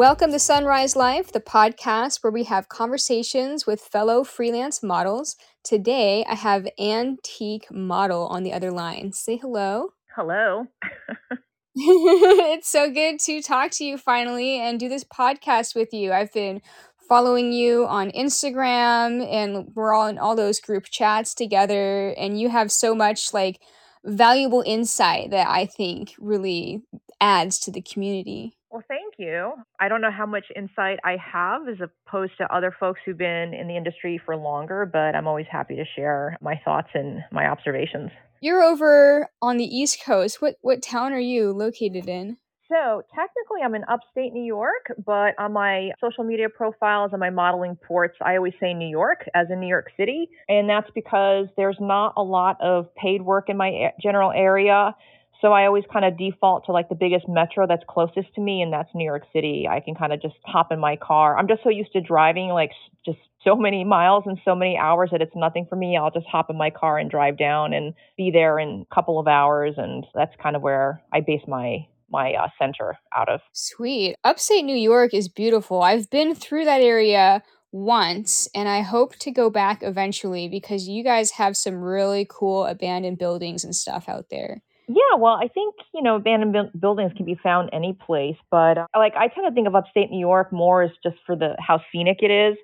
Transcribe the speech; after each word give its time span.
Welcome 0.00 0.32
to 0.32 0.38
Sunrise 0.38 0.96
Life, 0.96 1.30
the 1.30 1.42
podcast 1.42 2.22
where 2.22 2.30
we 2.30 2.44
have 2.44 2.70
conversations 2.70 3.66
with 3.66 3.82
fellow 3.82 4.24
freelance 4.24 4.82
models. 4.82 5.36
Today, 5.62 6.24
I 6.26 6.36
have 6.36 6.66
Antique 6.80 7.70
Model 7.70 8.26
on 8.28 8.42
the 8.42 8.50
other 8.50 8.70
line. 8.70 9.12
Say 9.12 9.36
hello. 9.36 9.92
Hello. 10.16 10.68
it's 11.74 12.66
so 12.66 12.90
good 12.90 13.20
to 13.20 13.42
talk 13.42 13.72
to 13.72 13.84
you 13.84 13.98
finally 13.98 14.58
and 14.58 14.80
do 14.80 14.88
this 14.88 15.04
podcast 15.04 15.74
with 15.74 15.92
you. 15.92 16.14
I've 16.14 16.32
been 16.32 16.62
following 17.06 17.52
you 17.52 17.86
on 17.86 18.10
Instagram 18.12 19.30
and 19.30 19.68
we're 19.74 19.92
all 19.92 20.06
in 20.06 20.16
all 20.16 20.34
those 20.34 20.60
group 20.60 20.86
chats 20.90 21.34
together 21.34 22.14
and 22.16 22.40
you 22.40 22.48
have 22.48 22.72
so 22.72 22.94
much 22.94 23.34
like 23.34 23.60
valuable 24.06 24.62
insight 24.64 25.28
that 25.32 25.46
I 25.46 25.66
think 25.66 26.14
really 26.18 26.84
adds 27.20 27.58
to 27.58 27.70
the 27.70 27.82
community. 27.82 28.56
Well, 28.70 28.84
thank 28.86 29.14
you. 29.18 29.52
I 29.80 29.88
don't 29.88 30.00
know 30.00 30.12
how 30.12 30.26
much 30.26 30.44
insight 30.54 31.00
I 31.04 31.16
have 31.16 31.62
as 31.68 31.78
opposed 31.80 32.32
to 32.38 32.54
other 32.54 32.74
folks 32.78 33.00
who've 33.04 33.18
been 33.18 33.52
in 33.52 33.66
the 33.66 33.76
industry 33.76 34.20
for 34.24 34.36
longer, 34.36 34.88
but 34.90 35.16
I'm 35.16 35.26
always 35.26 35.46
happy 35.50 35.74
to 35.74 35.84
share 35.96 36.36
my 36.40 36.60
thoughts 36.64 36.88
and 36.94 37.20
my 37.32 37.46
observations. 37.46 38.10
You're 38.40 38.62
over 38.62 39.28
on 39.42 39.56
the 39.56 39.64
East 39.64 40.02
Coast. 40.04 40.40
What 40.40 40.54
what 40.62 40.82
town 40.82 41.12
are 41.12 41.18
you 41.18 41.52
located 41.52 42.08
in? 42.08 42.38
So 42.70 43.02
technically, 43.12 43.62
I'm 43.64 43.74
in 43.74 43.82
upstate 43.88 44.32
New 44.32 44.44
York, 44.44 44.92
but 45.04 45.34
on 45.38 45.52
my 45.52 45.90
social 46.00 46.22
media 46.22 46.48
profiles 46.48 47.10
and 47.12 47.18
my 47.18 47.30
modeling 47.30 47.76
ports, 47.76 48.16
I 48.24 48.36
always 48.36 48.52
say 48.60 48.72
New 48.74 48.88
York 48.88 49.28
as 49.34 49.48
in 49.50 49.58
New 49.58 49.66
York 49.66 49.88
City. 49.98 50.28
And 50.48 50.70
that's 50.70 50.88
because 50.94 51.48
there's 51.56 51.78
not 51.80 52.14
a 52.16 52.22
lot 52.22 52.58
of 52.60 52.94
paid 52.94 53.22
work 53.22 53.48
in 53.48 53.56
my 53.56 53.90
general 54.00 54.30
area. 54.30 54.94
So 55.40 55.52
I 55.52 55.66
always 55.66 55.84
kind 55.90 56.04
of 56.04 56.18
default 56.18 56.66
to 56.66 56.72
like 56.72 56.88
the 56.88 56.94
biggest 56.94 57.26
metro 57.28 57.66
that's 57.66 57.82
closest 57.88 58.34
to 58.34 58.40
me, 58.40 58.60
and 58.62 58.72
that's 58.72 58.90
New 58.94 59.04
York 59.04 59.24
City. 59.32 59.66
I 59.68 59.80
can 59.80 59.94
kind 59.94 60.12
of 60.12 60.20
just 60.20 60.34
hop 60.44 60.70
in 60.70 60.78
my 60.78 60.96
car. 60.96 61.38
I'm 61.38 61.48
just 61.48 61.62
so 61.62 61.70
used 61.70 61.92
to 61.92 62.00
driving 62.00 62.48
like 62.48 62.72
just 63.04 63.18
so 63.42 63.56
many 63.56 63.84
miles 63.84 64.24
and 64.26 64.38
so 64.44 64.54
many 64.54 64.76
hours 64.76 65.10
that 65.12 65.22
it's 65.22 65.34
nothing 65.34 65.66
for 65.68 65.76
me. 65.76 65.96
I'll 65.96 66.10
just 66.10 66.26
hop 66.26 66.50
in 66.50 66.58
my 66.58 66.68
car 66.68 66.98
and 66.98 67.10
drive 67.10 67.38
down 67.38 67.72
and 67.72 67.94
be 68.18 68.30
there 68.30 68.58
in 68.58 68.84
a 68.90 68.94
couple 68.94 69.18
of 69.18 69.26
hours, 69.26 69.74
and 69.78 70.06
that's 70.14 70.34
kind 70.42 70.56
of 70.56 70.62
where 70.62 71.02
I 71.12 71.20
base 71.20 71.42
my 71.48 71.86
my 72.10 72.34
uh, 72.34 72.48
center 72.58 72.98
out 73.16 73.28
of. 73.28 73.40
Sweet. 73.52 74.16
Upstate 74.24 74.64
New 74.64 74.76
York 74.76 75.14
is 75.14 75.28
beautiful. 75.28 75.82
I've 75.82 76.10
been 76.10 76.34
through 76.34 76.64
that 76.64 76.80
area 76.80 77.42
once 77.72 78.48
and 78.54 78.68
I 78.68 78.80
hope 78.80 79.16
to 79.16 79.30
go 79.30 79.48
back 79.48 79.82
eventually 79.82 80.48
because 80.48 80.88
you 80.88 81.04
guys 81.04 81.32
have 81.32 81.56
some 81.56 81.76
really 81.76 82.26
cool 82.28 82.64
abandoned 82.64 83.18
buildings 83.18 83.64
and 83.64 83.74
stuff 83.74 84.08
out 84.08 84.26
there. 84.28 84.62
Yeah, 84.92 85.18
well, 85.18 85.34
I 85.34 85.46
think, 85.46 85.76
you 85.94 86.02
know, 86.02 86.16
abandoned 86.16 86.52
bu- 86.52 86.78
buildings 86.78 87.12
can 87.16 87.24
be 87.24 87.38
found 87.40 87.70
any 87.72 87.92
place, 87.92 88.34
but 88.50 88.76
uh, 88.76 88.86
like 88.96 89.14
I 89.14 89.28
tend 89.28 89.46
to 89.46 89.54
think 89.54 89.68
of 89.68 89.76
upstate 89.76 90.10
New 90.10 90.18
York 90.18 90.52
more 90.52 90.82
as 90.82 90.90
just 91.04 91.16
for 91.24 91.36
the 91.36 91.54
how 91.60 91.80
scenic 91.92 92.18
it 92.22 92.30
is. 92.32 92.56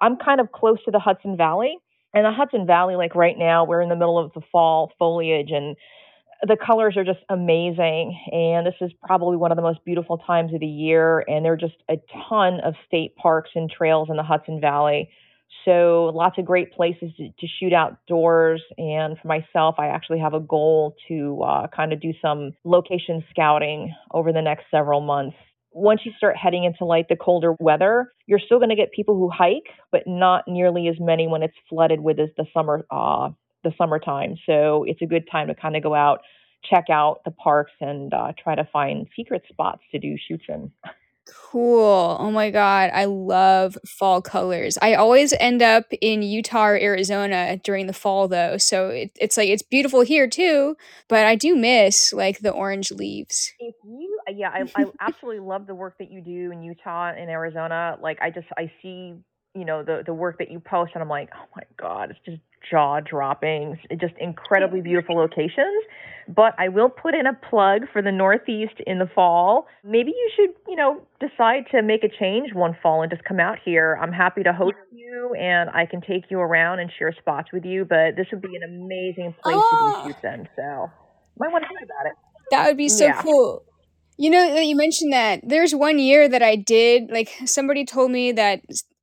I'm 0.00 0.16
kind 0.16 0.40
of 0.40 0.50
close 0.50 0.78
to 0.86 0.90
the 0.90 0.98
Hudson 0.98 1.36
Valley, 1.36 1.76
and 2.14 2.24
the 2.24 2.32
Hudson 2.32 2.66
Valley 2.66 2.96
like 2.96 3.14
right 3.14 3.36
now 3.36 3.64
we're 3.66 3.82
in 3.82 3.90
the 3.90 3.96
middle 3.96 4.18
of 4.18 4.32
the 4.32 4.40
fall 4.50 4.92
foliage 4.98 5.50
and 5.50 5.76
the 6.46 6.56
colors 6.56 6.96
are 6.96 7.04
just 7.04 7.18
amazing 7.28 8.18
and 8.32 8.66
this 8.66 8.74
is 8.80 8.92
probably 9.04 9.36
one 9.36 9.50
of 9.50 9.56
the 9.56 9.62
most 9.62 9.84
beautiful 9.84 10.18
times 10.18 10.54
of 10.54 10.60
the 10.60 10.66
year 10.66 11.24
and 11.28 11.44
there 11.44 11.52
are 11.52 11.56
just 11.56 11.74
a 11.90 11.96
ton 12.28 12.60
of 12.60 12.74
state 12.86 13.14
parks 13.16 13.50
and 13.54 13.70
trails 13.70 14.08
in 14.08 14.16
the 14.16 14.22
Hudson 14.22 14.60
Valley 14.60 15.10
so 15.64 16.10
lots 16.14 16.38
of 16.38 16.44
great 16.44 16.72
places 16.72 17.10
to, 17.16 17.28
to 17.28 17.46
shoot 17.60 17.72
outdoors. 17.72 18.62
And 18.76 19.16
for 19.20 19.28
myself, 19.28 19.76
I 19.78 19.88
actually 19.88 20.20
have 20.20 20.34
a 20.34 20.40
goal 20.40 20.94
to 21.08 21.42
uh, 21.42 21.66
kind 21.68 21.92
of 21.92 22.00
do 22.00 22.12
some 22.22 22.52
location 22.64 23.24
scouting 23.30 23.94
over 24.12 24.32
the 24.32 24.42
next 24.42 24.64
several 24.70 25.00
months. 25.00 25.36
Once 25.72 26.00
you 26.04 26.12
start 26.16 26.36
heading 26.36 26.64
into 26.64 26.84
like 26.84 27.08
the 27.08 27.16
colder 27.16 27.54
weather, 27.60 28.12
you're 28.26 28.38
still 28.38 28.58
going 28.58 28.70
to 28.70 28.76
get 28.76 28.92
people 28.92 29.14
who 29.14 29.30
hike, 29.30 29.68
but 29.92 30.02
not 30.06 30.44
nearly 30.48 30.88
as 30.88 30.96
many 30.98 31.28
when 31.28 31.42
it's 31.42 31.54
flooded 31.68 32.00
with 32.00 32.18
as 32.18 32.30
the 32.36 32.46
summer 32.54 32.84
uh, 32.90 33.28
the 33.64 33.72
summertime. 33.76 34.36
So 34.46 34.84
it's 34.86 35.02
a 35.02 35.06
good 35.06 35.28
time 35.30 35.48
to 35.48 35.54
kind 35.54 35.76
of 35.76 35.82
go 35.82 35.94
out, 35.94 36.20
check 36.68 36.84
out 36.90 37.20
the 37.24 37.30
parks, 37.32 37.72
and 37.80 38.12
uh, 38.14 38.32
try 38.42 38.54
to 38.54 38.68
find 38.72 39.06
secret 39.14 39.42
spots 39.48 39.82
to 39.92 39.98
do 39.98 40.16
shoots 40.16 40.44
in. 40.48 40.72
Cool. 41.50 42.16
Oh 42.20 42.30
my 42.30 42.50
God. 42.50 42.90
I 42.92 43.06
love 43.06 43.76
fall 43.86 44.20
colors. 44.20 44.78
I 44.82 44.94
always 44.94 45.32
end 45.40 45.62
up 45.62 45.86
in 46.00 46.22
Utah 46.22 46.66
or 46.66 46.76
Arizona 46.76 47.58
during 47.64 47.86
the 47.86 47.92
fall, 47.92 48.28
though. 48.28 48.56
So 48.58 48.88
it, 48.88 49.12
it's 49.20 49.36
like 49.36 49.48
it's 49.48 49.62
beautiful 49.62 50.02
here 50.02 50.28
too, 50.28 50.76
but 51.08 51.26
I 51.26 51.36
do 51.36 51.56
miss 51.56 52.12
like 52.12 52.40
the 52.40 52.50
orange 52.50 52.90
leaves. 52.90 53.52
If 53.58 53.74
you, 53.84 54.20
yeah, 54.28 54.50
I, 54.50 54.70
I 54.74 54.84
absolutely 55.00 55.40
love 55.40 55.66
the 55.66 55.74
work 55.74 55.96
that 55.98 56.10
you 56.10 56.20
do 56.20 56.52
in 56.52 56.62
Utah 56.62 57.12
and 57.16 57.30
Arizona. 57.30 57.96
Like, 58.00 58.18
I 58.20 58.30
just, 58.30 58.46
I 58.56 58.70
see, 58.82 59.14
you 59.58 59.64
know, 59.64 59.82
the, 59.82 60.02
the 60.06 60.14
work 60.14 60.38
that 60.38 60.50
you 60.50 60.60
post, 60.60 60.92
and 60.94 61.02
I'm 61.02 61.08
like, 61.08 61.30
oh 61.34 61.46
my 61.56 61.64
God, 61.76 62.10
it's 62.10 62.20
just 62.24 62.38
jaw 62.70 63.00
dropping, 63.00 63.78
just 64.00 64.14
incredibly 64.20 64.80
beautiful 64.80 65.16
locations. 65.16 65.84
But 66.28 66.54
I 66.58 66.68
will 66.68 66.90
put 66.90 67.14
in 67.14 67.26
a 67.26 67.32
plug 67.48 67.82
for 67.92 68.02
the 68.02 68.12
Northeast 68.12 68.74
in 68.86 68.98
the 68.98 69.08
fall. 69.14 69.66
Maybe 69.82 70.10
you 70.10 70.30
should, 70.36 70.50
you 70.68 70.76
know, 70.76 71.00
decide 71.20 71.64
to 71.70 71.82
make 71.82 72.04
a 72.04 72.08
change 72.08 72.52
one 72.52 72.76
fall 72.82 73.02
and 73.02 73.10
just 73.10 73.24
come 73.24 73.40
out 73.40 73.58
here. 73.64 73.98
I'm 74.00 74.12
happy 74.12 74.42
to 74.42 74.52
host 74.52 74.76
you 74.92 75.34
and 75.40 75.70
I 75.70 75.86
can 75.86 76.02
take 76.02 76.24
you 76.30 76.38
around 76.38 76.80
and 76.80 76.90
share 76.98 77.14
spots 77.18 77.48
with 77.52 77.64
you. 77.64 77.86
But 77.86 78.16
this 78.16 78.26
would 78.30 78.42
be 78.42 78.54
an 78.56 78.62
amazing 78.62 79.34
place 79.42 79.56
oh. 79.58 80.02
to 80.02 80.02
do 80.02 80.08
shoots 80.12 80.24
in. 80.24 80.46
Ah. 80.46 80.52
So 80.56 80.90
might 81.38 81.50
want 81.50 81.64
to 81.64 81.68
think 81.68 81.80
about 81.80 82.10
it. 82.10 82.12
That 82.50 82.66
would 82.66 82.76
be 82.76 82.90
so 82.90 83.06
yeah. 83.06 83.22
cool. 83.22 83.64
You 84.18 84.30
know, 84.30 84.56
you 84.56 84.76
mentioned 84.76 85.12
that 85.12 85.40
there's 85.44 85.74
one 85.74 85.98
year 85.98 86.28
that 86.28 86.42
I 86.42 86.56
did, 86.56 87.08
like, 87.08 87.30
somebody 87.46 87.84
told 87.84 88.10
me 88.10 88.32
that 88.32 88.60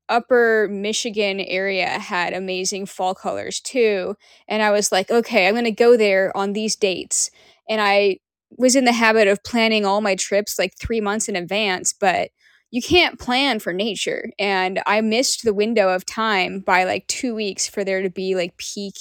upper 0.09 0.67
Michigan 0.71 1.39
area 1.39 1.87
had 1.87 2.33
amazing 2.33 2.85
fall 2.85 3.15
colors 3.15 3.59
too. 3.59 4.15
And 4.47 4.61
I 4.61 4.71
was 4.71 4.91
like, 4.91 5.09
okay, 5.09 5.47
I'm 5.47 5.53
going 5.53 5.65
to 5.65 5.71
go 5.71 5.97
there 5.97 6.35
on 6.35 6.53
these 6.53 6.75
dates. 6.75 7.31
And 7.69 7.81
I 7.81 8.19
was 8.57 8.75
in 8.75 8.85
the 8.85 8.93
habit 8.93 9.27
of 9.27 9.43
planning 9.43 9.85
all 9.85 10.01
my 10.01 10.15
trips 10.15 10.59
like 10.59 10.77
three 10.77 11.01
months 11.01 11.27
in 11.27 11.35
advance, 11.35 11.93
but 11.93 12.29
you 12.71 12.81
can't 12.81 13.19
plan 13.19 13.59
for 13.59 13.73
nature. 13.73 14.29
And 14.37 14.81
I 14.85 15.01
missed 15.01 15.43
the 15.43 15.53
window 15.53 15.89
of 15.89 16.05
time 16.05 16.59
by 16.59 16.83
like 16.83 17.07
two 17.07 17.33
weeks 17.33 17.67
for 17.67 17.83
there 17.83 18.01
to 18.01 18.09
be 18.09 18.35
like 18.35 18.57
peak 18.57 18.95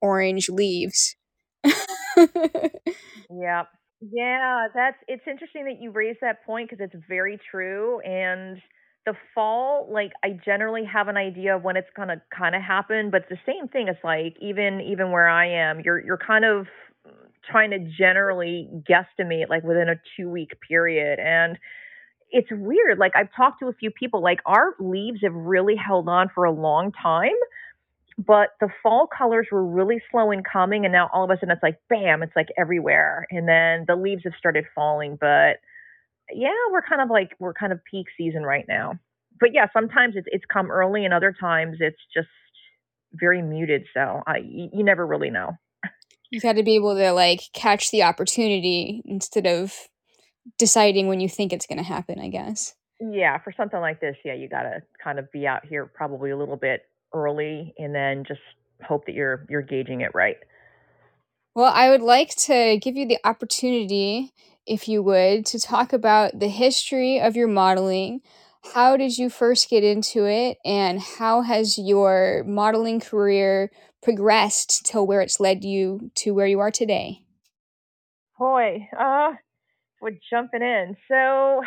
orange 0.00 0.48
leaves. 0.48 1.16
yeah. 1.64 3.64
Yeah, 4.12 4.66
that's 4.74 4.98
it's 5.08 5.26
interesting 5.26 5.64
that 5.64 5.80
you 5.80 5.90
raised 5.90 6.18
that 6.20 6.44
point 6.44 6.68
because 6.68 6.84
it's 6.84 7.04
very 7.08 7.38
true 7.50 8.00
and 8.00 8.60
the 9.06 9.14
fall, 9.34 9.88
like 9.92 10.12
I 10.22 10.30
generally 10.44 10.84
have 10.84 11.08
an 11.08 11.16
idea 11.16 11.56
of 11.56 11.62
when 11.62 11.76
it's 11.76 11.88
gonna 11.96 12.22
kind 12.36 12.54
of 12.54 12.62
happen, 12.62 13.10
but 13.10 13.22
it's 13.22 13.30
the 13.30 13.52
same 13.52 13.68
thing. 13.68 13.88
It's 13.88 14.02
like 14.02 14.36
even 14.40 14.80
even 14.80 15.10
where 15.10 15.28
I 15.28 15.46
am, 15.48 15.80
you're 15.80 15.98
you're 16.04 16.18
kind 16.18 16.44
of 16.44 16.66
trying 17.50 17.70
to 17.70 17.78
generally 17.78 18.68
guesstimate 18.88 19.48
like 19.50 19.62
within 19.62 19.88
a 19.88 19.96
two 20.16 20.30
week 20.30 20.52
period, 20.66 21.18
and 21.18 21.58
it's 22.30 22.48
weird. 22.50 22.98
Like 22.98 23.12
I've 23.16 23.28
talked 23.36 23.60
to 23.60 23.66
a 23.68 23.72
few 23.74 23.90
people, 23.90 24.22
like 24.22 24.40
our 24.46 24.74
leaves 24.80 25.20
have 25.22 25.34
really 25.34 25.76
held 25.76 26.08
on 26.08 26.30
for 26.34 26.44
a 26.44 26.52
long 26.52 26.90
time, 26.92 27.36
but 28.18 28.50
the 28.60 28.68
fall 28.82 29.06
colors 29.06 29.48
were 29.52 29.64
really 29.64 30.00
slow 30.10 30.30
in 30.30 30.42
coming, 30.42 30.84
and 30.84 30.92
now 30.92 31.10
all 31.12 31.24
of 31.24 31.30
a 31.30 31.34
sudden 31.34 31.50
it's 31.50 31.62
like 31.62 31.78
bam, 31.90 32.22
it's 32.22 32.36
like 32.36 32.48
everywhere, 32.58 33.26
and 33.30 33.48
then 33.48 33.84
the 33.86 33.96
leaves 33.96 34.22
have 34.24 34.34
started 34.38 34.64
falling, 34.74 35.16
but 35.20 35.58
yeah, 36.32 36.50
we're 36.70 36.82
kind 36.82 37.02
of 37.02 37.10
like 37.10 37.32
we're 37.38 37.54
kind 37.54 37.72
of 37.72 37.80
peak 37.90 38.06
season 38.16 38.42
right 38.42 38.64
now. 38.68 38.98
But 39.40 39.50
yeah, 39.52 39.66
sometimes 39.72 40.14
it's 40.16 40.28
it's 40.30 40.44
come 40.50 40.70
early, 40.70 41.04
and 41.04 41.12
other 41.12 41.34
times 41.38 41.78
it's 41.80 42.00
just 42.14 42.28
very 43.12 43.42
muted. 43.42 43.84
So 43.94 44.22
I 44.26 44.38
you, 44.38 44.70
you 44.72 44.84
never 44.84 45.06
really 45.06 45.30
know. 45.30 45.52
You've 46.30 46.42
got 46.42 46.54
to 46.54 46.62
be 46.62 46.76
able 46.76 46.94
to 46.96 47.12
like 47.12 47.40
catch 47.52 47.90
the 47.90 48.02
opportunity 48.02 49.02
instead 49.04 49.46
of 49.46 49.74
deciding 50.58 51.08
when 51.08 51.20
you 51.20 51.28
think 51.28 51.52
it's 51.52 51.66
going 51.66 51.78
to 51.78 51.84
happen. 51.84 52.18
I 52.18 52.28
guess. 52.28 52.74
Yeah, 53.00 53.38
for 53.38 53.52
something 53.56 53.80
like 53.80 54.00
this, 54.00 54.16
yeah, 54.24 54.34
you 54.34 54.48
got 54.48 54.62
to 54.62 54.82
kind 55.02 55.18
of 55.18 55.30
be 55.32 55.46
out 55.46 55.66
here 55.66 55.84
probably 55.84 56.30
a 56.30 56.36
little 56.36 56.56
bit 56.56 56.82
early, 57.12 57.74
and 57.78 57.94
then 57.94 58.24
just 58.26 58.40
hope 58.82 59.06
that 59.06 59.14
you're 59.14 59.46
you're 59.48 59.62
gauging 59.62 60.00
it 60.00 60.12
right. 60.14 60.36
Well, 61.54 61.72
I 61.72 61.90
would 61.90 62.02
like 62.02 62.34
to 62.36 62.78
give 62.78 62.96
you 62.96 63.06
the 63.06 63.18
opportunity 63.24 64.32
if 64.66 64.88
you 64.88 65.02
would, 65.02 65.46
to 65.46 65.58
talk 65.58 65.92
about 65.92 66.38
the 66.38 66.48
history 66.48 67.20
of 67.20 67.36
your 67.36 67.48
modeling. 67.48 68.20
How 68.72 68.96
did 68.96 69.18
you 69.18 69.28
first 69.28 69.68
get 69.68 69.84
into 69.84 70.24
it, 70.26 70.58
and 70.64 71.00
how 71.00 71.42
has 71.42 71.78
your 71.78 72.44
modeling 72.46 73.00
career 73.00 73.70
progressed 74.02 74.86
till 74.86 75.06
where 75.06 75.20
it's 75.20 75.40
led 75.40 75.64
you 75.64 76.10
to 76.16 76.32
where 76.32 76.46
you 76.46 76.60
are 76.60 76.70
today? 76.70 77.22
Boy, 78.38 78.88
uh, 78.98 79.32
we're 80.00 80.18
jumping 80.30 80.62
in. 80.62 80.96
So, 81.08 81.62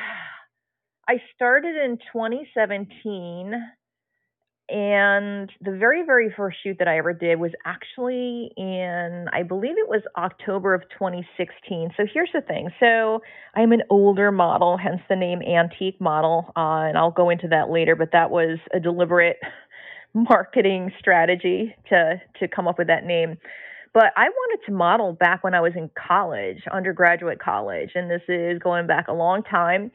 I 1.07 1.21
started 1.35 1.75
in 1.75 1.97
2017 2.11 3.53
And 4.69 5.49
the 5.61 5.71
very, 5.71 6.05
very 6.05 6.33
first 6.35 6.57
shoot 6.61 6.75
that 6.79 6.89
I 6.89 6.97
ever 6.97 7.13
did 7.13 7.39
was 7.39 7.51
actually 7.65 8.51
in, 8.57 9.27
I 9.31 9.43
believe 9.43 9.77
it 9.77 9.87
was 9.87 10.01
October 10.17 10.73
of 10.73 10.81
2016. 10.89 11.91
So 11.95 12.03
here's 12.13 12.31
the 12.33 12.41
thing. 12.41 12.69
So 12.81 13.21
I'm 13.55 13.71
an 13.71 13.83
older 13.89 14.29
model, 14.29 14.77
hence 14.77 14.99
the 15.07 15.15
name 15.15 15.41
antique 15.41 16.01
model. 16.01 16.51
Uh, 16.57 16.83
and 16.87 16.97
I'll 16.97 17.11
go 17.11 17.29
into 17.29 17.47
that 17.47 17.69
later, 17.69 17.95
but 17.95 18.11
that 18.11 18.29
was 18.29 18.59
a 18.73 18.79
deliberate 18.79 19.37
marketing 20.13 20.91
strategy 20.99 21.73
to, 21.87 22.21
to 22.41 22.47
come 22.49 22.67
up 22.67 22.77
with 22.77 22.87
that 22.87 23.05
name. 23.05 23.37
But 23.93 24.11
I 24.17 24.27
wanted 24.27 24.65
to 24.65 24.73
model 24.73 25.13
back 25.13 25.45
when 25.45 25.53
I 25.53 25.61
was 25.61 25.73
in 25.77 25.89
college, 26.07 26.59
undergraduate 26.71 27.39
college. 27.39 27.91
And 27.95 28.11
this 28.11 28.21
is 28.27 28.59
going 28.59 28.85
back 28.85 29.07
a 29.07 29.13
long 29.13 29.43
time. 29.43 29.91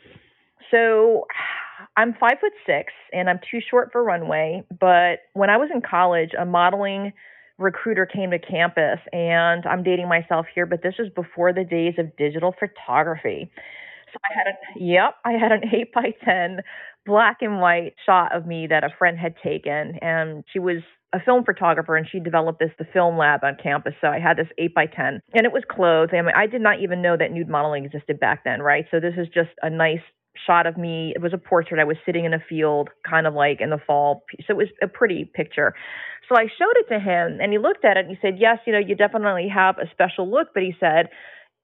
So 0.71 1.27
I'm 1.97 2.15
five 2.19 2.39
foot 2.41 2.53
six 2.65 2.93
and 3.13 3.29
I'm 3.29 3.41
too 3.51 3.59
short 3.69 3.91
for 3.93 4.03
runway. 4.03 4.63
But 4.79 5.21
when 5.35 5.51
I 5.51 5.57
was 5.57 5.69
in 5.75 5.83
college, 5.83 6.31
a 6.39 6.45
modeling 6.45 7.13
recruiter 7.59 8.07
came 8.07 8.31
to 8.31 8.39
campus, 8.39 8.99
and 9.13 9.65
I'm 9.67 9.83
dating 9.83 10.09
myself 10.09 10.47
here, 10.55 10.67
but 10.67 10.83
this 10.83 10.95
was 10.99 11.09
before 11.15 11.53
the 11.53 11.65
days 11.65 11.95
of 11.99 12.17
digital 12.17 12.55
photography. 12.59 13.51
So 14.13 14.19
I 14.29 14.37
had 14.37 14.47
a 14.49 14.83
yep, 14.83 15.15
I 15.25 15.33
had 15.33 15.53
an 15.53 15.63
eight 15.73 15.93
by 15.93 16.15
ten 16.25 16.61
black 17.05 17.39
and 17.41 17.61
white 17.61 17.95
shot 18.07 18.35
of 18.35 18.47
me 18.47 18.67
that 18.69 18.85
a 18.85 18.91
friend 18.99 19.19
had 19.19 19.35
taken, 19.43 19.99
and 20.03 20.45
she 20.53 20.59
was 20.59 20.83
a 21.15 21.21
film 21.21 21.45
photographer 21.45 21.95
and 21.95 22.09
she 22.11 22.19
developed 22.19 22.59
this 22.59 22.71
the 22.79 22.87
film 22.91 23.19
lab 23.19 23.45
on 23.45 23.55
campus 23.63 23.93
so 24.01 24.07
i 24.07 24.19
had 24.19 24.39
this 24.39 24.47
8 24.57 24.75
by 24.75 24.87
10 24.87 25.21
and 25.35 25.45
it 25.45 25.53
was 25.53 25.63
clothed 25.71 26.15
I, 26.15 26.23
mean, 26.23 26.33
I 26.35 26.47
did 26.47 26.63
not 26.63 26.81
even 26.81 27.03
know 27.03 27.19
that 27.19 27.31
nude 27.31 27.51
modeling 27.51 27.85
existed 27.85 28.19
back 28.19 28.45
then 28.45 28.63
right 28.63 28.87
so 28.91 28.99
this 28.99 29.13
is 29.19 29.29
just 29.29 29.51
a 29.61 29.69
nice 29.69 30.01
shot 30.47 30.67
of 30.67 30.77
me. 30.77 31.13
It 31.15 31.23
was 31.23 31.33
a 31.33 31.39
portrait. 31.39 31.81
I 31.81 31.85
was 31.85 31.97
sitting 32.05 32.25
in 32.25 32.35
a 32.35 32.43
field, 32.49 32.91
kind 33.09 33.27
of 33.27 33.35
like 33.35 33.61
in 33.61 33.71
the 33.71 33.79
fall. 33.79 34.25
So 34.47 34.55
it 34.55 34.57
was 34.57 34.69
a 34.83 34.89
pretty 34.89 35.25
picture. 35.25 35.75
So 36.29 36.37
I 36.37 36.47
showed 36.47 36.77
it 36.77 36.89
to 36.89 37.01
him 37.01 37.39
and 37.41 37.53
he 37.53 37.59
looked 37.59 37.85
at 37.85 37.97
it 37.97 38.07
and 38.07 38.11
he 38.11 38.19
said, 38.23 38.37
Yes, 38.39 38.59
you 38.67 38.73
know, 38.73 38.79
you 38.79 38.95
definitely 38.95 39.49
have 39.49 39.77
a 39.79 39.91
special 39.91 40.31
look. 40.31 40.49
But 40.55 40.63
he 40.63 40.75
said, 40.81 41.09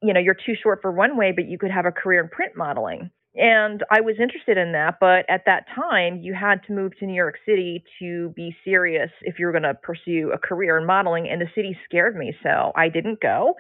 You 0.03 0.13
know, 0.13 0.21
you're 0.21 0.35
too 0.35 0.55
short 0.61 0.81
for 0.83 0.91
runway, 0.91 1.33
but 1.35 1.49
you 1.49 1.59
could 1.59 1.71
have 1.71 1.87
a 1.87 1.93
career 1.93 2.23
in 2.23 2.29
print 2.29 2.53
modeling. 2.57 3.11
And 3.35 3.85
I 3.91 4.01
was 4.01 4.17
interested 4.21 4.59
in 4.59 4.73
that. 4.73 4.97
But 5.01 5.25
at 5.31 5.45
that 5.47 5.67
time, 5.75 6.21
you 6.23 6.35
had 6.35 6.61
to 6.67 6.73
move 6.73 6.93
to 6.99 7.07
New 7.07 7.15
York 7.15 7.37
City 7.47 7.85
to 8.01 8.31
be 8.31 8.55
serious 8.65 9.11
if 9.23 9.39
you 9.39 9.47
were 9.47 9.53
going 9.53 9.63
to 9.63 9.75
pursue 9.75 10.33
a 10.35 10.39
career 10.39 10.77
in 10.79 10.87
modeling. 10.87 11.29
And 11.29 11.41
the 11.41 11.47
city 11.55 11.79
scared 11.85 12.17
me. 12.17 12.35
So 12.43 12.73
I 12.75 12.89
didn't 12.89 13.21
go. 13.21 13.55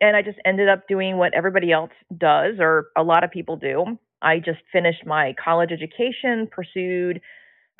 And 0.00 0.14
I 0.14 0.20
just 0.20 0.38
ended 0.44 0.68
up 0.68 0.86
doing 0.86 1.16
what 1.16 1.32
everybody 1.32 1.72
else 1.72 1.92
does, 2.18 2.56
or 2.60 2.88
a 2.98 3.02
lot 3.02 3.24
of 3.24 3.30
people 3.30 3.56
do 3.56 3.98
I 4.26 4.40
just 4.40 4.58
finished 4.72 5.06
my 5.06 5.34
college 5.42 5.70
education, 5.70 6.48
pursued 6.50 7.20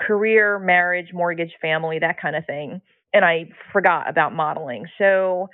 career, 0.01 0.61
marriage, 0.61 1.09
mortgage, 1.13 1.53
family, 1.61 1.99
that 1.99 2.21
kind 2.21 2.37
of 2.37 2.47
thing. 2.47 2.81
And 3.13 3.25
I 3.25 3.51
forgot 3.73 4.09
about 4.09 4.33
modeling. 4.33 4.87
So 4.97 5.49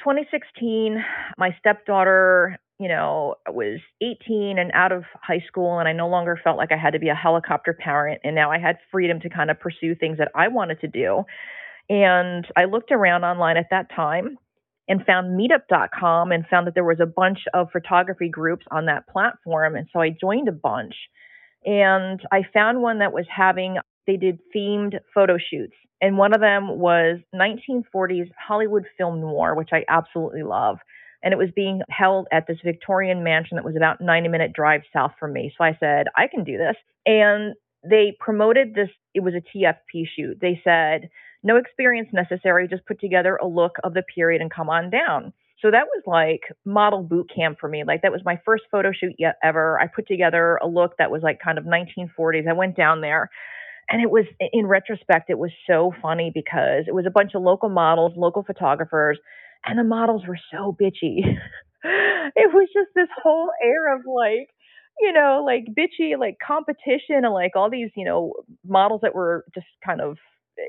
2016, 0.00 1.02
my 1.38 1.56
stepdaughter, 1.58 2.58
you 2.78 2.88
know, 2.88 3.36
was 3.48 3.80
18 4.02 4.58
and 4.58 4.70
out 4.74 4.92
of 4.92 5.04
high 5.22 5.42
school, 5.46 5.78
and 5.78 5.88
I 5.88 5.92
no 5.92 6.08
longer 6.08 6.38
felt 6.42 6.58
like 6.58 6.72
I 6.72 6.76
had 6.76 6.92
to 6.92 6.98
be 6.98 7.08
a 7.08 7.14
helicopter 7.14 7.72
parent. 7.72 8.20
And 8.22 8.34
now 8.34 8.50
I 8.50 8.58
had 8.58 8.76
freedom 8.92 9.20
to 9.20 9.30
kind 9.30 9.50
of 9.50 9.58
pursue 9.58 9.94
things 9.94 10.18
that 10.18 10.32
I 10.34 10.48
wanted 10.48 10.80
to 10.82 10.88
do. 10.88 11.24
And 11.88 12.46
I 12.56 12.64
looked 12.64 12.92
around 12.92 13.24
online 13.24 13.56
at 13.56 13.68
that 13.70 13.88
time 13.96 14.36
and 14.90 15.06
found 15.06 15.38
meetup.com 15.38 16.32
and 16.32 16.44
found 16.48 16.66
that 16.66 16.74
there 16.74 16.84
was 16.84 16.98
a 17.00 17.06
bunch 17.06 17.38
of 17.54 17.70
photography 17.70 18.28
groups 18.28 18.66
on 18.72 18.86
that 18.86 19.06
platform. 19.06 19.76
And 19.76 19.86
so 19.92 20.00
I 20.00 20.10
joined 20.10 20.48
a 20.48 20.52
bunch. 20.52 20.94
And 21.64 22.20
I 22.32 22.42
found 22.52 22.82
one 22.82 22.98
that 22.98 23.12
was 23.12 23.24
having, 23.34 23.76
they 24.08 24.16
did 24.16 24.40
themed 24.54 24.98
photo 25.14 25.38
shoots. 25.38 25.74
And 26.00 26.18
one 26.18 26.34
of 26.34 26.40
them 26.40 26.80
was 26.80 27.18
1940s 27.32 28.32
Hollywood 28.36 28.84
film 28.98 29.20
noir, 29.20 29.54
which 29.54 29.68
I 29.72 29.84
absolutely 29.88 30.42
love. 30.42 30.78
And 31.22 31.32
it 31.32 31.36
was 31.36 31.50
being 31.54 31.82
held 31.88 32.26
at 32.32 32.48
this 32.48 32.58
Victorian 32.64 33.22
mansion 33.22 33.58
that 33.58 33.64
was 33.64 33.76
about 33.76 34.00
90 34.00 34.28
minute 34.28 34.52
drive 34.52 34.80
south 34.92 35.12
from 35.20 35.32
me. 35.32 35.52
So 35.56 35.62
I 35.62 35.76
said, 35.78 36.06
I 36.16 36.26
can 36.26 36.42
do 36.42 36.58
this. 36.58 36.74
And 37.06 37.54
they 37.88 38.16
promoted 38.18 38.74
this, 38.74 38.88
it 39.14 39.20
was 39.20 39.34
a 39.34 39.56
TFP 39.56 40.06
shoot. 40.16 40.38
They 40.40 40.60
said, 40.64 41.10
no 41.42 41.56
experience 41.56 42.08
necessary, 42.12 42.68
just 42.68 42.86
put 42.86 43.00
together 43.00 43.36
a 43.36 43.46
look 43.46 43.76
of 43.84 43.94
the 43.94 44.02
period 44.02 44.40
and 44.40 44.50
come 44.50 44.68
on 44.68 44.90
down. 44.90 45.32
So 45.62 45.70
that 45.70 45.86
was 45.86 46.02
like 46.06 46.40
model 46.64 47.02
boot 47.02 47.30
camp 47.34 47.58
for 47.60 47.68
me. 47.68 47.84
Like 47.86 48.02
that 48.02 48.12
was 48.12 48.22
my 48.24 48.40
first 48.44 48.64
photo 48.70 48.92
shoot 48.92 49.14
yet 49.18 49.36
ever. 49.42 49.78
I 49.80 49.88
put 49.88 50.08
together 50.08 50.58
a 50.62 50.66
look 50.66 50.96
that 50.98 51.10
was 51.10 51.22
like 51.22 51.38
kind 51.42 51.58
of 51.58 51.64
1940s. 51.64 52.48
I 52.48 52.54
went 52.54 52.76
down 52.76 53.02
there 53.02 53.30
and 53.90 54.02
it 54.02 54.10
was 54.10 54.24
in 54.52 54.66
retrospect 54.66 55.28
it 55.28 55.38
was 55.38 55.50
so 55.68 55.92
funny 56.00 56.30
because 56.32 56.84
it 56.86 56.94
was 56.94 57.06
a 57.06 57.10
bunch 57.10 57.32
of 57.34 57.42
local 57.42 57.68
models, 57.68 58.12
local 58.16 58.42
photographers, 58.42 59.18
and 59.66 59.78
the 59.78 59.84
models 59.84 60.22
were 60.26 60.38
so 60.50 60.74
bitchy. 60.80 61.20
it 61.84 62.54
was 62.54 62.68
just 62.72 62.90
this 62.94 63.08
whole 63.22 63.50
air 63.62 63.94
of 63.94 64.02
like 64.06 64.48
you 65.00 65.12
know, 65.14 65.42
like 65.46 65.64
bitchy, 65.74 66.18
like 66.18 66.36
competition, 66.46 67.24
and 67.24 67.32
like 67.32 67.52
all 67.56 67.70
these, 67.70 67.90
you 67.96 68.04
know, 68.04 68.34
models 68.66 69.00
that 69.02 69.14
were 69.14 69.44
just 69.54 69.66
kind 69.84 70.00
of 70.00 70.18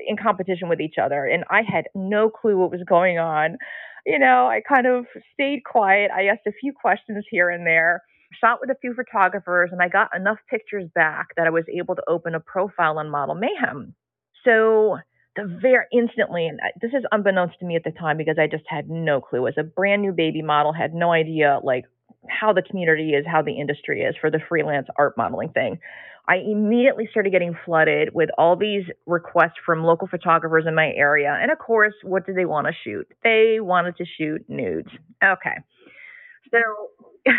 in 0.06 0.16
competition 0.16 0.68
with 0.68 0.80
each 0.80 0.96
other. 1.02 1.24
And 1.24 1.44
I 1.50 1.62
had 1.62 1.84
no 1.94 2.30
clue 2.30 2.56
what 2.56 2.70
was 2.70 2.82
going 2.88 3.18
on. 3.18 3.58
You 4.06 4.18
know, 4.18 4.46
I 4.46 4.60
kind 4.66 4.86
of 4.86 5.06
stayed 5.32 5.64
quiet. 5.64 6.10
I 6.10 6.26
asked 6.26 6.46
a 6.46 6.52
few 6.52 6.72
questions 6.72 7.24
here 7.30 7.50
and 7.50 7.66
there, 7.66 8.02
shot 8.40 8.58
with 8.60 8.70
a 8.70 8.78
few 8.80 8.94
photographers, 8.94 9.70
and 9.72 9.80
I 9.80 9.88
got 9.88 10.14
enough 10.16 10.38
pictures 10.50 10.88
back 10.94 11.28
that 11.36 11.46
I 11.46 11.50
was 11.50 11.64
able 11.72 11.94
to 11.94 12.02
open 12.08 12.34
a 12.34 12.40
profile 12.40 12.98
on 12.98 13.10
Model 13.10 13.34
Mayhem. 13.34 13.94
So 14.44 14.98
the 15.36 15.58
very 15.62 15.84
instantly, 15.92 16.46
and 16.46 16.60
this 16.80 16.92
is 16.92 17.04
unbeknownst 17.12 17.58
to 17.60 17.64
me 17.64 17.76
at 17.76 17.84
the 17.84 17.92
time 17.92 18.16
because 18.16 18.38
I 18.38 18.46
just 18.46 18.64
had 18.66 18.90
no 18.90 19.20
clue. 19.20 19.46
As 19.46 19.54
a 19.56 19.62
brand 19.62 20.02
new 20.02 20.12
baby 20.12 20.42
model, 20.42 20.72
had 20.72 20.94
no 20.94 21.12
idea 21.12 21.60
like 21.62 21.84
how 22.28 22.52
the 22.52 22.62
community 22.62 23.10
is, 23.10 23.24
how 23.26 23.42
the 23.42 23.58
industry 23.58 24.02
is 24.02 24.14
for 24.20 24.30
the 24.30 24.40
freelance 24.48 24.88
art 24.96 25.16
modeling 25.16 25.50
thing. 25.50 25.78
I 26.28 26.36
immediately 26.36 27.08
started 27.10 27.30
getting 27.30 27.56
flooded 27.64 28.14
with 28.14 28.30
all 28.38 28.56
these 28.56 28.84
requests 29.06 29.58
from 29.66 29.82
local 29.82 30.06
photographers 30.06 30.64
in 30.68 30.74
my 30.74 30.92
area. 30.94 31.36
And 31.40 31.50
of 31.50 31.58
course, 31.58 31.94
what 32.04 32.26
did 32.26 32.36
they 32.36 32.44
want 32.44 32.68
to 32.68 32.72
shoot? 32.84 33.08
They 33.24 33.58
wanted 33.58 33.96
to 33.96 34.04
shoot 34.04 34.44
nudes. 34.48 34.88
Okay. 35.22 35.56
So 36.52 36.58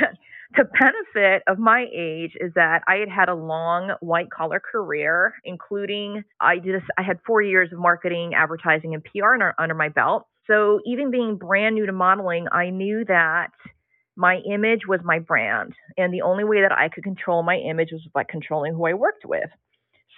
the 0.57 0.65
benefit 0.65 1.43
of 1.47 1.59
my 1.59 1.85
age 1.95 2.33
is 2.39 2.51
that 2.55 2.81
I 2.87 2.95
had 2.95 3.09
had 3.09 3.29
a 3.29 3.35
long 3.35 3.93
white 4.01 4.29
collar 4.29 4.59
career, 4.59 5.33
including 5.45 6.23
I 6.41 6.59
did 6.59 6.75
a, 6.75 6.81
I 6.97 7.03
had 7.03 7.19
four 7.25 7.41
years 7.41 7.71
of 7.71 7.79
marketing, 7.79 8.33
advertising, 8.35 8.93
and 8.93 9.03
PR 9.03 9.33
under, 9.33 9.53
under 9.57 9.75
my 9.75 9.89
belt. 9.89 10.27
So 10.45 10.81
even 10.85 11.09
being 11.09 11.37
brand 11.37 11.75
new 11.75 11.85
to 11.85 11.93
modeling, 11.93 12.47
I 12.51 12.69
knew 12.69 13.05
that 13.05 13.51
my 14.15 14.37
image 14.49 14.81
was 14.87 14.99
my 15.03 15.19
brand. 15.19 15.73
And 15.97 16.13
the 16.13 16.21
only 16.21 16.43
way 16.43 16.61
that 16.61 16.71
I 16.71 16.89
could 16.89 17.03
control 17.03 17.43
my 17.43 17.57
image 17.57 17.89
was 17.91 18.07
by 18.13 18.23
controlling 18.23 18.73
who 18.73 18.85
I 18.85 18.93
worked 18.93 19.25
with. 19.25 19.49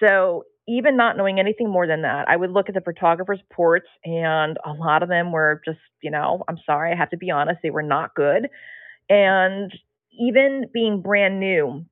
So 0.03 0.43
even 0.67 0.97
not 0.97 1.15
knowing 1.15 1.39
anything 1.39 1.69
more 1.69 1.87
than 1.87 2.01
that, 2.01 2.27
I 2.27 2.35
would 2.35 2.51
look 2.51 2.69
at 2.69 2.75
the 2.75 2.81
photographer's 2.81 3.41
ports, 3.53 3.87
and 4.03 4.57
a 4.65 4.71
lot 4.71 5.03
of 5.03 5.09
them 5.09 5.31
were 5.31 5.61
just, 5.63 5.79
you 6.01 6.11
know, 6.11 6.43
I'm 6.47 6.57
sorry, 6.65 6.91
I 6.91 6.97
have 6.97 7.11
to 7.11 7.17
be 7.17 7.29
honest, 7.31 7.59
they 7.61 7.69
were 7.69 7.83
not 7.83 8.15
good. 8.15 8.49
And 9.09 9.71
even 10.19 10.65
being 10.73 11.01
brand 11.01 11.39
new, 11.39 11.85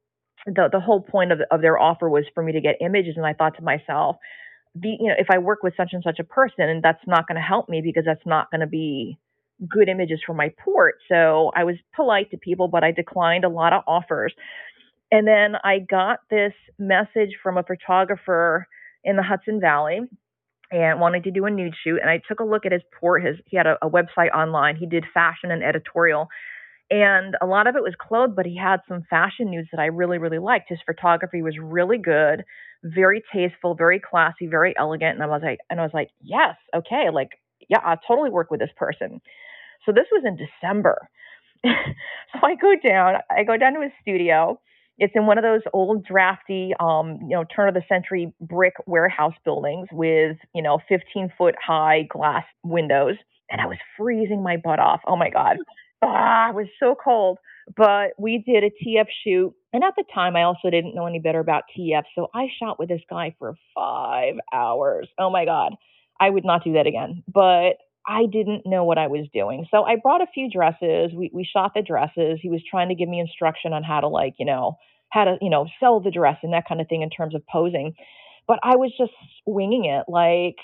the 0.45 0.69
the 0.71 0.79
whole 0.79 1.01
point 1.01 1.31
of 1.31 1.39
of 1.51 1.61
their 1.61 1.79
offer 1.79 2.09
was 2.09 2.25
for 2.33 2.43
me 2.43 2.53
to 2.53 2.61
get 2.61 2.81
images, 2.81 3.13
and 3.15 3.25
I 3.25 3.33
thought 3.33 3.55
to 3.57 3.63
myself, 3.63 4.17
the 4.75 4.89
you 4.99 5.07
know, 5.07 5.15
if 5.17 5.27
I 5.29 5.37
work 5.37 5.63
with 5.63 5.75
such 5.77 5.89
and 5.93 6.03
such 6.03 6.19
a 6.19 6.23
person, 6.23 6.67
and 6.67 6.83
that's 6.83 7.05
not 7.07 7.27
going 7.27 7.35
to 7.35 7.41
help 7.41 7.69
me 7.69 7.81
because 7.81 8.05
that's 8.05 8.25
not 8.25 8.49
going 8.49 8.61
to 8.61 8.67
be 8.67 9.17
good 9.69 9.89
images 9.89 10.21
for 10.25 10.33
my 10.33 10.49
port. 10.63 10.95
So 11.09 11.51
I 11.55 11.63
was 11.63 11.75
polite 11.95 12.31
to 12.31 12.37
people, 12.37 12.67
but 12.67 12.83
I 12.83 12.91
declined 12.91 13.45
a 13.45 13.49
lot 13.49 13.73
of 13.73 13.83
offers. 13.87 14.33
And 15.11 15.27
then 15.27 15.55
I 15.63 15.79
got 15.79 16.19
this 16.29 16.53
message 16.79 17.37
from 17.41 17.57
a 17.57 17.63
photographer 17.63 18.67
in 19.03 19.15
the 19.15 19.23
Hudson 19.23 19.59
Valley 19.59 19.99
and 20.71 20.99
wanted 20.99 21.23
to 21.25 21.31
do 21.31 21.45
a 21.45 21.51
nude 21.51 21.75
shoot. 21.83 21.99
And 22.01 22.09
I 22.09 22.19
took 22.27 22.39
a 22.39 22.43
look 22.43 22.65
at 22.65 22.71
his 22.71 22.81
port. 22.99 23.23
His 23.23 23.37
he 23.45 23.57
had 23.57 23.67
a, 23.67 23.77
a 23.81 23.89
website 23.89 24.31
online. 24.33 24.75
He 24.75 24.87
did 24.87 25.05
fashion 25.13 25.51
and 25.51 25.63
editorial. 25.63 26.29
And 26.89 27.35
a 27.41 27.45
lot 27.45 27.67
of 27.67 27.75
it 27.75 27.83
was 27.83 27.93
clothes, 27.99 28.33
but 28.35 28.45
he 28.45 28.57
had 28.57 28.81
some 28.87 29.03
fashion 29.09 29.49
nudes 29.49 29.69
that 29.71 29.79
I 29.79 29.85
really, 29.85 30.17
really 30.17 30.39
liked. 30.39 30.69
His 30.69 30.79
photography 30.85 31.41
was 31.41 31.55
really 31.59 31.97
good, 31.97 32.43
very 32.83 33.23
tasteful, 33.33 33.75
very 33.75 33.99
classy, 33.99 34.47
very 34.47 34.75
elegant. 34.77 35.15
And 35.15 35.23
I 35.23 35.27
was 35.27 35.41
like, 35.43 35.59
and 35.69 35.79
I 35.79 35.83
was 35.83 35.93
like, 35.93 36.09
yes, 36.21 36.55
okay, 36.75 37.09
like, 37.11 37.29
yeah, 37.69 37.79
I'll 37.83 37.99
totally 38.07 38.29
work 38.29 38.51
with 38.51 38.59
this 38.59 38.71
person. 38.77 39.21
So 39.85 39.91
this 39.91 40.05
was 40.11 40.23
in 40.25 40.37
December. 40.37 41.09
so 41.65 42.39
I 42.43 42.55
go 42.55 42.73
down, 42.83 43.15
I 43.29 43.43
go 43.43 43.57
down 43.57 43.73
to 43.73 43.81
his 43.81 43.91
studio. 44.01 44.59
It's 44.99 45.13
in 45.15 45.25
one 45.25 45.37
of 45.37 45.43
those 45.43 45.61
old 45.73 46.05
drafty, 46.05 46.73
um, 46.79 47.19
you 47.23 47.29
know, 47.29 47.43
turn 47.55 47.67
of 47.67 47.73
the 47.73 47.83
century 47.89 48.31
brick 48.41 48.73
warehouse 48.85 49.33
buildings 49.43 49.87
with, 49.91 50.37
you 50.53 50.61
know, 50.61 50.79
15 50.87 51.33
foot 51.37 51.55
high 51.65 52.03
glass 52.09 52.45
windows. 52.63 53.15
And 53.49 53.59
I 53.59 53.65
was 53.65 53.77
freezing 53.97 54.43
my 54.43 54.57
butt 54.57 54.79
off. 54.79 55.01
Oh 55.07 55.15
my 55.15 55.29
God. 55.29 55.57
Ah, 56.05 56.49
it 56.49 56.55
was 56.55 56.67
so 56.81 56.95
cold. 57.01 57.37
But 57.77 58.09
we 58.17 58.43
did 58.45 58.65
a 58.65 58.69
TF 58.69 59.05
shoot. 59.23 59.53
And 59.71 59.85
at 59.85 59.93
the 59.95 60.03
time, 60.13 60.35
I 60.35 60.43
also 60.43 60.69
didn't 60.69 60.95
know 60.95 61.07
any 61.07 61.19
better 61.19 61.39
about 61.39 61.63
TF. 61.77 62.03
So 62.13 62.27
I 62.35 62.47
shot 62.59 62.77
with 62.77 62.89
this 62.89 63.01
guy 63.09 63.33
for 63.39 63.55
five 63.73 64.35
hours. 64.53 65.07
Oh 65.17 65.29
my 65.29 65.45
God. 65.45 65.75
I 66.19 66.29
would 66.29 66.45
not 66.45 66.63
do 66.63 66.73
that 66.73 66.87
again. 66.87 67.23
But 67.27 67.77
I 68.07 68.25
didn't 68.25 68.65
know 68.65 68.83
what 68.83 68.97
I 68.97 69.07
was 69.07 69.27
doing. 69.33 69.65
So 69.71 69.83
I 69.83 69.95
brought 69.95 70.21
a 70.21 70.27
few 70.33 70.49
dresses. 70.49 71.11
We, 71.13 71.31
we 71.33 71.45
shot 71.45 71.71
the 71.73 71.81
dresses. 71.81 72.39
He 72.41 72.49
was 72.49 72.61
trying 72.69 72.89
to 72.89 72.95
give 72.95 73.07
me 73.07 73.19
instruction 73.19 73.71
on 73.73 73.83
how 73.83 74.01
to, 74.01 74.07
like, 74.07 74.35
you 74.37 74.45
know, 74.45 74.77
how 75.09 75.23
to, 75.25 75.37
you 75.41 75.49
know, 75.49 75.67
sell 75.79 75.99
the 75.99 76.11
dress 76.11 76.37
and 76.43 76.53
that 76.53 76.67
kind 76.67 76.81
of 76.81 76.87
thing 76.87 77.01
in 77.01 77.09
terms 77.09 77.35
of 77.35 77.45
posing. 77.47 77.93
But 78.47 78.59
I 78.61 78.75
was 78.75 78.91
just 78.97 79.13
winging 79.45 79.85
it. 79.85 80.05
Like, 80.09 80.57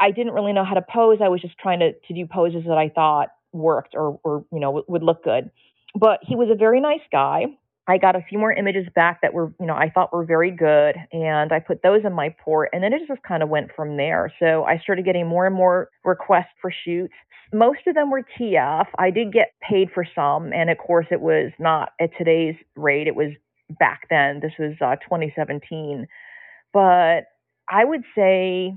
I 0.00 0.12
didn't 0.12 0.32
really 0.32 0.52
know 0.52 0.64
how 0.64 0.74
to 0.74 0.82
pose. 0.82 1.18
I 1.22 1.28
was 1.28 1.40
just 1.40 1.58
trying 1.58 1.80
to, 1.80 1.92
to 1.92 2.14
do 2.14 2.26
poses 2.26 2.62
that 2.66 2.78
I 2.78 2.88
thought 2.88 3.30
worked 3.52 3.94
or, 3.94 4.20
or 4.22 4.44
you 4.52 4.60
know, 4.60 4.84
would 4.86 5.02
look 5.02 5.24
good. 5.24 5.50
But 5.98 6.20
he 6.22 6.36
was 6.36 6.48
a 6.52 6.56
very 6.56 6.80
nice 6.80 7.00
guy. 7.10 7.46
I 7.90 7.98
got 7.98 8.14
a 8.14 8.22
few 8.28 8.38
more 8.38 8.52
images 8.52 8.86
back 8.94 9.20
that 9.22 9.34
were, 9.34 9.52
you 9.58 9.66
know, 9.66 9.74
I 9.74 9.90
thought 9.90 10.12
were 10.12 10.24
very 10.24 10.52
good, 10.52 10.94
and 11.12 11.52
I 11.52 11.58
put 11.58 11.82
those 11.82 12.02
in 12.04 12.12
my 12.12 12.32
port, 12.44 12.70
and 12.72 12.84
then 12.84 12.92
it 12.92 13.02
just 13.08 13.22
kind 13.24 13.42
of 13.42 13.48
went 13.48 13.70
from 13.74 13.96
there. 13.96 14.32
So 14.38 14.62
I 14.62 14.78
started 14.78 15.04
getting 15.04 15.26
more 15.26 15.44
and 15.44 15.54
more 15.54 15.90
requests 16.04 16.54
for 16.62 16.72
shoots. 16.84 17.14
Most 17.52 17.80
of 17.88 17.96
them 17.96 18.12
were 18.12 18.22
TF. 18.38 18.86
I 18.96 19.10
did 19.10 19.32
get 19.32 19.54
paid 19.68 19.88
for 19.92 20.06
some, 20.14 20.52
and 20.52 20.70
of 20.70 20.78
course, 20.78 21.06
it 21.10 21.20
was 21.20 21.50
not 21.58 21.90
at 22.00 22.10
today's 22.16 22.54
rate. 22.76 23.08
It 23.08 23.16
was 23.16 23.32
back 23.80 24.02
then. 24.08 24.38
This 24.40 24.52
was 24.56 24.74
uh, 24.80 24.94
2017, 24.96 26.06
but 26.72 27.22
I 27.68 27.84
would 27.84 28.04
say 28.14 28.72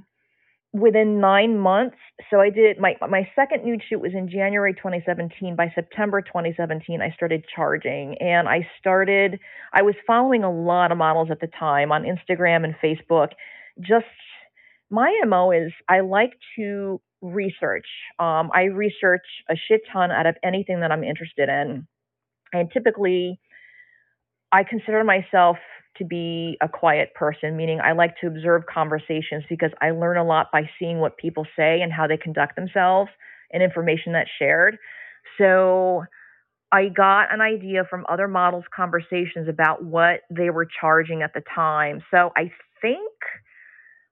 within 0.73 1.21
nine 1.21 1.59
months. 1.59 1.97
So 2.29 2.41
I 2.41 2.49
did 2.49 2.79
my 2.79 2.95
my 3.07 3.29
second 3.35 3.63
nude 3.63 3.83
shoot 3.87 4.01
was 4.01 4.13
in 4.13 4.29
January 4.29 4.73
2017. 4.73 5.55
By 5.55 5.71
September 5.73 6.21
2017, 6.21 7.01
I 7.01 7.11
started 7.11 7.45
charging, 7.55 8.17
and 8.19 8.49
I 8.49 8.67
started. 8.79 9.39
I 9.71 9.83
was 9.83 9.95
following 10.05 10.43
a 10.43 10.51
lot 10.51 10.91
of 10.91 10.97
models 10.97 11.29
at 11.31 11.39
the 11.39 11.47
time 11.47 11.91
on 11.91 12.03
Instagram 12.03 12.63
and 12.63 12.75
Facebook. 12.83 13.29
Just 13.79 14.05
my 14.89 15.11
mo 15.25 15.51
is 15.51 15.71
I 15.87 16.01
like 16.01 16.33
to 16.57 16.99
research. 17.21 17.87
Um, 18.19 18.49
I 18.53 18.63
research 18.63 19.25
a 19.49 19.55
shit 19.55 19.81
ton 19.91 20.11
out 20.11 20.25
of 20.25 20.35
anything 20.43 20.81
that 20.81 20.91
I'm 20.91 21.03
interested 21.03 21.49
in, 21.49 21.87
and 22.51 22.71
typically, 22.71 23.39
I 24.51 24.63
consider 24.63 25.03
myself 25.03 25.57
to 25.97 26.05
be 26.05 26.57
a 26.61 26.67
quiet 26.67 27.13
person, 27.13 27.55
meaning 27.55 27.79
I 27.81 27.91
like 27.93 28.15
to 28.21 28.27
observe 28.27 28.63
conversations 28.65 29.43
because 29.49 29.71
I 29.81 29.91
learn 29.91 30.17
a 30.17 30.23
lot 30.23 30.47
by 30.51 30.69
seeing 30.79 30.99
what 30.99 31.17
people 31.17 31.45
say 31.55 31.81
and 31.81 31.91
how 31.91 32.07
they 32.07 32.17
conduct 32.17 32.55
themselves 32.55 33.09
and 33.51 33.61
information 33.61 34.13
that's 34.13 34.29
shared. 34.39 34.77
So 35.37 36.03
I 36.71 36.89
got 36.89 37.31
an 37.31 37.39
idea 37.39 37.83
from 37.87 38.05
other 38.09 38.27
models' 38.27 38.65
conversations 38.75 39.47
about 39.47 39.83
what 39.83 40.21
they 40.31 40.49
were 40.49 40.67
charging 40.81 41.21
at 41.21 41.33
the 41.33 41.43
time. 41.53 42.01
So 42.09 42.31
I 42.35 42.51
think 42.81 43.11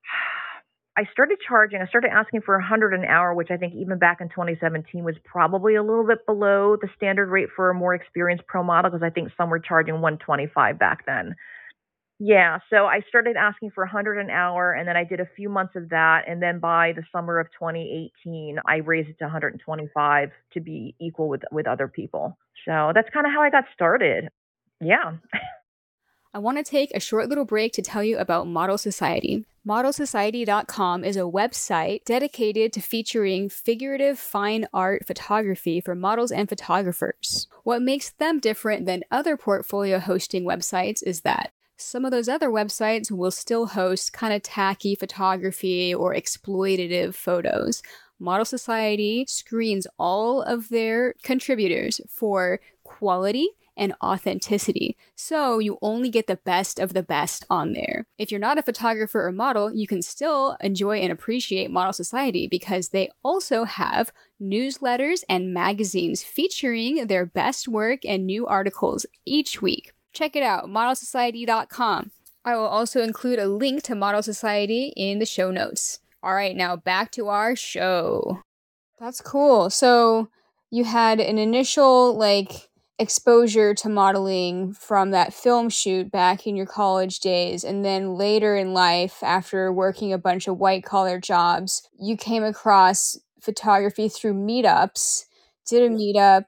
I 0.98 1.06
started 1.12 1.40
charging, 1.48 1.82
I 1.82 1.88
started 1.88 2.12
asking 2.12 2.42
for 2.42 2.56
100 2.56 2.94
an 2.94 3.06
hour, 3.06 3.34
which 3.34 3.50
I 3.50 3.58
think 3.58 3.74
even 3.74 3.98
back 3.98 4.22
in 4.22 4.30
2017 4.30 5.04
was 5.04 5.16
probably 5.26 5.76
a 5.76 5.82
little 5.82 6.06
bit 6.06 6.26
below 6.28 6.78
the 6.80 6.90
standard 6.96 7.30
rate 7.30 7.50
for 7.56 7.72
a 7.72 7.74
more 7.74 7.96
experienced 7.96 8.46
pro 8.46 8.62
model 8.62 8.92
because 8.92 9.04
I 9.04 9.10
think 9.10 9.30
some 9.36 9.50
were 9.50 9.60
charging 9.60 9.96
125 9.96 10.78
back 10.78 11.06
then. 11.08 11.34
Yeah, 12.24 12.60
so 12.70 12.86
I 12.86 13.02
started 13.10 13.36
asking 13.36 13.72
for 13.72 13.84
100 13.84 14.20
an 14.20 14.30
hour 14.30 14.74
and 14.74 14.88
then 14.88 14.96
I 14.96 15.04
did 15.04 15.20
a 15.20 15.26
few 15.36 15.50
months 15.50 15.76
of 15.76 15.90
that 15.90 16.26
and 16.28 16.40
then 16.40 16.60
by 16.60 16.94
the 16.96 17.02
summer 17.12 17.40
of 17.40 17.48
2018 17.48 18.60
I 18.64 18.76
raised 18.76 19.10
it 19.10 19.18
to 19.18 19.24
125 19.24 20.30
to 20.54 20.60
be 20.60 20.94
equal 21.02 21.30
with 21.30 21.42
with 21.52 21.66
other 21.66 21.88
people. 21.88 22.38
So 22.64 22.92
that's 22.94 23.10
kind 23.10 23.26
of 23.26 23.32
how 23.34 23.42
I 23.42 23.50
got 23.50 23.64
started. 23.74 24.30
Yeah. 24.80 25.14
I 26.32 26.38
want 26.38 26.60
to 26.60 26.64
take 26.64 26.92
a 26.94 27.00
short 27.00 27.28
little 27.28 27.44
break 27.44 27.74
to 27.74 27.82
tell 27.82 28.04
you 28.04 28.20
about 28.20 28.46
Model 28.46 28.78
Society. 28.78 29.44
ModelSociety.com 29.68 31.04
is 31.04 31.18
a 31.18 31.22
website 31.22 32.06
dedicated 32.06 32.72
to 32.74 32.82
featuring 32.82 33.50
figurative 33.50 34.20
fine 34.20 34.68
art 34.72 35.08
photography 35.08 35.82
for 35.82 35.96
models 35.96 36.32
and 36.32 36.48
photographers. 36.48 37.48
What 37.64 37.82
makes 37.82 38.12
them 38.12 38.40
different 38.40 38.86
than 38.86 39.06
other 39.10 39.38
portfolio 39.38 39.98
hosting 39.98 40.44
websites 40.44 41.02
is 41.04 41.22
that 41.22 41.52
some 41.82 42.06
of 42.06 42.12
those 42.12 42.30
other 42.30 42.50
websites 42.50 43.12
will 43.12 43.32
still 43.32 43.68
host 43.68 44.14
kind 44.14 44.34
of 44.34 44.44
tacky 44.44 44.96
photography 44.96 45.94
or 45.94 46.14
exploitative 46.14 47.16
photos. 47.16 47.82
Model 48.20 48.46
Society 48.46 49.26
screens 49.28 49.88
all 49.98 50.42
of 50.44 50.70
their 50.70 51.16
contributors 51.24 52.00
for 52.08 52.60
quality 52.84 53.50
and 53.78 53.96
authenticity. 54.04 54.96
So 55.16 55.60
you 55.60 55.80
only 55.82 56.10
get 56.10 56.28
the 56.28 56.36
best 56.36 56.78
of 56.78 56.94
the 56.94 57.04
best 57.04 57.46
on 57.50 57.74
there. 57.74 58.06
If 58.18 58.30
you're 58.30 58.40
not 58.40 58.60
a 58.60 58.64
photographer 58.64 59.26
or 59.26 59.32
model, 59.32 59.74
you 59.74 59.88
can 59.88 60.02
still 60.02 60.58
enjoy 60.62 60.98
and 61.00 61.12
appreciate 61.12 61.72
Model 61.72 61.94
Society 61.94 62.48
because 62.48 62.90
they 62.90 63.10
also 63.24 63.64
have 63.64 64.12
newsletters 64.42 65.24
and 65.28 65.54
magazines 65.54 66.22
featuring 66.22 67.08
their 67.08 67.26
best 67.26 67.68
work 67.68 68.02
and 68.06 68.26
new 68.26 68.46
articles 68.46 69.06
each 69.26 69.62
week. 69.62 69.94
Check 70.14 70.36
it 70.36 70.44
out, 70.44 70.66
modelsociety.com. 70.66 72.12
I 72.44 72.56
will 72.56 72.66
also 72.66 73.02
include 73.02 73.40
a 73.40 73.48
link 73.48 73.84
to 73.84 73.96
Model 73.96 74.24
Society 74.24 74.94
in 74.96 75.20
the 75.20 75.26
show 75.26 75.52
notes. 75.52 76.00
All 76.24 76.34
right, 76.34 76.56
now 76.56 76.76
back 76.76 77.12
to 77.12 77.28
our 77.28 77.56
show. 77.56 78.42
That's 79.00 79.22
cool. 79.22 79.70
So 79.70 80.30
you 80.70 80.84
had 80.84 81.20
an 81.20 81.38
initial 81.38 82.18
like 82.18 82.70
exposure 83.00 83.74
to 83.74 83.90
modeling 83.90 84.74
from 84.74 85.10
that 85.10 85.34
film 85.34 85.70
shoot 85.70 86.12
back 86.12 86.46
in 86.46 86.56
your 86.56 86.68
college 86.68 87.20
days 87.20 87.64
and 87.64 87.84
then 87.84 88.14
later 88.14 88.56
in 88.56 88.74
life 88.74 89.24
after 89.24 89.74
working 89.74 90.14
a 90.14 90.20
bunch 90.20 90.48
of 90.48 90.60
white 90.60 90.84
collar 90.84 91.20
jobs, 91.20 91.90
you 92.00 92.16
came 92.16 92.44
across 92.44 93.18
photography 93.40 94.08
through 94.08 94.36
meetups, 94.36 95.26
did 95.68 95.92
a 95.92 95.94
meetup 95.94 96.46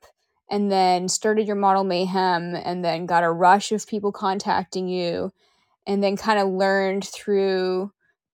and 0.49 0.71
then 0.71 1.07
started 1.07 1.47
your 1.47 1.55
model 1.55 1.83
mayhem 1.83 2.55
and 2.55 2.83
then 2.83 3.05
got 3.05 3.23
a 3.23 3.31
rush 3.31 3.71
of 3.71 3.87
people 3.87 4.11
contacting 4.11 4.87
you 4.87 5.31
and 5.87 6.03
then 6.03 6.15
kind 6.15 6.39
of 6.39 6.47
learned 6.49 7.05
through 7.05 7.91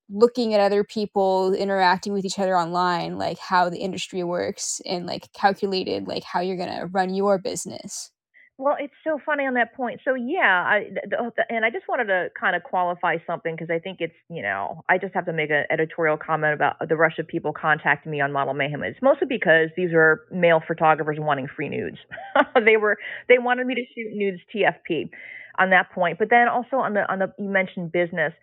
looking 0.09 0.53
at 0.53 0.59
other 0.59 0.83
people 0.83 1.53
interacting 1.53 2.13
with 2.13 2.25
each 2.25 2.39
other 2.39 2.57
online 2.57 3.17
like 3.17 3.37
how 3.37 3.69
the 3.69 3.77
industry 3.77 4.23
works 4.23 4.81
and 4.85 5.05
like 5.05 5.31
calculated 5.33 6.07
like 6.07 6.23
how 6.23 6.39
you're 6.39 6.57
going 6.57 6.75
to 6.75 6.87
run 6.87 7.13
your 7.13 7.37
business 7.37 8.11
well, 8.59 8.75
it's 8.77 8.93
so 9.05 9.17
funny 9.25 9.45
on 9.45 9.53
that 9.53 9.73
point. 9.73 10.01
So 10.03 10.15
yeah, 10.15 10.65
I 10.67 10.89
the, 11.09 11.15
oh, 11.17 11.31
the, 11.35 11.45
and 11.49 11.63
I 11.63 11.69
just 11.69 11.87
wanted 11.87 12.05
to 12.05 12.27
kind 12.37 12.57
of 12.57 12.63
qualify 12.63 13.15
something 13.25 13.55
because 13.55 13.69
I 13.73 13.79
think 13.79 14.01
it's 14.01 14.13
you 14.29 14.41
know 14.41 14.83
I 14.89 14.97
just 14.97 15.13
have 15.13 15.25
to 15.27 15.33
make 15.33 15.49
an 15.49 15.63
editorial 15.71 16.17
comment 16.17 16.53
about 16.53 16.75
the 16.87 16.97
rush 16.97 17.17
of 17.19 17.27
people 17.27 17.53
contacting 17.53 18.11
me 18.11 18.19
on 18.19 18.33
Model 18.33 18.53
Mayhem. 18.53 18.83
It's 18.83 19.01
mostly 19.01 19.27
because 19.27 19.69
these 19.77 19.91
are 19.93 20.25
male 20.29 20.61
photographers 20.67 21.17
wanting 21.21 21.47
free 21.55 21.69
nudes. 21.69 21.97
they 22.65 22.75
were 22.75 22.97
they 23.29 23.39
wanted 23.39 23.65
me 23.65 23.75
to 23.75 23.81
shoot 23.95 24.13
nudes 24.13 24.41
TFP 24.53 25.09
on 25.57 25.69
that 25.69 25.91
point, 25.93 26.19
but 26.19 26.29
then 26.29 26.49
also 26.49 26.75
on 26.75 26.93
the 26.93 27.09
on 27.09 27.19
the 27.19 27.33
you 27.39 27.49
mentioned 27.49 27.93
business. 27.93 28.33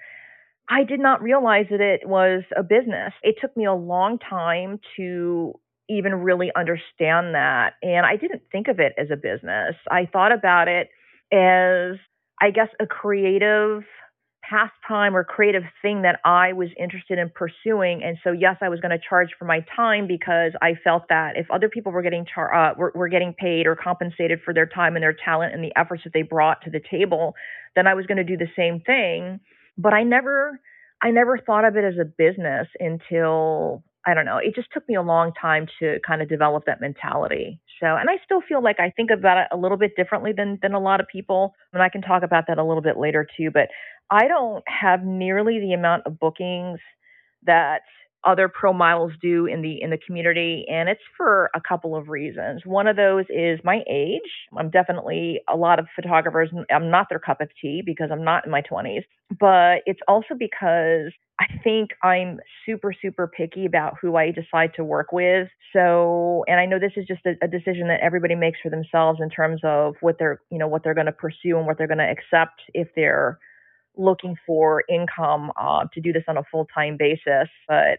I 0.68 0.82
did 0.82 0.99
not 0.99 1.23
realize 1.23 1.66
that 1.70 1.80
it 1.80 2.08
was 2.08 2.42
a 2.56 2.62
business. 2.62 3.12
It 3.23 3.37
took 3.40 3.56
me 3.56 3.66
a 3.66 3.75
long 3.75 4.18
time 4.18 4.80
to 4.96 5.61
even 5.88 6.14
really 6.14 6.50
understand 6.57 7.35
that. 7.35 7.75
And 7.83 8.05
I 8.07 8.16
didn't 8.16 8.43
think 8.50 8.69
of 8.69 8.81
it 8.81 8.93
as 8.99 9.09
a 9.11 9.16
business. 9.16 9.76
I 9.90 10.07
thought 10.11 10.33
about 10.33 10.69
it 10.69 10.88
as, 11.33 11.99
I 12.40 12.50
guess, 12.50 12.69
a 12.81 12.87
creative 12.87 13.85
pastime 14.49 15.16
or 15.16 15.25
creative 15.25 15.64
thing 15.83 16.02
that 16.02 16.21
I 16.25 16.52
was 16.52 16.69
interested 16.78 17.19
in 17.19 17.31
pursuing. 17.31 18.02
And 18.05 18.16
so, 18.23 18.31
yes, 18.31 18.57
I 18.61 18.69
was 18.69 18.81
going 18.81 18.97
to 18.97 19.05
charge 19.09 19.31
for 19.38 19.45
my 19.45 19.64
time 19.75 20.07
because 20.07 20.52
I 20.62 20.75
felt 20.85 21.05
that 21.09 21.37
if 21.37 21.50
other 21.50 21.69
people 21.69 21.93
were 21.93 22.02
getting 22.02 22.25
char- 22.33 22.55
uh, 22.55 22.75
were, 22.76 22.93
were 22.95 23.09
getting 23.09 23.35
paid 23.35 23.66
or 23.66 23.75
compensated 23.75 24.40
for 24.45 24.55
their 24.55 24.66
time 24.66 24.95
and 24.95 25.02
their 25.02 25.16
talent 25.25 25.52
and 25.52 25.64
the 25.64 25.73
efforts 25.76 26.02
that 26.05 26.12
they 26.12 26.23
brought 26.23 26.62
to 26.62 26.71
the 26.71 26.81
table, 26.90 27.35
then 27.75 27.87
I 27.87 27.95
was 27.95 28.07
going 28.07 28.19
to 28.19 28.25
do 28.25 28.37
the 28.37 28.49
same 28.57 28.81
thing. 28.81 29.40
But 29.76 29.93
I 29.93 30.05
never, 30.05 30.61
I 31.02 31.11
never 31.11 31.38
thought 31.38 31.64
of 31.64 31.76
it 31.76 31.85
as 31.85 31.95
a 32.00 32.05
business 32.05 32.69
until 32.78 33.83
I 34.06 34.14
don't 34.14 34.25
know. 34.25 34.38
It 34.38 34.54
just 34.54 34.68
took 34.72 34.88
me 34.88 34.94
a 34.94 35.02
long 35.02 35.32
time 35.40 35.66
to 35.80 35.98
kind 36.06 36.22
of 36.22 36.28
develop 36.28 36.64
that 36.66 36.80
mentality. 36.80 37.60
So, 37.80 37.86
and 37.86 38.08
I 38.08 38.18
still 38.25 38.40
feel 38.40 38.62
like 38.62 38.78
I 38.78 38.90
think 38.90 39.10
about 39.10 39.38
it 39.38 39.48
a 39.52 39.56
little 39.56 39.76
bit 39.76 39.96
differently 39.96 40.32
than 40.32 40.58
than 40.62 40.75
a 40.75 40.80
lot 40.80 41.00
of 41.00 41.08
people, 41.08 41.54
and 41.72 41.82
I 41.82 41.88
can 41.88 42.02
talk 42.02 42.22
about 42.22 42.46
that 42.48 42.58
a 42.58 42.64
little 42.64 42.82
bit 42.82 42.96
later 42.96 43.26
too. 43.36 43.50
But 43.52 43.68
I 44.10 44.28
don't 44.28 44.62
have 44.68 45.04
nearly 45.04 45.58
the 45.58 45.72
amount 45.72 46.04
of 46.06 46.20
bookings 46.20 46.78
that 47.44 47.82
other 48.26 48.49
pro 48.49 48.73
models 48.73 49.12
do 49.21 49.47
in 49.47 49.62
the 49.62 49.80
in 49.80 49.90
the 49.90 49.99
community 50.06 50.64
and 50.68 50.88
it's 50.88 51.00
for 51.16 51.50
a 51.54 51.61
couple 51.61 51.95
of 51.95 52.09
reasons 52.09 52.62
one 52.64 52.87
of 52.87 52.97
those 52.97 53.25
is 53.28 53.61
my 53.64 53.83
age 53.88 54.21
i'm 54.59 54.71
definitely 54.71 55.40
a 55.49 55.56
lot 55.56 55.78
of 55.78 55.87
photographers 55.95 56.50
i'm 56.71 56.90
not 56.90 57.06
their 57.09 57.18
cup 57.18 57.40
of 57.40 57.49
tea 57.61 57.83
because 57.85 58.11
i'm 58.11 58.25
not 58.25 58.45
in 58.45 58.50
my 58.50 58.62
20s 58.62 59.04
but 59.40 59.83
it's 59.87 60.00
also 60.06 60.35
because 60.38 61.12
I 61.38 61.47
think 61.62 61.90
I'm 62.02 62.40
super, 62.64 62.95
super 63.00 63.26
picky 63.26 63.66
about 63.66 63.95
who 64.00 64.16
I 64.16 64.30
decide 64.30 64.73
to 64.76 64.85
work 64.85 65.12
with. 65.12 65.49
So, 65.73 66.45
and 66.49 66.59
I 66.59 66.64
know 66.64 66.78
this 66.78 66.92
is 66.97 67.06
just 67.06 67.26
a, 67.26 67.33
a 67.42 67.49
decision 67.49 67.88
that 67.88 68.00
everybody 68.00 68.35
makes 68.35 68.59
for 68.62 68.71
themselves 68.71 69.21
in 69.21 69.28
terms 69.28 69.61
of 69.62 69.97
what 70.00 70.16
they're, 70.18 70.40
you 70.50 70.59
know, 70.59 70.68
what 70.68 70.83
they're 70.83 70.95
going 70.95 71.06
to 71.06 71.12
pursue 71.12 71.59
and 71.59 71.66
what 71.66 71.76
they're 71.76 71.87
going 71.87 71.99
to 71.99 72.04
accept 72.04 72.62
if 72.73 72.88
they're 72.97 73.38
looking 73.99 74.37
for 74.47 74.85
income 74.88 75.50
uh, 75.61 75.85
to 75.92 76.00
do 76.00 76.12
this 76.12 76.25
on 76.26 76.38
a 76.38 76.42
full 76.50 76.66
time 76.75 76.97
basis. 76.99 77.49
But 77.68 77.99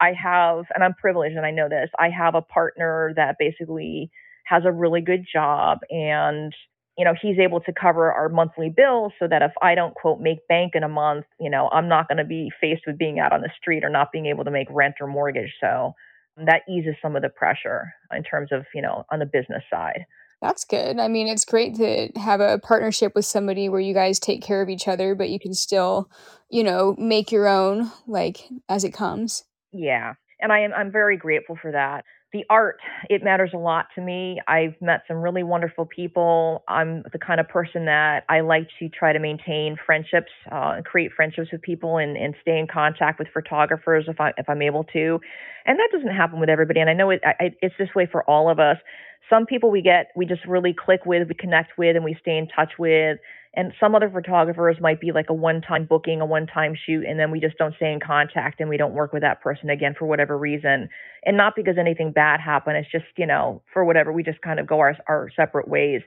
I 0.00 0.12
have, 0.12 0.64
and 0.74 0.82
I'm 0.82 0.94
privileged 0.94 1.36
and 1.36 1.46
I 1.46 1.50
know 1.50 1.68
this, 1.68 1.90
I 1.98 2.08
have 2.10 2.34
a 2.34 2.42
partner 2.42 3.12
that 3.16 3.36
basically 3.38 4.10
has 4.46 4.64
a 4.64 4.72
really 4.72 5.00
good 5.00 5.24
job 5.32 5.78
and 5.90 6.54
you 6.98 7.04
know 7.04 7.14
he's 7.20 7.38
able 7.38 7.60
to 7.60 7.72
cover 7.72 8.12
our 8.12 8.28
monthly 8.28 8.68
bills 8.68 9.12
so 9.18 9.28
that 9.28 9.42
if 9.42 9.52
i 9.62 9.74
don't 9.74 9.94
quote 9.94 10.20
make 10.20 10.46
bank 10.48 10.72
in 10.74 10.82
a 10.82 10.88
month 10.88 11.24
you 11.38 11.48
know 11.48 11.68
i'm 11.72 11.88
not 11.88 12.08
going 12.08 12.18
to 12.18 12.24
be 12.24 12.50
faced 12.60 12.82
with 12.86 12.98
being 12.98 13.20
out 13.20 13.32
on 13.32 13.42
the 13.42 13.50
street 13.56 13.84
or 13.84 13.88
not 13.88 14.10
being 14.12 14.26
able 14.26 14.44
to 14.44 14.50
make 14.50 14.66
rent 14.70 14.96
or 15.00 15.06
mortgage 15.06 15.52
so 15.60 15.94
that 16.36 16.62
eases 16.68 16.94
some 17.00 17.14
of 17.14 17.22
the 17.22 17.28
pressure 17.28 17.92
in 18.12 18.22
terms 18.22 18.50
of 18.50 18.66
you 18.74 18.82
know 18.82 19.04
on 19.10 19.18
the 19.18 19.26
business 19.26 19.62
side 19.70 20.04
That's 20.42 20.64
good. 20.64 20.98
I 20.98 21.06
mean, 21.08 21.28
it's 21.28 21.44
great 21.44 21.74
to 21.74 22.08
have 22.18 22.40
a 22.40 22.58
partnership 22.58 23.12
with 23.14 23.26
somebody 23.26 23.68
where 23.68 23.78
you 23.80 23.92
guys 23.92 24.18
take 24.18 24.42
care 24.42 24.62
of 24.62 24.70
each 24.70 24.88
other, 24.88 25.14
but 25.14 25.28
you 25.28 25.38
can 25.38 25.52
still, 25.52 26.10
you 26.48 26.64
know, 26.64 26.94
make 26.96 27.30
your 27.30 27.46
own, 27.46 27.92
like, 28.06 28.48
as 28.66 28.82
it 28.82 28.94
comes. 28.94 29.44
Yeah, 29.72 30.14
and 30.40 30.52
I 30.52 30.60
am 30.60 30.72
I'm 30.74 30.90
very 30.90 31.16
grateful 31.16 31.56
for 31.60 31.72
that. 31.72 32.04
The 32.32 32.44
art, 32.48 32.78
it 33.08 33.24
matters 33.24 33.50
a 33.54 33.58
lot 33.58 33.86
to 33.96 34.00
me. 34.00 34.40
I've 34.46 34.74
met 34.80 35.02
some 35.08 35.16
really 35.16 35.42
wonderful 35.42 35.84
people. 35.84 36.62
I'm 36.68 37.02
the 37.12 37.18
kind 37.18 37.40
of 37.40 37.48
person 37.48 37.86
that 37.86 38.22
I 38.28 38.40
like 38.40 38.68
to 38.78 38.88
try 38.88 39.12
to 39.12 39.18
maintain 39.18 39.76
friendships, 39.84 40.30
uh, 40.50 40.74
and 40.76 40.84
create 40.84 41.10
friendships 41.16 41.48
with 41.50 41.62
people, 41.62 41.98
and, 41.98 42.16
and 42.16 42.34
stay 42.40 42.58
in 42.58 42.68
contact 42.68 43.18
with 43.18 43.28
photographers 43.34 44.04
if 44.08 44.20
I 44.20 44.32
if 44.38 44.48
I'm 44.48 44.62
able 44.62 44.84
to. 44.92 45.20
And 45.66 45.78
that 45.78 45.88
doesn't 45.92 46.14
happen 46.14 46.40
with 46.40 46.48
everybody. 46.48 46.80
And 46.80 46.88
I 46.90 46.94
know 46.94 47.10
it, 47.10 47.20
I, 47.24 47.50
it's 47.62 47.74
this 47.78 47.90
way 47.96 48.06
for 48.10 48.22
all 48.30 48.48
of 48.50 48.60
us. 48.60 48.76
Some 49.28 49.46
people 49.46 49.70
we 49.70 49.82
get 49.82 50.08
we 50.16 50.24
just 50.26 50.44
really 50.46 50.74
click 50.74 51.06
with, 51.06 51.28
we 51.28 51.34
connect 51.34 51.78
with, 51.78 51.96
and 51.96 52.04
we 52.04 52.16
stay 52.20 52.36
in 52.38 52.48
touch 52.48 52.72
with 52.78 53.18
and 53.54 53.72
some 53.80 53.94
other 53.94 54.08
photographers 54.08 54.76
might 54.80 55.00
be 55.00 55.10
like 55.12 55.28
a 55.28 55.34
one 55.34 55.60
time 55.60 55.84
booking, 55.84 56.20
a 56.20 56.26
one 56.26 56.46
time 56.46 56.74
shoot, 56.86 57.04
and 57.04 57.18
then 57.18 57.30
we 57.30 57.40
just 57.40 57.58
don't 57.58 57.74
stay 57.76 57.92
in 57.92 57.98
contact 57.98 58.60
and 58.60 58.68
we 58.68 58.76
don't 58.76 58.94
work 58.94 59.12
with 59.12 59.22
that 59.22 59.40
person 59.40 59.70
again 59.70 59.94
for 59.98 60.06
whatever 60.06 60.38
reason. 60.38 60.88
And 61.24 61.36
not 61.36 61.54
because 61.56 61.76
anything 61.78 62.12
bad 62.12 62.40
happened, 62.40 62.76
it's 62.76 62.90
just, 62.90 63.06
you 63.16 63.26
know, 63.26 63.62
for 63.72 63.84
whatever, 63.84 64.12
we 64.12 64.22
just 64.22 64.40
kind 64.40 64.60
of 64.60 64.68
go 64.68 64.78
our, 64.78 64.96
our 65.08 65.30
separate 65.34 65.66
ways. 65.66 66.02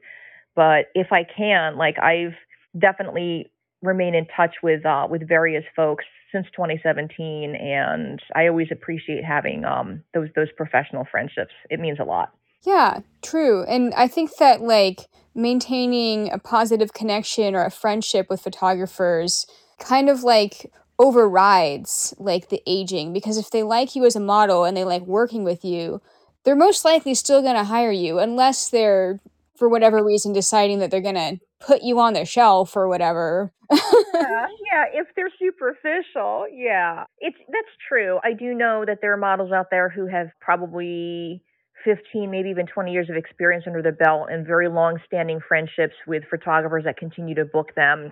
But 0.55 0.85
if 0.95 1.12
I 1.12 1.23
can, 1.25 1.77
like 1.77 2.00
I've 2.00 2.35
definitely 2.79 3.51
remained 3.81 4.15
in 4.15 4.25
touch 4.35 4.55
with 4.63 4.85
uh, 4.85 5.07
with 5.09 5.27
various 5.27 5.65
folks 5.75 6.05
since 6.31 6.47
2017, 6.55 7.55
and 7.55 8.21
I 8.35 8.47
always 8.47 8.67
appreciate 8.71 9.25
having 9.25 9.65
um, 9.65 10.01
those 10.13 10.29
those 10.35 10.51
professional 10.55 11.05
friendships. 11.12 11.51
It 11.69 11.79
means 11.79 12.00
a 12.00 12.05
lot. 12.05 12.33
Yeah, 12.65 13.00
true. 13.22 13.63
And 13.63 13.93
I 13.93 14.08
think 14.08 14.38
that 14.38 14.62
like 14.62 15.08
maintaining 15.36 16.32
a 16.32 16.38
positive 16.38 16.93
connection 16.93 17.55
or 17.55 17.65
a 17.65 17.72
friendship 17.72 18.27
with 18.29 18.41
photographers 18.41 19.46
kind 19.79 20.10
of 20.10 20.24
like 20.24 20.72
overrides 21.00 22.13
like 22.20 22.50
the 22.50 22.62
aging 22.67 23.12
because 23.12 23.38
if 23.38 23.50
they 23.50 23.63
like 23.63 23.96
you 23.96 24.05
as 24.05 24.15
a 24.15 24.20
model 24.20 24.63
and 24.63 24.77
they 24.77 24.84
like 24.84 25.01
working 25.03 25.43
with 25.43 25.65
you, 25.65 26.01
they're 26.43 26.55
most 26.55 26.86
likely 26.86 27.15
still 27.15 27.41
going 27.41 27.55
to 27.55 27.63
hire 27.63 27.91
you 27.91 28.20
unless 28.20 28.70
they're 28.70 29.20
for 29.58 29.70
whatever 29.70 30.03
reason 30.03 30.34
deciding 30.34 30.79
that 30.79 30.91
they're 30.91 31.01
going 31.01 31.15
to 31.15 31.39
put 31.60 31.84
you 31.84 32.00
on 32.00 32.13
the 32.13 32.25
shelf 32.25 32.75
or 32.75 32.88
whatever. 32.88 33.51
Yeah, 34.15 34.46
yeah, 34.72 35.01
if 35.01 35.08
they're 35.15 35.32
superficial, 35.39 36.46
yeah. 36.51 37.05
It's 37.20 37.38
that's 37.48 37.75
true. 37.88 38.20
I 38.24 38.34
do 38.34 38.53
know 38.53 38.84
that 38.86 39.00
there 39.01 39.13
are 39.13 39.17
models 39.17 39.51
out 39.51 39.67
there 39.70 39.89
who 39.89 40.08
have 40.08 40.27
probably 40.39 41.43
15, 41.83 42.29
maybe 42.29 42.49
even 42.49 42.65
20 42.65 42.91
years 42.91 43.09
of 43.09 43.15
experience 43.15 43.65
under 43.67 43.81
their 43.81 43.91
belt 43.91 44.27
and 44.31 44.45
very 44.45 44.69
long 44.69 44.99
standing 45.05 45.39
friendships 45.45 45.95
with 46.07 46.23
photographers 46.29 46.83
that 46.85 46.97
continue 46.97 47.35
to 47.35 47.45
book 47.45 47.75
them. 47.75 48.11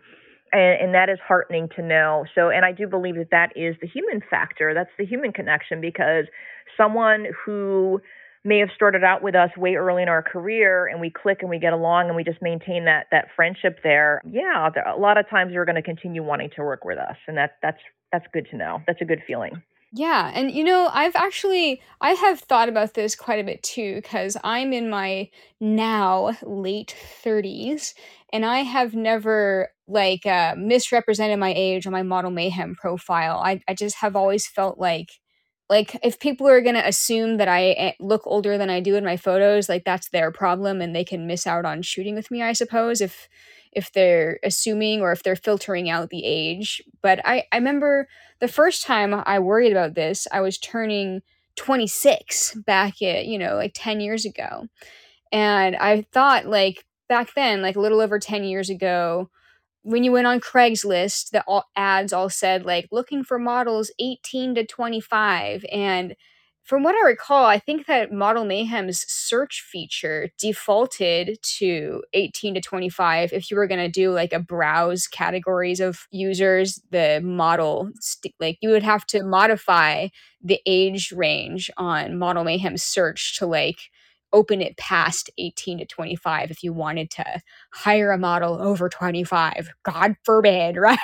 And, 0.53 0.81
and, 0.81 0.95
that 0.95 1.09
is 1.09 1.17
heartening 1.25 1.69
to 1.77 1.81
know. 1.81 2.25
So, 2.35 2.49
and 2.49 2.65
I 2.65 2.73
do 2.73 2.85
believe 2.85 3.15
that 3.15 3.29
that 3.31 3.53
is 3.55 3.77
the 3.79 3.87
human 3.87 4.21
factor. 4.29 4.73
That's 4.73 4.89
the 4.97 5.05
human 5.05 5.31
connection 5.31 5.79
because 5.79 6.25
someone 6.75 7.27
who 7.45 8.01
may 8.43 8.59
have 8.59 8.69
started 8.75 9.03
out 9.03 9.21
with 9.21 9.35
us 9.35 9.49
way 9.55 9.75
early 9.75 10.03
in 10.03 10.09
our 10.09 10.23
career 10.23 10.87
and 10.87 10.99
we 10.99 11.09
click 11.09 11.39
and 11.41 11.49
we 11.49 11.59
get 11.59 11.73
along 11.73 12.07
and 12.07 12.15
we 12.15 12.23
just 12.23 12.41
maintain 12.41 12.85
that 12.85 13.05
that 13.11 13.27
friendship 13.35 13.79
there 13.83 14.21
yeah 14.29 14.67
a 14.93 14.99
lot 14.99 15.17
of 15.17 15.29
times 15.29 15.51
you're 15.53 15.65
going 15.65 15.75
to 15.75 15.81
continue 15.81 16.23
wanting 16.23 16.49
to 16.55 16.61
work 16.63 16.83
with 16.83 16.97
us 16.97 17.15
and 17.27 17.37
that 17.37 17.57
that's 17.61 17.77
that's 18.11 18.25
good 18.33 18.47
to 18.49 18.57
know 18.57 18.79
that's 18.87 19.01
a 19.01 19.05
good 19.05 19.21
feeling 19.27 19.61
Yeah, 19.93 20.31
and 20.33 20.49
you 20.51 20.63
know, 20.63 20.89
I've 20.93 21.15
actually 21.17 21.81
I 21.99 22.11
have 22.11 22.39
thought 22.39 22.69
about 22.69 22.93
this 22.93 23.13
quite 23.15 23.39
a 23.39 23.43
bit 23.43 23.61
too 23.61 23.95
because 23.95 24.37
I'm 24.43 24.71
in 24.71 24.89
my 24.89 25.29
now 25.59 26.37
late 26.43 26.95
30s 27.23 27.93
and 28.31 28.45
I 28.45 28.59
have 28.59 28.93
never 28.93 29.69
like 29.89 30.25
uh, 30.25 30.55
misrepresented 30.57 31.39
my 31.39 31.53
age 31.55 31.85
on 31.85 31.91
my 31.91 32.03
model 32.03 32.31
mayhem 32.31 32.75
profile. 32.75 33.39
I 33.43 33.61
I 33.67 33.73
just 33.73 33.97
have 33.97 34.15
always 34.15 34.47
felt 34.47 34.79
like 34.79 35.09
like 35.69 35.97
if 36.03 36.19
people 36.19 36.47
are 36.47 36.61
going 36.61 36.75
to 36.75 36.87
assume 36.87 37.37
that 37.37 37.47
I 37.47 37.69
eh, 37.71 37.91
look 37.99 38.21
older 38.25 38.57
than 38.57 38.69
I 38.69 38.79
do 38.81 38.95
in 38.95 39.05
my 39.05 39.15
photos, 39.17 39.69
like 39.69 39.83
that's 39.85 40.09
their 40.09 40.31
problem 40.31 40.81
and 40.81 40.95
they 40.95 41.05
can 41.05 41.27
miss 41.27 41.47
out 41.47 41.65
on 41.65 41.81
shooting 41.81 42.15
with 42.15 42.29
me, 42.31 42.41
I 42.43 42.53
suppose, 42.53 42.99
if 43.01 43.29
if 43.71 43.91
they're 43.91 44.39
assuming 44.43 45.01
or 45.01 45.11
if 45.11 45.23
they're 45.23 45.35
filtering 45.35 45.89
out 45.89 46.09
the 46.09 46.25
age. 46.25 46.81
But 47.01 47.19
I, 47.25 47.45
I 47.51 47.57
remember 47.57 48.07
the 48.39 48.47
first 48.47 48.83
time 48.83 49.13
I 49.25 49.39
worried 49.39 49.71
about 49.71 49.95
this, 49.95 50.27
I 50.31 50.41
was 50.41 50.57
turning 50.57 51.21
26 51.55 52.55
back 52.65 53.01
at, 53.01 53.25
you 53.25 53.37
know, 53.37 53.55
like 53.55 53.71
10 53.73 53.99
years 53.99 54.25
ago. 54.25 54.67
And 55.31 55.75
I 55.75 56.05
thought, 56.11 56.45
like, 56.45 56.85
back 57.07 57.33
then, 57.35 57.61
like 57.61 57.75
a 57.75 57.79
little 57.81 58.01
over 58.01 58.19
10 58.19 58.43
years 58.43 58.69
ago, 58.69 59.29
when 59.83 60.03
you 60.03 60.11
went 60.11 60.27
on 60.27 60.39
Craigslist, 60.39 61.31
the 61.31 61.43
ads 61.75 62.13
all 62.13 62.29
said, 62.29 62.65
like, 62.65 62.87
looking 62.91 63.23
for 63.23 63.39
models 63.39 63.91
18 63.99 64.55
to 64.55 64.65
25. 64.65 65.65
And 65.71 66.15
from 66.63 66.83
what 66.83 66.95
I 66.95 67.07
recall, 67.07 67.45
I 67.45 67.59
think 67.59 67.87
that 67.87 68.13
Model 68.13 68.45
Mayhem's 68.45 69.05
search 69.11 69.61
feature 69.69 70.29
defaulted 70.39 71.39
to 71.59 72.03
18 72.13 72.55
to 72.55 72.61
25. 72.61 73.33
If 73.33 73.51
you 73.51 73.57
were 73.57 73.67
going 73.67 73.81
to 73.81 73.89
do 73.89 74.11
like 74.11 74.33
a 74.33 74.39
browse 74.39 75.07
categories 75.07 75.79
of 75.79 76.07
users, 76.11 76.81
the 76.91 77.21
model, 77.23 77.91
st- 77.99 78.35
like 78.39 78.57
you 78.61 78.69
would 78.69 78.83
have 78.83 79.05
to 79.07 79.23
modify 79.23 80.09
the 80.43 80.59
age 80.65 81.11
range 81.11 81.69
on 81.77 82.17
Model 82.17 82.43
Mayhem's 82.45 82.83
search 82.83 83.37
to 83.39 83.45
like 83.47 83.79
open 84.33 84.61
it 84.61 84.77
past 84.77 85.29
18 85.37 85.79
to 85.79 85.85
25 85.85 86.51
if 86.51 86.63
you 86.63 86.73
wanted 86.73 87.11
to 87.11 87.41
hire 87.73 88.11
a 88.11 88.17
model 88.17 88.61
over 88.61 88.87
25. 88.89 89.71
God 89.83 90.15
forbid, 90.23 90.77
right? 90.77 90.99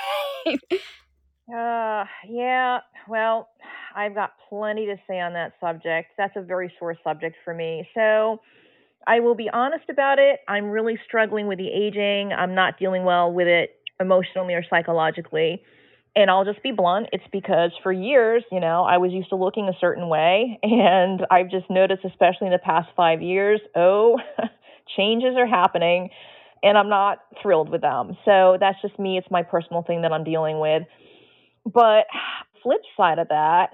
Uh, 1.48 2.04
yeah, 2.28 2.80
well, 3.08 3.48
I've 3.96 4.14
got 4.14 4.32
plenty 4.48 4.86
to 4.86 4.96
say 5.08 5.18
on 5.20 5.32
that 5.32 5.54
subject. 5.60 6.10
That's 6.18 6.36
a 6.36 6.42
very 6.42 6.72
sore 6.78 6.94
subject 7.02 7.36
for 7.44 7.54
me. 7.54 7.88
So 7.94 8.40
I 9.06 9.20
will 9.20 9.34
be 9.34 9.50
honest 9.52 9.84
about 9.90 10.18
it. 10.18 10.40
I'm 10.48 10.66
really 10.70 10.98
struggling 11.06 11.46
with 11.48 11.58
the 11.58 11.68
aging. 11.68 12.32
I'm 12.32 12.54
not 12.54 12.78
dealing 12.78 13.04
well 13.04 13.32
with 13.32 13.48
it 13.48 13.76
emotionally 14.00 14.54
or 14.54 14.64
psychologically. 14.68 15.62
And 16.16 16.30
I'll 16.30 16.44
just 16.44 16.62
be 16.62 16.72
blunt. 16.72 17.08
It's 17.12 17.24
because 17.32 17.72
for 17.82 17.92
years, 17.92 18.44
you 18.52 18.60
know, 18.60 18.84
I 18.84 18.98
was 18.98 19.12
used 19.12 19.30
to 19.30 19.36
looking 19.36 19.68
a 19.68 19.78
certain 19.80 20.08
way. 20.08 20.58
And 20.64 21.26
I've 21.30 21.50
just 21.50 21.70
noticed, 21.70 22.04
especially 22.04 22.48
in 22.48 22.52
the 22.52 22.58
past 22.58 22.88
five 22.96 23.22
years, 23.22 23.60
oh, 23.76 24.18
changes 24.96 25.36
are 25.36 25.46
happening. 25.46 26.10
And 26.62 26.78
I'm 26.78 26.88
not 26.88 27.20
thrilled 27.42 27.70
with 27.70 27.82
them. 27.82 28.16
So 28.24 28.56
that's 28.60 28.80
just 28.82 28.98
me. 28.98 29.18
It's 29.18 29.30
my 29.30 29.42
personal 29.42 29.82
thing 29.82 30.02
that 30.02 30.12
I'm 30.12 30.24
dealing 30.24 30.60
with. 30.60 30.82
But 31.64 32.06
flip 32.62 32.80
side 32.96 33.18
of 33.18 33.28
that, 33.28 33.70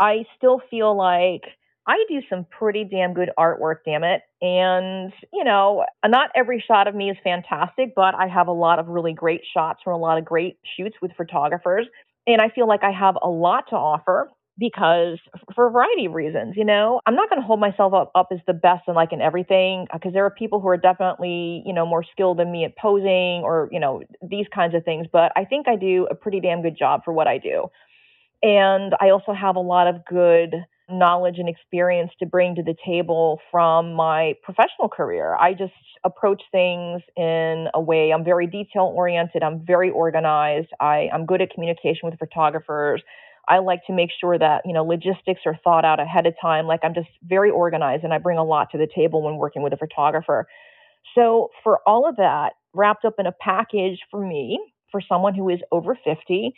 I 0.00 0.24
still 0.36 0.60
feel 0.70 0.96
like 0.96 1.42
I 1.86 2.04
do 2.08 2.20
some 2.28 2.46
pretty 2.50 2.84
damn 2.84 3.14
good 3.14 3.30
artwork, 3.38 3.76
damn 3.84 4.04
it. 4.04 4.20
And, 4.42 5.12
you 5.32 5.42
know, 5.42 5.84
not 6.06 6.30
every 6.36 6.62
shot 6.66 6.86
of 6.86 6.94
me 6.94 7.10
is 7.10 7.16
fantastic, 7.24 7.94
but 7.96 8.14
I 8.14 8.26
have 8.28 8.48
a 8.48 8.52
lot 8.52 8.78
of 8.78 8.88
really 8.88 9.14
great 9.14 9.40
shots 9.54 9.80
from 9.82 9.94
a 9.94 9.98
lot 9.98 10.18
of 10.18 10.24
great 10.24 10.58
shoots 10.76 10.96
with 11.00 11.12
photographers. 11.16 11.86
And 12.26 12.42
I 12.42 12.50
feel 12.50 12.68
like 12.68 12.84
I 12.84 12.92
have 12.92 13.16
a 13.22 13.28
lot 13.28 13.64
to 13.70 13.76
offer 13.76 14.30
because 14.58 15.18
for 15.54 15.68
a 15.68 15.70
variety 15.70 16.06
of 16.06 16.12
reasons, 16.12 16.54
you 16.56 16.64
know, 16.64 17.00
I'm 17.06 17.14
not 17.14 17.30
going 17.30 17.40
to 17.40 17.46
hold 17.46 17.60
myself 17.60 17.94
up, 17.94 18.10
up 18.14 18.28
as 18.32 18.40
the 18.46 18.52
best 18.52 18.82
and 18.86 18.96
like 18.96 19.12
in 19.12 19.20
everything 19.20 19.86
uh, 19.92 19.98
because 19.98 20.12
there 20.12 20.24
are 20.24 20.30
people 20.30 20.60
who 20.60 20.68
are 20.68 20.76
definitely, 20.76 21.62
you 21.64 21.72
know, 21.72 21.86
more 21.86 22.04
skilled 22.12 22.38
than 22.38 22.50
me 22.50 22.64
at 22.64 22.76
posing 22.76 23.42
or, 23.44 23.68
you 23.70 23.80
know, 23.80 24.02
these 24.22 24.46
kinds 24.54 24.74
of 24.74 24.84
things. 24.84 25.06
But 25.12 25.32
I 25.36 25.44
think 25.44 25.68
I 25.68 25.76
do 25.76 26.08
a 26.10 26.14
pretty 26.14 26.40
damn 26.40 26.62
good 26.62 26.76
job 26.76 27.02
for 27.04 27.12
what 27.12 27.28
I 27.28 27.38
do. 27.38 27.66
And 28.42 28.94
I 29.00 29.10
also 29.10 29.32
have 29.32 29.56
a 29.56 29.60
lot 29.60 29.86
of 29.86 30.04
good 30.08 30.54
knowledge 30.90 31.34
and 31.38 31.48
experience 31.48 32.10
to 32.18 32.26
bring 32.26 32.54
to 32.54 32.62
the 32.62 32.74
table 32.84 33.40
from 33.50 33.92
my 33.92 34.34
professional 34.42 34.88
career. 34.88 35.36
I 35.36 35.52
just 35.52 35.72
approach 36.04 36.42
things 36.50 37.02
in 37.16 37.68
a 37.74 37.80
way 37.80 38.10
I'm 38.12 38.24
very 38.24 38.46
detail 38.46 38.92
oriented, 38.94 39.42
I'm 39.42 39.64
very 39.66 39.90
organized, 39.90 40.68
I, 40.80 41.08
I'm 41.12 41.26
good 41.26 41.42
at 41.42 41.50
communication 41.50 42.08
with 42.08 42.18
photographers. 42.18 43.02
I 43.48 43.58
like 43.58 43.80
to 43.86 43.92
make 43.92 44.10
sure 44.20 44.38
that, 44.38 44.62
you 44.64 44.72
know, 44.72 44.84
logistics 44.84 45.40
are 45.46 45.58
thought 45.64 45.84
out 45.84 46.00
ahead 46.00 46.26
of 46.26 46.34
time. 46.40 46.66
Like 46.66 46.80
I'm 46.82 46.94
just 46.94 47.08
very 47.22 47.50
organized 47.50 48.04
and 48.04 48.12
I 48.12 48.18
bring 48.18 48.38
a 48.38 48.44
lot 48.44 48.70
to 48.72 48.78
the 48.78 48.88
table 48.94 49.22
when 49.22 49.36
working 49.36 49.62
with 49.62 49.72
a 49.72 49.76
photographer. 49.76 50.46
So 51.14 51.50
for 51.62 51.80
all 51.86 52.08
of 52.08 52.16
that 52.16 52.54
wrapped 52.74 53.04
up 53.04 53.14
in 53.18 53.26
a 53.26 53.32
package 53.32 53.98
for 54.10 54.24
me, 54.26 54.60
for 54.90 55.00
someone 55.00 55.34
who 55.34 55.48
is 55.48 55.60
over 55.72 55.96
50, 56.04 56.54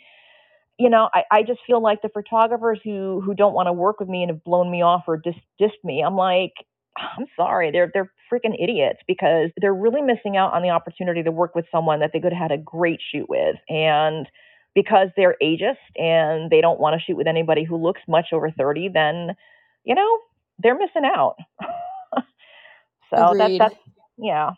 you 0.77 0.89
know, 0.89 1.09
I, 1.13 1.23
I 1.31 1.43
just 1.43 1.59
feel 1.67 1.81
like 1.81 2.01
the 2.01 2.09
photographers 2.09 2.79
who 2.83 3.21
who 3.21 3.33
don't 3.33 3.53
want 3.53 3.67
to 3.67 3.73
work 3.73 3.99
with 3.99 4.09
me 4.09 4.23
and 4.23 4.31
have 4.31 4.43
blown 4.43 4.71
me 4.71 4.81
off 4.81 5.03
or 5.07 5.17
dis, 5.17 5.35
dissed 5.61 5.83
me, 5.83 6.03
I'm 6.05 6.15
like, 6.15 6.53
ah, 6.97 7.11
I'm 7.17 7.27
sorry, 7.35 7.71
they're 7.71 7.91
they're 7.93 8.11
freaking 8.31 8.55
idiots 8.61 8.99
because 9.07 9.51
they're 9.61 9.73
really 9.73 10.01
missing 10.01 10.37
out 10.37 10.53
on 10.53 10.63
the 10.63 10.69
opportunity 10.69 11.23
to 11.23 11.31
work 11.31 11.55
with 11.55 11.65
someone 11.71 11.99
that 11.99 12.11
they 12.13 12.19
could 12.19 12.33
have 12.33 12.49
had 12.49 12.51
a 12.51 12.61
great 12.61 12.99
shoot 13.11 13.29
with. 13.29 13.55
And 13.69 14.27
because 14.73 15.09
they're 15.15 15.35
ageist 15.41 15.75
and 15.95 16.49
they 16.49 16.61
don't 16.61 16.79
want 16.79 16.99
to 16.99 17.03
shoot 17.05 17.17
with 17.17 17.27
anybody 17.27 17.63
who 17.63 17.75
looks 17.75 18.01
much 18.07 18.27
over 18.31 18.49
30, 18.51 18.89
then, 18.89 19.35
you 19.83 19.95
know, 19.95 20.19
they're 20.59 20.77
missing 20.77 21.03
out. 21.05 21.35
so 23.13 23.33
that, 23.37 23.51
that's, 23.57 23.75
yeah, 24.17 24.51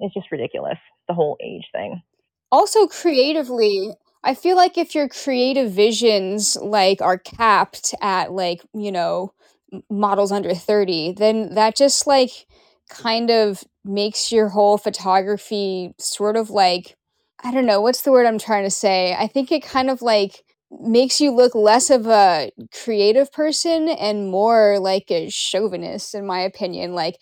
it's 0.00 0.14
just 0.14 0.30
ridiculous, 0.32 0.78
the 1.08 1.14
whole 1.14 1.36
age 1.42 1.66
thing. 1.72 2.02
Also, 2.50 2.86
creatively, 2.86 3.92
I 4.24 4.34
feel 4.34 4.56
like 4.56 4.78
if 4.78 4.94
your 4.94 5.08
creative 5.08 5.72
visions 5.72 6.56
like 6.56 7.00
are 7.00 7.18
capped 7.18 7.94
at 8.00 8.32
like, 8.32 8.62
you 8.74 8.92
know, 8.92 9.32
models 9.90 10.32
under 10.32 10.54
30, 10.54 11.12
then 11.12 11.54
that 11.54 11.76
just 11.76 12.06
like 12.06 12.46
kind 12.88 13.30
of 13.30 13.64
makes 13.84 14.30
your 14.30 14.48
whole 14.48 14.78
photography 14.78 15.94
sort 15.98 16.36
of 16.36 16.50
like 16.50 16.96
I 17.44 17.50
don't 17.50 17.66
know, 17.66 17.80
what's 17.80 18.02
the 18.02 18.12
word 18.12 18.26
I'm 18.26 18.38
trying 18.38 18.64
to 18.64 18.70
say? 18.70 19.14
I 19.18 19.26
think 19.26 19.50
it 19.50 19.62
kind 19.64 19.90
of 19.90 20.00
like 20.00 20.44
makes 20.80 21.20
you 21.20 21.30
look 21.32 21.54
less 21.54 21.90
of 21.90 22.06
a 22.06 22.50
creative 22.84 23.30
person 23.32 23.88
and 23.88 24.30
more 24.30 24.78
like 24.78 25.10
a 25.10 25.28
chauvinist 25.28 26.14
in 26.14 26.26
my 26.26 26.40
opinion. 26.40 26.94
Like 26.94 27.20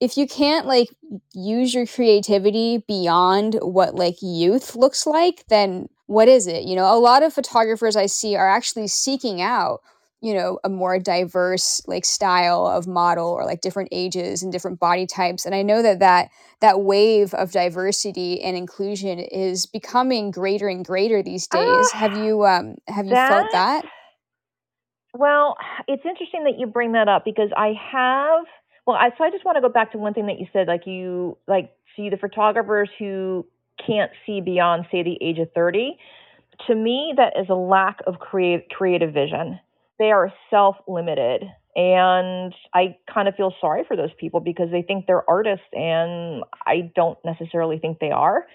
if 0.00 0.16
you 0.16 0.26
can't 0.28 0.66
like 0.66 0.88
use 1.34 1.74
your 1.74 1.86
creativity 1.86 2.84
beyond 2.86 3.54
what 3.62 3.94
like 3.94 4.16
youth 4.20 4.76
looks 4.76 5.06
like, 5.06 5.44
then 5.48 5.88
what 6.06 6.28
is 6.28 6.46
it? 6.46 6.64
You 6.64 6.76
know, 6.76 6.94
a 6.94 7.00
lot 7.00 7.22
of 7.22 7.32
photographers 7.32 7.96
I 7.96 8.06
see 8.06 8.36
are 8.36 8.48
actually 8.48 8.88
seeking 8.88 9.40
out 9.40 9.80
you 10.22 10.32
know 10.32 10.58
a 10.64 10.68
more 10.68 10.98
diverse 10.98 11.82
like 11.86 12.04
style 12.04 12.66
of 12.66 12.86
model 12.86 13.28
or 13.28 13.44
like 13.44 13.60
different 13.60 13.88
ages 13.92 14.42
and 14.42 14.52
different 14.52 14.78
body 14.78 15.06
types. 15.06 15.44
And 15.44 15.54
i 15.54 15.62
know 15.62 15.82
that 15.82 15.98
that 15.98 16.30
that 16.60 16.80
wave 16.80 17.34
of 17.34 17.50
diversity 17.50 18.40
and 18.40 18.56
inclusion 18.56 19.18
is 19.18 19.66
becoming 19.66 20.30
greater 20.30 20.68
and 20.68 20.84
greater 20.84 21.22
these 21.22 21.46
days. 21.48 21.90
Uh, 21.92 21.98
have 21.98 22.16
you 22.16 22.46
um 22.46 22.76
have 22.88 23.04
you 23.04 23.14
that, 23.14 23.28
felt 23.28 23.52
that 23.52 23.84
well 25.14 25.56
it's 25.88 26.04
interesting 26.06 26.44
that 26.44 26.58
you 26.58 26.66
bring 26.66 26.92
that 26.92 27.08
up 27.08 27.24
because 27.24 27.50
i 27.56 27.74
have 27.92 28.44
well 28.86 28.96
i 28.96 29.10
so 29.18 29.24
i 29.24 29.30
just 29.30 29.44
want 29.44 29.56
to 29.56 29.60
go 29.60 29.68
back 29.68 29.92
to 29.92 29.98
one 29.98 30.14
thing 30.14 30.26
that 30.26 30.38
you 30.38 30.46
said 30.52 30.68
like 30.68 30.86
you 30.86 31.36
like 31.48 31.74
see 31.96 32.08
the 32.08 32.16
photographers 32.16 32.88
who 32.98 33.44
can't 33.84 34.12
see 34.24 34.40
beyond 34.40 34.86
say 34.92 35.02
the 35.02 35.18
age 35.20 35.38
of 35.38 35.50
30 35.52 35.98
to 36.66 36.74
me 36.74 37.12
that 37.16 37.32
is 37.38 37.46
a 37.48 37.54
lack 37.54 37.98
of 38.06 38.18
create, 38.18 38.70
creative 38.70 39.12
vision 39.12 39.58
they 39.98 40.10
are 40.10 40.32
self 40.50 40.76
limited. 40.88 41.42
And 41.74 42.54
I 42.74 42.96
kind 43.12 43.28
of 43.28 43.34
feel 43.34 43.54
sorry 43.60 43.84
for 43.88 43.96
those 43.96 44.10
people 44.20 44.40
because 44.40 44.70
they 44.70 44.82
think 44.82 45.06
they're 45.06 45.28
artists, 45.28 45.64
and 45.72 46.44
I 46.66 46.90
don't 46.94 47.18
necessarily 47.24 47.78
think 47.78 47.98
they 47.98 48.10
are. 48.10 48.46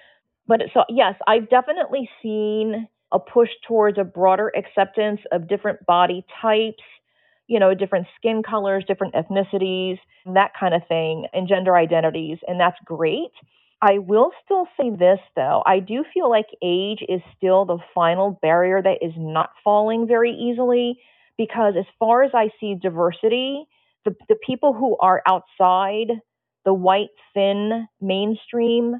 But 0.48 0.62
so, 0.74 0.84
yes, 0.90 1.16
I've 1.28 1.50
definitely 1.50 2.10
seen 2.22 2.88
a 3.12 3.20
push 3.20 3.50
towards 3.68 3.98
a 3.98 4.04
broader 4.04 4.52
acceptance 4.56 5.20
of 5.32 5.48
different 5.48 5.86
body 5.86 6.26
types, 6.42 6.84
you 7.48 7.60
know, 7.60 7.74
different 7.74 8.08
skin 8.18 8.44
colors, 8.48 8.84
different 8.88 9.16
ethnicities, 9.16 9.98
that 10.34 10.52
kind 10.60 10.74
of 10.74 10.82
thing, 10.88 11.26
and 11.34 11.48
gender 11.48 11.76
identities. 11.76 12.38
And 12.48 12.60
that's 12.60 12.78
great. 12.86 13.32
I 13.82 14.00
will 14.00 14.32
still 14.44 14.68
say 14.80 14.90
this 14.90 15.20
though. 15.36 15.64
I 15.66 15.80
do 15.80 16.04
feel 16.14 16.30
like 16.30 16.48
age 16.64 17.00
is 17.08 17.22
still 17.38 17.66
the 17.66 17.78
final 17.94 18.38
barrier 18.42 18.82
that 18.82 18.98
is 19.02 19.14
not 19.16 19.52
falling 19.64 20.08
very 20.08 20.32
easily 20.32 21.00
because 21.38 21.76
as 21.78 21.86
far 22.00 22.24
as 22.24 22.32
I 22.34 22.50
see 22.60 22.76
diversity, 22.82 23.66
the, 24.06 24.16
the 24.30 24.38
people 24.46 24.74
who 24.74 24.98
are 25.00 25.22
outside 25.28 26.08
the 26.66 26.74
white 26.74 27.10
thin 27.34 27.88
mainstream, 28.02 28.96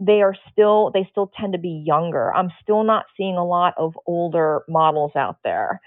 they 0.00 0.20
are 0.22 0.34
still 0.52 0.90
they 0.92 1.08
still 1.10 1.30
tend 1.38 1.54
to 1.54 1.58
be 1.58 1.82
younger. 1.86 2.32
I'm 2.34 2.50
still 2.62 2.84
not 2.84 3.06
seeing 3.16 3.36
a 3.36 3.46
lot 3.46 3.74
of 3.78 3.94
older 4.06 4.62
models 4.68 5.12
out 5.16 5.38
there. 5.44 5.80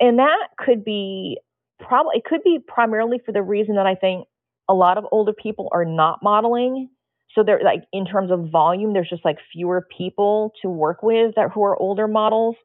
And 0.00 0.18
that 0.18 0.48
could 0.58 0.84
be 0.84 1.38
probably 1.80 2.16
it 2.16 2.24
could 2.24 2.42
be 2.42 2.58
primarily 2.66 3.18
for 3.24 3.32
the 3.32 3.42
reason 3.42 3.76
that 3.76 3.86
I 3.86 3.94
think 3.94 4.26
a 4.68 4.74
lot 4.74 4.98
of 4.98 5.04
older 5.12 5.32
people 5.32 5.68
are 5.72 5.84
not 5.84 6.20
modeling. 6.22 6.88
So 7.34 7.42
they're 7.42 7.60
like 7.62 7.82
in 7.92 8.06
terms 8.06 8.30
of 8.30 8.50
volume, 8.50 8.92
there's 8.94 9.10
just 9.10 9.24
like 9.24 9.38
fewer 9.52 9.86
people 9.96 10.52
to 10.62 10.68
work 10.68 11.02
with 11.02 11.34
that 11.36 11.50
who 11.52 11.62
are 11.64 11.76
older 11.78 12.08
models. 12.08 12.56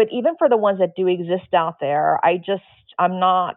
But 0.00 0.08
even 0.12 0.36
for 0.38 0.48
the 0.48 0.56
ones 0.56 0.78
that 0.78 0.96
do 0.96 1.08
exist 1.08 1.52
out 1.54 1.76
there, 1.78 2.18
I 2.24 2.38
just, 2.38 2.62
I'm 2.98 3.20
not, 3.20 3.56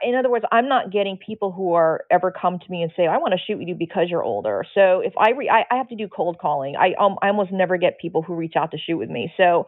in 0.00 0.14
other 0.14 0.30
words, 0.30 0.44
I'm 0.52 0.68
not 0.68 0.92
getting 0.92 1.16
people 1.16 1.50
who 1.50 1.72
are 1.72 2.04
ever 2.12 2.30
come 2.30 2.60
to 2.60 2.70
me 2.70 2.84
and 2.84 2.92
say, 2.96 3.08
I 3.08 3.16
want 3.16 3.32
to 3.32 3.40
shoot 3.44 3.58
with 3.58 3.66
you 3.66 3.74
because 3.74 4.06
you're 4.08 4.22
older. 4.22 4.62
So 4.72 5.00
if 5.00 5.14
I, 5.18 5.30
re- 5.30 5.50
I, 5.50 5.64
I 5.68 5.78
have 5.78 5.88
to 5.88 5.96
do 5.96 6.06
cold 6.06 6.38
calling, 6.38 6.76
I, 6.76 6.94
um, 6.94 7.16
I 7.22 7.26
almost 7.26 7.50
never 7.50 7.76
get 7.76 7.98
people 7.98 8.22
who 8.22 8.36
reach 8.36 8.52
out 8.56 8.70
to 8.70 8.78
shoot 8.78 8.98
with 8.98 9.10
me. 9.10 9.32
So 9.36 9.66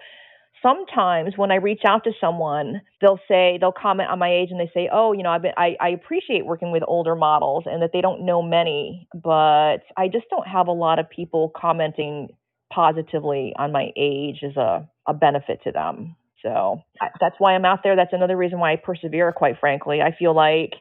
sometimes 0.63 1.33
when 1.37 1.51
I 1.51 1.57
reach 1.57 1.83
out 1.85 2.05
to 2.05 2.13
someone, 2.21 2.81
they'll 3.01 3.19
say, 3.27 3.59
they'll 3.61 3.73
comment 3.73 4.11
on 4.11 4.21
my 4.21 4.31
age 4.31 4.51
and 4.53 4.61
they 4.61 4.71
say, 4.73 4.89
oh, 4.93 5.13
you 5.13 5.25
know, 5.25 5.31
I've 5.31 5.43
been, 5.43 5.55
I, 5.57 5.75
I 5.81 5.89
appreciate 5.89 6.47
working 6.47 6.71
with 6.71 6.85
older 6.87 7.17
models 7.17 7.65
and 7.67 7.83
that 7.83 7.91
they 7.93 8.01
don't 8.01 8.25
know 8.25 8.43
many, 8.43 9.09
but 9.13 9.79
I 9.97 10.07
just 10.07 10.27
don't 10.31 10.47
have 10.47 10.69
a 10.69 10.73
lot 10.73 11.01
of 11.01 11.11
people 11.11 11.51
commenting 11.57 12.29
positively 12.73 13.55
on 13.59 13.73
my 13.73 13.91
age 13.97 14.45
as 14.45 14.57
a, 14.57 14.89
a 15.07 15.15
benefit 15.15 15.61
to 15.65 15.73
them. 15.73 16.17
So 16.43 16.83
I, 17.01 17.09
that's 17.21 17.37
why 17.39 17.55
I'm 17.55 17.65
out 17.65 17.81
there. 17.83 17.97
That's 17.97 18.13
another 18.13 18.37
reason 18.37 18.59
why 18.59 18.73
I 18.73 18.77
persevere, 18.77 19.33
quite 19.33 19.59
frankly. 19.59 20.01
I 20.03 20.15
feel 20.17 20.35
like 20.35 20.75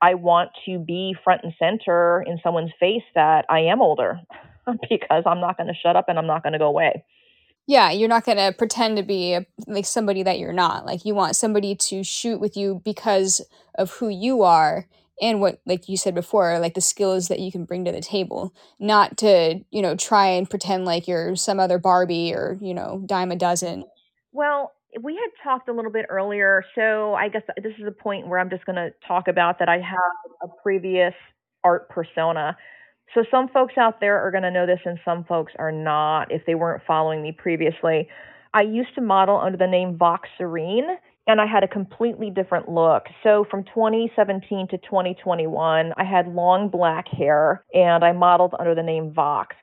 I 0.00 0.14
want 0.14 0.50
to 0.66 0.78
be 0.78 1.14
front 1.22 1.42
and 1.44 1.52
center 1.58 2.24
in 2.26 2.38
someone's 2.42 2.72
face 2.80 3.02
that 3.14 3.44
I 3.48 3.60
am 3.60 3.80
older 3.80 4.20
because 4.88 5.22
I'm 5.26 5.40
not 5.40 5.56
going 5.56 5.68
to 5.68 5.74
shut 5.74 5.96
up 5.96 6.06
and 6.08 6.18
I'm 6.18 6.26
not 6.26 6.42
going 6.42 6.54
to 6.54 6.58
go 6.58 6.66
away. 6.66 7.04
Yeah, 7.66 7.90
you're 7.90 8.08
not 8.08 8.26
going 8.26 8.36
to 8.36 8.52
pretend 8.56 8.98
to 8.98 9.02
be 9.02 9.32
a, 9.32 9.46
like 9.66 9.86
somebody 9.86 10.22
that 10.22 10.38
you're 10.38 10.52
not. 10.52 10.84
Like 10.84 11.04
you 11.04 11.14
want 11.14 11.36
somebody 11.36 11.74
to 11.76 12.02
shoot 12.04 12.38
with 12.38 12.56
you 12.56 12.82
because 12.84 13.40
of 13.76 13.90
who 13.92 14.08
you 14.08 14.42
are 14.42 14.86
and 15.20 15.40
what 15.40 15.60
like 15.66 15.88
you 15.88 15.96
said 15.96 16.14
before 16.14 16.58
like 16.58 16.74
the 16.74 16.80
skills 16.80 17.28
that 17.28 17.40
you 17.40 17.52
can 17.52 17.64
bring 17.64 17.84
to 17.84 17.92
the 17.92 18.00
table 18.00 18.54
not 18.78 19.16
to 19.16 19.60
you 19.70 19.82
know 19.82 19.94
try 19.94 20.26
and 20.26 20.50
pretend 20.50 20.84
like 20.84 21.06
you're 21.06 21.36
some 21.36 21.60
other 21.60 21.78
barbie 21.78 22.34
or 22.34 22.58
you 22.60 22.74
know 22.74 23.02
dime 23.06 23.30
a 23.30 23.36
dozen. 23.36 23.84
Well 24.32 24.72
we 25.02 25.14
had 25.14 25.30
talked 25.42 25.68
a 25.68 25.72
little 25.72 25.90
bit 25.90 26.06
earlier 26.08 26.64
so 26.76 27.14
i 27.14 27.28
guess 27.28 27.42
this 27.60 27.72
is 27.80 27.84
a 27.84 27.90
point 27.90 28.28
where 28.28 28.38
i'm 28.38 28.48
just 28.48 28.64
going 28.64 28.76
to 28.76 28.90
talk 29.08 29.26
about 29.26 29.58
that 29.58 29.68
i 29.68 29.74
have 29.74 30.30
a 30.40 30.46
previous 30.62 31.12
art 31.64 31.88
persona. 31.88 32.56
So 33.14 33.24
some 33.30 33.48
folks 33.48 33.74
out 33.78 34.00
there 34.00 34.20
are 34.20 34.30
going 34.30 34.42
to 34.42 34.50
know 34.50 34.66
this 34.66 34.80
and 34.84 34.98
some 35.04 35.24
folks 35.24 35.52
are 35.58 35.72
not 35.72 36.30
if 36.30 36.42
they 36.46 36.54
weren't 36.54 36.82
following 36.86 37.22
me 37.22 37.32
previously. 37.32 38.08
I 38.52 38.62
used 38.62 38.94
to 38.94 39.00
model 39.00 39.40
under 39.40 39.58
the 39.58 39.66
name 39.66 39.96
vox 39.96 40.28
serene 40.38 40.86
and 41.26 41.40
I 41.40 41.46
had 41.46 41.64
a 41.64 41.68
completely 41.68 42.30
different 42.30 42.68
look. 42.68 43.04
So 43.22 43.46
from 43.50 43.64
2017 43.64 44.68
to 44.68 44.78
2021, 44.78 45.92
I 45.96 46.04
had 46.04 46.28
long 46.28 46.68
black 46.68 47.06
hair 47.08 47.64
and 47.72 48.04
I 48.04 48.12
modeled 48.12 48.54
under 48.58 48.74
the 48.74 48.82
name 48.82 49.12
Vox. 49.12 49.56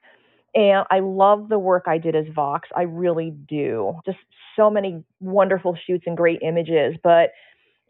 And 0.54 0.86
I 0.90 1.00
love 1.00 1.50
the 1.50 1.60
work 1.60 1.84
I 1.88 1.98
did 1.98 2.16
as 2.16 2.26
Vox. 2.34 2.68
I 2.76 2.82
really 2.82 3.32
do. 3.48 3.94
Just 4.06 4.18
so 4.56 4.70
many 4.70 5.04
wonderful 5.20 5.78
shoots 5.88 6.04
and 6.08 6.18
great 6.18 6.40
images. 6.42 6.96
But 7.04 7.30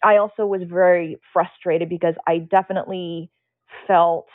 I 0.04 0.18
also 0.18 0.46
was 0.46 0.62
very 0.70 1.20
frustrated 1.34 1.90
because 1.90 2.16
I 2.28 2.40
definitely 2.40 3.32
felt 3.88 4.28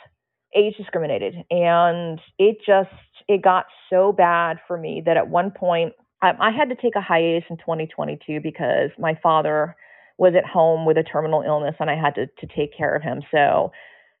age 0.55 0.75
discriminated. 0.77 1.35
And 1.51 2.19
it 2.39 2.57
just, 2.65 2.89
it 3.27 3.43
got 3.43 3.65
so 3.89 4.11
bad 4.11 4.57
for 4.67 4.77
me 4.77 5.03
that 5.05 5.15
at 5.15 5.29
one 5.29 5.51
point 5.51 5.93
I, 6.21 6.31
I 6.39 6.51
had 6.51 6.69
to 6.69 6.75
take 6.75 6.95
a 6.95 7.01
hiatus 7.01 7.43
in 7.49 7.57
2022 7.57 8.39
because 8.41 8.89
my 8.97 9.17
father 9.21 9.75
was 10.17 10.33
at 10.35 10.45
home 10.45 10.85
with 10.85 10.97
a 10.97 11.03
terminal 11.03 11.43
illness 11.43 11.75
and 11.79 11.89
I 11.89 11.95
had 11.95 12.15
to, 12.15 12.25
to 12.25 12.55
take 12.55 12.75
care 12.75 12.95
of 12.95 13.03
him. 13.03 13.21
So, 13.31 13.71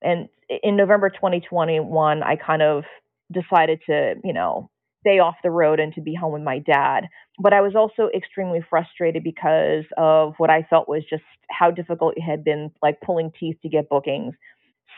and 0.01 0.29
in 0.63 0.77
November 0.77 1.09
2021, 1.09 2.23
I 2.23 2.35
kind 2.35 2.61
of 2.61 2.83
decided 3.31 3.81
to, 3.87 4.15
you 4.23 4.33
know, 4.33 4.69
stay 5.01 5.19
off 5.19 5.35
the 5.43 5.49
road 5.49 5.79
and 5.79 5.93
to 5.93 6.01
be 6.01 6.13
home 6.13 6.33
with 6.33 6.41
my 6.41 6.59
dad. 6.59 7.07
but 7.39 7.53
I 7.53 7.61
was 7.61 7.75
also 7.75 8.09
extremely 8.15 8.59
frustrated 8.69 9.23
because 9.23 9.85
of 9.97 10.33
what 10.37 10.49
I 10.49 10.63
felt 10.69 10.89
was 10.89 11.03
just 11.09 11.23
how 11.49 11.71
difficult 11.71 12.15
it 12.17 12.21
had 12.21 12.43
been, 12.43 12.71
like 12.81 12.99
pulling 13.01 13.31
teeth 13.39 13.57
to 13.61 13.69
get 13.69 13.89
bookings. 13.89 14.33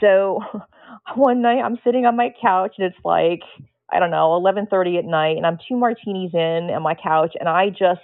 So 0.01 0.39
one 1.15 1.41
night 1.41 1.59
I'm 1.59 1.77
sitting 1.83 2.05
on 2.05 2.15
my 2.15 2.33
couch 2.41 2.75
and 2.77 2.87
it's 2.87 3.05
like 3.05 3.41
I 3.91 3.99
don't 3.99 4.11
know 4.11 4.31
11:30 4.39 4.97
at 4.99 5.05
night, 5.05 5.37
and 5.37 5.45
I'm 5.45 5.57
two 5.67 5.77
martinis 5.77 6.33
in 6.33 6.69
on 6.71 6.83
my 6.83 6.95
couch, 6.95 7.35
and 7.39 7.49
I 7.49 7.69
just 7.69 8.01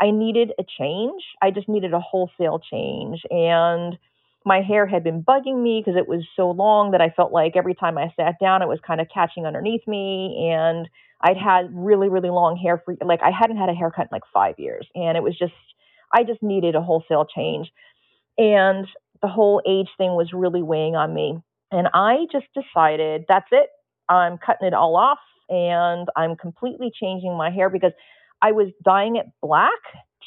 I 0.00 0.10
needed 0.10 0.52
a 0.58 0.64
change. 0.78 1.22
I 1.42 1.50
just 1.50 1.68
needed 1.68 1.94
a 1.94 2.00
wholesale 2.00 2.60
change, 2.60 3.22
and 3.30 3.98
my 4.46 4.62
hair 4.62 4.86
had 4.86 5.02
been 5.02 5.24
bugging 5.24 5.60
me 5.60 5.82
because 5.84 5.98
it 5.98 6.06
was 6.06 6.24
so 6.36 6.52
long 6.52 6.92
that 6.92 7.00
I 7.00 7.10
felt 7.10 7.32
like 7.32 7.56
every 7.56 7.74
time 7.74 7.98
I 7.98 8.12
sat 8.16 8.36
down, 8.40 8.62
it 8.62 8.68
was 8.68 8.78
kind 8.86 9.00
of 9.00 9.08
catching 9.12 9.44
underneath 9.44 9.86
me. 9.88 10.48
And 10.52 10.88
I'd 11.20 11.36
had 11.36 11.68
really, 11.72 12.08
really 12.08 12.30
long 12.30 12.56
hair 12.56 12.80
for 12.84 12.94
like 13.04 13.20
I 13.24 13.32
hadn't 13.32 13.56
had 13.56 13.68
a 13.68 13.74
haircut 13.74 14.04
in 14.04 14.08
like 14.12 14.22
five 14.32 14.54
years. 14.58 14.86
And 14.94 15.16
it 15.16 15.22
was 15.24 15.36
just, 15.36 15.52
I 16.14 16.22
just 16.22 16.44
needed 16.44 16.76
a 16.76 16.80
wholesale 16.80 17.26
change. 17.26 17.72
And 18.38 18.86
the 19.20 19.28
whole 19.28 19.60
age 19.66 19.88
thing 19.98 20.14
was 20.14 20.32
really 20.32 20.62
weighing 20.62 20.94
on 20.94 21.12
me. 21.12 21.40
And 21.72 21.88
I 21.92 22.26
just 22.30 22.46
decided 22.54 23.24
that's 23.28 23.48
it. 23.50 23.70
I'm 24.08 24.38
cutting 24.38 24.66
it 24.66 24.74
all 24.74 24.96
off 24.96 25.18
and 25.48 26.08
I'm 26.16 26.36
completely 26.36 26.90
changing 26.98 27.36
my 27.36 27.50
hair 27.50 27.70
because 27.70 27.92
I 28.42 28.52
was 28.52 28.68
dyeing 28.84 29.16
it 29.16 29.26
black 29.42 29.70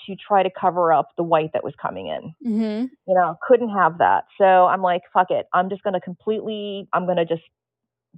to 0.07 0.15
try 0.15 0.43
to 0.43 0.49
cover 0.49 0.91
up 0.93 1.09
the 1.17 1.23
white 1.23 1.51
that 1.53 1.63
was 1.63 1.73
coming 1.81 2.07
in. 2.07 2.33
Mm-hmm. 2.45 2.85
You 3.07 3.15
know, 3.15 3.35
couldn't 3.47 3.69
have 3.69 3.99
that. 3.99 4.25
So 4.37 4.45
I'm 4.45 4.81
like, 4.81 5.01
fuck 5.13 5.27
it. 5.29 5.47
I'm 5.53 5.69
just 5.69 5.83
going 5.83 5.93
to 5.93 6.01
completely, 6.01 6.87
I'm 6.93 7.05
going 7.05 7.17
to 7.17 7.25
just 7.25 7.43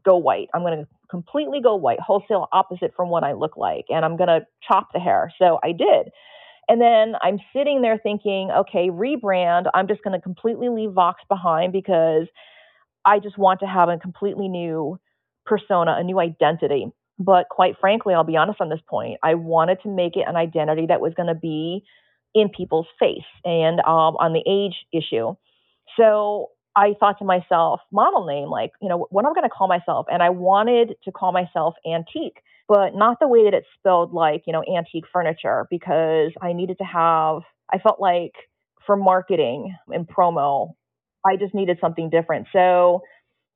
go 0.06 0.16
white. 0.18 0.48
I'm 0.54 0.62
going 0.62 0.80
to 0.80 0.88
completely 1.10 1.60
go 1.62 1.76
white, 1.76 2.00
wholesale 2.00 2.48
opposite 2.54 2.94
from 2.96 3.10
what 3.10 3.24
I 3.24 3.34
look 3.34 3.58
like. 3.58 3.86
And 3.90 4.06
I'm 4.06 4.16
going 4.16 4.30
to 4.30 4.46
chop 4.66 4.90
the 4.94 5.00
hair. 5.00 5.32
So 5.38 5.60
I 5.64 5.72
did. 5.72 6.12
And 6.70 6.80
then 6.80 7.16
I'm 7.22 7.40
sitting 7.54 7.82
there 7.82 8.00
thinking, 8.02 8.50
okay, 8.52 8.90
rebrand. 8.90 9.66
I'm 9.74 9.88
just 9.88 10.04
going 10.04 10.14
to 10.18 10.22
completely 10.22 10.70
leave 10.70 10.94
Vox 10.94 11.22
behind 11.28 11.74
because 11.74 12.28
I 13.04 13.20
just 13.20 13.38
want 13.38 13.60
to 13.62 13.66
have 13.66 13.90
a 13.90 13.98
completely 13.98 14.48
new 14.48 14.98
persona, 15.46 15.96
a 15.98 16.04
new 16.04 16.20
identity. 16.20 16.88
But 17.20 17.50
quite 17.50 17.76
frankly, 17.80 18.14
I'll 18.14 18.24
be 18.24 18.38
honest 18.38 18.62
on 18.62 18.70
this 18.70 18.82
point, 18.90 19.20
I 19.22 19.36
wanted 19.36 19.80
to 19.84 19.90
make 19.90 20.16
it 20.16 20.26
an 20.28 20.36
identity 20.36 20.88
that 20.88 21.02
was 21.02 21.14
going 21.14 21.28
to 21.28 21.36
be 21.36 21.84
in 22.34 22.50
people's 22.50 22.88
face 23.00 23.20
and 23.44 23.80
um, 23.82 24.16
on 24.18 24.34
the 24.34 24.44
age 24.48 24.76
issue. 24.92 25.36
So 25.98 26.48
I 26.76 26.94
thought 27.00 27.20
to 27.20 27.26
myself, 27.26 27.82
model 27.92 28.26
name, 28.26 28.50
like, 28.50 28.72
you 28.82 28.88
know, 28.88 29.08
what 29.10 29.26
am 29.26 29.32
I 29.32 29.34
going 29.34 29.50
to 29.50 29.50
call 29.50 29.68
myself? 29.68 30.06
And 30.10 30.24
I 30.24 30.30
wanted 30.30 30.96
to 31.04 31.12
call 31.12 31.34
myself 31.34 31.76
antique, 31.86 32.42
but 32.68 32.96
not 32.96 33.20
the 33.20 33.28
way 33.28 33.44
that 33.44 33.54
it's 33.54 33.68
spelled 33.78 34.14
like, 34.14 34.44
you 34.48 34.54
know, 34.54 34.64
antique 34.64 35.04
furniture, 35.12 35.68
because 35.70 36.32
I 36.42 36.54
needed 36.54 36.78
to 36.78 36.86
have, 36.86 37.42
I 37.72 37.80
felt 37.80 38.00
like 38.00 38.34
for 38.86 38.96
marketing 38.96 39.76
and 39.90 40.08
promo, 40.08 40.72
I 41.26 41.36
just 41.36 41.54
needed 41.54 41.78
something 41.82 42.10
different. 42.10 42.48
So 42.54 43.02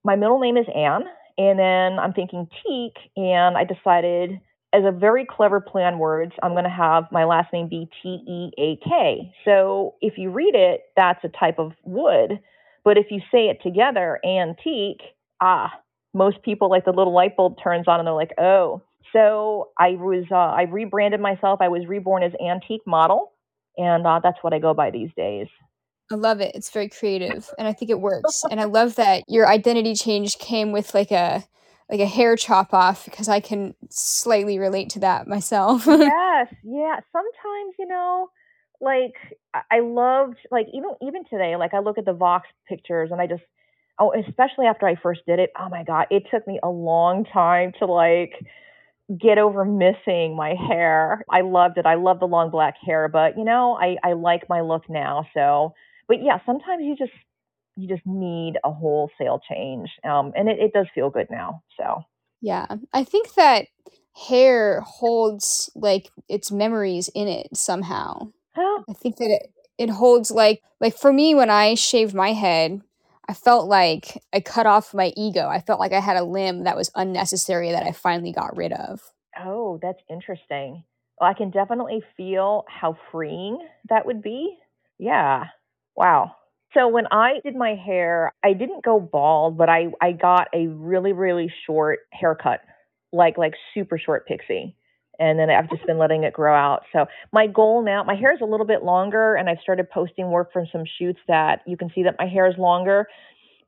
my 0.04 0.18
middle 0.18 0.40
name 0.40 0.58
is 0.58 0.66
Anne, 0.76 1.06
and 1.38 1.60
then 1.60 2.00
I'm 2.00 2.14
thinking 2.14 2.48
teak, 2.66 2.94
and 3.16 3.58
I 3.58 3.64
decided 3.64 4.40
as 4.74 4.84
a 4.86 4.92
very 4.92 5.26
clever 5.26 5.62
play 5.62 5.84
on 5.84 6.00
words, 6.00 6.34
I'm 6.44 6.52
going 6.52 6.66
to 6.66 6.70
have 6.70 7.06
my 7.12 7.24
last 7.24 7.54
name 7.54 7.70
be 7.70 7.88
T 8.04 8.20
E 8.28 8.52
A 8.58 8.76
K. 8.84 9.32
So 9.46 9.96
if 10.02 10.18
you 10.18 10.32
read 10.32 10.54
it, 10.54 10.82
that's 10.98 11.24
a 11.24 11.30
type 11.30 11.60
of 11.60 11.72
wood. 11.84 12.40
But 12.84 12.98
if 12.98 13.08
you 13.10 13.22
say 13.32 13.48
it 13.48 13.64
together, 13.64 14.20
antique, 14.26 15.02
ah, 15.40 15.72
most 16.14 16.42
people 16.44 16.70
like 16.70 16.86
the 16.86 16.92
little 16.92 17.14
light 17.14 17.38
bulb 17.38 17.56
turns 17.64 17.88
on 17.88 18.00
and 18.00 18.08
they're 18.08 18.14
like, 18.14 18.34
oh. 18.38 18.82
So 19.14 19.70
I 19.80 19.92
was, 19.92 20.26
uh, 20.30 20.36
I 20.36 20.64
rebranded 20.64 21.22
myself. 21.22 21.62
I 21.62 21.70
was 21.70 21.88
reborn 21.88 22.24
as 22.24 22.34
antique 22.46 22.86
model, 22.86 23.32
and 23.78 24.06
uh, 24.06 24.20
that's 24.22 24.40
what 24.42 24.54
I 24.54 24.60
go 24.60 24.74
by 24.74 24.92
these 24.92 25.10
days. 25.16 25.48
I 26.12 26.16
love 26.16 26.40
it. 26.40 26.54
It's 26.56 26.70
very 26.70 26.90
creative 26.90 27.50
and 27.58 27.68
I 27.68 27.74
think 27.74 27.90
it 27.90 28.00
works. 28.00 28.44
and 28.50 28.60
I 28.60 28.66
love 28.66 28.96
that 28.96 29.24
your 29.28 29.48
identity 29.48 29.96
change 29.96 30.38
came 30.38 30.72
with 30.72 30.94
like 30.94 31.12
a 31.12 31.44
like 31.90 32.00
a 32.00 32.06
hair 32.06 32.36
chop 32.36 32.74
off 32.74 33.06
because 33.06 33.30
I 33.30 33.40
can 33.40 33.76
slightly 33.90 34.58
relate 34.58 34.90
to 34.92 35.00
that 35.00 35.28
myself. 35.28 35.86
yes, 35.88 36.48
yeah. 36.64 37.00
Sometimes, 37.12 37.76
you 37.78 37.88
know, 37.88 38.30
like 38.82 39.14
I 39.72 39.80
loved 39.82 40.38
like 40.52 40.68
even 40.74 40.92
even 41.02 41.24
today, 41.30 41.56
like 41.56 41.74
I 41.74 41.80
look 41.80 41.98
at 41.98 42.06
the 42.06 42.14
Vox 42.14 42.48
pictures 42.68 43.10
and 43.12 43.22
I 43.22 43.28
just 43.28 43.44
oh, 44.00 44.14
especially 44.14 44.66
after 44.66 44.88
I 44.88 44.96
first 44.96 45.22
did 45.26 45.40
it, 45.40 45.52
oh 45.60 45.70
my 45.70 45.84
god, 45.84 46.08
it 46.12 46.24
took 46.32 46.46
me 46.48 46.60
a 46.62 46.70
long 46.70 47.26
time 47.26 47.72
to 47.80 47.86
like 47.86 48.34
get 49.20 49.38
over 49.38 49.64
missing 49.64 50.36
my 50.36 50.56
hair. 50.68 51.24
I 51.30 51.42
loved 51.42 51.78
it. 51.78 51.86
I 51.86 51.96
love 51.96 52.20
the 52.20 52.26
long 52.26 52.50
black 52.50 52.76
hair, 52.84 53.08
but 53.08 53.38
you 53.38 53.44
know, 53.44 53.78
I 53.80 53.98
I 54.04 54.14
like 54.14 54.50
my 54.50 54.62
look 54.62 54.90
now, 54.90 55.28
so 55.34 55.74
but 56.08 56.24
yeah, 56.24 56.40
sometimes 56.46 56.84
you 56.84 56.96
just 56.96 57.12
you 57.76 57.88
just 57.88 58.06
need 58.06 58.54
a 58.64 58.72
wholesale 58.72 59.42
change, 59.50 59.90
um, 60.04 60.32
and 60.36 60.50
it, 60.50 60.60
it 60.60 60.74
does 60.74 60.88
feel 60.94 61.10
good 61.10 61.28
now. 61.30 61.62
So 61.78 62.04
yeah, 62.42 62.68
I 62.94 63.04
think 63.04 63.34
that 63.36 63.68
hair 64.16 64.82
holds 64.82 65.70
like 65.76 66.10
its 66.30 66.52
memories 66.52 67.10
in 67.14 67.28
it 67.28 67.56
somehow. 67.56 68.32
I 68.58 68.94
think 68.94 69.18
that 69.18 69.30
it, 69.30 69.52
it 69.78 69.90
holds 69.90 70.32
like 70.32 70.62
like 70.80 70.98
for 70.98 71.12
me 71.12 71.36
when 71.36 71.50
I 71.50 71.76
shaved 71.76 72.14
my 72.14 72.34
head, 72.34 72.82
I 73.28 73.34
felt 73.34 73.68
like 73.68 74.22
I 74.32 74.40
cut 74.40 74.68
off 74.68 74.94
my 74.94 75.12
ego. 75.18 75.48
I 75.48 75.60
felt 75.60 75.80
like 75.80 75.92
I 75.92 76.00
had 76.00 76.18
a 76.18 76.24
limb 76.24 76.64
that 76.64 76.78
was 76.78 76.92
unnecessary 76.96 77.72
that 77.72 77.84
I 77.84 77.92
finally 77.92 78.32
got 78.32 78.56
rid 78.56 78.72
of. 78.72 79.02
Oh, 79.38 79.80
that's 79.82 80.02
interesting. 80.10 80.84
Well, 81.20 81.30
I 81.30 81.34
can 81.34 81.50
definitely 81.50 82.04
feel 82.16 82.66
how 82.68 82.98
freeing 83.12 83.58
that 83.90 84.06
would 84.06 84.22
be. 84.22 84.58
Yeah. 84.98 85.46
Wow. 85.96 86.36
So 86.74 86.88
when 86.90 87.06
I 87.12 87.40
did 87.44 87.56
my 87.56 87.76
hair, 87.76 88.34
I 88.44 88.54
didn't 88.54 88.84
go 88.84 89.00
bald, 89.00 89.58
but 89.58 89.70
I 89.70 89.88
I 90.02 90.12
got 90.12 90.48
a 90.54 90.68
really 90.68 91.14
really 91.14 91.52
short 91.66 92.00
haircut, 92.12 92.62
like 93.14 93.38
like 93.38 93.54
super 93.74 93.98
short 93.98 94.28
pixie. 94.28 94.76
And 95.18 95.40
then 95.40 95.50
I've 95.50 95.70
just 95.70 95.86
been 95.88 95.98
letting 95.98 96.26
it 96.26 96.34
grow 96.34 96.54
out. 96.54 96.84
So 96.92 97.06
my 97.32 97.48
goal 97.48 97.82
now, 97.82 98.04
my 98.04 98.16
hair 98.16 98.34
is 98.34 98.42
a 98.42 98.46
little 98.46 98.66
bit 98.66 98.84
longer, 98.84 99.36
and 99.36 99.50
I've 99.50 99.60
started 99.64 99.90
posting 99.90 100.30
work 100.30 100.52
from 100.52 100.66
some 100.74 100.84
shoots 101.00 101.20
that 101.30 101.62
you 101.66 101.78
can 101.78 101.90
see 101.96 102.04
that 102.04 102.16
my 102.20 102.28
hair 102.28 102.48
is 102.48 102.58
longer. 102.58 103.08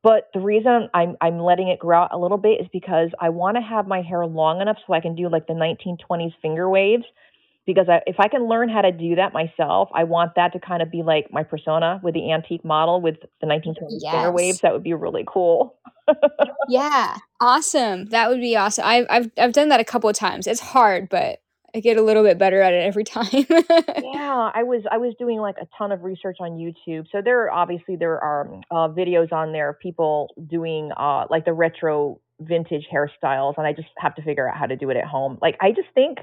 But 0.04 0.30
the 0.34 0.42
reason 0.42 0.90
I'm 0.94 1.16
I'm 1.22 1.40
letting 1.40 1.70
it 1.70 1.80
grow 1.80 2.04
out 2.04 2.14
a 2.14 2.18
little 2.18 2.38
bit 2.38 2.62
is 2.62 2.68
because 2.74 3.10
I 3.20 3.30
want 3.30 3.58
to 3.58 3.62
have 3.62 3.88
my 3.88 4.02
hair 4.02 4.26
long 4.26 4.62
enough 4.62 4.78
so 4.86 4.94
I 4.94 5.00
can 5.00 5.16
do 5.16 5.30
like 5.30 5.48
the 5.48 5.54
1920s 5.54 6.34
finger 6.42 6.70
waves 6.70 7.06
because 7.68 7.88
I, 7.90 8.02
if 8.08 8.16
I 8.18 8.30
can 8.30 8.48
learn 8.48 8.70
how 8.70 8.82
to 8.82 8.92
do 8.94 9.16
that 9.16 9.34
myself, 9.34 9.90
I 9.94 10.06
want 10.06 10.36
that 10.36 10.54
to 10.54 10.60
kind 10.60 10.82
of 10.82 10.90
be 10.90 11.04
like 11.04 11.32
my 11.32 11.44
persona 11.44 12.00
with 12.02 12.16
the 12.16 12.32
antique 12.32 12.64
model 12.64 13.02
with 13.02 13.18
the 13.42 13.46
1920s 13.46 14.00
yes. 14.00 14.14
finger 14.14 14.32
waves. 14.32 14.62
That 14.62 14.72
would 14.72 14.84
be 14.84 14.94
really 14.94 15.26
cool. 15.28 15.76
yeah, 16.70 17.18
awesome. 17.42 18.06
That 18.06 18.30
would 18.30 18.40
be 18.40 18.56
awesome. 18.56 18.86
I've 18.88 19.06
I've 19.10 19.32
I've 19.38 19.52
done 19.52 19.68
that 19.70 19.82
a 19.82 19.84
couple 19.84 20.10
of 20.10 20.16
times. 20.16 20.48
It's 20.48 20.62
hard, 20.62 21.10
but 21.10 21.42
I 21.76 21.82
get 21.82 21.98
a 21.98 22.02
little 22.02 22.24
bit 22.24 22.38
better 22.38 22.62
at 22.62 22.74
it 22.74 22.84
every 22.84 23.04
time. 23.04 23.28
yeah, 23.32 24.52
I 24.54 24.64
was 24.64 24.84
I 24.90 24.98
was 24.98 25.14
doing 25.20 25.40
like 25.40 25.58
a 25.62 25.68
ton 25.78 25.92
of 25.92 26.04
research 26.04 26.38
on 26.40 26.52
YouTube. 26.52 27.08
So 27.12 27.22
there 27.22 27.44
are 27.44 27.52
obviously 27.52 27.98
there 27.98 28.18
are 28.18 28.50
uh, 28.72 28.88
videos 28.88 29.34
on 29.34 29.52
there 29.52 29.72
of 29.72 29.80
people 29.80 30.34
doing 30.50 30.92
uh, 30.96 31.26
like 31.30 31.44
the 31.44 31.54
retro 31.54 32.22
vintage 32.40 32.88
hairstyles, 32.94 33.56
and 33.58 33.68
I 33.68 33.74
just 33.74 33.90
have 33.98 34.16
to 34.16 34.22
figure 34.22 34.50
out 34.50 34.58
how 34.58 34.68
to 34.68 34.78
do 34.78 34.90
it 34.90 34.96
at 34.96 35.06
home. 35.06 35.38
Like 35.42 35.58
I 35.60 35.72
just 35.72 35.90
think 35.94 36.20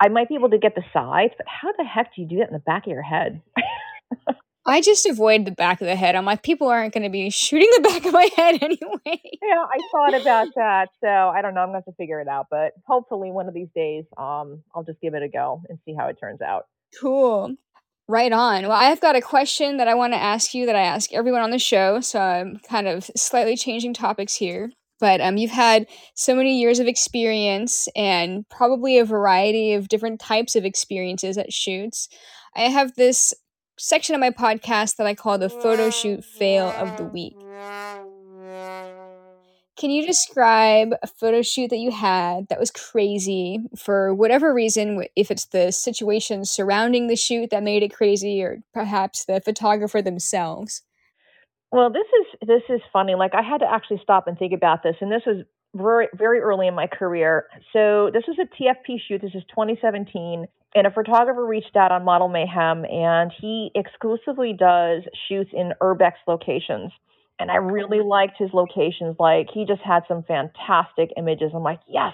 I 0.00 0.08
might 0.08 0.28
be 0.28 0.34
able 0.34 0.50
to 0.50 0.58
get 0.58 0.74
the 0.74 0.84
sides, 0.92 1.32
but 1.36 1.46
how 1.48 1.72
the 1.76 1.84
heck 1.84 2.14
do 2.14 2.22
you 2.22 2.28
do 2.28 2.38
that 2.38 2.48
in 2.48 2.52
the 2.52 2.58
back 2.58 2.86
of 2.86 2.92
your 2.92 3.02
head? 3.02 3.42
I 4.66 4.80
just 4.80 5.04
avoid 5.04 5.44
the 5.44 5.50
back 5.50 5.82
of 5.82 5.86
the 5.86 5.94
head. 5.94 6.14
I'm 6.14 6.24
like, 6.24 6.42
people 6.42 6.68
aren't 6.68 6.94
going 6.94 7.02
to 7.02 7.10
be 7.10 7.28
shooting 7.28 7.68
the 7.76 7.82
back 7.88 8.04
of 8.06 8.12
my 8.12 8.28
head 8.36 8.62
anyway. 8.62 8.80
yeah, 9.04 9.64
I 9.64 9.78
thought 9.90 10.14
about 10.20 10.48
that. 10.56 10.88
So 11.02 11.08
I 11.08 11.42
don't 11.42 11.54
know. 11.54 11.60
I'm 11.60 11.68
going 11.68 11.82
to 11.82 11.84
have 11.86 11.94
to 11.94 11.96
figure 11.98 12.20
it 12.20 12.28
out. 12.28 12.46
But 12.50 12.72
hopefully, 12.86 13.30
one 13.30 13.46
of 13.46 13.54
these 13.54 13.68
days, 13.74 14.04
um, 14.16 14.62
I'll 14.74 14.84
just 14.84 15.00
give 15.00 15.14
it 15.14 15.22
a 15.22 15.28
go 15.28 15.62
and 15.68 15.78
see 15.84 15.94
how 15.98 16.08
it 16.08 16.16
turns 16.18 16.40
out. 16.40 16.66
Cool. 16.98 17.54
Right 18.08 18.32
on. 18.32 18.62
Well, 18.62 18.72
I've 18.72 19.00
got 19.00 19.16
a 19.16 19.20
question 19.20 19.78
that 19.78 19.88
I 19.88 19.94
want 19.94 20.12
to 20.12 20.18
ask 20.18 20.54
you 20.54 20.66
that 20.66 20.76
I 20.76 20.82
ask 20.82 21.12
everyone 21.12 21.40
on 21.42 21.50
the 21.50 21.58
show. 21.58 22.00
So 22.00 22.20
I'm 22.20 22.58
kind 22.68 22.86
of 22.86 23.10
slightly 23.16 23.56
changing 23.56 23.94
topics 23.94 24.34
here 24.36 24.70
but 25.04 25.20
um, 25.20 25.36
you've 25.36 25.50
had 25.50 25.86
so 26.14 26.34
many 26.34 26.58
years 26.58 26.78
of 26.78 26.86
experience 26.86 27.88
and 27.94 28.48
probably 28.48 28.96
a 28.96 29.04
variety 29.04 29.74
of 29.74 29.90
different 29.90 30.18
types 30.18 30.56
of 30.56 30.64
experiences 30.64 31.36
at 31.36 31.52
shoots. 31.52 32.08
I 32.56 32.70
have 32.70 32.94
this 32.94 33.34
section 33.78 34.14
of 34.14 34.20
my 34.22 34.30
podcast 34.30 34.96
that 34.96 35.06
I 35.06 35.14
call 35.14 35.36
the 35.36 35.50
photo 35.50 35.90
shoot 35.90 36.24
fail 36.24 36.68
of 36.68 36.96
the 36.96 37.04
week. 37.04 37.36
Can 39.76 39.90
you 39.90 40.06
describe 40.06 40.94
a 41.02 41.06
photo 41.06 41.42
shoot 41.42 41.68
that 41.68 41.76
you 41.76 41.90
had 41.90 42.48
that 42.48 42.58
was 42.58 42.70
crazy 42.70 43.58
for 43.76 44.14
whatever 44.14 44.54
reason, 44.54 45.04
if 45.16 45.30
it's 45.30 45.44
the 45.44 45.70
situation 45.70 46.46
surrounding 46.46 47.08
the 47.08 47.16
shoot 47.16 47.50
that 47.50 47.62
made 47.62 47.82
it 47.82 47.92
crazy, 47.92 48.42
or 48.42 48.62
perhaps 48.72 49.26
the 49.26 49.42
photographer 49.42 50.00
themselves? 50.00 50.80
Well, 51.72 51.90
this 51.90 52.06
is 52.20 52.48
this 52.48 52.62
is 52.68 52.80
funny. 52.92 53.14
Like 53.14 53.32
I 53.34 53.42
had 53.42 53.58
to 53.58 53.70
actually 53.70 54.00
stop 54.02 54.26
and 54.26 54.38
think 54.38 54.52
about 54.52 54.82
this, 54.82 54.96
and 55.00 55.10
this 55.10 55.22
was 55.26 55.44
very 55.74 56.08
very 56.14 56.40
early 56.40 56.68
in 56.68 56.74
my 56.74 56.86
career. 56.86 57.46
So 57.72 58.10
this 58.12 58.24
was 58.28 58.38
a 58.38 58.44
TFP 58.44 58.98
shoot. 59.06 59.20
This 59.20 59.34
is 59.34 59.42
2017. 59.50 60.46
and 60.76 60.86
a 60.86 60.90
photographer 60.90 61.44
reached 61.44 61.76
out 61.76 61.92
on 61.92 62.04
Model 62.04 62.28
Mayhem, 62.28 62.84
and 62.84 63.32
he 63.40 63.70
exclusively 63.74 64.52
does 64.52 65.02
shoots 65.28 65.50
in 65.52 65.72
urbex 65.80 66.12
locations. 66.26 66.90
And 67.38 67.50
I 67.50 67.56
really 67.56 67.98
mm-hmm. 67.98 68.08
liked 68.08 68.36
his 68.38 68.50
locations. 68.52 69.16
Like 69.18 69.48
he 69.52 69.64
just 69.66 69.82
had 69.82 70.02
some 70.06 70.22
fantastic 70.22 71.10
images. 71.16 71.50
I'm 71.54 71.62
like, 71.62 71.80
yes. 71.88 72.12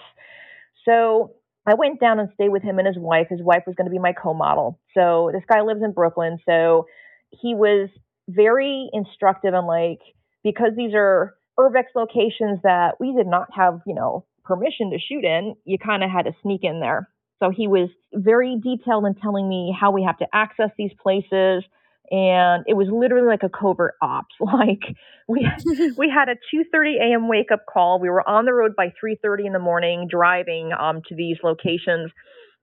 So 0.86 1.34
I 1.66 1.74
went 1.74 2.00
down 2.00 2.18
and 2.18 2.30
stayed 2.34 2.48
with 2.48 2.62
him 2.62 2.78
and 2.78 2.86
his 2.86 2.96
wife. 2.98 3.26
His 3.28 3.42
wife 3.42 3.64
was 3.66 3.76
going 3.76 3.84
to 3.86 3.90
be 3.90 3.98
my 3.98 4.12
co-model. 4.12 4.78
So 4.94 5.30
this 5.32 5.42
guy 5.48 5.60
lives 5.60 5.82
in 5.82 5.92
Brooklyn. 5.92 6.38
So 6.46 6.86
he 7.30 7.54
was 7.54 7.90
very 8.34 8.88
instructive 8.92 9.54
and 9.54 9.66
like 9.66 10.00
because 10.42 10.70
these 10.76 10.92
are 10.94 11.34
urbex 11.58 11.84
locations 11.94 12.60
that 12.62 12.94
we 12.98 13.12
did 13.14 13.26
not 13.26 13.48
have, 13.54 13.80
you 13.86 13.94
know, 13.94 14.24
permission 14.44 14.90
to 14.90 14.98
shoot 14.98 15.24
in, 15.24 15.54
you 15.64 15.78
kind 15.78 16.02
of 16.02 16.10
had 16.10 16.24
to 16.24 16.32
sneak 16.42 16.64
in 16.64 16.80
there. 16.80 17.08
So 17.42 17.50
he 17.50 17.68
was 17.68 17.88
very 18.12 18.56
detailed 18.62 19.06
in 19.06 19.14
telling 19.14 19.48
me 19.48 19.74
how 19.78 19.90
we 19.90 20.02
have 20.02 20.18
to 20.18 20.26
access 20.32 20.70
these 20.76 20.92
places. 21.02 21.64
And 22.10 22.64
it 22.66 22.74
was 22.74 22.88
literally 22.90 23.26
like 23.26 23.42
a 23.42 23.48
covert 23.48 23.94
ops. 24.02 24.34
Like 24.40 24.82
we 25.28 25.46
we 25.96 26.10
had 26.10 26.28
a 26.28 26.34
2:30 26.54 26.96
a.m. 27.00 27.28
wake 27.28 27.52
up 27.52 27.64
call. 27.72 28.00
We 28.00 28.10
were 28.10 28.28
on 28.28 28.44
the 28.44 28.52
road 28.52 28.74
by 28.76 28.92
3:30 29.02 29.46
in 29.46 29.52
the 29.52 29.58
morning, 29.58 30.08
driving 30.10 30.72
um, 30.78 31.02
to 31.08 31.14
these 31.14 31.36
locations, 31.44 32.10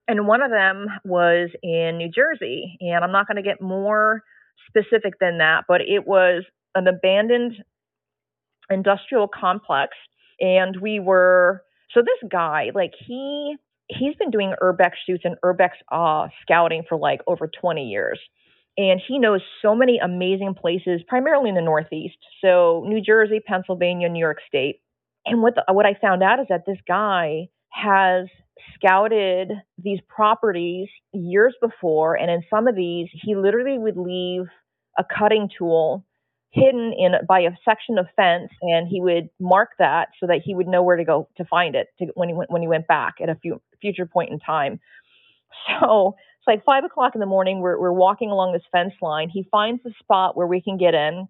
and 0.06 0.26
one 0.26 0.42
of 0.42 0.50
them 0.50 0.86
was 1.04 1.48
in 1.62 1.96
New 1.96 2.10
Jersey. 2.10 2.76
And 2.80 3.02
I'm 3.02 3.12
not 3.12 3.26
going 3.26 3.36
to 3.36 3.42
get 3.42 3.62
more 3.62 4.22
specific 4.66 5.14
than 5.20 5.38
that, 5.38 5.64
but 5.68 5.80
it 5.80 6.06
was 6.06 6.44
an 6.74 6.86
abandoned 6.86 7.54
industrial 8.70 9.28
complex, 9.28 9.96
and 10.40 10.76
we 10.80 11.00
were 11.00 11.62
so 11.92 12.00
this 12.00 12.30
guy, 12.30 12.70
like 12.74 12.92
he 13.06 13.56
he's 13.88 14.14
been 14.16 14.30
doing 14.30 14.54
urbex 14.62 14.92
shoots 15.06 15.24
and 15.24 15.36
urbex 15.44 15.70
uh, 15.90 16.28
scouting 16.42 16.82
for 16.88 16.98
like 16.98 17.20
over 17.26 17.48
20 17.48 17.84
years. 17.88 18.18
And 18.76 19.00
he 19.06 19.18
knows 19.18 19.40
so 19.60 19.74
many 19.74 19.98
amazing 19.98 20.54
places, 20.54 21.00
primarily 21.08 21.48
in 21.48 21.56
the 21.56 21.62
Northeast. 21.62 22.18
So 22.40 22.84
New 22.86 23.00
Jersey, 23.00 23.40
Pennsylvania, 23.44 24.08
New 24.08 24.20
York 24.20 24.38
State. 24.46 24.80
And 25.26 25.42
what 25.42 25.56
the, 25.56 25.64
what 25.72 25.84
I 25.84 25.94
found 26.00 26.22
out 26.22 26.38
is 26.38 26.46
that 26.48 26.64
this 26.64 26.78
guy 26.86 27.48
has 27.70 28.26
scouted 28.74 29.52
these 29.82 30.00
properties 30.08 30.88
years 31.12 31.54
before, 31.60 32.14
and 32.16 32.30
in 32.30 32.42
some 32.50 32.66
of 32.66 32.76
these, 32.76 33.08
he 33.12 33.36
literally 33.36 33.78
would 33.78 33.96
leave 33.96 34.46
a 34.98 35.04
cutting 35.04 35.48
tool 35.56 36.04
hidden 36.50 36.92
in 36.96 37.12
by 37.28 37.40
a 37.40 37.50
section 37.64 37.98
of 37.98 38.06
fence, 38.16 38.50
and 38.62 38.88
he 38.88 39.00
would 39.00 39.28
mark 39.38 39.70
that 39.78 40.08
so 40.18 40.26
that 40.26 40.40
he 40.44 40.54
would 40.54 40.66
know 40.66 40.82
where 40.82 40.96
to 40.96 41.04
go 41.04 41.28
to 41.36 41.44
find 41.44 41.74
it 41.74 41.88
to, 41.98 42.06
when 42.14 42.28
he 42.28 42.34
went 42.34 42.50
when 42.50 42.62
he 42.62 42.68
went 42.68 42.86
back 42.86 43.14
at 43.22 43.28
a 43.28 43.34
few, 43.36 43.60
future 43.80 44.06
point 44.06 44.30
in 44.30 44.38
time. 44.38 44.80
So 45.80 46.14
it's 46.38 46.46
like 46.46 46.64
five 46.64 46.84
o'clock 46.84 47.14
in 47.14 47.20
the 47.20 47.26
morning. 47.26 47.60
We're 47.60 47.78
we're 47.78 47.92
walking 47.92 48.30
along 48.30 48.52
this 48.52 48.62
fence 48.72 48.94
line. 49.02 49.28
He 49.28 49.46
finds 49.50 49.82
the 49.82 49.92
spot 49.98 50.36
where 50.36 50.46
we 50.46 50.60
can 50.60 50.76
get 50.78 50.94
in, 50.94 51.28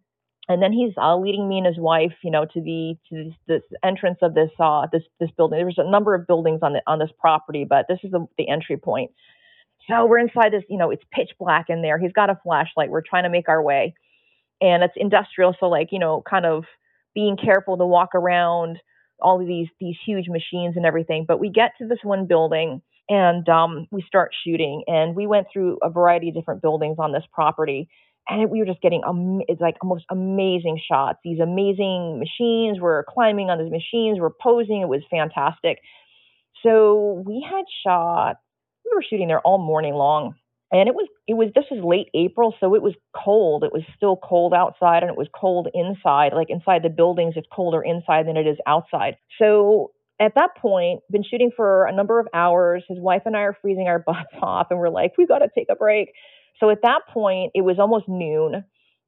and 0.48 0.62
then 0.62 0.72
he's 0.72 0.92
uh, 1.00 1.16
leading 1.16 1.48
me 1.48 1.58
and 1.58 1.66
his 1.66 1.78
wife, 1.78 2.14
you 2.22 2.30
know, 2.30 2.46
to 2.46 2.60
the 2.60 2.96
to 3.10 3.24
this, 3.24 3.34
this 3.48 3.78
entrance 3.84 4.18
of 4.22 4.34
this 4.34 4.50
uh 4.60 4.86
this 4.92 5.02
this 5.20 5.30
building. 5.36 5.58
There's 5.60 5.78
a 5.78 5.90
number 5.90 6.14
of 6.14 6.26
buildings 6.26 6.60
on 6.62 6.74
the 6.74 6.82
on 6.86 6.98
this 6.98 7.10
property, 7.18 7.66
but 7.68 7.86
this 7.88 8.00
is 8.04 8.12
the, 8.12 8.26
the 8.38 8.48
entry 8.48 8.76
point. 8.78 9.12
So 9.90 10.06
we're 10.06 10.18
inside 10.18 10.52
this, 10.52 10.64
you 10.68 10.78
know, 10.78 10.90
it's 10.90 11.04
pitch 11.12 11.30
black 11.38 11.66
in 11.70 11.82
there. 11.82 11.98
He's 11.98 12.12
got 12.12 12.30
a 12.30 12.38
flashlight. 12.42 12.90
We're 12.90 13.02
trying 13.02 13.24
to 13.24 13.30
make 13.30 13.48
our 13.48 13.62
way 13.62 13.94
and 14.62 14.84
it's 14.84 14.94
industrial 14.96 15.56
so 15.60 15.68
like 15.68 15.90
you 15.92 16.00
know 16.00 16.22
kind 16.28 16.46
of 16.46 16.64
being 17.14 17.38
careful 17.38 17.78
to 17.78 17.86
walk 17.86 18.10
around 18.14 18.78
all 19.20 19.40
of 19.40 19.48
these 19.48 19.68
these 19.80 19.96
huge 20.06 20.28
machines 20.28 20.76
and 20.76 20.86
everything 20.86 21.26
but 21.28 21.40
we 21.40 21.50
get 21.50 21.72
to 21.78 21.88
this 21.88 22.00
one 22.04 22.26
building 22.26 22.82
and 23.10 23.48
um, 23.48 23.88
we 23.90 24.02
start 24.06 24.32
shooting 24.44 24.84
and 24.86 25.16
we 25.16 25.26
went 25.26 25.46
through 25.52 25.78
a 25.82 25.90
variety 25.90 26.30
of 26.30 26.34
different 26.34 26.62
buildings 26.62 26.98
on 27.00 27.12
this 27.12 27.24
property 27.32 27.88
and 28.28 28.50
we 28.50 28.58
were 28.60 28.66
just 28.66 28.80
getting 28.80 29.02
um, 29.06 29.40
it's 29.48 29.60
like 29.60 29.76
almost 29.82 30.04
amazing 30.10 30.80
shots 30.90 31.18
these 31.24 31.40
amazing 31.40 32.18
machines 32.18 32.78
we're 32.80 33.04
climbing 33.04 33.50
on 33.50 33.58
these 33.58 33.70
machines 33.72 34.18
we're 34.20 34.30
posing 34.30 34.82
it 34.82 34.88
was 34.88 35.02
fantastic 35.10 35.78
so 36.62 37.22
we 37.26 37.46
had 37.48 37.64
shot 37.84 38.36
we 38.84 38.90
were 38.94 39.02
shooting 39.08 39.28
there 39.28 39.40
all 39.40 39.58
morning 39.58 39.94
long 39.94 40.34
and 40.70 40.88
it 40.88 40.94
was 40.94 41.08
it 41.26 41.34
was 41.34 41.48
this 41.54 41.64
was 41.70 41.82
late 41.82 42.08
April, 42.14 42.54
so 42.60 42.74
it 42.74 42.82
was 42.82 42.94
cold. 43.16 43.64
It 43.64 43.72
was 43.72 43.82
still 43.96 44.16
cold 44.16 44.52
outside, 44.52 45.02
and 45.02 45.10
it 45.10 45.16
was 45.16 45.28
cold 45.34 45.68
inside. 45.72 46.32
Like 46.34 46.50
inside 46.50 46.82
the 46.82 46.90
buildings, 46.90 47.34
it's 47.36 47.46
colder 47.50 47.82
inside 47.82 48.26
than 48.26 48.36
it 48.36 48.46
is 48.46 48.58
outside. 48.66 49.16
So 49.38 49.92
at 50.20 50.34
that 50.34 50.56
point, 50.56 51.00
been 51.10 51.24
shooting 51.24 51.50
for 51.56 51.86
a 51.86 51.92
number 51.92 52.18
of 52.20 52.26
hours. 52.34 52.84
His 52.88 52.98
wife 52.98 53.22
and 53.24 53.36
I 53.36 53.40
are 53.40 53.56
freezing 53.62 53.86
our 53.88 53.98
butts 54.06 54.34
off, 54.42 54.66
and 54.70 54.78
we're 54.78 54.90
like, 54.90 55.12
we 55.16 55.26
got 55.26 55.38
to 55.38 55.48
take 55.54 55.68
a 55.70 55.76
break. 55.76 56.12
So 56.60 56.70
at 56.70 56.82
that 56.82 57.00
point, 57.12 57.52
it 57.54 57.62
was 57.62 57.78
almost 57.78 58.08
noon, 58.08 58.64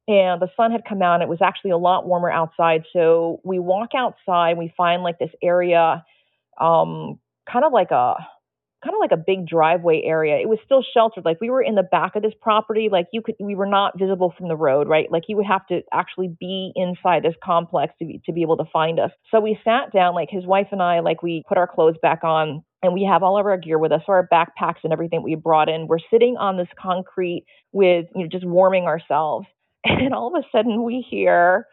and 0.07 0.41
the 0.41 0.49
sun 0.57 0.71
had 0.71 0.81
come 0.87 1.01
out. 1.01 1.15
And 1.15 1.23
it 1.23 1.29
was 1.29 1.41
actually 1.41 1.71
a 1.71 1.77
lot 1.77 2.07
warmer 2.07 2.31
outside. 2.31 2.83
So 2.93 3.39
we 3.43 3.59
walk 3.59 3.89
outside, 3.95 4.57
we 4.57 4.73
find 4.75 5.03
like 5.03 5.19
this 5.19 5.31
area, 5.43 6.03
um, 6.59 7.19
kind 7.51 7.65
of 7.65 7.73
like 7.73 7.91
a 7.91 8.15
kind 8.83 8.95
of 8.95 8.99
like 8.99 9.11
a 9.11 9.23
big 9.23 9.47
driveway 9.47 10.01
area. 10.03 10.37
It 10.37 10.49
was 10.49 10.57
still 10.65 10.83
sheltered. 10.93 11.23
Like 11.23 11.39
we 11.39 11.51
were 11.51 11.61
in 11.61 11.75
the 11.75 11.83
back 11.83 12.15
of 12.15 12.23
this 12.23 12.33
property. 12.41 12.89
Like 12.91 13.07
you 13.13 13.21
could, 13.21 13.35
we 13.39 13.53
were 13.53 13.67
not 13.67 13.97
visible 13.97 14.33
from 14.35 14.47
the 14.47 14.55
road, 14.55 14.87
right? 14.87 15.11
Like 15.11 15.23
you 15.27 15.37
would 15.37 15.45
have 15.45 15.67
to 15.67 15.81
actually 15.93 16.35
be 16.39 16.71
inside 16.75 17.23
this 17.23 17.35
complex 17.43 17.93
to 17.99 18.05
be, 18.05 18.21
to 18.25 18.33
be 18.33 18.41
able 18.41 18.57
to 18.57 18.65
find 18.73 18.99
us. 18.99 19.11
So 19.29 19.39
we 19.39 19.59
sat 19.63 19.93
down, 19.93 20.15
like 20.15 20.29
his 20.31 20.47
wife 20.47 20.69
and 20.71 20.81
I, 20.81 21.01
like 21.01 21.21
we 21.21 21.43
put 21.47 21.59
our 21.59 21.67
clothes 21.67 21.97
back 22.01 22.23
on 22.23 22.63
and 22.83 22.93
we 22.93 23.03
have 23.03 23.23
all 23.23 23.39
of 23.39 23.45
our 23.45 23.57
gear 23.57 23.77
with 23.77 23.91
us, 23.91 24.01
so 24.05 24.13
our 24.13 24.27
backpacks 24.27 24.83
and 24.83 24.91
everything 24.91 25.23
we 25.23 25.35
brought 25.35 25.69
in. 25.69 25.87
We're 25.87 25.99
sitting 26.11 26.37
on 26.37 26.57
this 26.57 26.67
concrete 26.79 27.45
with, 27.71 28.07
you 28.15 28.23
know, 28.23 28.29
just 28.29 28.45
warming 28.45 28.85
ourselves. 28.85 29.47
And 29.83 30.13
all 30.13 30.27
of 30.27 30.39
a 30.39 30.45
sudden 30.55 30.83
we 30.83 31.03
hear 31.09 31.65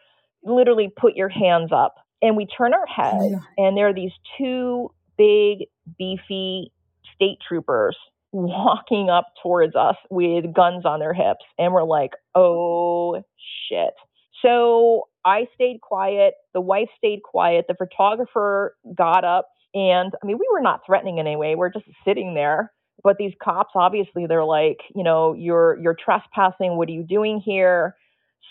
literally 0.43 0.91
put 0.95 1.15
your 1.15 1.29
hands 1.29 1.71
up. 1.71 1.95
And 2.23 2.35
we 2.35 2.47
turn 2.47 2.73
our 2.73 2.87
head 2.87 3.21
yeah. 3.21 3.37
and 3.57 3.77
there 3.77 3.87
are 3.87 3.93
these 3.93 4.11
two 4.37 4.91
big, 5.17 5.67
beefy 5.97 6.71
state 7.15 7.37
troopers 7.47 7.95
walking 8.31 9.09
up 9.09 9.27
towards 9.41 9.75
us 9.75 9.95
with 10.09 10.53
guns 10.53 10.85
on 10.85 10.99
their 10.99 11.13
hips. 11.13 11.45
And 11.57 11.71
we're 11.71 11.83
like, 11.83 12.11
oh 12.35 13.23
shit. 13.69 13.93
So 14.41 15.07
I 15.25 15.47
stayed 15.55 15.81
quiet. 15.81 16.33
The 16.53 16.61
wife 16.61 16.89
stayed 16.97 17.21
quiet. 17.23 17.65
The 17.67 17.75
photographer 17.75 18.75
got 18.95 19.23
up. 19.23 19.49
And 19.73 20.13
I 20.21 20.25
mean, 20.25 20.37
we 20.37 20.47
were 20.51 20.61
not 20.61 20.81
threatening 20.85 21.17
in 21.17 21.27
any 21.27 21.35
way. 21.35 21.55
We're 21.55 21.71
just 21.71 21.85
sitting 22.05 22.33
there. 22.33 22.71
But 23.03 23.17
these 23.17 23.33
cops, 23.41 23.71
obviously, 23.75 24.25
they're 24.27 24.43
like, 24.43 24.79
you 24.93 25.03
know, 25.03 25.33
you're 25.33 25.77
you're 25.81 25.95
trespassing. 25.95 26.75
What 26.77 26.89
are 26.89 26.93
you 26.93 27.03
doing 27.03 27.41
here? 27.43 27.95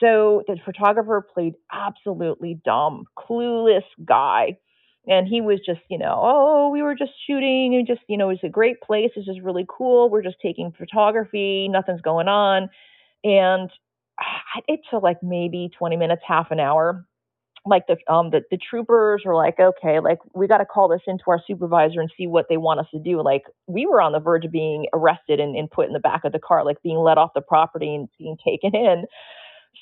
So 0.01 0.43
the 0.47 0.57
photographer 0.65 1.27
played 1.35 1.55
absolutely 1.73 2.61
dumb, 2.65 3.05
clueless 3.19 3.83
guy 4.05 4.57
and 5.09 5.27
he 5.27 5.41
was 5.41 5.59
just 5.65 5.81
you 5.89 5.99
know 5.99 6.21
oh 6.23 6.69
we 6.71 6.83
were 6.83 6.95
just 6.95 7.13
shooting 7.27 7.75
and 7.75 7.87
just 7.87 8.01
you 8.09 8.17
know 8.17 8.31
it's 8.31 8.45
a 8.45 8.49
great 8.49 8.81
place 8.81 9.11
it's 9.17 9.27
just 9.27 9.41
really 9.41 9.67
cool 9.69 10.11
we're 10.11 10.23
just 10.23 10.37
taking 10.43 10.73
photography 10.77 11.69
nothing's 11.69 12.03
going 12.03 12.29
on 12.29 12.69
and 13.25 13.71
ah, 14.21 14.61
it 14.69 14.81
took 14.91 15.03
like 15.03 15.19
maybe 15.23 15.71
20 15.79 15.97
minutes 15.97 16.23
half 16.27 16.51
an 16.51 16.61
hour 16.61 17.05
like 17.69 17.87
the 17.87 17.97
um 18.13 18.31
the, 18.31 18.43
the 18.51 18.59
troopers 18.59 19.23
were 19.25 19.35
like 19.35 19.59
okay 19.61 20.01
like 20.01 20.19
we 20.35 20.47
got 20.49 20.59
to 20.59 20.67
call 20.67 20.89
this 20.89 21.03
into 21.07 21.25
our 21.29 21.41
supervisor 21.47 22.01
and 22.01 22.11
see 22.17 22.27
what 22.27 22.47
they 22.49 22.57
want 22.57 22.81
us 22.81 22.87
to 22.93 23.01
do 23.01 23.23
like 23.23 23.43
we 23.67 23.87
were 23.87 24.01
on 24.01 24.13
the 24.13 24.21
verge 24.21 24.45
of 24.45 24.53
being 24.53 24.87
arrested 24.93 25.41
and, 25.41 25.57
and 25.57 25.71
put 25.71 25.87
in 25.87 25.93
the 25.93 26.01
back 26.01 26.25
of 26.25 26.33
the 26.33 26.39
car 26.39 26.65
like 26.65 26.83
being 26.83 26.99
let 26.99 27.19
off 27.19 27.31
the 27.35 27.41
property 27.43 27.95
and 27.95 28.09
being 28.19 28.37
taken 28.45 28.75
in 28.75 29.05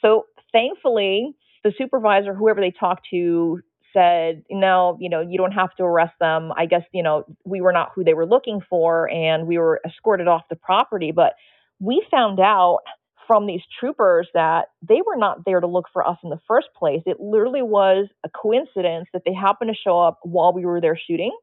so 0.03 0.25
thankfully 0.53 1.35
the 1.65 1.73
supervisor 1.79 2.35
whoever 2.35 2.61
they 2.61 2.73
talked 2.73 3.07
to 3.11 3.61
said, 3.93 4.43
no, 4.51 4.99
you 5.01 5.09
know, 5.09 5.23
you 5.23 5.39
don't 5.39 5.53
have 5.53 5.75
to 5.77 5.83
arrest 5.83 6.15
them. 6.21 6.53
I 6.57 6.67
guess, 6.67 6.83
you 6.93 7.03
know, 7.03 7.25
we 7.47 7.63
were 7.63 7.73
not 7.73 7.93
who 7.95 8.05
they 8.05 8.15
were 8.15 8.27
looking 8.27 8.61
for 8.69 9.09
and 9.11 9.47
we 9.47 9.59
were 9.59 9.81
escorted 9.87 10.29
off 10.29 10.43
the 10.51 10.57
property. 10.57 11.13
But 11.13 11.33
we 11.81 12.07
found 12.11 12.39
out 12.41 12.81
from 13.27 13.47
these 13.47 13.63
troopers 13.81 14.29
that 14.35 14.67
they 14.87 15.01
were 15.07 15.17
not 15.17 15.45
there 15.45 15.61
to 15.61 15.67
look 15.67 15.87
for 15.93 16.07
us 16.07 16.19
in 16.23 16.31
the 16.31 16.41
first 16.47 16.69
place. 16.77 17.03
It 17.07 17.21
literally 17.21 17.63
was 17.63 18.09
a 18.25 18.29
coincidence 18.29 19.09
that 19.13 19.23
they 19.25 19.35
happened 19.35 19.71
to 19.71 19.77
show 19.77 20.01
up 20.01 20.21
while 20.23 20.53
we 20.53 20.65
were 20.65 20.81
there 20.81 20.99
shooting. 20.99 21.37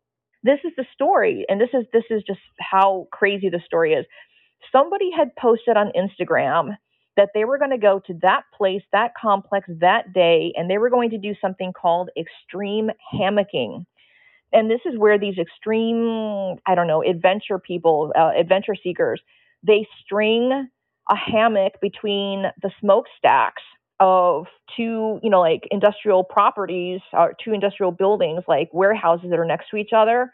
This 0.43 0.59
is 0.63 0.71
the 0.75 0.85
story, 0.93 1.45
and 1.47 1.59
this 1.59 1.69
is 1.73 1.85
this 1.93 2.03
is 2.09 2.21
just 2.27 2.39
how 2.59 3.07
crazy 3.11 3.49
the 3.49 3.61
story 3.65 3.93
is. 3.93 4.05
Somebody 4.71 5.09
had 5.15 5.35
posted 5.35 5.77
on 5.77 5.91
Instagram 5.95 6.77
that 7.15 7.29
they 7.33 7.45
were 7.45 7.57
going 7.57 7.71
to 7.71 7.77
go 7.77 8.01
to 8.07 8.13
that 8.21 8.43
place, 8.55 8.81
that 8.91 9.11
complex, 9.19 9.67
that 9.79 10.13
day, 10.13 10.51
and 10.55 10.69
they 10.69 10.77
were 10.77 10.89
going 10.89 11.11
to 11.11 11.17
do 11.17 11.33
something 11.39 11.71
called 11.71 12.09
extreme 12.17 12.89
hammocking. 13.13 13.85
And 14.51 14.69
this 14.69 14.81
is 14.85 14.97
where 14.97 15.17
these 15.17 15.37
extreme, 15.37 16.55
I 16.65 16.75
don't 16.75 16.87
know, 16.87 17.03
adventure 17.03 17.59
people, 17.59 18.11
uh, 18.17 18.31
adventure 18.38 18.75
seekers, 18.81 19.21
they 19.63 19.88
string 20.03 20.69
a 21.10 21.16
hammock 21.16 21.74
between 21.82 22.45
the 22.62 22.72
smokestacks 22.80 23.64
of 23.99 24.45
two, 24.76 25.20
you 25.24 25.30
know, 25.30 25.41
like 25.41 25.68
industrial 25.72 26.24
properties 26.24 27.01
or 27.14 27.34
two 27.43 27.54
industrial 27.54 27.91
buildings, 27.91 28.43
like 28.47 28.70
warehouses 28.74 29.30
that 29.30 29.39
are 29.39 29.45
next 29.45 29.70
to 29.70 29.78
each 29.78 29.91
other. 29.95 30.32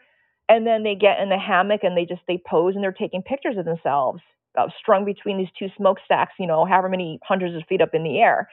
and 0.48 0.66
then 0.66 0.82
they 0.82 0.94
get 0.96 1.20
in 1.20 1.28
the 1.28 1.38
hammock 1.38 1.80
and 1.84 1.96
they 1.96 2.04
just 2.04 2.22
they 2.26 2.40
pose 2.48 2.74
and 2.74 2.82
they're 2.82 2.92
taking 2.92 3.22
pictures 3.22 3.56
of 3.56 3.64
themselves 3.64 4.20
uh, 4.58 4.66
strung 4.80 5.04
between 5.04 5.38
these 5.38 5.48
two 5.58 5.68
smokestacks, 5.76 6.32
you 6.38 6.46
know, 6.46 6.64
however 6.64 6.88
many 6.88 7.18
hundreds 7.24 7.54
of 7.54 7.62
feet 7.68 7.80
up 7.80 7.94
in 7.94 8.02
the 8.02 8.18
air. 8.18 8.48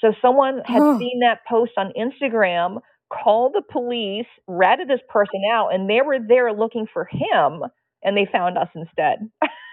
So 0.00 0.12
someone 0.20 0.60
had 0.66 0.82
Oh. 0.82 0.98
seen 0.98 1.20
that 1.20 1.40
post 1.48 1.72
on 1.76 1.92
Instagram, 1.98 2.80
called 3.12 3.54
the 3.54 3.62
police, 3.62 4.26
ratted 4.46 4.88
this 4.88 5.00
person 5.08 5.40
out, 5.52 5.72
and 5.74 5.88
they 5.88 6.02
were 6.02 6.18
there 6.20 6.52
looking 6.52 6.86
for 6.92 7.06
him, 7.10 7.62
and 8.04 8.16
they 8.16 8.26
found 8.30 8.58
us 8.58 8.68
instead. 8.74 9.30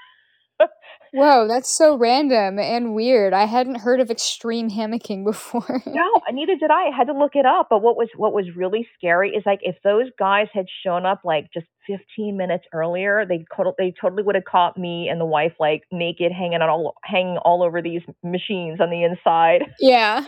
Whoa, 1.15 1.47
that's 1.47 1.69
so 1.69 1.97
random 1.97 2.59
and 2.59 2.93
weird. 2.93 3.31
I 3.31 3.45
hadn't 3.45 3.75
heard 3.75 4.01
of 4.01 4.11
extreme 4.11 4.69
hammocking 4.69 5.23
before. 5.25 5.81
No, 5.85 6.21
neither 6.31 6.55
did 6.55 6.69
I. 6.69 6.87
I 6.87 6.95
had 6.95 7.07
to 7.07 7.13
look 7.13 7.35
it 7.35 7.45
up. 7.45 7.67
But 7.69 7.81
what 7.81 7.95
was 7.95 8.09
what 8.17 8.33
was 8.33 8.45
really 8.55 8.87
scary 8.97 9.31
is 9.31 9.43
like 9.45 9.59
if 9.61 9.77
those 9.83 10.07
guys 10.19 10.47
had 10.53 10.65
shown 10.85 11.05
up 11.05 11.21
like 11.23 11.47
just 11.53 11.67
15 11.87 12.35
minutes 12.35 12.65
earlier, 12.73 13.25
they 13.27 13.45
could, 13.49 13.67
they 13.77 13.93
totally 13.99 14.23
would 14.23 14.35
have 14.35 14.43
caught 14.43 14.77
me 14.77 15.07
and 15.07 15.21
the 15.21 15.25
wife 15.25 15.53
like 15.59 15.83
naked, 15.91 16.31
hanging 16.31 16.61
on 16.61 16.69
all 16.69 16.95
hanging 17.03 17.37
all 17.37 17.63
over 17.63 17.81
these 17.81 18.01
machines 18.23 18.81
on 18.81 18.89
the 18.89 19.03
inside. 19.03 19.63
yeah. 19.79 20.21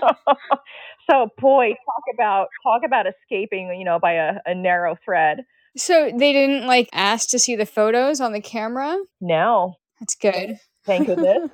so 1.10 1.28
boy, 1.38 1.70
talk 1.70 2.04
about 2.14 2.48
talk 2.64 2.82
about 2.86 3.06
escaping, 3.08 3.76
you 3.78 3.84
know, 3.84 4.00
by 4.00 4.14
a, 4.14 4.36
a 4.46 4.56
narrow 4.56 4.96
thread. 5.04 5.40
So 5.76 6.12
they 6.18 6.32
didn't 6.32 6.66
like 6.66 6.88
ask 6.94 7.30
to 7.30 7.40
see 7.40 7.56
the 7.56 7.66
photos 7.66 8.22
on 8.22 8.32
the 8.32 8.42
camera? 8.42 8.98
No, 9.22 9.76
That's 10.00 10.16
good. 10.16 10.58
thank 10.86 11.08
goodness. 11.08 11.50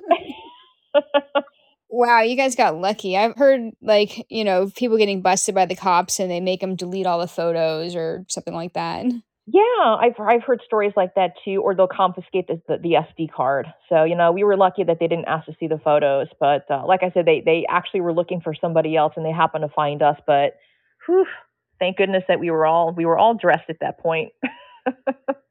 Wow, 1.96 2.22
you 2.22 2.34
guys 2.34 2.56
got 2.56 2.76
lucky. 2.76 3.16
I've 3.16 3.36
heard 3.36 3.70
like, 3.80 4.26
you 4.28 4.42
know, 4.42 4.68
people 4.74 4.98
getting 4.98 5.22
busted 5.22 5.54
by 5.54 5.64
the 5.64 5.76
cops 5.76 6.18
and 6.18 6.28
they 6.28 6.40
make 6.40 6.60
them 6.60 6.74
delete 6.74 7.06
all 7.06 7.20
the 7.20 7.28
photos 7.28 7.94
or 7.94 8.24
something 8.28 8.52
like 8.52 8.72
that. 8.72 9.06
Yeah, 9.46 9.62
I've 9.84 10.18
I've 10.18 10.42
heard 10.42 10.60
stories 10.66 10.94
like 10.96 11.14
that 11.14 11.34
too, 11.44 11.60
or 11.62 11.76
they'll 11.76 11.86
confiscate 11.86 12.48
the, 12.48 12.60
the, 12.66 12.78
the 12.78 12.92
SD 12.94 13.30
card. 13.30 13.66
So 13.88 14.02
you 14.02 14.16
know, 14.16 14.32
we 14.32 14.42
were 14.42 14.56
lucky 14.56 14.82
that 14.82 14.98
they 14.98 15.06
didn't 15.06 15.26
ask 15.26 15.46
to 15.46 15.54
see 15.60 15.68
the 15.68 15.78
photos, 15.78 16.26
but 16.40 16.68
uh, 16.68 16.84
like 16.84 17.04
I 17.04 17.12
said, 17.12 17.26
they 17.26 17.42
they 17.44 17.64
actually 17.68 18.00
were 18.00 18.12
looking 18.12 18.40
for 18.40 18.54
somebody 18.60 18.96
else, 18.96 19.12
and 19.16 19.24
they 19.24 19.30
happened 19.30 19.62
to 19.62 19.72
find 19.72 20.02
us. 20.02 20.16
But 20.26 20.54
whew, 21.06 21.26
thank 21.78 21.98
goodness 21.98 22.24
that 22.26 22.40
we 22.40 22.50
were 22.50 22.66
all 22.66 22.92
we 22.92 23.04
were 23.04 23.18
all 23.18 23.34
dressed 23.34 23.68
at 23.68 23.80
that 23.82 24.00
point. 24.00 24.32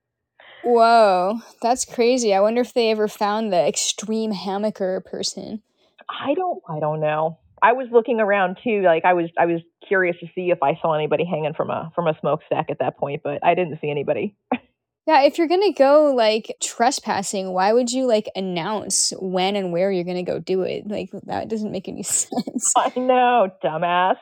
Whoa, 0.64 1.40
that's 1.62 1.86
crazy. 1.86 2.34
I 2.34 2.40
wonder 2.40 2.62
if 2.62 2.74
they 2.74 2.92
ever 2.92 3.08
found 3.08 3.52
the 3.52 3.68
extreme 3.68 4.34
hammocker 4.34 5.04
person. 5.04 5.62
I 6.10 6.34
don't 6.34 6.62
I 6.68 6.80
don't 6.80 7.00
know. 7.00 7.40
I 7.62 7.74
was 7.74 7.88
looking 7.92 8.20
around 8.20 8.58
too, 8.64 8.82
like 8.82 9.06
I 9.06 9.14
was 9.14 9.30
I 9.38 9.46
was 9.46 9.62
curious 9.88 10.18
to 10.20 10.28
see 10.36 10.52
if 10.52 10.62
I 10.62 10.78
saw 10.82 10.94
anybody 10.94 11.26
hanging 11.26 11.54
from 11.54 11.70
a 11.70 11.92
from 11.96 12.08
a 12.08 12.18
smokestack 12.20 12.70
at 12.70 12.80
that 12.80 12.98
point, 12.98 13.22
but 13.24 13.40
I 13.44 13.56
didn't 13.56 13.80
see 13.82 13.90
anybody. 13.90 14.36
Yeah, 15.06 15.24
if 15.24 15.38
you're 15.38 15.50
gonna 15.50 15.74
go 15.74 16.14
like 16.16 16.56
trespassing, 16.62 17.52
why 17.52 17.74
would 17.74 17.92
you 17.92 18.08
like 18.08 18.30
announce 18.38 19.12
when 19.20 19.58
and 19.58 19.74
where 19.74 19.92
you're 19.92 20.06
gonna 20.06 20.24
go 20.24 20.40
do 20.40 20.62
it? 20.62 20.88
Like 20.88 21.10
that 21.26 21.50
doesn't 21.50 21.74
make 21.74 21.90
any 21.90 22.04
sense. 22.04 22.72
I 22.78 22.94
know, 22.96 23.52
dumbass. 23.62 24.16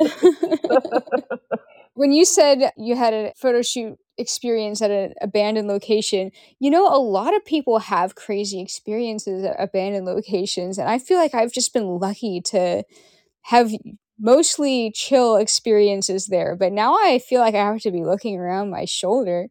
when 1.94 2.12
you 2.12 2.24
said 2.24 2.72
you 2.76 2.96
had 2.96 3.14
a 3.14 3.32
photo 3.36 3.62
shoot 3.62 3.98
experience 4.18 4.82
at 4.82 4.90
an 4.90 5.14
abandoned 5.20 5.68
location, 5.68 6.30
you 6.60 6.70
know, 6.70 6.86
a 6.86 6.98
lot 6.98 7.34
of 7.34 7.44
people 7.44 7.78
have 7.78 8.14
crazy 8.14 8.60
experiences 8.60 9.44
at 9.44 9.56
abandoned 9.58 10.06
locations. 10.06 10.78
And 10.78 10.88
I 10.88 10.98
feel 10.98 11.18
like 11.18 11.34
I've 11.34 11.52
just 11.52 11.72
been 11.72 11.98
lucky 11.98 12.40
to 12.46 12.84
have 13.42 13.72
mostly 14.18 14.92
chill 14.92 15.36
experiences 15.36 16.26
there. 16.26 16.56
But 16.56 16.72
now 16.72 16.94
I 16.94 17.18
feel 17.18 17.40
like 17.40 17.54
I 17.54 17.64
have 17.64 17.80
to 17.82 17.90
be 17.90 18.04
looking 18.04 18.38
around 18.38 18.70
my 18.70 18.84
shoulder. 18.84 19.48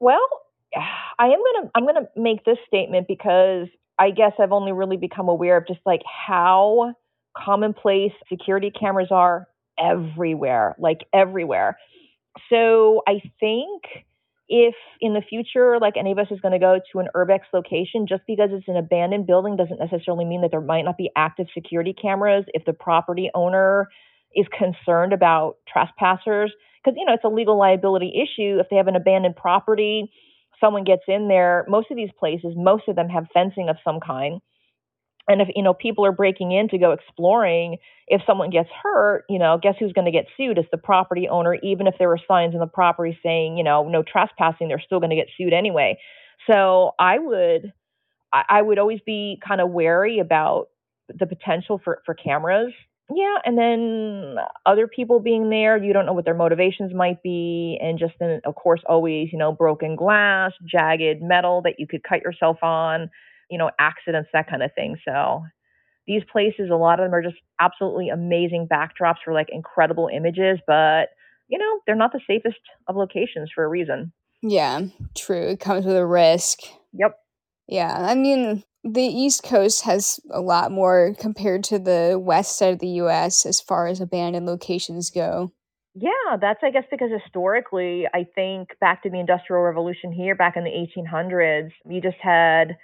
Well, 0.00 0.26
I 1.18 1.26
am 1.26 1.38
gonna 1.54 1.70
I'm 1.74 1.86
gonna 1.86 2.08
make 2.16 2.44
this 2.44 2.58
statement 2.66 3.06
because 3.08 3.68
I 3.98 4.10
guess 4.10 4.32
I've 4.38 4.52
only 4.52 4.72
really 4.72 4.98
become 4.98 5.28
aware 5.28 5.56
of 5.56 5.66
just 5.66 5.80
like 5.86 6.02
how 6.04 6.94
commonplace 7.34 8.12
security 8.28 8.70
cameras 8.70 9.08
are 9.10 9.46
everywhere, 9.78 10.74
like 10.78 11.00
everywhere. 11.12 11.78
So 12.50 13.02
I 13.06 13.20
think 13.40 13.82
if 14.48 14.74
in 15.00 15.14
the 15.14 15.22
future, 15.22 15.78
like 15.80 15.94
any 15.96 16.12
of 16.12 16.18
us 16.18 16.28
is 16.30 16.40
going 16.40 16.52
to 16.52 16.58
go 16.58 16.78
to 16.92 16.98
an 17.00 17.08
urbex 17.14 17.40
location, 17.52 18.06
just 18.06 18.22
because 18.26 18.50
it's 18.52 18.68
an 18.68 18.76
abandoned 18.76 19.26
building 19.26 19.56
doesn't 19.56 19.80
necessarily 19.80 20.24
mean 20.24 20.42
that 20.42 20.50
there 20.50 20.60
might 20.60 20.84
not 20.84 20.96
be 20.96 21.10
active 21.16 21.46
security 21.52 21.92
cameras 21.92 22.44
if 22.48 22.64
the 22.64 22.72
property 22.72 23.30
owner 23.34 23.88
is 24.34 24.46
concerned 24.56 25.12
about 25.12 25.56
trespassers. 25.66 26.52
Because, 26.82 26.96
you 26.96 27.04
know, 27.04 27.14
it's 27.14 27.24
a 27.24 27.28
legal 27.28 27.58
liability 27.58 28.12
issue. 28.14 28.58
If 28.60 28.68
they 28.70 28.76
have 28.76 28.86
an 28.86 28.94
abandoned 28.94 29.34
property, 29.34 30.10
someone 30.60 30.84
gets 30.84 31.02
in 31.08 31.26
there, 31.26 31.64
most 31.68 31.90
of 31.90 31.96
these 31.96 32.10
places, 32.16 32.54
most 32.54 32.84
of 32.86 32.94
them 32.94 33.08
have 33.08 33.26
fencing 33.34 33.68
of 33.68 33.76
some 33.82 33.98
kind 33.98 34.40
and 35.28 35.40
if 35.40 35.48
you 35.54 35.62
know 35.62 35.74
people 35.74 36.04
are 36.06 36.12
breaking 36.12 36.52
in 36.52 36.68
to 36.68 36.78
go 36.78 36.92
exploring 36.92 37.78
if 38.06 38.22
someone 38.26 38.50
gets 38.50 38.68
hurt 38.82 39.24
you 39.28 39.38
know 39.38 39.58
guess 39.60 39.74
who's 39.78 39.92
going 39.92 40.04
to 40.04 40.10
get 40.10 40.26
sued? 40.36 40.58
It's 40.58 40.68
the 40.70 40.78
property 40.78 41.28
owner 41.28 41.54
even 41.62 41.86
if 41.86 41.94
there 41.98 42.08
were 42.08 42.20
signs 42.28 42.54
in 42.54 42.60
the 42.60 42.66
property 42.66 43.18
saying 43.22 43.56
you 43.56 43.64
know 43.64 43.88
no 43.88 44.02
trespassing 44.02 44.68
they're 44.68 44.82
still 44.84 45.00
going 45.00 45.10
to 45.10 45.16
get 45.16 45.28
sued 45.36 45.52
anyway. 45.52 45.98
So 46.50 46.92
i 46.98 47.18
would 47.18 47.72
i, 48.32 48.42
I 48.48 48.62
would 48.62 48.78
always 48.78 49.00
be 49.04 49.40
kind 49.46 49.60
of 49.60 49.70
wary 49.70 50.18
about 50.18 50.68
the 51.08 51.26
potential 51.26 51.80
for 51.82 52.00
for 52.04 52.14
cameras. 52.14 52.72
Yeah 53.14 53.36
and 53.44 53.56
then 53.56 54.36
other 54.64 54.88
people 54.88 55.20
being 55.20 55.48
there 55.48 55.76
you 55.76 55.92
don't 55.92 56.06
know 56.06 56.12
what 56.12 56.24
their 56.24 56.34
motivations 56.34 56.92
might 56.92 57.22
be 57.22 57.78
and 57.80 57.98
just 57.98 58.14
then 58.18 58.40
of 58.44 58.56
course 58.56 58.80
always 58.88 59.28
you 59.32 59.38
know 59.38 59.52
broken 59.52 59.94
glass 59.94 60.52
jagged 60.64 61.22
metal 61.22 61.62
that 61.62 61.74
you 61.78 61.86
could 61.86 62.02
cut 62.02 62.22
yourself 62.22 62.58
on 62.62 63.08
you 63.50 63.58
know, 63.58 63.70
accidents, 63.78 64.28
that 64.32 64.48
kind 64.48 64.62
of 64.62 64.72
thing. 64.74 64.96
So 65.04 65.42
these 66.06 66.22
places, 66.30 66.70
a 66.70 66.76
lot 66.76 67.00
of 67.00 67.06
them 67.06 67.14
are 67.14 67.22
just 67.22 67.36
absolutely 67.60 68.08
amazing 68.08 68.68
backdrops 68.70 69.16
for 69.24 69.32
like 69.32 69.48
incredible 69.50 70.08
images, 70.12 70.58
but 70.66 71.08
you 71.48 71.58
know, 71.58 71.80
they're 71.86 71.94
not 71.94 72.12
the 72.12 72.20
safest 72.26 72.58
of 72.88 72.96
locations 72.96 73.50
for 73.54 73.64
a 73.64 73.68
reason. 73.68 74.12
Yeah, 74.42 74.82
true. 75.16 75.48
It 75.48 75.60
comes 75.60 75.84
with 75.84 75.96
a 75.96 76.06
risk. 76.06 76.60
Yep. 76.92 77.18
Yeah, 77.68 77.96
I 77.98 78.14
mean, 78.14 78.64
the 78.84 79.02
East 79.02 79.42
Coast 79.42 79.82
has 79.82 80.20
a 80.30 80.40
lot 80.40 80.70
more 80.70 81.14
compared 81.18 81.64
to 81.64 81.78
the 81.78 82.20
west 82.20 82.58
side 82.58 82.74
of 82.74 82.78
the 82.78 82.88
US 82.88 83.44
as 83.44 83.60
far 83.60 83.86
as 83.88 84.00
abandoned 84.00 84.46
locations 84.46 85.10
go. 85.10 85.52
Yeah, 85.94 86.36
that's 86.40 86.60
I 86.62 86.70
guess 86.70 86.84
because 86.90 87.10
historically, 87.10 88.06
I 88.12 88.26
think 88.34 88.68
back 88.80 89.02
to 89.02 89.10
the 89.10 89.18
Industrial 89.18 89.62
Revolution 89.62 90.12
here 90.12 90.34
back 90.34 90.56
in 90.56 90.64
the 90.64 90.70
1800s, 90.70 91.70
you 91.88 92.00
just 92.00 92.18
had 92.20 92.76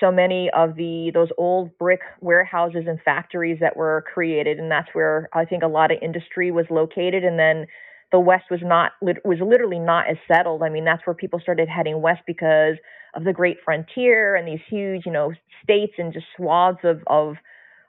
so 0.00 0.12
many 0.12 0.50
of 0.54 0.76
the 0.76 1.10
those 1.14 1.28
old 1.38 1.76
brick 1.78 2.00
warehouses 2.20 2.84
and 2.86 3.00
factories 3.02 3.58
that 3.60 3.76
were 3.76 4.04
created 4.12 4.58
and 4.58 4.70
that's 4.70 4.88
where 4.92 5.28
I 5.32 5.44
think 5.44 5.62
a 5.62 5.68
lot 5.68 5.90
of 5.90 5.98
industry 6.02 6.50
was 6.50 6.66
located 6.70 7.24
and 7.24 7.38
then 7.38 7.66
the 8.10 8.20
west 8.20 8.44
was 8.50 8.60
not 8.62 8.92
was 9.02 9.38
literally 9.40 9.78
not 9.78 10.08
as 10.08 10.16
settled. 10.26 10.62
I 10.62 10.70
mean, 10.70 10.84
that's 10.84 11.06
where 11.06 11.14
people 11.14 11.40
started 11.40 11.68
heading 11.68 12.00
west 12.00 12.22
because 12.26 12.76
of 13.14 13.24
the 13.24 13.32
great 13.32 13.58
frontier 13.64 14.34
and 14.34 14.48
these 14.48 14.60
huge, 14.68 15.04
you 15.04 15.12
know, 15.12 15.32
states 15.62 15.94
and 15.98 16.12
just 16.12 16.26
swaths 16.36 16.80
of 16.84 17.02
of 17.06 17.36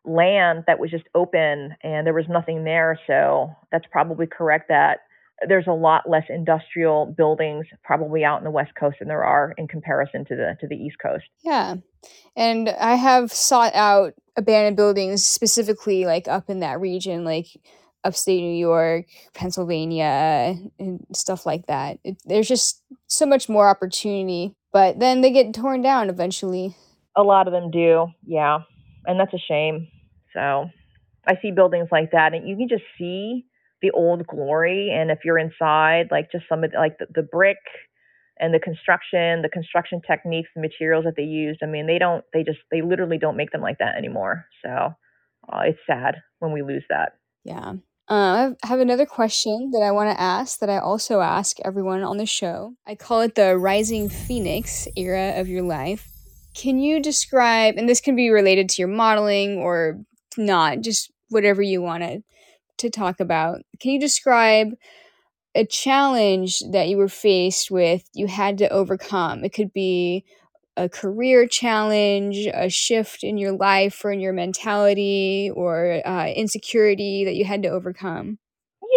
land 0.06 0.64
that 0.68 0.80
was 0.80 0.92
just 0.92 1.06
open 1.16 1.76
and 1.84 2.06
there 2.06 2.14
was 2.14 2.26
nothing 2.30 2.64
there. 2.64 3.00
So 3.08 3.52
that's 3.72 3.86
probably 3.92 4.28
correct 4.28 4.68
that 4.70 5.00
there's 5.48 5.68
a 5.68 5.74
lot 5.74 6.10
less 6.10 6.26
industrial 6.30 7.14
buildings 7.18 7.66
probably 7.84 8.24
out 8.24 8.40
in 8.40 8.44
the 8.44 8.52
west 8.52 8.72
coast 8.78 8.98
than 9.00 9.08
there 9.08 9.24
are 9.24 9.54
in 9.58 9.68
comparison 9.68 10.26
to 10.26 10.36
the 10.36 10.58
to 10.60 10.68
the 10.68 10.76
east 10.76 10.98
coast. 11.02 11.26
Yeah. 11.44 11.76
And 12.36 12.70
I 12.70 12.96
have 12.96 13.32
sought 13.32 13.74
out 13.76 14.14
abandoned 14.38 14.78
buildings 14.78 15.26
specifically 15.26 16.06
like 16.06 16.28
up 16.28 16.50
in 16.50 16.60
that 16.60 16.80
region, 16.80 17.26
like 17.26 17.48
upstate 18.04 18.42
New 18.42 18.56
York, 18.56 19.06
Pennsylvania, 19.34 20.56
and 20.80 21.06
stuff 21.14 21.46
like 21.46 21.68
that. 21.68 22.00
It, 22.04 22.18
there's 22.26 22.48
just 22.48 22.82
so 23.08 23.26
much 23.26 23.50
more 23.50 23.68
opportunity, 23.68 24.54
but 24.72 25.00
then 25.00 25.22
they 25.22 25.32
get 25.32 25.54
torn 25.54 25.82
down 25.82 26.10
eventually. 26.10 26.76
A 27.18 27.24
lot 27.24 27.48
of 27.48 27.54
them 27.54 27.72
do, 27.72 28.08
yeah. 28.26 28.60
And 29.06 29.20
that's 29.20 29.34
a 29.34 29.40
shame. 29.40 29.88
So 30.34 30.70
I 31.28 31.38
see 31.42 31.52
buildings 31.52 31.90
like 31.92 32.12
that, 32.12 32.34
and 32.34 32.48
you 32.48 32.56
can 32.56 32.70
just 32.70 32.84
see 32.98 33.46
the 33.82 33.92
old 33.92 34.26
glory. 34.28 34.92
And 34.94 35.12
if 35.12 35.20
you're 35.26 35.38
inside, 35.38 36.08
like 36.12 36.32
just 36.32 36.46
some 36.48 36.64
of 36.64 36.72
the, 36.72 36.78
like 36.78 36.98
the, 37.00 37.08
the 37.14 37.24
brick 37.24 37.58
and 38.40 38.54
the 38.54 38.60
construction, 38.60 39.42
the 39.42 39.50
construction 39.50 40.02
techniques, 40.06 40.50
the 40.56 40.62
materials 40.62 41.06
that 41.06 41.16
they 41.16 41.24
used. 41.24 41.60
I 41.62 41.66
mean, 41.66 41.88
they 41.88 41.98
don't, 41.98 42.24
they 42.34 42.44
just, 42.44 42.60
they 42.72 42.82
literally 42.82 43.18
don't 43.18 43.38
make 43.38 43.52
them 43.52 43.62
like 43.62 43.80
that 43.80 43.98
anymore. 43.98 44.46
So 44.64 44.70
uh, 44.70 45.62
it's 45.66 45.80
sad 45.86 46.16
when 46.40 46.52
we 46.52 46.62
lose 46.62 46.84
that. 46.90 47.14
Yeah. 47.44 47.74
Uh, 48.08 48.52
I 48.64 48.68
have 48.68 48.80
another 48.80 49.06
question 49.06 49.70
that 49.74 49.84
I 49.84 49.92
want 49.92 50.10
to 50.10 50.20
ask 50.20 50.60
that 50.60 50.70
I 50.70 50.80
also 50.80 51.22
ask 51.22 51.58
everyone 51.64 52.02
on 52.02 52.18
the 52.18 52.26
show. 52.26 52.74
I 52.88 52.96
call 52.96 53.22
it 53.22 53.36
the 53.36 53.58
rising 53.58 54.10
phoenix 54.10 54.88
era 54.96 55.40
of 55.40 55.48
your 55.48 55.62
life. 55.62 56.08
Can 56.56 56.80
you 56.80 57.02
describe, 57.02 57.76
and 57.78 57.88
this 57.88 58.02
can 58.02 58.16
be 58.16 58.32
related 58.32 58.68
to 58.70 58.82
your 58.82 58.90
modeling 58.90 59.58
or 59.58 60.00
not, 60.38 60.82
just 60.82 61.12
whatever 61.30 61.62
you 61.62 61.82
want 61.82 62.04
to, 62.04 62.24
to 62.78 62.90
talk 62.90 63.20
about. 63.20 63.62
Can 63.80 63.92
you 63.92 64.00
describe 64.00 64.70
a 65.56 65.66
challenge 65.66 66.60
that 66.72 66.88
you 66.90 66.98
were 66.98 67.08
faced 67.10 67.72
with, 67.72 68.04
you 68.14 68.28
had 68.28 68.58
to 68.60 68.70
overcome. 68.70 69.44
It 69.44 69.54
could 69.54 69.74
be 69.74 70.26
a 70.78 70.88
career 70.90 71.48
challenge, 71.48 72.48
a 72.54 72.70
shift 72.70 73.24
in 73.24 73.38
your 73.38 73.52
life 73.54 74.04
or 74.06 74.12
in 74.12 74.20
your 74.20 74.34
mentality, 74.34 75.52
or, 75.54 76.02
uh, 76.06 76.28
insecurity 76.30 77.26
that 77.26 77.36
you 77.36 77.46
had 77.46 77.64
to 77.64 77.70
overcome. 77.70 78.38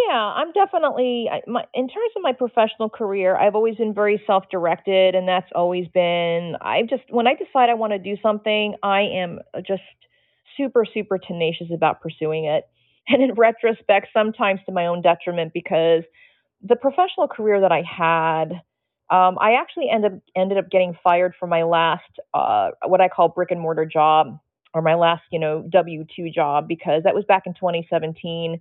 Yeah, 0.09 0.15
I'm 0.15 0.53
definitely 0.53 1.29
my 1.47 1.65
in 1.75 1.89
terms 1.89 2.13
of 2.17 2.23
my 2.23 2.33
professional 2.33 2.89
career, 2.89 3.37
I've 3.37 3.55
always 3.55 3.77
been 3.77 3.93
very 3.95 4.23
self-directed, 4.27 5.15
and 5.15 5.27
that's 5.29 5.51
always 5.55 5.89
been 5.89 6.57
I 6.61 6.83
just 6.83 7.03
when 7.11 7.27
I 7.27 7.35
decide 7.35 7.69
I 7.69 7.75
wanna 7.75 7.99
do 7.99 8.17
something, 8.23 8.75
I 8.83 9.01
am, 9.03 9.41
uh, 9.55 9.61
just 9.61 9.83
super, 10.57 10.85
super 10.85 11.19
tenacious 11.19 11.69
about 11.73 12.01
pursuing 12.01 12.45
it. 12.45 12.65
And 13.09 13.21
in 13.21 13.35
retrospect, 13.35 14.09
sometimes 14.13 14.61
to 14.67 14.73
my 14.73 14.87
own 14.87 15.03
detriment 15.03 15.53
because 15.53 16.05
the 16.63 16.77
professional 16.77 17.29
career 17.29 17.61
that 17.61 17.73
I 17.73 17.83
had, 17.83 18.53
um, 19.11 19.37
I 19.41 19.55
actually 19.61 19.89
ended 19.91 20.21
ended 20.37 20.59
up 20.59 20.71
getting 20.71 20.97
fired 21.03 21.35
from 21.39 21.51
my 21.51 21.65
last, 21.65 22.05
uh, 22.35 22.71
what 22.87 23.01
I 23.01 23.09
call 23.09 23.29
brick 23.29 23.51
and 23.51 23.61
mortar 23.61 23.85
job 23.85 24.39
or 24.75 24.81
my 24.83 24.95
last, 24.95 25.23
you 25.31 25.39
know, 25.39 25.65
W-2 25.71 26.33
job 26.33 26.67
because 26.67 27.03
that 27.05 27.15
was 27.15 27.25
back 27.27 27.43
in 27.47 27.55
2017. 27.55 28.61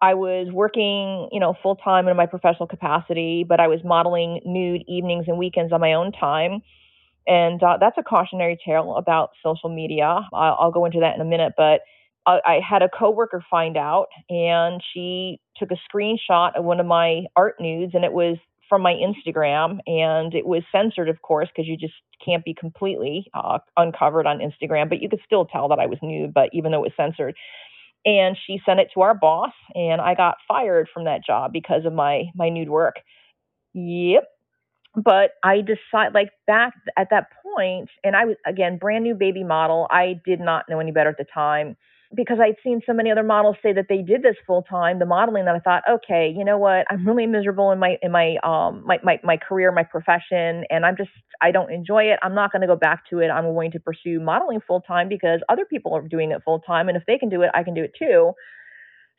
I 0.00 0.14
was 0.14 0.48
working, 0.52 1.28
you 1.32 1.40
know, 1.40 1.54
full 1.62 1.74
time 1.76 2.06
in 2.06 2.16
my 2.16 2.26
professional 2.26 2.68
capacity, 2.68 3.44
but 3.48 3.58
I 3.58 3.66
was 3.66 3.80
modeling 3.84 4.40
nude 4.44 4.84
evenings 4.86 5.24
and 5.26 5.38
weekends 5.38 5.72
on 5.72 5.80
my 5.80 5.94
own 5.94 6.12
time. 6.12 6.62
And 7.26 7.62
uh, 7.62 7.78
that's 7.80 7.98
a 7.98 8.02
cautionary 8.02 8.58
tale 8.64 8.96
about 8.96 9.30
social 9.44 9.68
media. 9.68 10.20
I'll, 10.32 10.56
I'll 10.60 10.70
go 10.70 10.84
into 10.84 11.00
that 11.00 11.14
in 11.14 11.20
a 11.20 11.24
minute, 11.24 11.54
but 11.56 11.80
I, 12.44 12.60
had 12.68 12.82
a 12.82 12.88
coworker 12.88 13.44
find 13.50 13.76
out, 13.76 14.06
and 14.28 14.82
she 14.92 15.40
took 15.56 15.70
a 15.70 15.76
screenshot 15.96 16.56
of 16.56 16.64
one 16.64 16.80
of 16.80 16.86
my 16.86 17.24
art 17.36 17.56
nudes, 17.60 17.94
and 17.94 18.04
it 18.04 18.12
was 18.12 18.36
from 18.68 18.82
my 18.82 18.92
Instagram, 18.92 19.78
and 19.86 20.34
it 20.34 20.46
was 20.46 20.62
censored, 20.70 21.08
of 21.08 21.22
course, 21.22 21.48
because 21.48 21.66
you 21.66 21.76
just 21.76 21.94
can't 22.24 22.44
be 22.44 22.54
completely 22.54 23.26
uh, 23.34 23.58
uncovered 23.76 24.26
on 24.26 24.40
Instagram, 24.40 24.88
but 24.88 25.00
you 25.00 25.08
could 25.08 25.20
still 25.24 25.46
tell 25.46 25.68
that 25.68 25.78
I 25.78 25.86
was 25.86 25.98
nude, 26.02 26.34
but 26.34 26.50
even 26.52 26.72
though 26.72 26.84
it 26.84 26.92
was 26.96 26.96
censored. 26.96 27.34
And 28.04 28.36
she 28.46 28.60
sent 28.64 28.80
it 28.80 28.90
to 28.94 29.00
our 29.00 29.14
boss, 29.14 29.52
and 29.74 30.00
I 30.00 30.14
got 30.14 30.36
fired 30.46 30.88
from 30.92 31.04
that 31.04 31.24
job 31.26 31.52
because 31.52 31.84
of 31.84 31.92
my 31.92 32.24
my 32.34 32.48
nude 32.48 32.68
work. 32.70 32.96
Yep. 33.74 34.24
But 34.94 35.30
I 35.42 35.60
decide 35.60 36.14
like 36.14 36.30
back 36.46 36.74
at 36.96 37.08
that 37.10 37.26
point, 37.42 37.90
and 38.04 38.14
I 38.14 38.24
was 38.24 38.36
again 38.46 38.78
brand 38.78 39.04
new 39.04 39.14
baby 39.14 39.44
model. 39.44 39.88
I 39.90 40.20
did 40.24 40.40
not 40.40 40.66
know 40.68 40.78
any 40.78 40.92
better 40.92 41.10
at 41.10 41.18
the 41.18 41.26
time 41.32 41.76
because 42.14 42.38
I'd 42.40 42.56
seen 42.64 42.80
so 42.86 42.92
many 42.94 43.10
other 43.10 43.22
models 43.22 43.56
say 43.62 43.72
that 43.74 43.86
they 43.88 43.98
did 44.02 44.22
this 44.22 44.36
full 44.46 44.62
time, 44.62 44.98
the 44.98 45.06
modeling 45.06 45.44
that 45.44 45.54
I 45.54 45.58
thought, 45.58 45.82
okay, 45.88 46.32
you 46.34 46.44
know 46.44 46.56
what? 46.56 46.86
I'm 46.90 47.06
really 47.06 47.26
miserable 47.26 47.70
in 47.70 47.78
my 47.78 47.96
in 48.02 48.12
my 48.12 48.36
um 48.42 48.82
my 48.86 48.98
my, 49.02 49.20
my 49.22 49.36
career, 49.36 49.70
my 49.72 49.82
profession, 49.82 50.64
and 50.70 50.86
I'm 50.86 50.96
just 50.96 51.10
I 51.42 51.50
don't 51.50 51.70
enjoy 51.70 52.04
it. 52.04 52.18
I'm 52.22 52.34
not 52.34 52.50
going 52.52 52.62
to 52.62 52.66
go 52.68 52.76
back 52.76 53.02
to 53.10 53.18
it. 53.20 53.28
I'm 53.28 53.44
going 53.44 53.72
to 53.72 53.80
pursue 53.80 54.20
modeling 54.20 54.60
full 54.66 54.80
time 54.80 55.08
because 55.08 55.40
other 55.48 55.66
people 55.66 55.94
are 55.94 56.02
doing 56.02 56.30
it 56.32 56.42
full 56.44 56.60
time, 56.60 56.88
and 56.88 56.96
if 56.96 57.04
they 57.06 57.18
can 57.18 57.28
do 57.28 57.42
it, 57.42 57.50
I 57.54 57.62
can 57.62 57.74
do 57.74 57.84
it 57.84 57.92
too. 57.98 58.32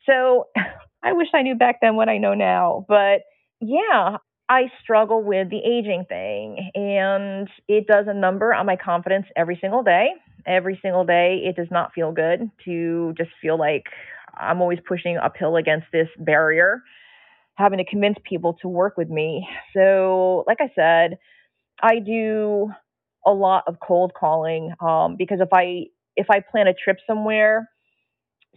So 0.06 0.46
I 1.02 1.12
wish 1.12 1.28
I 1.34 1.42
knew 1.42 1.54
back 1.54 1.76
then 1.80 1.96
what 1.96 2.08
I 2.08 2.18
know 2.18 2.34
now, 2.34 2.84
but 2.88 3.22
yeah, 3.60 4.18
I 4.48 4.64
struggle 4.82 5.22
with 5.22 5.48
the 5.48 5.58
aging 5.58 6.04
thing 6.08 6.70
and 6.74 7.48
it 7.68 7.86
does 7.86 8.06
a 8.08 8.14
number 8.14 8.52
on 8.52 8.66
my 8.66 8.76
confidence 8.76 9.26
every 9.36 9.56
single 9.60 9.82
day. 9.84 10.08
Every 10.46 10.78
single 10.82 11.04
day, 11.04 11.42
it 11.44 11.56
does 11.56 11.70
not 11.70 11.92
feel 11.94 12.12
good 12.12 12.50
to 12.64 13.14
just 13.16 13.30
feel 13.40 13.58
like 13.58 13.84
I'm 14.36 14.60
always 14.60 14.78
pushing 14.86 15.16
uphill 15.18 15.56
against 15.56 15.86
this 15.92 16.08
barrier, 16.18 16.82
having 17.56 17.78
to 17.78 17.84
convince 17.84 18.16
people 18.24 18.56
to 18.62 18.68
work 18.68 18.96
with 18.96 19.10
me. 19.10 19.46
So, 19.74 20.44
like 20.46 20.58
I 20.60 20.70
said, 20.74 21.18
I 21.82 21.98
do 21.98 22.70
a 23.26 23.32
lot 23.32 23.64
of 23.66 23.76
cold 23.86 24.12
calling 24.18 24.72
um, 24.80 25.16
because 25.18 25.40
if 25.40 25.48
I 25.52 25.86
if 26.16 26.26
I 26.30 26.40
plan 26.40 26.66
a 26.66 26.74
trip 26.74 26.98
somewhere, 27.06 27.68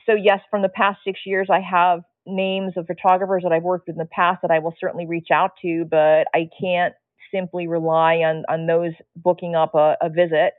so 0.06 0.14
yes, 0.14 0.40
from 0.50 0.62
the 0.62 0.70
past 0.70 1.00
six 1.06 1.22
years, 1.26 1.48
I 1.52 1.62
have 1.62 2.02
names 2.26 2.74
of 2.78 2.88
photographers 2.88 3.44
that 3.44 3.52
I've 3.52 3.64
worked 3.64 3.88
with 3.88 3.96
in 3.96 4.00
the 4.00 4.06
past 4.06 4.42
that 4.42 4.52
I 4.52 4.60
will 4.60 4.74
certainly 4.80 5.06
reach 5.06 5.28
out 5.32 5.52
to, 5.62 5.86
but 5.90 6.28
I 6.34 6.50
can't 6.60 6.94
simply 7.34 7.68
rely 7.68 8.18
on 8.18 8.44
on 8.50 8.68
those 8.68 8.94
booking 9.16 9.56
up 9.56 9.76
a, 9.76 9.98
a 10.02 10.10
visit. 10.10 10.54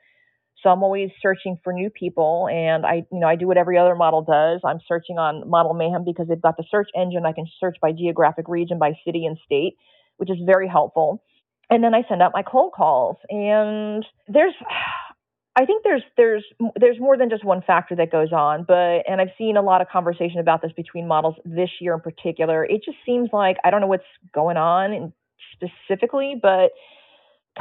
So 0.65 0.71
I'm 0.71 0.83
always 0.83 1.11
searching 1.21 1.59
for 1.63 1.75
new 1.75 1.91
people, 1.91 2.49
and 2.51 2.87
I, 2.87 3.05
you 3.13 3.21
know, 3.21 3.29
I 3.29 3.37
do 3.37 3.47
what 3.47 3.59
every 3.59 3.77
other 3.77 3.95
model 3.95 4.23
does. 4.23 4.63
I'm 4.65 4.81
searching 4.89 5.19
on 5.19 5.47
Model 5.49 5.75
Mayhem 5.75 6.05
because 6.07 6.27
they've 6.27 6.41
got 6.41 6.57
the 6.57 6.65
search 6.71 6.89
engine. 6.97 7.27
I 7.27 7.33
can 7.33 7.45
search 7.61 7.77
by 7.83 7.93
geographic 7.93 8.49
region, 8.49 8.79
by 8.79 8.93
city 9.05 9.27
and 9.27 9.37
state, 9.45 9.77
which 10.17 10.31
is 10.31 10.39
very 10.47 10.67
helpful. 10.67 11.23
And 11.69 11.85
then 11.85 11.95
I 11.95 12.03
send 12.09 12.23
out 12.23 12.33
my 12.33 12.43
cold 12.43 12.73
calls, 12.75 13.17
and 13.29 14.07
there's 14.27 14.55
I 15.57 15.67
think 15.67 15.85
there's 15.85 16.03
there's 16.17 16.45
there's 16.81 16.99
more 16.99 17.19
than 17.19 17.29
just 17.29 17.45
one 17.45 17.61
factor 17.61 17.95
that 17.97 18.11
goes 18.11 18.33
on, 18.33 18.65
but 18.67 19.03
and 19.07 19.21
I've 19.21 19.37
seen 19.37 19.59
a 19.59 19.63
lot 19.63 19.83
of 19.83 19.89
conversation 19.89 20.41
about 20.41 20.63
this 20.63 20.73
between 20.73 21.07
models 21.07 21.37
this 21.45 21.71
year 21.79 21.93
in 21.93 22.01
particular. 22.01 22.65
It 22.65 22.81
just 22.85 22.97
seems 23.05 23.29
like 23.35 23.59
I 23.65 23.71
don't 23.71 23.83
know 23.83 23.87
what's 23.87 24.03
going 24.35 24.57
on 24.57 25.13
specifically, 25.53 26.35
but 26.41 26.71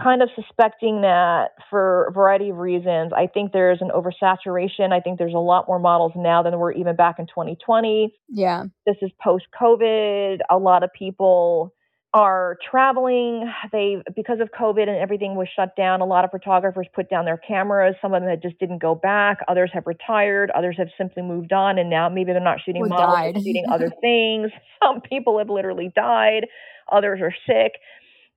kind 0.01 0.21
of 0.23 0.29
suspecting 0.35 1.01
that 1.01 1.49
for 1.69 2.05
a 2.07 2.11
variety 2.11 2.49
of 2.49 2.57
reasons. 2.57 3.11
I 3.15 3.27
think 3.27 3.51
there's 3.51 3.79
an 3.81 3.89
oversaturation. 3.95 4.91
I 4.91 4.99
think 4.99 5.19
there's 5.19 5.33
a 5.35 5.39
lot 5.39 5.65
more 5.67 5.79
models 5.79 6.13
now 6.15 6.41
than 6.41 6.51
there 6.51 6.59
were 6.59 6.71
even 6.73 6.95
back 6.95 7.19
in 7.19 7.27
2020. 7.27 8.13
Yeah. 8.29 8.63
This 8.87 8.95
is 9.01 9.11
post 9.23 9.45
COVID. 9.59 10.39
A 10.49 10.57
lot 10.57 10.83
of 10.83 10.89
people 10.97 11.73
are 12.15 12.57
traveling. 12.69 13.51
They 13.71 13.97
because 14.15 14.39
of 14.39 14.49
COVID 14.59 14.87
and 14.87 14.97
everything 14.97 15.35
was 15.35 15.47
shut 15.55 15.75
down. 15.75 16.01
A 16.01 16.05
lot 16.05 16.23
of 16.25 16.31
photographers 16.31 16.87
put 16.93 17.09
down 17.09 17.25
their 17.25 17.37
cameras. 17.37 17.95
Some 18.01 18.13
of 18.13 18.21
them 18.23 18.35
just 18.41 18.59
didn't 18.59 18.79
go 18.81 18.93
back. 18.95 19.39
Others 19.47 19.71
have 19.73 19.85
retired. 19.87 20.51
Others 20.51 20.75
have 20.77 20.89
simply 20.97 21.23
moved 21.23 21.53
on, 21.53 21.77
and 21.79 21.89
now 21.89 22.09
maybe 22.09 22.31
they're 22.31 22.39
not 22.41 22.59
shooting 22.63 22.83
Or 22.83 22.87
models, 22.87 23.15
died. 23.15 23.35
they're 23.35 23.41
shooting 23.43 23.65
other 23.71 23.91
things. 24.01 24.51
Some 24.83 25.01
people 25.01 25.39
have 25.39 25.49
literally 25.49 25.91
died. 25.95 26.45
Others 26.91 27.19
are 27.21 27.33
sick, 27.47 27.73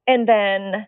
and 0.06 0.26
then 0.26 0.86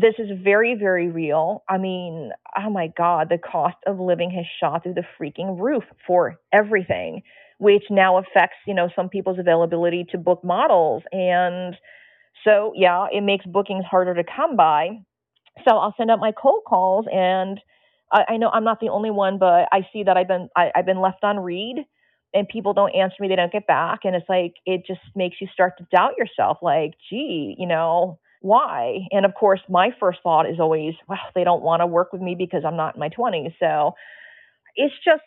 this 0.00 0.14
is 0.18 0.28
very, 0.42 0.74
very 0.74 1.08
real. 1.08 1.64
I 1.68 1.78
mean, 1.78 2.30
oh 2.56 2.70
my 2.70 2.88
God, 2.96 3.28
the 3.30 3.38
cost 3.38 3.76
of 3.86 3.98
living 3.98 4.30
has 4.30 4.44
shot 4.60 4.82
through 4.82 4.94
the 4.94 5.04
freaking 5.18 5.58
roof 5.58 5.84
for 6.06 6.36
everything, 6.52 7.22
which 7.58 7.84
now 7.90 8.18
affects, 8.18 8.56
you 8.66 8.74
know, 8.74 8.88
some 8.94 9.08
people's 9.08 9.38
availability 9.38 10.04
to 10.10 10.18
book 10.18 10.44
models. 10.44 11.02
And 11.12 11.76
so, 12.44 12.72
yeah, 12.76 13.06
it 13.10 13.22
makes 13.22 13.46
bookings 13.46 13.84
harder 13.84 14.14
to 14.14 14.24
come 14.24 14.56
by. 14.56 14.90
So 15.66 15.76
I'll 15.76 15.94
send 15.96 16.10
out 16.10 16.20
my 16.20 16.32
cold 16.32 16.62
calls, 16.68 17.06
and 17.10 17.58
I, 18.12 18.24
I 18.30 18.36
know 18.36 18.50
I'm 18.50 18.64
not 18.64 18.80
the 18.80 18.90
only 18.90 19.10
one, 19.10 19.38
but 19.38 19.68
I 19.72 19.86
see 19.92 20.02
that 20.04 20.16
I've 20.16 20.28
been 20.28 20.50
I, 20.54 20.70
I've 20.76 20.84
been 20.84 21.00
left 21.00 21.24
on 21.24 21.38
read, 21.38 21.76
and 22.34 22.46
people 22.46 22.74
don't 22.74 22.94
answer 22.94 23.16
me, 23.20 23.28
they 23.28 23.36
don't 23.36 23.50
get 23.52 23.66
back, 23.66 24.00
and 24.04 24.14
it's 24.14 24.28
like 24.28 24.56
it 24.66 24.82
just 24.86 25.00
makes 25.14 25.36
you 25.40 25.48
start 25.50 25.78
to 25.78 25.86
doubt 25.90 26.12
yourself. 26.18 26.58
Like, 26.60 26.92
gee, 27.08 27.56
you 27.58 27.66
know, 27.66 28.18
why? 28.40 29.00
And 29.10 29.24
of 29.24 29.34
course, 29.34 29.60
my 29.68 29.90
first 29.98 30.20
thought 30.22 30.48
is 30.48 30.60
always, 30.60 30.94
well, 31.08 31.18
they 31.34 31.44
don't 31.44 31.62
want 31.62 31.80
to 31.80 31.86
work 31.86 32.12
with 32.12 32.22
me 32.22 32.34
because 32.36 32.62
I'm 32.66 32.76
not 32.76 32.94
in 32.96 33.00
my 33.00 33.08
20s. 33.08 33.54
So 33.60 33.92
it's 34.74 34.94
just 35.04 35.22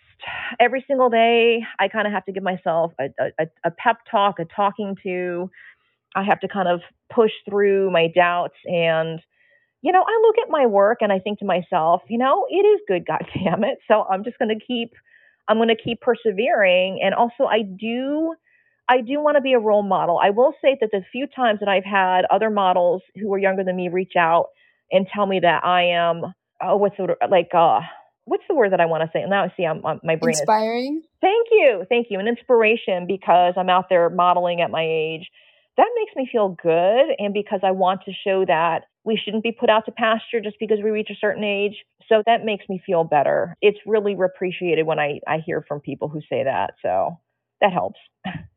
every 0.60 0.84
single 0.88 1.10
day, 1.10 1.62
I 1.80 1.88
kind 1.88 2.08
of 2.08 2.14
have 2.14 2.26
to 2.26 2.32
give 2.32 2.44
myself 2.44 2.94
a, 3.00 3.10
a, 3.40 3.48
a 3.66 3.72
pep 3.72 3.98
talk, 4.10 4.40
a 4.40 4.46
talking 4.46 4.96
to. 5.04 5.50
I 6.16 6.24
have 6.24 6.40
to 6.42 6.48
kind 6.48 6.68
of 6.68 6.82
push 7.14 7.32
through 7.48 7.92
my 7.92 8.08
doubts 8.14 8.56
and 8.66 9.20
you 9.82 9.92
know, 9.92 10.02
I 10.02 10.20
look 10.24 10.36
at 10.44 10.50
my 10.50 10.66
work 10.66 10.98
and 11.02 11.12
I 11.12 11.20
think 11.20 11.40
to 11.40 11.46
myself, 11.46 12.02
you 12.10 12.18
know, 12.18 12.46
it 12.50 12.66
is 12.66 12.82
good, 12.88 13.06
God 13.08 13.26
damn 13.34 13.64
it. 13.64 13.80
So 13.88 14.06
I'm 14.10 14.24
just 14.24 14.38
going 14.38 14.50
to 14.58 14.66
keep, 14.66 14.92
I'm 15.48 15.58
going 15.58 15.70
to 15.70 15.76
keep 15.82 16.02
persevering. 16.02 17.00
And 17.04 17.14
also, 17.14 17.46
I 17.46 17.62
do, 17.62 18.34
I 18.90 19.02
do 19.02 19.22
want 19.22 19.38
to 19.38 19.42
be 19.42 19.54
a 19.54 19.60
role 19.60 19.84
model. 19.84 20.20
I 20.22 20.32
will 20.32 20.54
say 20.64 20.76
that 20.82 20.90
the 20.92 21.02
few 21.12 21.28
times 21.28 21.60
that 21.60 21.70
I've 21.70 21.86
had 21.86 22.26
other 22.32 22.50
models 22.50 23.04
who 23.16 23.32
are 23.32 23.38
younger 23.38 23.64
than 23.64 23.76
me 23.76 23.88
reach 23.88 24.14
out 24.18 24.48
and 24.92 25.06
tell 25.14 25.28
me 25.28 25.40
that 25.42 25.64
I 25.64 25.84
am, 25.84 26.34
oh, 26.62 26.78
what's 26.78 26.98
the 26.98 27.16
like, 27.30 27.50
uh, 27.54 27.82
what's 28.26 28.44
the 28.50 28.56
word 28.56 28.72
that 28.72 28.82
I 28.82 28.88
want 28.88 29.04
to 29.04 29.10
say? 29.14 29.22
And 29.22 29.30
now 29.30 29.44
I 29.44 29.54
see 29.56 29.64
I'm, 29.64 29.86
I'm 29.86 30.00
my 30.04 30.16
brain 30.16 30.34
is 30.34 30.40
Inspiring? 30.40 31.04
Thank 31.22 31.48
you. 31.52 31.86
Thank 31.88 32.08
you. 32.10 32.20
An 32.20 32.28
inspiration 32.28 33.06
because 33.08 33.54
I'm 33.58 33.70
out 33.70 33.86
there 33.90 34.10
modeling 34.10 34.62
at 34.62 34.72
my 34.72 34.84
age. 34.84 35.30
That 35.78 35.90
makes 35.96 36.16
me 36.16 36.28
feel 36.32 36.58
good. 36.62 37.14
And 37.20 37.32
because 37.32 37.60
I 37.64 37.72
want 37.72 38.02
to 38.06 38.12
show 38.12 38.44
that 38.46 38.86
we 39.04 39.20
shouldn't 39.24 39.44
be 39.44 39.52
put 39.52 39.70
out 39.70 39.86
to 39.86 39.92
pasture 39.92 40.42
just 40.42 40.58
because 40.60 40.80
we 40.84 40.90
reach 40.90 41.10
a 41.12 41.16
certain 41.22 41.44
age. 41.44 41.76
So 42.08 42.24
that 42.26 42.44
makes 42.44 42.66
me 42.68 42.82
feel 42.84 43.04
better. 43.04 43.56
It's 43.62 43.78
really 43.86 44.14
appreciated 44.14 44.88
when 44.88 45.00
I, 45.00 45.20
I 45.28 45.38
hear 45.46 45.64
from 45.68 45.80
people 45.80 46.10
who 46.10 46.22
say 46.22 46.44
that. 46.44 46.74
So 46.82 47.20
that 47.62 47.72
helps. 47.72 48.00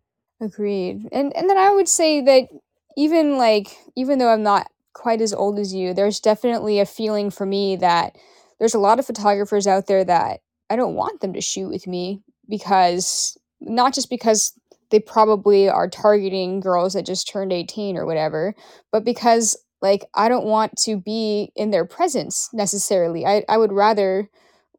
Agreed. 0.42 1.08
And 1.12 1.34
and 1.36 1.48
then 1.48 1.56
I 1.56 1.70
would 1.70 1.88
say 1.88 2.20
that 2.22 2.48
even 2.96 3.38
like 3.38 3.78
even 3.96 4.18
though 4.18 4.28
I'm 4.28 4.42
not 4.42 4.66
quite 4.92 5.20
as 5.20 5.32
old 5.32 5.58
as 5.58 5.72
you, 5.72 5.94
there's 5.94 6.20
definitely 6.20 6.80
a 6.80 6.84
feeling 6.86 7.30
for 7.30 7.46
me 7.46 7.76
that 7.76 8.16
there's 8.58 8.74
a 8.74 8.80
lot 8.80 8.98
of 8.98 9.06
photographers 9.06 9.68
out 9.68 9.86
there 9.86 10.04
that 10.04 10.40
I 10.68 10.76
don't 10.76 10.96
want 10.96 11.20
them 11.20 11.32
to 11.34 11.40
shoot 11.40 11.68
with 11.68 11.86
me 11.86 12.22
because 12.48 13.38
not 13.60 13.94
just 13.94 14.10
because 14.10 14.52
they 14.90 14.98
probably 15.00 15.68
are 15.68 15.88
targeting 15.88 16.60
girls 16.60 16.94
that 16.94 17.06
just 17.06 17.28
turned 17.28 17.52
18 17.52 17.96
or 17.96 18.04
whatever, 18.04 18.54
but 18.90 19.04
because, 19.04 19.56
like, 19.80 20.04
I 20.14 20.28
don't 20.28 20.44
want 20.44 20.76
to 20.78 20.96
be 20.96 21.52
in 21.56 21.70
their 21.70 21.86
presence 21.86 22.50
necessarily. 22.52 23.24
I 23.24 23.44
I 23.48 23.58
would 23.58 23.72
rather, 23.72 24.28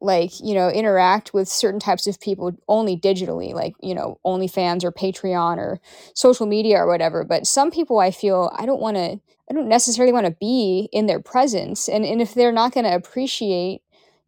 like, 0.00 0.32
you 0.40 0.54
know, 0.54 0.68
interact 0.68 1.32
with 1.32 1.48
certain 1.48 1.80
types 1.80 2.06
of 2.06 2.20
people 2.20 2.52
only 2.68 2.96
digitally, 2.96 3.52
like, 3.52 3.74
you 3.80 3.94
know, 3.94 4.18
OnlyFans 4.24 4.84
or 4.84 4.92
Patreon 4.92 5.58
or 5.58 5.80
social 6.14 6.46
media 6.46 6.78
or 6.78 6.86
whatever, 6.86 7.24
but 7.24 7.46
some 7.46 7.70
people 7.70 7.98
I 7.98 8.10
feel 8.10 8.52
I 8.56 8.66
don't 8.66 8.80
wanna 8.80 9.20
I 9.50 9.52
don't 9.52 9.68
necessarily 9.68 10.12
wanna 10.12 10.30
be 10.32 10.88
in 10.92 11.06
their 11.06 11.20
presence, 11.20 11.88
and 11.88 12.04
and 12.04 12.20
if 12.20 12.34
they're 12.34 12.52
not 12.52 12.72
gonna 12.72 12.94
appreciate, 12.94 13.82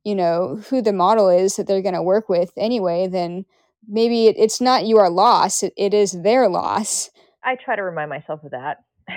you 0.05 0.15
know, 0.15 0.61
who 0.69 0.83
the 0.83 0.93
model 0.93 1.29
is 1.29 1.57
that 1.57 1.67
they're 1.67 1.83
gonna 1.83 2.03
work 2.03 2.29
with 2.29 2.53
anyway, 2.57 3.07
then 3.07 3.45
maybe 3.89 4.27
it 4.27 4.37
it's 4.39 4.61
not 4.61 4.87
your 4.87 5.11
loss, 5.11 5.63
it 5.63 5.73
it 5.77 5.95
is 5.95 6.23
their 6.23 6.49
loss. 6.49 7.11
I 7.45 7.57
try 7.57 7.77
to 7.77 7.83
remind 7.83 8.11
myself 8.11 8.43
of 8.45 8.51
that. 8.53 8.79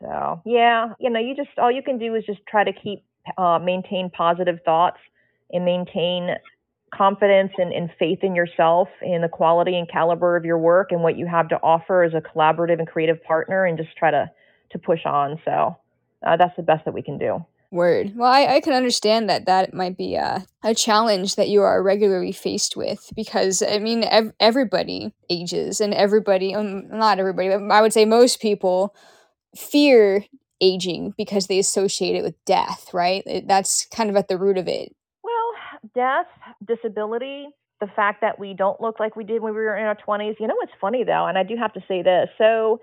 So, 0.00 0.40
yeah, 0.46 0.94
you 0.98 1.10
know, 1.10 1.20
you 1.20 1.36
just 1.36 1.50
all 1.58 1.70
you 1.70 1.82
can 1.82 1.98
do 1.98 2.14
is 2.14 2.24
just 2.24 2.40
try 2.48 2.64
to 2.64 2.72
keep 2.72 3.04
uh, 3.36 3.58
maintain 3.58 4.10
positive 4.10 4.58
thoughts 4.64 4.98
and 5.52 5.64
maintain 5.64 6.30
confidence 6.94 7.52
and, 7.58 7.72
and 7.72 7.90
faith 7.98 8.18
in 8.22 8.34
yourself 8.34 8.88
in 9.02 9.22
the 9.22 9.28
quality 9.28 9.76
and 9.76 9.88
caliber 9.90 10.36
of 10.36 10.44
your 10.44 10.58
work 10.58 10.88
and 10.90 11.02
what 11.02 11.16
you 11.16 11.26
have 11.26 11.48
to 11.48 11.56
offer 11.62 12.02
as 12.02 12.12
a 12.14 12.20
collaborative 12.20 12.78
and 12.78 12.88
creative 12.88 13.22
partner 13.22 13.64
and 13.64 13.78
just 13.78 13.96
try 13.96 14.10
to 14.10 14.30
to 14.72 14.78
push 14.78 15.04
on. 15.04 15.40
So, 15.44 15.76
uh, 16.24 16.36
that's 16.36 16.54
the 16.56 16.62
best 16.62 16.84
that 16.84 16.94
we 16.94 17.02
can 17.02 17.18
do. 17.18 17.44
Word. 17.72 18.14
Well, 18.16 18.30
I 18.30 18.56
I 18.56 18.60
can 18.60 18.72
understand 18.72 19.30
that 19.30 19.46
that 19.46 19.72
might 19.72 19.96
be 19.96 20.16
a 20.16 20.44
a 20.64 20.74
challenge 20.74 21.36
that 21.36 21.48
you 21.48 21.62
are 21.62 21.82
regularly 21.82 22.32
faced 22.32 22.76
with 22.76 23.10
because, 23.14 23.62
I 23.62 23.78
mean, 23.78 24.02
ev 24.02 24.32
everybody 24.40 25.12
ages 25.28 25.80
and 25.80 25.94
everybody 25.94 26.52
um, 26.54 26.88
not 26.88 27.20
everybody, 27.20 27.48
but 27.48 27.70
I 27.70 27.80
would 27.80 27.92
say 27.92 28.04
most 28.04 28.40
people 28.40 28.94
fear 29.56 30.24
aging 30.60 31.14
because 31.16 31.46
they 31.46 31.60
associate 31.60 32.16
it 32.16 32.24
with 32.24 32.44
death, 32.44 32.92
right? 32.92 33.22
It 33.24 33.46
that's 33.46 33.86
kind 33.86 34.10
of 34.10 34.16
at 34.16 34.26
the 34.26 34.38
root 34.38 34.58
of 34.58 34.66
it. 34.66 34.94
Death, 35.94 36.26
disability, 36.66 37.48
the 37.80 37.88
fact 37.96 38.20
that 38.20 38.38
we 38.38 38.54
don't 38.54 38.80
look 38.80 39.00
like 39.00 39.16
we 39.16 39.24
did 39.24 39.42
when 39.42 39.54
we 39.54 39.60
were 39.60 39.76
in 39.76 39.84
our 39.86 39.96
20s. 39.96 40.36
You 40.38 40.46
know 40.46 40.56
what's 40.56 40.72
funny 40.80 41.04
though, 41.04 41.26
and 41.26 41.38
I 41.38 41.42
do 41.42 41.56
have 41.56 41.72
to 41.74 41.80
say 41.88 42.02
this. 42.02 42.28
So, 42.38 42.80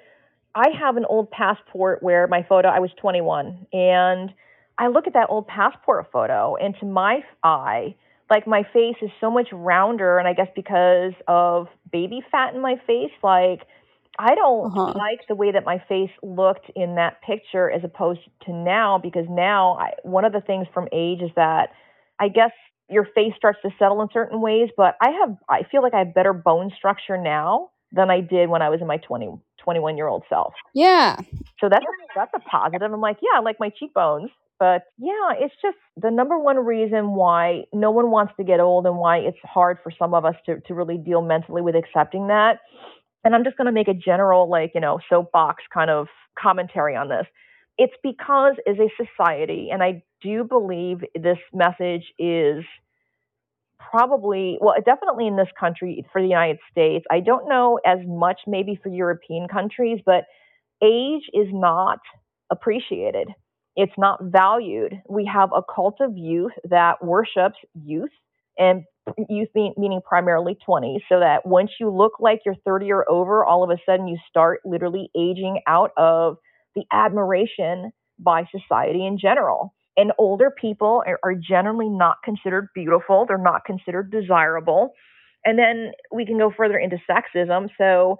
I 0.55 0.69
have 0.79 0.97
an 0.97 1.05
old 1.05 1.29
passport 1.31 2.01
where 2.03 2.27
my 2.27 2.43
photo 2.43 2.69
I 2.69 2.79
was 2.79 2.91
21 2.99 3.67
and 3.73 4.33
I 4.79 4.87
look 4.87 5.07
at 5.07 5.13
that 5.13 5.27
old 5.29 5.47
passport 5.47 6.07
photo 6.11 6.55
and 6.55 6.75
to 6.79 6.85
my 6.85 7.21
eye, 7.43 7.95
like 8.29 8.47
my 8.47 8.63
face 8.73 8.95
is 9.01 9.11
so 9.21 9.29
much 9.31 9.49
rounder 9.51 10.17
and 10.17 10.27
I 10.27 10.33
guess 10.33 10.47
because 10.55 11.13
of 11.27 11.67
baby 11.91 12.21
fat 12.31 12.55
in 12.55 12.61
my 12.61 12.75
face, 12.87 13.11
like 13.23 13.61
I 14.19 14.35
don't 14.35 14.71
Uh-huh. 14.71 14.93
like 14.95 15.21
the 15.27 15.35
way 15.35 15.51
that 15.51 15.65
my 15.65 15.83
face 15.87 16.11
looked 16.23 16.71
in 16.75 16.95
that 16.95 17.21
picture 17.21 17.69
as 17.69 17.83
opposed 17.83 18.21
to 18.45 18.53
now 18.53 18.97
because 18.97 19.25
now 19.29 19.77
I, 19.79 19.91
one 20.03 20.25
of 20.25 20.33
the 20.33 20.41
things 20.41 20.67
from 20.73 20.87
age 20.91 21.21
is 21.21 21.31
that 21.35 21.69
I 22.19 22.29
guess 22.29 22.51
your 22.89 23.05
face 23.05 23.33
starts 23.35 23.59
to 23.63 23.69
settle 23.77 24.01
in 24.01 24.07
certain 24.13 24.41
ways, 24.41 24.69
but 24.75 24.95
I 25.01 25.11
have 25.11 25.35
I 25.49 25.63
feel 25.69 25.81
like 25.81 25.93
I 25.93 25.99
have 25.99 26.13
better 26.13 26.33
bone 26.33 26.71
structure 26.77 27.17
now 27.17 27.69
than 27.91 28.09
I 28.09 28.21
did 28.21 28.49
when 28.49 28.61
I 28.61 28.69
was 28.69 28.81
in 28.81 28.87
my 28.87 28.97
20 28.97 29.29
21 29.59 29.97
year 29.97 30.07
old 30.07 30.23
self. 30.29 30.53
Yeah. 30.73 31.17
So 31.59 31.69
that's 31.69 31.85
that's 32.15 32.31
a 32.35 32.39
positive. 32.39 32.91
I'm 32.91 33.01
like, 33.01 33.17
yeah, 33.21 33.39
I 33.39 33.41
like 33.41 33.57
my 33.59 33.69
cheekbones. 33.69 34.29
But 34.59 34.83
yeah, 34.97 35.33
it's 35.33 35.53
just 35.61 35.77
the 35.95 36.09
number 36.09 36.37
one 36.39 36.57
reason 36.57 37.13
why 37.13 37.65
no 37.73 37.91
one 37.91 38.09
wants 38.09 38.33
to 38.37 38.43
get 38.43 38.59
old 38.59 38.87
and 38.87 38.97
why 38.97 39.17
it's 39.19 39.37
hard 39.43 39.77
for 39.83 39.91
some 39.91 40.13
of 40.13 40.25
us 40.25 40.35
to, 40.47 40.59
to 40.61 40.73
really 40.73 40.97
deal 40.97 41.21
mentally 41.21 41.61
with 41.61 41.75
accepting 41.75 42.27
that. 42.27 42.59
And 43.23 43.35
I'm 43.35 43.43
just 43.43 43.57
going 43.57 43.67
to 43.67 43.71
make 43.71 43.87
a 43.87 43.93
general, 43.93 44.49
like, 44.49 44.71
you 44.73 44.81
know, 44.81 44.99
soapbox 45.09 45.63
kind 45.71 45.91
of 45.91 46.07
commentary 46.39 46.95
on 46.95 47.09
this. 47.09 47.27
It's 47.77 47.93
because 48.01 48.55
as 48.67 48.77
a 48.79 48.89
society, 48.97 49.69
and 49.71 49.83
I 49.83 50.01
do 50.21 50.29
you 50.29 50.43
believe 50.43 50.99
this 51.15 51.37
message 51.53 52.13
is 52.17 52.63
probably, 53.79 54.57
well, 54.59 54.75
definitely 54.83 55.27
in 55.27 55.35
this 55.37 55.49
country 55.59 56.05
for 56.11 56.21
the 56.21 56.27
United 56.27 56.57
States. 56.71 57.05
I 57.11 57.19
don't 57.19 57.47
know 57.47 57.79
as 57.85 57.99
much 58.05 58.41
maybe 58.47 58.79
for 58.81 58.89
European 58.89 59.47
countries, 59.47 59.99
but 60.05 60.25
age 60.83 61.23
is 61.33 61.47
not 61.51 61.99
appreciated. 62.51 63.29
It's 63.75 63.93
not 63.97 64.19
valued. 64.23 64.93
We 65.07 65.29
have 65.31 65.49
a 65.55 65.61
cult 65.61 65.97
of 66.01 66.17
youth 66.17 66.53
that 66.69 67.03
worships 67.03 67.57
youth 67.75 68.09
and 68.57 68.83
youth 69.29 69.49
mean, 69.53 69.73
meaning 69.77 70.01
primarily 70.03 70.57
20 70.65 71.03
so 71.07 71.19
that 71.19 71.45
once 71.45 71.71
you 71.79 71.89
look 71.89 72.13
like 72.19 72.41
you're 72.45 72.55
30 72.65 72.91
or 72.91 73.09
over 73.09 73.45
all 73.45 73.63
of 73.63 73.69
a 73.69 73.77
sudden 73.85 74.07
you 74.07 74.17
start 74.27 74.61
literally 74.65 75.09
aging 75.15 75.61
out 75.67 75.91
of 75.95 76.37
the 76.75 76.83
admiration 76.91 77.91
by 78.19 78.43
society 78.51 79.05
in 79.05 79.17
general 79.17 79.73
and 79.97 80.13
older 80.19 80.51
people 80.51 81.03
are, 81.07 81.19
are 81.23 81.35
generally 81.35 81.89
not 81.89 82.17
considered 82.23 82.69
beautiful. 82.75 83.25
They're 83.27 83.37
not 83.39 83.65
considered 83.65 84.11
desirable. 84.11 84.93
And 85.45 85.59
then 85.59 85.93
we 86.13 86.25
can 86.25 86.39
go 86.39 86.51
further 86.55 86.77
into 86.79 86.97
sexism. 87.09 87.69
So 87.77 88.17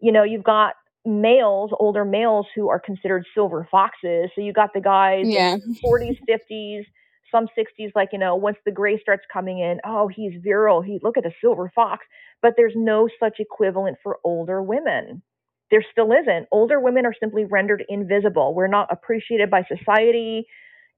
you 0.00 0.12
know 0.12 0.24
you've 0.24 0.44
got 0.44 0.74
males 1.06 1.72
older 1.80 2.04
males 2.04 2.46
who 2.54 2.68
are 2.70 2.80
considered 2.80 3.24
silver 3.34 3.68
foxes. 3.70 4.30
So 4.34 4.42
you 4.42 4.52
got 4.52 4.70
the 4.74 4.80
guys 4.82 5.28
Yeah. 5.28 5.56
in 5.64 5.76
40s 5.84 6.18
50s 6.28 6.84
some 7.32 7.46
60s 7.58 7.92
like 7.96 8.10
you 8.12 8.18
know 8.18 8.36
once 8.36 8.58
the 8.66 8.72
gray 8.72 9.00
starts 9.00 9.24
coming 9.32 9.60
in 9.60 9.80
oh 9.86 10.08
he's 10.08 10.34
virile. 10.42 10.82
He 10.82 11.00
look 11.02 11.18
at 11.18 11.24
the 11.24 11.32
silver 11.40 11.72
fox. 11.74 12.06
But 12.42 12.54
there's 12.56 12.74
no 12.76 13.08
such 13.20 13.36
equivalent 13.40 13.98
for 14.02 14.18
older 14.24 14.62
women. 14.62 15.22
There 15.70 15.84
still 15.92 16.12
isn't. 16.12 16.48
Older 16.52 16.80
women 16.80 17.06
are 17.06 17.14
simply 17.18 17.44
rendered 17.44 17.84
invisible. 17.88 18.54
We're 18.54 18.68
not 18.68 18.88
appreciated 18.92 19.50
by 19.50 19.64
society 19.64 20.46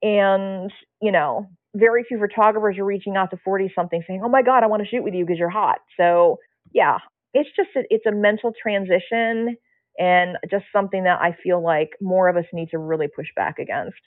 and 0.02 0.72
you 1.00 1.12
know 1.12 1.48
very 1.74 2.04
few 2.04 2.18
photographers 2.18 2.78
are 2.78 2.84
reaching 2.84 3.16
out 3.16 3.30
to 3.30 3.38
40 3.44 3.72
something 3.74 4.02
saying 4.06 4.20
oh 4.24 4.28
my 4.28 4.42
god 4.42 4.62
i 4.62 4.66
want 4.66 4.82
to 4.82 4.88
shoot 4.88 5.02
with 5.02 5.14
you 5.14 5.24
because 5.24 5.38
you're 5.38 5.48
hot. 5.48 5.78
So 5.96 6.38
yeah 6.72 6.98
it's 7.34 7.48
just 7.56 7.70
a, 7.76 7.82
it's 7.88 8.04
a 8.06 8.12
mental 8.12 8.52
transition 8.60 9.56
and 9.98 10.36
just 10.50 10.64
something 10.72 11.04
that 11.04 11.20
i 11.20 11.36
feel 11.42 11.62
like 11.62 11.90
more 12.00 12.28
of 12.28 12.36
us 12.36 12.44
need 12.52 12.70
to 12.70 12.78
really 12.78 13.08
push 13.08 13.28
back 13.36 13.58
against. 13.58 14.00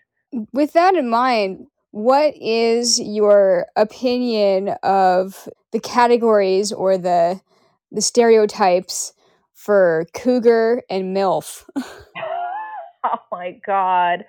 With 0.51 0.73
that 0.73 0.95
in 0.95 1.09
mind, 1.09 1.67
what 1.91 2.33
is 2.41 2.99
your 2.99 3.67
opinion 3.75 4.75
of 4.83 5.47
the 5.71 5.79
categories 5.79 6.71
or 6.71 6.97
the 6.97 7.39
the 7.91 8.01
stereotypes 8.01 9.13
for 9.53 10.05
cougar 10.13 10.83
and 10.89 11.15
MILF? 11.15 11.63
oh 11.77 13.17
my 13.31 13.57
god 13.65 14.25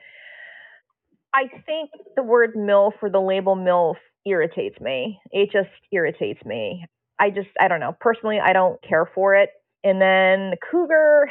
I 1.36 1.48
think 1.66 1.90
the 2.16 2.22
word 2.22 2.54
MILF 2.56 2.92
or 3.02 3.10
the 3.10 3.20
label 3.20 3.56
MILF 3.56 3.96
irritates 4.24 4.80
me. 4.80 5.20
It 5.30 5.50
just 5.52 5.68
irritates 5.92 6.42
me. 6.46 6.86
I 7.20 7.28
just, 7.28 7.48
I 7.60 7.68
don't 7.68 7.80
know. 7.80 7.94
Personally, 8.00 8.38
I 8.42 8.54
don't 8.54 8.82
care 8.82 9.08
for 9.14 9.34
it. 9.34 9.50
And 9.84 10.00
then 10.00 10.50
the 10.50 10.56
Cougar, 10.70 11.28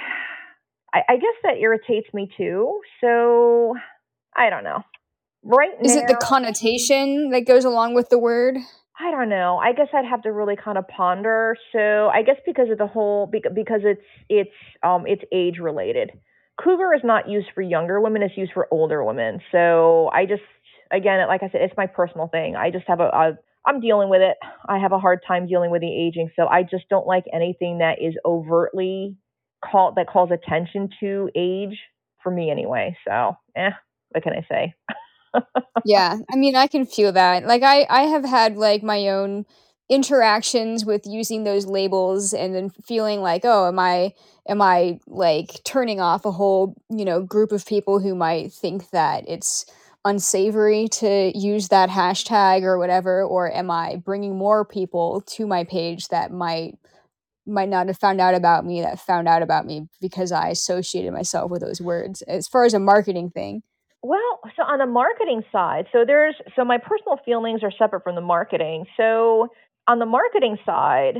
I, 0.93 1.01
I 1.09 1.15
guess 1.15 1.33
that 1.43 1.57
irritates 1.59 2.07
me 2.13 2.29
too. 2.37 2.81
So 3.01 3.73
I 4.37 4.51
don't 4.51 4.63
know. 4.63 4.83
Right 5.43 5.71
Is 5.83 5.95
it 5.95 6.07
the 6.07 6.15
connotation 6.15 7.31
that 7.31 7.41
goes 7.41 7.65
along 7.65 7.95
with 7.95 8.09
the 8.09 8.19
word? 8.19 8.57
I 8.99 9.11
don't 9.11 9.29
know. 9.29 9.57
I 9.57 9.73
guess 9.73 9.87
I'd 9.93 10.05
have 10.05 10.21
to 10.23 10.31
really 10.31 10.55
kind 10.55 10.77
of 10.77 10.87
ponder. 10.87 11.55
So 11.71 12.09
I 12.13 12.21
guess 12.21 12.37
because 12.45 12.69
of 12.71 12.77
the 12.77 12.87
whole, 12.87 13.27
because 13.27 13.81
it's 13.83 14.01
it's 14.29 14.55
um 14.83 15.05
it's 15.05 15.23
age 15.33 15.57
related. 15.59 16.11
Cougar 16.61 16.93
is 16.93 17.01
not 17.03 17.29
used 17.29 17.47
for 17.53 17.61
younger 17.61 17.99
women; 17.99 18.21
it's 18.21 18.37
used 18.37 18.53
for 18.53 18.67
older 18.71 19.03
women. 19.03 19.41
So 19.51 20.09
I 20.13 20.25
just, 20.25 20.43
again, 20.91 21.25
like 21.27 21.43
I 21.43 21.49
said, 21.49 21.61
it's 21.61 21.77
my 21.77 21.87
personal 21.87 22.27
thing. 22.27 22.55
I 22.55 22.71
just 22.71 22.85
have 22.87 22.99
a, 22.99 23.07
a 23.07 23.37
I'm 23.65 23.79
dealing 23.79 24.09
with 24.09 24.21
it. 24.21 24.37
I 24.67 24.77
have 24.77 24.91
a 24.91 24.99
hard 24.99 25.19
time 25.27 25.47
dealing 25.47 25.71
with 25.71 25.81
the 25.81 25.91
aging, 25.91 26.29
so 26.35 26.47
I 26.47 26.63
just 26.63 26.87
don't 26.89 27.07
like 27.07 27.25
anything 27.33 27.79
that 27.79 28.01
is 28.01 28.15
overtly 28.25 29.17
call 29.63 29.93
that 29.95 30.07
calls 30.07 30.29
attention 30.31 30.89
to 30.99 31.29
age 31.35 31.77
for 32.21 32.31
me 32.31 32.51
anyway. 32.51 32.95
So, 33.07 33.35
eh, 33.55 33.71
what 34.11 34.23
can 34.23 34.33
I 34.33 34.45
say? 34.49 34.73
Yeah, 35.83 36.17
I 36.31 36.35
mean, 36.35 36.55
I 36.55 36.67
can 36.67 36.85
feel 36.85 37.11
that. 37.11 37.45
Like 37.45 37.61
I 37.61 37.85
I 37.89 38.03
have 38.03 38.25
had 38.25 38.57
like 38.57 38.81
my 38.81 39.07
own 39.09 39.45
interactions 39.89 40.85
with 40.85 41.05
using 41.05 41.43
those 41.43 41.65
labels 41.65 42.33
and 42.33 42.55
then 42.55 42.69
feeling 42.69 43.21
like, 43.21 43.41
"Oh, 43.45 43.67
am 43.67 43.79
I 43.79 44.13
am 44.47 44.61
I 44.61 44.99
like 45.07 45.63
turning 45.63 45.99
off 45.99 46.25
a 46.25 46.31
whole, 46.31 46.75
you 46.89 47.05
know, 47.05 47.21
group 47.21 47.51
of 47.51 47.65
people 47.65 47.99
who 47.99 48.15
might 48.15 48.51
think 48.51 48.89
that 48.91 49.23
it's 49.27 49.65
unsavory 50.05 50.87
to 50.87 51.31
use 51.35 51.69
that 51.69 51.89
hashtag 51.89 52.61
or 52.63 52.77
whatever, 52.77 53.23
or 53.23 53.51
am 53.51 53.71
I 53.71 53.97
bringing 53.97 54.37
more 54.37 54.63
people 54.63 55.21
to 55.27 55.47
my 55.47 55.63
page 55.63 56.09
that 56.09 56.31
might 56.31 56.77
might 57.47 57.69
not 57.69 57.87
have 57.87 57.97
found 57.99 58.19
out 58.19 58.33
about 58.33 58.65
me 58.65 58.81
that 58.81 58.99
found 58.99 59.27
out 59.27 59.43
about 59.43 59.65
me 59.65 59.87
because 60.01 60.31
I 60.31 60.49
associated 60.49 61.13
myself 61.13 61.51
with 61.51 61.61
those 61.61 61.79
words 61.79 62.23
as 62.23 62.47
far 62.47 62.65
as 62.65 62.73
a 62.73 62.79
marketing 62.79 63.29
thing. 63.29 63.61
Well, 64.01 64.39
so 64.55 64.63
on 64.63 64.79
the 64.79 64.85
marketing 64.85 65.43
side, 65.51 65.87
so 65.91 66.05
there's 66.05 66.35
so 66.55 66.63
my 66.63 66.77
personal 66.77 67.17
feelings 67.25 67.63
are 67.63 67.71
separate 67.71 68.03
from 68.03 68.15
the 68.15 68.21
marketing. 68.21 68.85
So 68.97 69.49
on 69.87 69.99
the 69.99 70.05
marketing 70.05 70.57
side, 70.65 71.15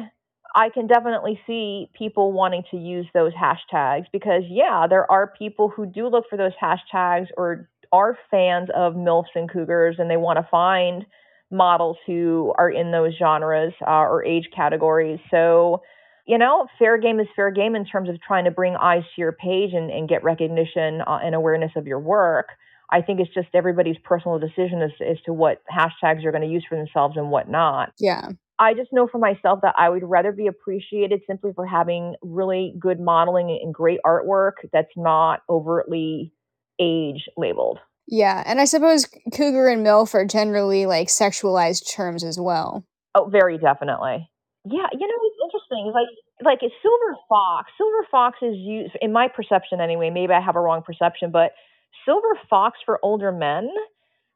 I 0.56 0.70
can 0.70 0.88
definitely 0.88 1.40
see 1.46 1.90
people 1.98 2.32
wanting 2.32 2.64
to 2.72 2.78
use 2.78 3.06
those 3.14 3.34
hashtags 3.34 4.06
because, 4.14 4.44
yeah, 4.50 4.88
there 4.90 5.10
are 5.12 5.34
people 5.38 5.70
who 5.70 5.86
do 5.86 6.08
look 6.08 6.26
for 6.30 6.38
those 6.38 6.54
hashtags 6.62 7.28
or 7.38 7.70
are 7.92 8.18
fans 8.32 8.70
of 8.76 8.94
MILFs 8.94 9.36
and 9.36 9.52
Cougars 9.52 9.98
and 10.00 10.10
they 10.10 10.18
want 10.18 10.38
to 10.38 10.48
find 10.50 11.06
models 11.52 11.98
who 12.08 12.54
are 12.58 12.70
in 12.70 12.92
those 12.92 13.14
genres 13.18 13.74
uh, 13.86 13.92
or 13.92 14.24
age 14.26 14.50
categories. 14.56 15.20
So, 15.30 15.82
you 16.26 16.38
know, 16.38 16.68
fair 16.80 16.98
game 16.98 17.20
is 17.20 17.28
fair 17.36 17.52
game 17.52 17.76
in 17.76 17.86
terms 17.86 18.10
of 18.10 18.20
trying 18.22 18.46
to 18.46 18.52
bring 18.52 18.76
eyes 18.76 19.04
to 19.16 19.22
your 19.22 19.34
page 19.34 19.74
and, 19.74 19.92
and 19.92 20.10
get 20.10 20.24
recognition 20.24 21.02
uh, 21.02 21.20
and 21.24 21.36
awareness 21.36 21.72
of 21.76 21.86
your 21.86 22.00
work. 22.00 22.48
I 22.90 23.02
think 23.02 23.20
it's 23.20 23.34
just 23.34 23.48
everybody's 23.54 23.98
personal 24.04 24.40
decision 24.40 24.82
as, 24.82 24.92
as 25.02 25.18
to 25.26 25.34
what 25.34 25.62
hashtags 25.72 26.24
you're 26.24 26.32
going 26.32 26.44
to 26.44 26.48
use 26.48 26.66
for 26.68 26.78
themselves 26.78 27.18
and 27.18 27.30
what 27.30 27.50
not. 27.50 27.94
Yeah. 28.00 28.30
I 28.60 28.74
just 28.74 28.94
know 28.94 29.08
for 29.08 29.18
myself 29.18 29.60
that 29.64 29.76
I 29.78 29.90
would 29.90 30.04
rather 30.04 30.32
be 30.32 30.48
appreciated 30.48 31.22
simply 31.28 31.52
for 31.54 31.66
having 31.66 32.16
really 32.22 32.74
good 32.80 33.00
modeling 33.00 33.50
and 33.62 33.74
great 33.74 34.00
artwork 34.06 34.54
that's 34.72 34.92
not 34.96 35.42
overtly 35.50 36.32
age 36.80 37.28
labeled. 37.38 37.80
Yeah, 38.08 38.44
and 38.46 38.62
I 38.62 38.66
suppose 38.66 39.08
cougar 39.34 39.68
and 39.68 39.86
milf 39.86 40.14
are 40.14 40.26
generally 40.26 40.86
like 40.86 41.08
sexualized 41.08 41.92
terms 41.94 42.24
as 42.24 42.40
well. 42.40 42.86
Oh, 43.16 43.30
very 43.32 43.58
definitely. 43.58 44.30
Yeah, 44.64 44.88
you 44.92 45.08
know, 45.08 45.16
it's 45.22 45.38
interesting. 45.44 45.92
Like 45.94 46.08
like 46.44 46.60
a 46.62 46.72
silver 46.82 47.18
fox. 47.28 47.72
Silver 47.78 48.08
fox 48.12 48.38
is 48.42 48.56
used 48.56 48.94
in 49.02 49.12
my 49.12 49.28
perception 49.28 49.82
anyway. 49.82 50.10
Maybe 50.10 50.34
I 50.34 50.42
have 50.42 50.56
a 50.56 50.60
wrong 50.60 50.82
perception, 50.82 51.32
but 51.32 51.52
silver 52.06 52.40
fox 52.50 52.78
for 52.86 53.00
older 53.04 53.32
men 53.32 53.70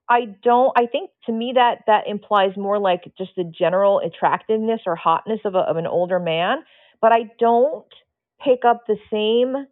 I 0.10 0.26
don't. 0.44 0.72
I 0.76 0.88
think 0.88 1.12
to 1.28 1.32
me 1.32 1.54
that 1.56 1.84
that 1.88 2.08
implies 2.08 2.58
more 2.58 2.80
like 2.80 3.04
just 3.18 3.32
the 3.38 3.44
general 3.44 4.00
attractiveness 4.00 4.82
or 4.88 4.96
hotness 4.96 5.40
of, 5.46 5.56
a, 5.56 5.60
of 5.60 5.78
an 5.78 5.86
older 5.86 6.20
man. 6.20 6.60
But 7.00 7.12
I 7.12 7.30
don't 7.40 7.86
pick 8.44 8.66
up 8.66 8.86
the 8.88 8.98
same 9.12 9.68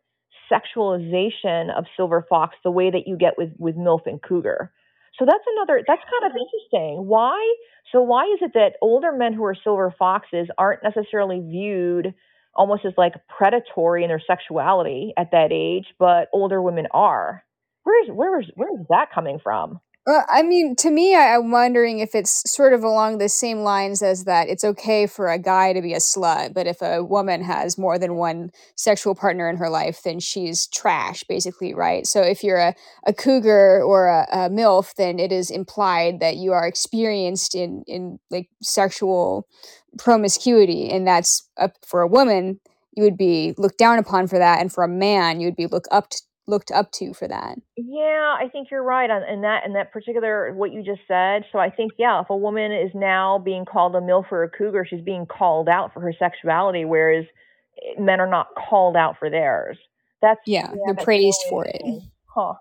sexualization 0.51 1.75
of 1.75 1.85
silver 1.97 2.25
fox 2.29 2.55
the 2.63 2.71
way 2.71 2.91
that 2.91 3.07
you 3.07 3.17
get 3.17 3.33
with 3.37 3.49
with 3.57 3.75
milf 3.75 4.01
and 4.05 4.21
cougar. 4.21 4.71
So 5.17 5.25
that's 5.25 5.43
another. 5.55 5.83
That's 5.87 6.01
kind 6.03 6.31
of 6.31 6.37
interesting. 6.37 7.07
Why? 7.07 7.55
So 7.91 8.01
why 8.01 8.25
is 8.25 8.39
it 8.41 8.51
that 8.53 8.73
older 8.81 9.11
men 9.11 9.33
who 9.33 9.43
are 9.45 9.55
silver 9.55 9.93
foxes 9.97 10.47
aren't 10.57 10.83
necessarily 10.83 11.39
viewed 11.39 12.13
almost 12.53 12.85
as 12.85 12.93
like 12.97 13.13
predatory 13.27 14.03
in 14.03 14.09
their 14.09 14.21
sexuality 14.25 15.13
at 15.17 15.31
that 15.31 15.51
age, 15.51 15.85
but 15.97 16.29
older 16.31 16.61
women 16.61 16.87
are? 16.91 17.43
Where's 17.83 18.09
where 18.09 18.39
is 18.39 18.47
where 18.53 18.69
is 18.79 18.85
that 18.89 19.07
coming 19.13 19.39
from? 19.43 19.79
Well, 20.07 20.23
I 20.29 20.41
mean, 20.41 20.77
to 20.77 20.89
me, 20.89 21.15
I, 21.15 21.35
I'm 21.35 21.51
wondering 21.51 21.99
if 21.99 22.15
it's 22.15 22.49
sort 22.49 22.71
of 22.71 22.81
along 22.81 23.17
the 23.17 23.27
same 23.27 23.59
lines 23.59 24.01
as 24.01 24.23
that 24.23 24.47
it's 24.47 24.63
okay 24.63 25.05
for 25.05 25.29
a 25.29 25.37
guy 25.37 25.73
to 25.73 25.81
be 25.81 25.93
a 25.93 25.97
slut, 25.97 26.53
but 26.53 26.65
if 26.65 26.81
a 26.81 27.03
woman 27.03 27.43
has 27.43 27.77
more 27.77 27.99
than 27.99 28.15
one 28.15 28.51
sexual 28.77 29.15
partner 29.15 29.49
in 29.49 29.57
her 29.57 29.69
life, 29.69 30.03
then 30.05 30.21
she's 30.21 30.65
trash, 30.67 31.25
basically, 31.25 31.73
right? 31.73 32.07
So 32.07 32.21
if 32.21 32.41
you're 32.41 32.57
a, 32.57 32.73
a 33.05 33.11
cougar 33.13 33.83
or 33.83 34.07
a, 34.07 34.27
a 34.31 34.49
MILF, 34.49 34.95
then 34.95 35.19
it 35.19 35.33
is 35.33 35.51
implied 35.51 36.21
that 36.21 36.37
you 36.37 36.53
are 36.53 36.65
experienced 36.65 37.53
in, 37.53 37.83
in 37.85 38.17
like 38.31 38.47
sexual 38.63 39.45
promiscuity, 39.97 40.89
and 40.89 41.05
that's 41.05 41.49
for 41.85 41.99
a 42.01 42.07
woman. 42.07 42.61
You 42.95 43.03
would 43.03 43.17
be 43.17 43.53
looked 43.57 43.77
down 43.77 43.99
upon 43.99 44.27
for 44.27 44.39
that, 44.39 44.61
and 44.61 44.71
for 44.71 44.85
a 44.85 44.87
man, 44.87 45.41
you 45.41 45.47
would 45.47 45.57
be 45.57 45.67
looked 45.67 45.89
up 45.91 46.09
to, 46.11 46.21
looked 46.47 46.71
up 46.71 46.91
to 46.93 47.13
for 47.13 47.27
that. 47.27 47.57
Yeah, 47.75 48.35
I 48.39 48.47
think 48.51 48.69
you're 48.71 48.83
right 48.83 49.09
on 49.09 49.23
in 49.23 49.41
that 49.41 49.65
in 49.65 49.73
that 49.73 49.91
particular 49.91 50.53
what 50.53 50.71
you 50.71 50.83
just 50.83 51.01
said. 51.07 51.43
So 51.51 51.59
I 51.59 51.69
think 51.69 51.93
yeah, 51.97 52.21
if 52.21 52.29
a 52.29 52.37
woman 52.37 52.71
is 52.71 52.91
now 52.93 53.39
being 53.39 53.65
called 53.65 53.95
a 53.95 53.99
milf 53.99 54.31
or 54.31 54.43
a 54.43 54.49
cougar, 54.49 54.85
she's 54.89 55.01
being 55.01 55.25
called 55.25 55.69
out 55.69 55.93
for 55.93 55.99
her 56.01 56.13
sexuality, 56.17 56.85
whereas 56.85 57.25
eh, 57.77 58.01
men 58.01 58.19
are 58.19 58.29
not 58.29 58.47
called 58.69 58.95
out 58.95 59.17
for 59.19 59.29
theirs. 59.29 59.77
That's 60.21 60.39
yeah, 60.45 60.71
yeah 60.71 60.93
they're 60.93 61.03
praised 61.03 61.41
for 61.49 61.65
it. 61.65 61.81
Huh. 62.33 62.53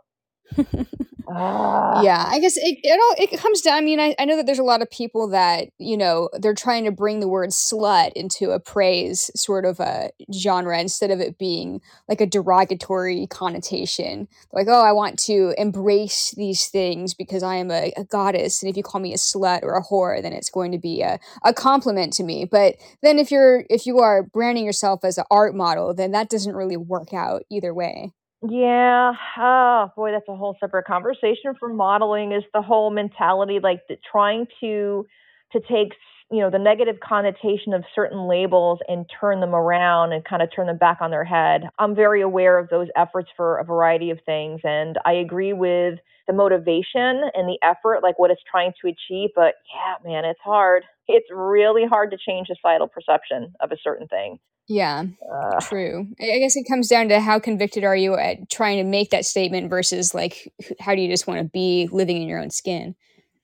Ah. 1.29 2.03
Yeah, 2.03 2.25
I 2.29 2.39
guess 2.39 2.57
it, 2.57 2.79
it 2.83 3.01
all 3.01 3.15
it 3.19 3.41
comes 3.41 3.61
down. 3.61 3.77
I 3.77 3.81
mean, 3.81 3.99
I, 3.99 4.15
I 4.19 4.25
know 4.25 4.37
that 4.37 4.47
there's 4.47 4.61
a 4.61 4.65
lot 4.65 4.81
of 4.81 4.91
people 4.91 5.29
that 5.29 5.69
you 5.79 5.97
know 5.97 6.29
they're 6.39 6.55
trying 6.55 6.85
to 6.85 6.93
bring 6.93 7.19
the 7.19 7.29
word 7.29 7.51
slut 7.51 8.13
into 8.15 8.53
a 8.53 8.61
praise 8.61 9.31
sort 9.35 9.65
of 9.65 9.81
a 9.81 10.11
genre 10.33 10.79
instead 10.79 11.11
of 11.11 11.21
it 11.21 11.37
being 11.37 11.81
like 12.09 12.21
a 12.21 12.27
derogatory 12.27 13.27
connotation. 13.27 14.29
Like, 14.53 14.69
oh, 14.69 14.85
I 14.85 14.93
want 14.93 15.19
to 15.21 15.53
embrace 15.59 16.33
these 16.37 16.69
things 16.69 17.13
because 17.13 17.43
I 17.43 17.57
am 17.57 17.73
a, 17.73 17.93
a 17.97 18.05
goddess, 18.05 18.63
and 18.63 18.71
if 18.71 18.77
you 18.77 18.85
call 18.85 19.01
me 19.01 19.13
a 19.13 19.17
slut 19.17 19.65
or 19.65 19.75
a 19.75 19.83
whore, 19.83 20.23
then 20.23 20.33
it's 20.33 20.51
going 20.51 20.71
to 20.73 20.79
be 20.79 21.03
a, 21.03 21.19
a 21.45 21.53
compliment 21.53 22.13
to 22.15 22.23
me. 22.23 22.45
But 22.45 22.77
then 23.03 23.19
if 23.19 23.33
you're 23.33 23.65
if 23.69 23.85
you 23.85 23.99
are 23.99 24.23
branding 24.23 24.65
yourself 24.65 25.05
as 25.05 25.19
an 25.19 25.25
art 25.29 25.57
model, 25.57 25.93
then 25.93 26.13
that 26.13 26.31
doesn't 26.31 26.55
really 26.55 26.77
work 26.77 27.13
out 27.13 27.43
either 27.51 27.75
way. 27.75 28.13
Yeah. 28.43 29.13
Oh, 29.39 29.89
boy, 29.97 30.13
that's 30.13 30.29
a 30.29 30.37
whole 30.37 30.57
separate 30.61 30.85
conversation 30.87 31.55
for 31.59 31.69
modeling 31.73 32.33
is 32.33 32.45
the 32.53 32.63
whole 32.63 32.91
mentality 32.91 33.59
like 33.63 33.81
the, 33.89 33.97
trying 34.11 34.47
to 34.61 35.07
to 35.53 35.61
take 35.61 35.95
you 36.31 36.41
know 36.41 36.51
the 36.51 36.59
negative 36.59 36.97
connotation 37.01 37.73
of 37.73 37.85
certain 37.95 38.27
labels 38.29 38.81
and 38.89 39.07
turn 39.21 39.41
them 39.41 39.55
around 39.55 40.13
and 40.13 40.25
kind 40.25 40.43
of 40.43 40.51
turn 40.55 40.67
them 40.67 40.77
back 40.77 40.99
on 41.01 41.11
their 41.11 41.25
head. 41.25 41.63
I'm 41.79 41.95
very 41.95 42.21
aware 42.21 42.59
of 42.59 42.69
those 42.69 42.89
efforts 42.97 43.31
for 43.37 43.57
a 43.59 43.65
variety 43.65 44.11
of 44.11 44.19
things 44.27 44.61
and 44.65 44.99
I 45.07 45.13
agree 45.15 45.53
with 45.55 45.99
the 46.27 46.33
motivation 46.35 47.23
and 47.35 47.49
the 47.49 47.59
effort 47.63 48.01
like 48.03 48.19
what 48.19 48.31
it's 48.31 48.43
trying 48.51 48.73
to 48.83 48.89
achieve, 48.89 49.31
but 49.35 49.55
yeah, 49.75 49.95
man, 50.05 50.25
it's 50.25 50.41
hard. 50.45 50.83
It's 51.09 51.29
really 51.33 51.87
hard 51.87 52.11
to 52.11 52.19
change 52.19 52.49
societal 52.49 52.89
perception 52.89 53.55
of 53.61 53.71
a 53.73 53.77
certain 53.83 54.09
thing. 54.09 54.39
Yeah, 54.69 55.05
uh, 55.33 55.61
true. 55.61 56.09
I 56.21 56.39
guess 56.41 56.57
it 56.57 56.67
comes 56.69 56.89
down 56.89 57.09
to 57.11 57.21
how 57.21 57.39
convicted 57.39 57.85
are 57.85 57.95
you 57.95 58.17
at 58.17 58.51
trying 58.51 58.79
to 58.79 58.85
make 58.85 59.11
that 59.11 59.25
statement 59.25 59.71
versus 59.71 60.13
like 60.13 60.53
how 60.81 60.95
do 60.95 61.01
you 61.01 61.09
just 61.09 61.27
want 61.27 61.41
to 61.41 61.45
be 61.45 61.89
living 61.93 62.21
in 62.21 62.29
your 62.29 62.41
own 62.41 62.51
skin? 62.51 62.97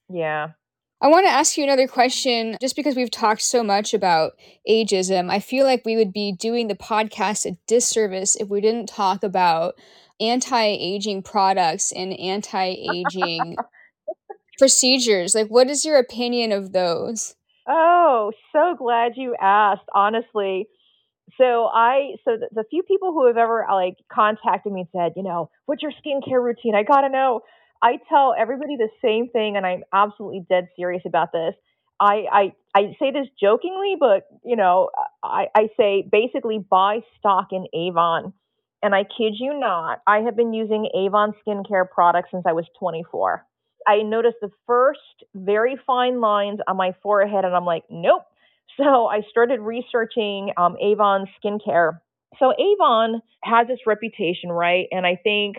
Yeah. 0.08 0.50
I 1.00 1.08
want 1.08 1.26
to 1.26 1.32
ask 1.32 1.56
you 1.56 1.64
another 1.64 1.88
question 1.88 2.56
just 2.60 2.76
because 2.76 2.94
we've 2.94 3.10
talked 3.10 3.42
so 3.42 3.64
much 3.64 3.92
about 3.92 4.32
ageism. 4.68 5.30
I 5.30 5.40
feel 5.40 5.64
like 5.64 5.84
we 5.84 5.96
would 5.96 6.12
be 6.12 6.32
doing 6.32 6.68
the 6.68 6.76
podcast 6.76 7.44
a 7.44 7.56
disservice 7.66 8.36
if 8.36 8.48
we 8.48 8.60
didn't 8.60 8.88
talk 8.88 9.24
about 9.24 9.74
anti 10.20 10.64
aging 10.64 11.22
products 11.22 11.92
and 11.92 12.12
anti 12.18 12.76
aging 12.92 13.56
procedures. 14.58 15.34
Like, 15.34 15.48
what 15.48 15.68
is 15.70 15.84
your 15.84 15.98
opinion 15.98 16.52
of 16.52 16.72
those? 16.72 17.34
Oh, 17.68 18.32
so 18.52 18.76
glad 18.76 19.12
you 19.16 19.34
asked. 19.40 19.88
Honestly, 19.94 20.68
so 21.38 21.66
I, 21.66 22.14
so 22.24 22.36
the, 22.36 22.48
the 22.52 22.64
few 22.70 22.82
people 22.82 23.12
who 23.12 23.26
have 23.26 23.36
ever 23.36 23.66
like 23.70 23.96
contacted 24.12 24.72
me 24.72 24.82
and 24.82 24.88
said, 24.92 25.12
you 25.16 25.22
know, 25.22 25.50
what's 25.66 25.82
your 25.82 25.92
skincare 25.92 26.42
routine? 26.42 26.74
I 26.74 26.82
gotta 26.82 27.08
know. 27.08 27.40
I 27.82 27.98
tell 28.08 28.34
everybody 28.38 28.76
the 28.76 28.88
same 29.04 29.28
thing, 29.28 29.56
and 29.56 29.66
I'm 29.66 29.82
absolutely 29.92 30.46
dead 30.48 30.68
serious 30.76 31.02
about 31.04 31.32
this. 31.32 31.54
I, 31.98 32.24
I, 32.32 32.52
I 32.74 32.96
say 32.98 33.10
this 33.10 33.26
jokingly, 33.40 33.96
but 33.98 34.26
you 34.44 34.56
know, 34.56 34.90
I, 35.22 35.46
I 35.54 35.68
say 35.76 36.06
basically 36.10 36.58
buy 36.58 37.00
stock 37.18 37.48
in 37.52 37.66
Avon. 37.74 38.32
And 38.84 38.96
I 38.96 39.04
kid 39.04 39.34
you 39.38 39.58
not, 39.58 40.00
I 40.08 40.20
have 40.20 40.36
been 40.36 40.52
using 40.52 40.88
Avon 40.92 41.34
skincare 41.46 41.88
products 41.88 42.30
since 42.32 42.42
I 42.46 42.52
was 42.52 42.64
24. 42.80 43.46
I 43.86 44.02
noticed 44.02 44.38
the 44.40 44.50
first 44.66 45.00
very 45.34 45.78
fine 45.86 46.20
lines 46.20 46.58
on 46.66 46.76
my 46.76 46.94
forehead, 47.02 47.44
and 47.44 47.54
I'm 47.54 47.64
like, 47.64 47.84
nope, 47.88 48.22
so 48.76 49.06
I 49.06 49.22
started 49.30 49.60
researching 49.60 50.52
um, 50.56 50.76
Avon 50.80 51.26
skincare. 51.42 52.00
So 52.38 52.52
Avon 52.52 53.20
has 53.44 53.66
this 53.68 53.80
reputation, 53.86 54.50
right? 54.50 54.86
And 54.90 55.06
I 55.06 55.16
think 55.22 55.56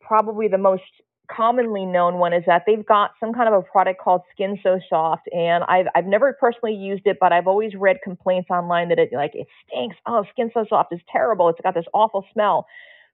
probably 0.00 0.48
the 0.48 0.58
most 0.58 0.82
commonly 1.30 1.84
known 1.84 2.18
one 2.18 2.32
is 2.32 2.44
that 2.46 2.62
they've 2.66 2.86
got 2.86 3.10
some 3.18 3.32
kind 3.32 3.52
of 3.52 3.54
a 3.54 3.62
product 3.62 4.00
called 4.00 4.22
Skin 4.32 4.58
So 4.62 4.78
Soft, 4.88 5.28
and 5.32 5.64
I've 5.64 5.86
I've 5.94 6.06
never 6.06 6.36
personally 6.38 6.74
used 6.74 7.02
it, 7.06 7.18
but 7.20 7.32
I've 7.32 7.46
always 7.46 7.72
read 7.74 7.98
complaints 8.02 8.48
online 8.50 8.88
that 8.90 8.98
it 8.98 9.10
like 9.12 9.32
it 9.34 9.46
stinks. 9.66 9.96
Oh, 10.06 10.24
Skin 10.30 10.50
So 10.54 10.64
Soft 10.68 10.92
is 10.92 11.00
terrible. 11.10 11.48
It's 11.48 11.60
got 11.60 11.74
this 11.74 11.86
awful 11.92 12.24
smell. 12.32 12.66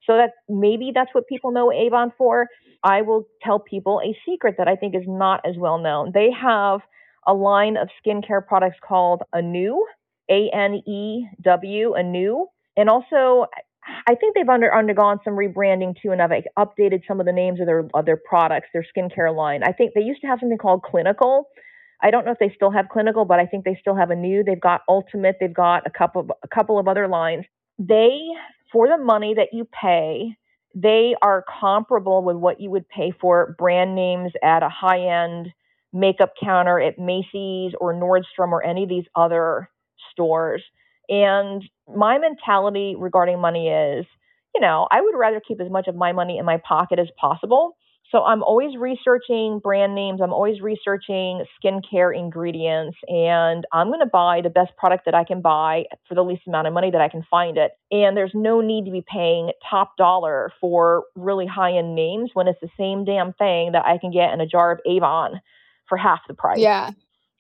So 0.07 0.17
that 0.17 0.33
maybe 0.49 0.91
that's 0.95 1.11
what 1.15 1.29
people 1.29 1.53
know 1.53 1.73
Avon 1.73 2.13
for. 2.19 2.49
I 2.83 3.03
will 3.03 3.29
tell 3.43 3.61
people 3.61 4.01
a 4.05 4.17
secret 4.29 4.57
that 4.59 4.67
I 4.67 4.75
think 4.75 4.97
is 4.97 5.05
not 5.07 5.41
as 5.47 5.55
well 5.57 5.79
known. 5.79 6.11
They 6.13 6.29
have 6.33 6.81
a 7.27 7.35
line 7.35 7.77
of 7.77 7.89
skincare 8.05 8.47
products 8.47 8.79
called 8.87 9.23
Anew, 9.33 9.87
A 10.31 10.51
N 10.53 10.83
E 10.87 11.27
W, 11.43 11.95
Anew. 11.95 12.47
And 12.77 12.89
also, 12.89 13.47
I 14.07 14.15
think 14.15 14.35
they've 14.35 14.49
under, 14.49 14.75
undergone 14.75 15.19
some 15.25 15.35
rebranding 15.35 15.95
too, 16.01 16.13
and 16.13 16.21
like, 16.31 16.47
updated 16.59 17.03
some 17.07 17.21
of 17.21 17.27
the 17.27 17.33
names 17.33 17.61
of 17.61 17.67
their 17.67 17.89
of 17.95 18.07
their 18.07 18.17
products, 18.17 18.69
their 18.73 18.87
skincare 18.97 19.35
line. 19.35 19.63
I 19.63 19.73
think 19.73 19.93
they 19.95 20.03
used 20.03 20.21
to 20.23 20.27
have 20.27 20.41
something 20.41 20.59
called 20.59 20.83
Clinical. 20.83 21.49
I 22.03 22.11
don't 22.11 22.25
know 22.25 22.33
if 22.33 22.39
they 22.39 22.53
still 22.55 22.71
have 22.73 22.89
Clinical, 22.89 23.25
but 23.25 23.39
I 23.39 23.47
think 23.47 23.65
they 23.65 23.77
still 23.81 23.95
have 23.95 24.11
Anew. 24.11 24.43
They've 24.45 24.61
got 24.61 24.83
Ultimate. 24.89 25.37
They've 25.39 25.53
got 25.53 25.87
a 25.87 25.91
couple 25.91 26.23
of, 26.23 26.33
a 26.43 26.49
couple 26.49 26.79
of 26.79 26.89
other 26.89 27.07
lines. 27.07 27.45
They, 27.79 28.19
for 28.73 28.89
the 28.89 28.99
money 28.99 29.35
that 29.35 29.49
you 29.53 29.67
pay, 29.67 30.37
they 30.75 31.15
are 31.23 31.45
comparable 31.61 32.25
with 32.25 32.37
what 32.37 32.61
you 32.61 32.71
would 32.71 32.89
pay 32.89 33.13
for 33.21 33.55
brand 33.59 33.95
names 33.95 34.33
at 34.43 34.63
a 34.63 34.69
high 34.69 35.27
end 35.27 35.53
makeup 35.93 36.33
counter 36.43 36.81
at 36.81 36.99
Macy's 36.99 37.73
or 37.81 37.95
Nordstrom 37.95 38.53
or 38.53 38.65
any 38.65 38.85
of 38.85 38.89
these 38.89 39.05
other 39.15 39.69
stores. 40.11 40.63
And 41.09 41.63
my 41.95 42.19
mentality 42.19 42.95
regarding 42.99 43.41
money 43.41 43.69
is, 43.69 44.07
you 44.55 44.61
know, 44.61 44.87
I 44.91 45.01
would 45.01 45.17
rather 45.17 45.41
keep 45.47 45.61
as 45.61 45.71
much 45.71 45.89
of 45.89 45.95
my 45.95 46.13
money 46.13 46.39
in 46.39 46.45
my 46.45 46.59
pocket 46.67 46.99
as 46.99 47.09
possible. 47.21 47.77
So 48.11 48.23
I'm 48.25 48.43
always 48.43 48.77
researching 48.77 49.59
brand 49.59 49.95
names. 49.95 50.21
I'm 50.23 50.35
always 50.35 50.61
researching 50.61 51.45
skincare 51.57 52.15
ingredients, 52.15 52.99
and 53.09 53.65
I'm 53.73 53.89
going 53.89 54.01
to 54.01 54.07
buy 54.07 54.43
the 54.43 54.51
best 54.51 54.77
product 54.77 55.07
that 55.07 55.15
I 55.15 55.25
can 55.25 55.41
buy 55.41 55.85
for 56.07 56.15
the 56.15 56.23
least 56.23 56.43
amount 56.47 56.67
of 56.67 56.75
money 56.75 56.91
that 56.91 57.01
I 57.01 57.09
can 57.09 57.25
find 57.31 57.57
it. 57.57 57.73
And 57.91 58.15
there's 58.15 58.33
no 58.35 58.61
need 58.61 58.85
to 58.85 58.91
be 58.91 59.03
paying 59.11 59.53
top 59.69 59.97
dollar 59.97 60.53
for 60.61 61.05
really 61.17 61.47
high 61.47 61.73
end 61.79 61.95
names 61.95 62.31
when 62.35 62.49
it's 62.49 62.61
the 62.61 62.69
same 62.79 63.07
damn 63.07 63.33
thing 63.33 63.73
that 63.73 63.87
I 63.87 63.97
can 63.97 64.11
get 64.11 64.35
in 64.35 64.43
a 64.43 64.47
jar 64.47 64.73
of 64.73 64.81
Avon 64.87 65.41
for 65.93 65.99
half 65.99 66.21
the 66.27 66.33
price. 66.35 66.59
Yeah. 66.59 66.93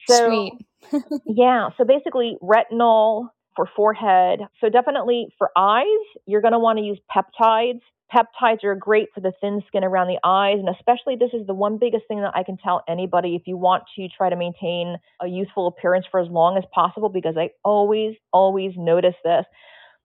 So, 0.06 0.50
Sweet. 0.90 1.02
yeah. 1.26 1.70
So 1.78 1.84
basically, 1.84 2.36
retinol, 2.42 3.28
for 3.56 3.68
forehead. 3.76 4.40
So 4.60 4.68
definitely 4.68 5.28
for 5.38 5.50
eyes, 5.56 5.86
you're 6.26 6.40
going 6.40 6.52
to 6.52 6.58
want 6.58 6.78
to 6.78 6.84
use 6.84 6.98
peptides. 7.14 7.80
Peptides 8.12 8.62
are 8.64 8.74
great 8.74 9.08
for 9.14 9.20
the 9.20 9.32
thin 9.40 9.62
skin 9.66 9.84
around 9.84 10.08
the 10.08 10.18
eyes, 10.22 10.58
and 10.58 10.68
especially 10.68 11.16
this 11.16 11.30
is 11.32 11.46
the 11.46 11.54
one 11.54 11.78
biggest 11.78 12.04
thing 12.08 12.20
that 12.20 12.32
I 12.34 12.42
can 12.42 12.58
tell 12.58 12.82
anybody 12.86 13.34
if 13.36 13.42
you 13.46 13.56
want 13.56 13.84
to 13.96 14.08
try 14.08 14.28
to 14.28 14.36
maintain 14.36 14.96
a 15.22 15.26
youthful 15.26 15.66
appearance 15.66 16.04
for 16.10 16.20
as 16.20 16.28
long 16.28 16.58
as 16.58 16.64
possible, 16.74 17.08
because 17.08 17.36
I 17.38 17.50
always, 17.64 18.14
always 18.32 18.72
notice 18.76 19.14
this. 19.24 19.46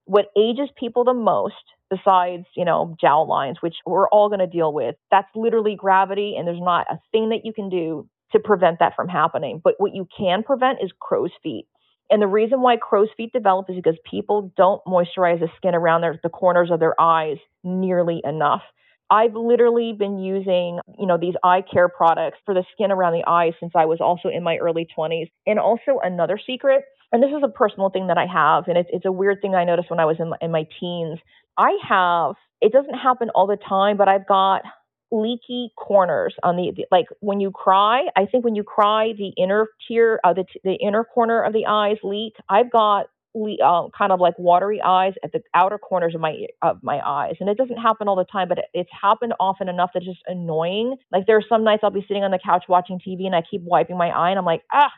What 0.06 0.26
ages 0.38 0.70
people 0.78 1.04
the 1.04 1.12
most, 1.12 1.54
besides, 1.90 2.46
you 2.56 2.64
know, 2.64 2.96
jowl 2.98 3.28
lines, 3.28 3.58
which 3.60 3.74
we're 3.84 4.08
all 4.08 4.30
going 4.30 4.40
to 4.40 4.46
deal 4.46 4.72
with, 4.72 4.94
that's 5.10 5.28
literally 5.34 5.76
gravity, 5.76 6.34
and 6.38 6.48
there's 6.48 6.62
not 6.62 6.86
a 6.90 6.98
thing 7.12 7.28
that 7.28 7.44
you 7.44 7.52
can 7.52 7.68
do 7.68 8.08
to 8.32 8.38
prevent 8.38 8.78
that 8.80 8.94
from 8.96 9.08
happening. 9.08 9.60
But 9.62 9.74
what 9.78 9.94
you 9.94 10.06
can 10.16 10.42
prevent 10.42 10.78
is 10.82 10.90
crow's 11.00 11.32
feet. 11.42 11.66
And 12.10 12.22
the 12.22 12.26
reason 12.26 12.62
why 12.62 12.76
crow's 12.76 13.08
feet 13.16 13.32
develop 13.32 13.68
is 13.68 13.76
because 13.76 13.98
people 14.08 14.52
don't 14.56 14.82
moisturize 14.86 15.40
the 15.40 15.48
skin 15.56 15.74
around 15.74 16.00
their, 16.00 16.18
the 16.22 16.30
corners 16.30 16.70
of 16.70 16.80
their 16.80 16.98
eyes 17.00 17.36
nearly 17.62 18.22
enough. 18.24 18.62
I've 19.10 19.34
literally 19.34 19.94
been 19.98 20.18
using, 20.18 20.80
you 20.98 21.06
know, 21.06 21.16
these 21.18 21.34
eye 21.42 21.62
care 21.62 21.88
products 21.88 22.38
for 22.44 22.54
the 22.54 22.64
skin 22.72 22.90
around 22.90 23.14
the 23.14 23.24
eyes 23.26 23.54
since 23.58 23.72
I 23.74 23.86
was 23.86 24.00
also 24.00 24.28
in 24.28 24.42
my 24.42 24.56
early 24.56 24.86
20s. 24.96 25.30
And 25.46 25.58
also 25.58 25.98
another 26.02 26.38
secret, 26.44 26.84
and 27.12 27.22
this 27.22 27.30
is 27.30 27.42
a 27.42 27.48
personal 27.48 27.88
thing 27.90 28.08
that 28.08 28.18
I 28.18 28.26
have, 28.26 28.68
and 28.68 28.76
it's, 28.76 28.90
it's 28.92 29.06
a 29.06 29.12
weird 29.12 29.40
thing 29.40 29.54
I 29.54 29.64
noticed 29.64 29.90
when 29.90 30.00
I 30.00 30.04
was 30.04 30.16
in 30.18 30.32
in 30.42 30.50
my 30.50 30.66
teens. 30.78 31.18
I 31.56 31.76
have, 31.88 32.34
it 32.60 32.72
doesn't 32.72 32.94
happen 32.94 33.30
all 33.34 33.46
the 33.46 33.56
time, 33.56 33.96
but 33.96 34.08
I've 34.08 34.26
got 34.26 34.62
leaky 35.10 35.72
corners 35.76 36.34
on 36.42 36.56
the, 36.56 36.72
the, 36.76 36.86
like 36.90 37.06
when 37.20 37.40
you 37.40 37.50
cry 37.50 38.02
i 38.16 38.26
think 38.26 38.44
when 38.44 38.54
you 38.54 38.62
cry 38.62 39.12
the 39.16 39.28
inner 39.42 39.68
tear 39.86 40.20
uh, 40.24 40.32
the, 40.34 40.44
the 40.64 40.74
inner 40.74 41.04
corner 41.04 41.42
of 41.42 41.52
the 41.52 41.64
eyes 41.66 41.96
leak. 42.02 42.34
I've 42.48 42.70
got 42.70 43.06
le- 43.34 43.56
uh, 43.64 43.88
kind 43.96 44.12
of 44.12 44.20
like 44.20 44.38
watery 44.38 44.80
eyes 44.84 45.14
at 45.24 45.32
the 45.32 45.40
outer 45.54 45.78
corners 45.78 46.14
of 46.14 46.20
my 46.20 46.46
of 46.62 46.82
my 46.82 47.00
eyes 47.06 47.36
and 47.40 47.48
it 47.48 47.56
doesn't 47.56 47.78
happen 47.78 48.08
all 48.08 48.16
the 48.16 48.24
time 48.30 48.48
but 48.48 48.58
it, 48.58 48.66
it's 48.74 48.90
happened 49.02 49.32
often 49.40 49.68
enough 49.68 49.90
that 49.94 50.02
it's 50.02 50.10
just 50.12 50.22
annoying. 50.26 50.96
Like 51.12 51.26
there 51.26 51.36
are 51.36 51.44
some 51.48 51.64
nights 51.64 51.80
i'll 51.84 51.90
be 51.90 52.04
sitting 52.08 52.24
on 52.24 52.30
the 52.30 52.40
couch 52.44 52.64
watching 52.68 52.98
tv 52.98 53.26
and 53.26 53.34
i 53.34 53.42
keep 53.50 53.62
wiping 53.62 53.96
my 53.96 54.08
eye 54.10 54.30
and 54.30 54.38
i'm 54.38 54.44
like 54.44 54.62
ah 54.72 54.90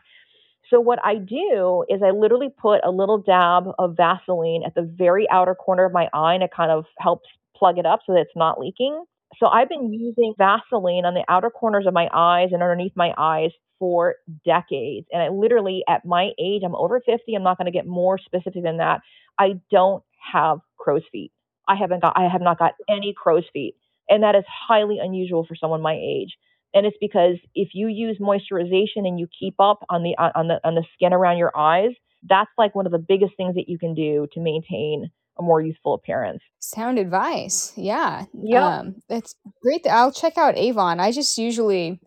so 0.71 0.81
what 0.81 0.99
I 1.05 1.17
do 1.17 1.85
is 1.89 2.03
I 2.03 2.11
literally 2.11 2.49
put 2.49 2.81
a 2.85 2.91
little 2.91 3.19
dab 3.19 3.65
of 3.79 3.97
Vaseline 3.97 4.63
at 4.65 4.75
the 4.75 4.83
very 4.83 5.29
outer 5.31 5.55
corner 5.55 5.85
of 5.85 5.93
my 5.93 6.09
eye 6.15 6.35
and 6.35 6.43
it 6.43 6.51
kind 6.57 6.71
of 6.71 6.85
helps 6.99 7.29
plug 7.57 7.79
it 7.79 7.87
up 7.87 8.01
so 8.07 8.15
that 8.15 8.21
it's 8.21 8.37
not 8.37 8.61
leaking. 8.61 9.05
So 9.39 9.47
I've 9.47 9.69
been 9.69 9.93
using 9.93 10.35
Vaseline 10.37 11.05
on 11.05 11.15
the 11.15 11.25
outer 11.29 11.51
corners 11.51 11.87
of 11.87 11.95
my 11.95 12.09
eyes 12.13 12.49
and 12.53 12.63
underneath 12.63 12.93
my 12.97 13.15
eyes 13.17 13.51
for 13.79 14.17
decades. 14.45 15.07
And 15.13 15.23
I 15.23 15.29
literally, 15.29 15.83
at 15.89 16.05
my 16.05 16.31
age, 16.39 16.63
I'm 16.65 16.75
over 16.75 17.01
50. 17.01 17.35
I'm 17.35 17.43
not 17.43 17.57
going 17.57 17.67
to 17.67 17.73
get 17.73 17.87
more 17.87 18.19
specific 18.19 18.63
than 18.63 18.79
that. 18.79 19.01
I 19.39 19.61
don't 19.71 20.03
have 20.33 20.59
crow's 20.79 21.03
feet. 21.11 21.33
I 21.69 21.77
haven't 21.77 22.03
got, 22.03 22.15
I 22.17 22.29
have 22.29 22.43
not 22.43 22.59
got 22.59 22.73
any 22.89 23.15
crow's 23.17 23.45
feet. 23.53 23.77
And 24.09 24.23
that 24.25 24.35
is 24.35 24.45
highly 24.49 24.99
unusual 25.01 25.47
for 25.47 25.55
someone 25.55 25.81
my 25.81 25.95
age. 25.95 26.37
And 26.75 26.85
it's 26.85 26.97
because 27.01 27.37
if 27.55 27.71
you 27.73 27.89
use 27.89 28.19
moisturization 28.21 29.07
and 29.07 29.19
you 29.19 29.29
keep 29.39 29.55
up 29.59 29.85
on 29.89 30.03
the, 30.03 30.15
on 30.19 30.49
the, 30.49 30.61
on 30.65 30.75
the 30.75 30.85
skin 30.95 31.13
around 31.13 31.39
your 31.39 31.57
eyes, 31.57 31.91
that's 32.29 32.51
like 32.59 32.75
one 32.75 32.87
of 32.87 32.93
the 32.93 32.99
biggest 32.99 33.33
things 33.37 33.55
that 33.55 33.69
you 33.69 33.79
can 33.79 33.95
do 33.95 34.27
to 34.35 34.41
maintain 34.41 35.11
a 35.41 35.43
more 35.43 35.61
youthful 35.61 35.95
appearance. 35.95 36.43
Sound 36.61 36.99
advice. 36.99 37.73
Yeah. 37.77 38.27
Yeah. 38.33 38.79
Um, 38.79 39.03
that's 39.09 39.35
great. 39.63 39.87
I'll 39.87 40.13
check 40.13 40.39
out 40.39 40.57
Avon. 40.57 41.01
I 41.01 41.11
just 41.11 41.37
usually 41.39 41.99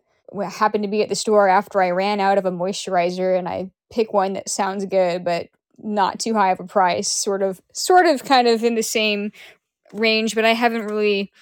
happen 0.50 0.82
to 0.82 0.88
be 0.88 1.02
at 1.02 1.08
the 1.08 1.14
store 1.14 1.48
after 1.48 1.82
I 1.82 1.90
ran 1.90 2.20
out 2.20 2.38
of 2.38 2.46
a 2.46 2.50
moisturizer 2.50 3.38
and 3.38 3.48
I 3.48 3.70
pick 3.92 4.12
one 4.12 4.32
that 4.34 4.48
sounds 4.48 4.86
good, 4.86 5.24
but 5.24 5.48
not 5.78 6.18
too 6.18 6.34
high 6.34 6.50
of 6.50 6.60
a 6.60 6.64
price, 6.64 7.10
sort 7.12 7.42
of, 7.42 7.60
sort 7.72 8.06
of 8.06 8.24
kind 8.24 8.48
of 8.48 8.64
in 8.64 8.74
the 8.74 8.82
same 8.82 9.32
range, 9.92 10.34
but 10.34 10.44
I 10.44 10.52
haven't 10.52 10.86
really 10.86 11.32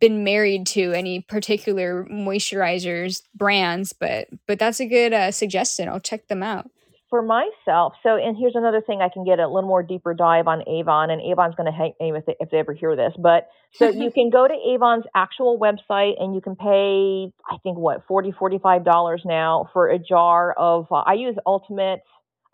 been 0.00 0.22
married 0.22 0.66
to 0.68 0.92
any 0.92 1.20
particular 1.20 2.04
moisturizers 2.04 3.22
brands, 3.34 3.92
but, 3.92 4.28
but 4.46 4.58
that's 4.58 4.80
a 4.80 4.86
good 4.86 5.12
uh, 5.12 5.30
suggestion. 5.32 5.88
I'll 5.88 6.00
check 6.00 6.28
them 6.28 6.42
out 6.42 6.70
for 7.12 7.20
myself, 7.20 7.92
so 8.02 8.16
and 8.16 8.38
here's 8.38 8.54
another 8.54 8.80
thing 8.80 9.02
I 9.02 9.10
can 9.12 9.22
get 9.22 9.38
a 9.38 9.46
little 9.46 9.68
more 9.68 9.82
deeper 9.82 10.14
dive 10.14 10.48
on 10.48 10.66
Avon, 10.66 11.10
and 11.10 11.20
Avon's 11.20 11.54
going 11.54 11.70
to 11.70 11.76
hate 11.76 11.92
me 12.00 12.10
if 12.16 12.24
they, 12.24 12.36
if 12.40 12.48
they 12.48 12.56
ever 12.56 12.72
hear 12.72 12.96
this. 12.96 13.12
But 13.18 13.48
so 13.74 13.90
you 13.90 14.10
can 14.14 14.30
go 14.30 14.48
to 14.48 14.54
Avon's 14.54 15.04
actual 15.14 15.60
website 15.60 16.14
and 16.18 16.34
you 16.34 16.40
can 16.40 16.56
pay, 16.56 17.30
I 17.50 17.58
think 17.62 17.76
what 17.76 18.06
40 18.08 18.32
45 18.32 18.82
dollars 18.82 19.20
now 19.26 19.68
for 19.74 19.90
a 19.90 19.98
jar 19.98 20.54
of. 20.56 20.86
Uh, 20.90 21.02
I 21.06 21.12
use 21.12 21.36
Ultimate. 21.44 22.00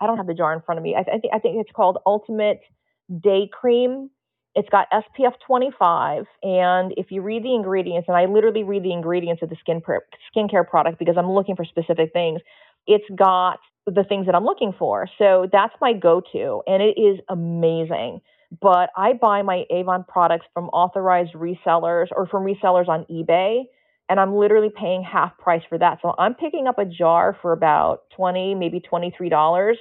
I 0.01 0.09
don't 0.09 0.17
have 0.17 0.27
the 0.27 0.35
jar 0.35 0.53
in 0.53 0.61
front 0.63 0.79
of 0.81 0.83
me. 0.83 0.97
I, 0.99 1.05
th- 1.05 1.33
I 1.33 1.39
think 1.39 1.61
it's 1.61 1.71
called 1.71 1.99
Ultimate 2.05 2.59
Day 3.23 3.49
Cream. 3.53 4.11
It's 4.57 4.69
got 4.71 4.89
SPF 4.91 5.35
25, 5.47 6.25
and 6.43 6.93
if 6.97 7.13
you 7.13 7.23
read 7.23 7.45
the 7.45 7.55
ingredients, 7.55 8.09
and 8.09 8.17
I 8.17 8.25
literally 8.25 8.65
read 8.65 8.83
the 8.83 8.93
ingredients 8.93 9.41
of 9.41 9.51
the 9.51 9.57
skin 9.61 9.81
skincare 10.37 10.67
product 10.67 10.99
because 10.99 11.15
I'm 11.17 11.31
looking 11.31 11.55
for 11.55 11.65
specific 11.65 12.13
things. 12.13 12.41
It's 12.89 13.05
got 13.15 13.61
the 13.91 14.05
things 14.05 14.27
that 14.27 14.35
I'm 14.35 14.45
looking 14.45 14.73
for. 14.79 15.09
So 15.19 15.49
that's 15.53 15.75
my 15.81 15.93
go 15.93 16.23
to, 16.33 16.63
and 16.67 16.83
it 16.83 16.99
is 17.01 17.19
amazing. 17.29 18.21
But 18.61 18.91
I 18.97 19.13
buy 19.13 19.43
my 19.43 19.65
Avon 19.71 20.05
products 20.09 20.47
from 20.55 20.67
authorized 20.69 21.35
resellers 21.35 22.07
or 22.17 22.27
from 22.27 22.45
resellers 22.45 22.89
on 22.89 23.05
eBay, 23.11 23.65
and 24.09 24.19
I'm 24.19 24.35
literally 24.35 24.71
paying 24.75 25.03
half 25.03 25.37
price 25.39 25.63
for 25.69 25.79
that. 25.79 25.99
So 26.01 26.15
I'm 26.19 26.35
picking 26.35 26.67
up 26.67 26.79
a 26.79 26.85
jar 26.85 27.37
for 27.43 27.53
about 27.53 28.05
20, 28.17 28.55
maybe 28.55 28.81
$23 28.81 29.75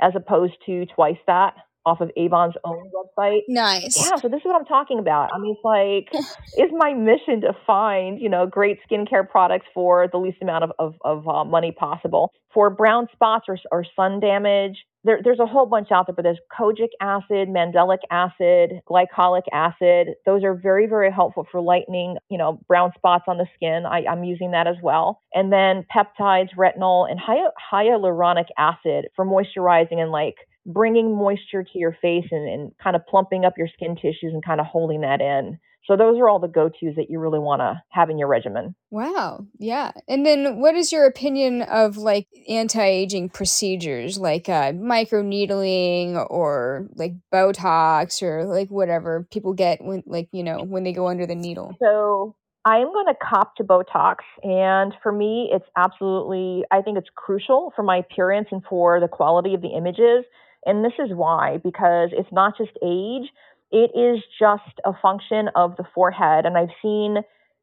as 0.00 0.12
opposed 0.16 0.54
to 0.66 0.86
twice 0.86 1.18
that 1.26 1.54
off 1.86 2.00
of 2.00 2.10
Avon's 2.16 2.54
own 2.64 2.90
website. 2.94 3.40
Nice. 3.48 3.96
Yeah, 3.96 4.16
so 4.16 4.28
this 4.28 4.38
is 4.38 4.44
what 4.44 4.56
I'm 4.56 4.66
talking 4.66 4.98
about. 4.98 5.30
I 5.34 5.38
mean, 5.38 5.56
it's 5.56 5.64
like, 5.64 6.24
it's 6.54 6.72
my 6.76 6.92
mission 6.94 7.40
to 7.42 7.56
find, 7.66 8.20
you 8.20 8.28
know, 8.28 8.46
great 8.46 8.78
skincare 8.90 9.28
products 9.28 9.66
for 9.72 10.08
the 10.10 10.18
least 10.18 10.38
amount 10.42 10.64
of, 10.64 10.72
of, 10.78 10.94
of 11.04 11.28
uh, 11.28 11.44
money 11.44 11.72
possible. 11.72 12.32
For 12.52 12.70
brown 12.70 13.08
spots 13.12 13.46
or, 13.48 13.58
or 13.70 13.84
sun 13.96 14.20
damage, 14.20 14.76
there, 15.04 15.20
there's 15.22 15.38
a 15.38 15.46
whole 15.46 15.66
bunch 15.66 15.88
out 15.92 16.06
there, 16.06 16.14
but 16.14 16.22
there's 16.22 16.40
kojic 16.58 16.90
acid, 17.00 17.48
mandelic 17.48 17.98
acid, 18.10 18.80
glycolic 18.88 19.42
acid. 19.52 20.08
Those 20.26 20.42
are 20.44 20.54
very, 20.54 20.86
very 20.86 21.10
helpful 21.10 21.46
for 21.50 21.60
lightening, 21.60 22.16
you 22.28 22.36
know, 22.36 22.60
brown 22.66 22.92
spots 22.96 23.24
on 23.28 23.38
the 23.38 23.46
skin. 23.54 23.84
I, 23.86 24.02
am 24.10 24.24
using 24.24 24.50
that 24.50 24.66
as 24.66 24.76
well. 24.82 25.22
And 25.32 25.52
then 25.52 25.86
peptides, 25.94 26.48
retinol, 26.58 27.08
and 27.08 27.18
hy- 27.18 27.50
hyaluronic 27.72 28.46
acid 28.58 29.08
for 29.14 29.24
moisturizing 29.24 29.98
and 29.98 30.10
like 30.10 30.34
bringing 30.68 31.16
moisture 31.16 31.64
to 31.64 31.78
your 31.78 31.96
face 32.00 32.26
and, 32.30 32.48
and 32.48 32.72
kind 32.82 32.94
of 32.94 33.04
plumping 33.06 33.44
up 33.44 33.54
your 33.56 33.68
skin 33.68 33.96
tissues 33.96 34.32
and 34.32 34.44
kind 34.44 34.60
of 34.60 34.66
holding 34.66 35.00
that 35.00 35.20
in. 35.20 35.58
So 35.86 35.96
those 35.96 36.18
are 36.18 36.28
all 36.28 36.38
the 36.38 36.48
go-tos 36.48 36.96
that 36.96 37.06
you 37.08 37.18
really 37.18 37.38
want 37.38 37.60
to 37.60 37.82
have 37.88 38.10
in 38.10 38.18
your 38.18 38.28
regimen. 38.28 38.74
Wow. 38.90 39.46
Yeah. 39.58 39.92
And 40.06 40.26
then 40.26 40.60
what 40.60 40.74
is 40.74 40.92
your 40.92 41.06
opinion 41.06 41.62
of 41.62 41.96
like 41.96 42.28
anti-aging 42.46 43.30
procedures 43.30 44.18
like 44.18 44.50
uh 44.50 44.72
microneedling 44.72 46.26
or 46.28 46.88
like 46.94 47.14
Botox 47.32 48.22
or 48.22 48.44
like 48.44 48.68
whatever 48.68 49.26
people 49.30 49.54
get 49.54 49.82
when 49.82 50.02
like, 50.04 50.28
you 50.30 50.44
know, 50.44 50.58
when 50.62 50.84
they 50.84 50.92
go 50.92 51.08
under 51.08 51.24
the 51.24 51.34
needle? 51.34 51.74
So 51.82 52.36
I 52.66 52.78
am 52.80 52.92
going 52.92 53.06
to 53.06 53.14
cop 53.14 53.56
to 53.56 53.64
Botox. 53.64 54.16
And 54.42 54.92
for 55.02 55.10
me, 55.10 55.48
it's 55.50 55.64
absolutely, 55.74 56.64
I 56.70 56.82
think 56.82 56.98
it's 56.98 57.08
crucial 57.14 57.72
for 57.74 57.82
my 57.82 57.96
appearance 57.96 58.48
and 58.50 58.62
for 58.68 59.00
the 59.00 59.08
quality 59.08 59.54
of 59.54 59.62
the 59.62 59.68
images. 59.68 60.26
And 60.68 60.84
this 60.84 60.92
is 60.98 61.10
why, 61.12 61.58
because 61.64 62.10
it's 62.12 62.30
not 62.30 62.56
just 62.56 62.72
age, 62.84 63.30
it 63.70 63.90
is 63.94 64.22
just 64.38 64.80
a 64.84 64.92
function 65.00 65.48
of 65.56 65.76
the 65.76 65.84
forehead. 65.94 66.46
And 66.46 66.56
I've 66.56 66.74
seen 66.82 67.16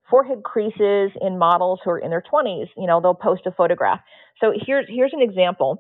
forehead 0.10 0.44
creases 0.44 1.12
in 1.22 1.38
models 1.38 1.80
who 1.84 1.92
are 1.92 2.00
in 2.00 2.10
their 2.10 2.24
20s. 2.24 2.68
You 2.78 2.88
know, 2.88 3.02
they'll 3.02 3.14
post 3.14 3.44
a 3.46 3.52
photograph. 3.52 4.02
So 4.42 4.54
here's 4.56 4.86
here's 4.90 5.14
an 5.14 5.22
example. 5.22 5.80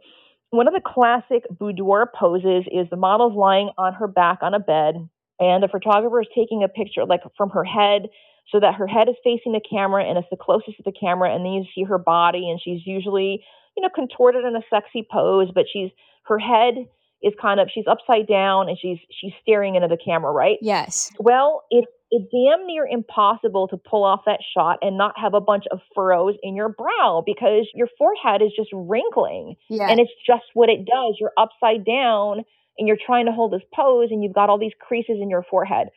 One 0.52 0.68
of 0.68 0.74
the 0.74 0.82
classic 0.86 1.44
boudoir 1.50 2.10
poses 2.16 2.66
is 2.72 2.88
the 2.90 2.96
model's 2.96 3.36
lying 3.36 3.72
on 3.78 3.94
her 3.94 4.08
back 4.08 4.40
on 4.42 4.54
a 4.54 4.60
bed, 4.60 4.96
and 5.40 5.64
the 5.64 5.68
photographer 5.68 6.22
is 6.22 6.28
taking 6.36 6.64
a 6.64 6.68
picture 6.68 7.06
like 7.06 7.22
from 7.38 7.50
her 7.50 7.64
head 7.64 8.08
so 8.52 8.60
that 8.60 8.76
her 8.76 8.88
head 8.88 9.10
is 9.10 9.16
facing 9.24 9.54
the 9.54 9.62
camera 9.68 10.04
and 10.06 10.18
it's 10.18 10.28
the 10.30 10.38
closest 10.38 10.78
to 10.78 10.84
the 10.84 10.92
camera, 10.92 11.34
and 11.34 11.44
then 11.44 11.54
you 11.54 11.66
see 11.74 11.84
her 11.84 11.98
body, 11.98 12.50
and 12.50 12.62
she's 12.64 12.86
usually, 12.86 13.44
you 13.76 13.82
know, 13.82 13.90
contorted 13.94 14.46
in 14.46 14.56
a 14.56 14.62
sexy 14.70 15.06
pose, 15.12 15.50
but 15.54 15.66
she's 15.72 15.90
her 16.24 16.40
head 16.40 16.76
is 17.22 17.34
kind 17.42 17.60
of 17.60 17.70
she's 17.74 17.86
upside 17.90 18.28
down 18.28 18.70
and 18.70 18.78
she's 18.80 18.98
she's 19.20 19.32
staring 19.42 19.76
into 19.76 19.88
the 19.88 19.98
camera, 19.98 20.32
right? 20.32 20.58
Yes. 20.62 21.12
Well, 21.20 21.64
it's 21.70 21.88
it's 22.12 22.26
damn 22.32 22.68
near 22.68 22.86
impossible 22.86 23.68
to 23.70 23.78
pull 23.78 24.04
off 24.04 24.22
that 24.26 24.40
shot 24.56 24.78
and 24.82 24.98
not 24.98 25.18
have 25.18 25.34
a 25.34 25.42
bunch 25.42 25.66
of 25.72 25.80
furrows 25.96 26.36
in 26.44 26.56
your 26.56 26.70
brow 26.70 27.24
because 27.26 27.68
your 27.74 27.88
forehead 27.98 28.42
is 28.42 28.52
just 28.56 28.70
wrinkling. 28.72 29.56
Yeah. 29.70 29.90
And 29.90 30.00
it's 30.00 30.12
just 30.26 30.44
what 30.54 30.70
it 30.70 30.86
does. 30.86 31.18
You're 31.20 31.34
upside 31.38 31.84
down 31.86 32.44
and 32.78 32.88
you're 32.88 32.98
trying 33.04 33.26
to 33.26 33.32
hold 33.32 33.54
this 33.54 33.64
pose 33.74 34.10
and 34.12 34.24
you've 34.24 34.36
got 34.36 34.50
all 34.50 34.60
these 34.60 34.76
creases 34.80 35.18
in 35.22 35.30
your 35.30 35.44
forehead. 35.50 35.88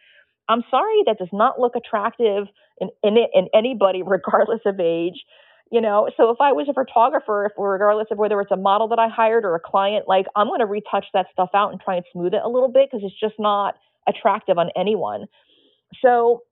I'm 0.49 0.65
sorry, 0.71 1.03
that 1.07 1.19
does 1.19 1.29
not 1.33 1.61
look 1.61 1.75
attractive 1.77 2.47
in, 2.81 2.89
in, 3.03 3.17
in 3.35 3.49
anybody, 3.55 4.03
regardless 4.07 4.61
of 4.65 4.81
age. 4.81 5.25
You 5.71 5.83
know, 5.83 6.09
so 6.17 6.31
if 6.31 6.39
I 6.41 6.53
was 6.53 6.67
a 6.69 6.73
photographer, 6.73 7.47
if 7.47 7.53
regardless 7.59 8.09
of 8.11 8.17
whether 8.17 8.41
it's 8.41 8.51
a 8.51 8.57
model 8.57 8.89
that 8.89 8.99
I 8.99 9.09
hired 9.09 9.45
or 9.45 9.55
a 9.55 9.61
client, 9.61 10.09
like 10.09 10.25
I'm 10.35 10.47
going 10.47 10.61
to 10.61 10.67
retouch 10.67 11.05
that 11.13 11.27
stuff 11.33 11.51
out 11.55 11.73
and 11.73 11.81
try 11.81 11.97
and 11.97 12.05
smooth 12.13 12.33
it 12.33 12.41
a 12.43 12.49
little 12.49 12.71
bit 12.71 12.89
because 12.91 13.05
it's 13.05 13.19
just 13.21 13.35
not 13.39 13.75
attractive 14.09 14.57
on 14.57 14.71
anyone. 14.77 15.27
So, 16.03 16.43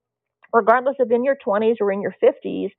regardless 0.53 0.97
of 0.99 1.11
in 1.11 1.23
your 1.23 1.35
20s 1.35 1.77
or 1.81 1.91
in 1.91 2.01
your 2.01 2.15
50s, 2.21 2.69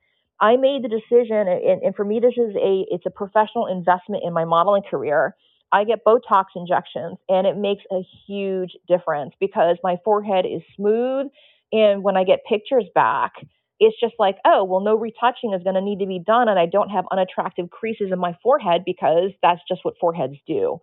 I 0.40 0.56
made 0.56 0.84
the 0.84 0.88
decision, 0.88 1.48
and, 1.48 1.82
and 1.82 1.96
for 1.96 2.04
me, 2.04 2.20
this 2.20 2.34
is 2.36 2.54
a 2.54 2.86
it's 2.90 3.06
a 3.06 3.10
professional 3.10 3.66
investment 3.66 4.22
in 4.24 4.32
my 4.32 4.44
modeling 4.44 4.82
career. 4.88 5.34
I 5.72 5.84
get 5.84 6.04
Botox 6.04 6.44
injections, 6.54 7.18
and 7.28 7.46
it 7.46 7.56
makes 7.56 7.82
a 7.90 8.00
huge 8.26 8.72
difference 8.86 9.34
because 9.40 9.76
my 9.82 9.96
forehead 10.04 10.46
is 10.46 10.62
smooth, 10.76 11.26
and 11.72 12.02
when 12.04 12.16
I 12.16 12.24
get 12.24 12.40
pictures 12.48 12.84
back, 12.94 13.32
it's 13.80 13.98
just 14.00 14.14
like, 14.18 14.36
oh, 14.44 14.64
well, 14.64 14.80
no 14.80 14.96
retouching 14.96 15.52
is 15.54 15.62
going 15.62 15.74
to 15.74 15.80
need 15.80 16.00
to 16.00 16.06
be 16.06 16.18
done, 16.18 16.48
and 16.48 16.58
I 16.58 16.66
don't 16.66 16.90
have 16.90 17.04
unattractive 17.12 17.70
creases 17.70 18.10
in 18.12 18.18
my 18.18 18.36
forehead 18.42 18.82
because 18.84 19.30
that's 19.42 19.60
just 19.68 19.84
what 19.84 19.94
foreheads 20.00 20.36
do. 20.46 20.78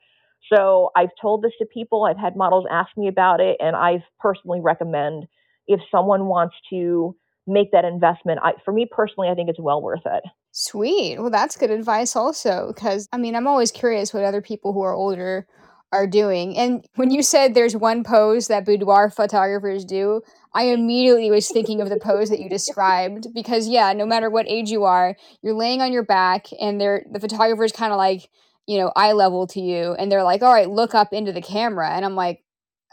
So 0.54 0.92
I've 0.96 1.10
told 1.20 1.44
this 1.44 1.54
to 1.60 1.66
people. 1.66 2.06
I've 2.06 2.18
had 2.18 2.36
models 2.36 2.66
ask 2.72 2.90
me 2.96 3.08
about 3.08 3.42
it, 3.42 3.58
and 3.60 3.76
I've 3.76 4.04
personally 4.20 4.62
recommend 4.62 5.26
if 5.68 5.80
someone 5.92 6.28
wants 6.28 6.56
to 6.70 7.16
make 7.48 7.72
that 7.72 7.86
investment. 7.86 8.40
I, 8.44 8.54
for 8.64 8.72
me 8.72 8.88
personally, 8.90 9.30
I 9.30 9.36
think 9.36 9.50
it's 9.50 9.60
well 9.60 9.82
worth 9.82 10.06
it. 10.06 10.24
Sweet. 10.52 11.20
Well, 11.20 11.30
that's 11.30 11.58
good 11.58 11.70
advice 11.72 12.16
also 12.16 12.72
because 12.74 13.10
I 13.12 13.18
mean, 13.18 13.36
I'm 13.36 13.48
always 13.48 13.72
curious 13.72 14.14
what 14.14 14.24
other 14.24 14.42
people 14.42 14.72
who 14.72 14.82
are 14.82 14.94
older 14.94 15.48
are 15.96 16.08
doing. 16.08 16.58
And 16.58 16.86
when 16.96 17.12
you 17.12 17.24
said 17.24 17.54
there's 17.54 17.76
one 17.76 18.04
pose 18.04 18.48
that 18.48 18.66
boudoir 18.66 19.10
photographers 19.10 19.84
do, 19.84 20.22
I 20.54 20.66
immediately 20.66 21.30
was 21.32 21.50
thinking 21.50 21.82
of 21.82 21.90
the 21.90 22.00
pose 22.00 22.30
that 22.30 22.40
you 22.40 22.50
described 22.50 23.28
because 23.34 23.68
yeah, 23.68 23.92
no 23.94 24.06
matter 24.06 24.30
what 24.30 24.48
age 24.48 24.70
you 24.70 24.84
are, 24.84 25.16
you're 25.42 25.54
laying 25.54 25.82
on 25.82 25.92
your 25.92 26.06
back 26.06 26.48
and 26.62 26.80
they're 26.80 27.04
the 27.12 27.20
photographer's 27.20 27.72
kind 27.72 27.92
of 27.92 27.98
like, 27.98 28.30
you 28.68 28.78
know, 28.78 28.92
eye 28.96 29.12
level 29.12 29.48
to 29.48 29.60
you 29.60 29.94
and 29.94 30.12
they're 30.12 30.24
like, 30.24 30.42
"All 30.42 30.54
right, 30.54 30.70
look 30.70 30.96
up 30.96 31.12
into 31.12 31.32
the 31.32 31.42
camera." 31.42 31.90
And 31.90 32.06
I'm 32.06 32.16
like, 32.16 32.45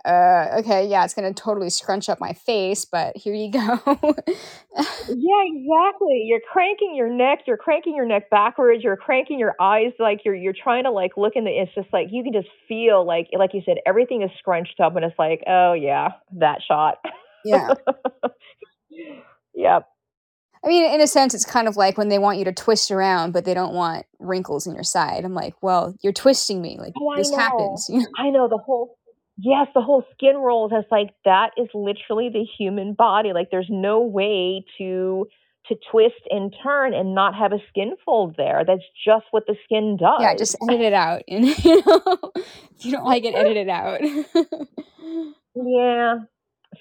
uh, 0.04 0.56
okay, 0.58 0.86
yeah, 0.86 1.04
it's 1.04 1.14
gonna 1.14 1.32
totally 1.32 1.70
scrunch 1.70 2.08
up 2.08 2.20
my 2.20 2.32
face, 2.32 2.84
but 2.84 3.16
here 3.16 3.34
you 3.34 3.50
go. 3.50 3.80
Yeah, 4.74 5.42
exactly. 5.44 6.24
You're 6.24 6.40
cranking 6.50 6.94
your 6.96 7.10
neck, 7.10 7.40
you're 7.46 7.58
cranking 7.58 7.94
your 7.94 8.06
neck 8.06 8.30
backwards, 8.30 8.82
you're 8.82 8.96
cranking 8.96 9.38
your 9.38 9.54
eyes 9.60 9.92
like 9.98 10.20
you're 10.24 10.34
you're 10.34 10.54
trying 10.54 10.84
to 10.84 10.90
like 10.90 11.12
look 11.18 11.34
in 11.36 11.44
the 11.44 11.50
it's 11.50 11.74
just 11.74 11.92
like 11.92 12.06
you 12.10 12.22
can 12.24 12.32
just 12.32 12.48
feel 12.66 13.06
like 13.06 13.28
like 13.36 13.50
you 13.52 13.60
said, 13.66 13.76
everything 13.84 14.22
is 14.22 14.30
scrunched 14.38 14.80
up 14.80 14.96
and 14.96 15.04
it's 15.04 15.18
like, 15.18 15.42
oh 15.46 15.74
yeah, 15.74 16.08
that 16.38 16.60
shot. 16.66 17.04
yeah. 17.44 17.74
Yep. 19.54 19.86
I 20.64 20.68
mean, 20.68 20.94
in 20.94 21.00
a 21.00 21.06
sense, 21.06 21.34
it's 21.34 21.44
kind 21.44 21.66
of 21.66 21.76
like 21.76 21.98
when 21.98 22.08
they 22.08 22.18
want 22.18 22.38
you 22.38 22.44
to 22.44 22.52
twist 22.52 22.90
around, 22.90 23.32
but 23.32 23.44
they 23.44 23.52
don't 23.52 23.74
want 23.74 24.06
wrinkles 24.20 24.66
in 24.66 24.74
your 24.74 24.84
side. 24.84 25.24
I'm 25.24 25.34
like, 25.34 25.54
well, 25.60 25.94
you're 26.02 26.12
twisting 26.12 26.62
me. 26.62 26.78
Like 26.78 26.92
Oh, 26.96 27.14
this 27.16 27.34
happens. 27.34 27.88
You 27.88 28.00
know? 28.00 28.06
I 28.16 28.30
know 28.30 28.48
the 28.48 28.58
whole 28.58 28.96
yes, 29.42 29.66
the 29.74 29.80
whole 29.80 30.04
skin 30.12 30.36
rolls. 30.36 30.72
It's 30.74 30.90
like 30.90 31.10
that 31.24 31.50
is 31.56 31.68
literally 31.74 32.30
the 32.32 32.44
human 32.58 32.94
body. 32.94 33.32
Like 33.32 33.50
there's 33.50 33.68
no 33.70 34.00
way 34.00 34.64
to 34.78 35.26
to 35.68 35.76
twist 35.90 36.22
and 36.28 36.52
turn 36.62 36.92
and 36.92 37.14
not 37.14 37.34
have 37.34 37.52
a 37.52 37.58
skin 37.68 37.94
fold 38.04 38.34
there. 38.36 38.64
That's 38.66 38.82
just 39.04 39.26
what 39.30 39.46
the 39.46 39.54
skin 39.64 39.96
does. 39.96 40.18
Yeah, 40.20 40.34
just 40.34 40.56
edit 40.68 40.80
it 40.80 40.92
out. 40.92 41.22
And 41.28 41.46
you 41.64 41.82
know, 41.86 42.32
if 42.34 42.84
you 42.84 42.92
don't 42.92 43.04
like 43.04 43.24
it, 43.24 43.34
edit 43.34 43.56
it 43.56 43.68
out. 43.68 44.00
Yeah. 45.54 46.20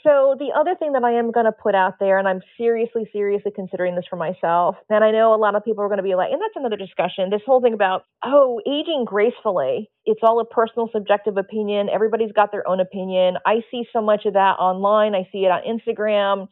So 0.03 0.35
the 0.39 0.51
other 0.57 0.75
thing 0.75 0.93
that 0.93 1.03
I 1.03 1.11
am 1.11 1.31
going 1.31 1.45
to 1.45 1.51
put 1.51 1.75
out 1.75 1.99
there, 1.99 2.17
and 2.17 2.27
I'm 2.27 2.41
seriously, 2.57 3.09
seriously 3.11 3.51
considering 3.53 3.95
this 3.95 4.05
for 4.09 4.15
myself, 4.15 4.77
and 4.89 5.03
I 5.03 5.11
know 5.11 5.35
a 5.35 5.35
lot 5.35 5.55
of 5.55 5.65
people 5.65 5.83
are 5.83 5.87
going 5.87 5.97
to 5.97 6.03
be 6.03 6.15
like, 6.15 6.31
and 6.31 6.41
that's 6.41 6.55
another 6.55 6.77
discussion. 6.77 7.29
This 7.29 7.41
whole 7.45 7.61
thing 7.61 7.73
about 7.73 8.05
oh, 8.23 8.61
aging 8.65 9.05
gracefully. 9.05 9.89
It's 10.05 10.21
all 10.23 10.39
a 10.39 10.45
personal, 10.45 10.89
subjective 10.93 11.37
opinion. 11.37 11.89
Everybody's 11.89 12.31
got 12.31 12.51
their 12.51 12.67
own 12.67 12.79
opinion. 12.79 13.35
I 13.45 13.61
see 13.69 13.83
so 13.91 14.01
much 14.01 14.25
of 14.25 14.33
that 14.33 14.55
online. 14.59 15.13
I 15.13 15.27
see 15.31 15.39
it 15.39 15.51
on 15.51 15.61
Instagram. 15.67 16.47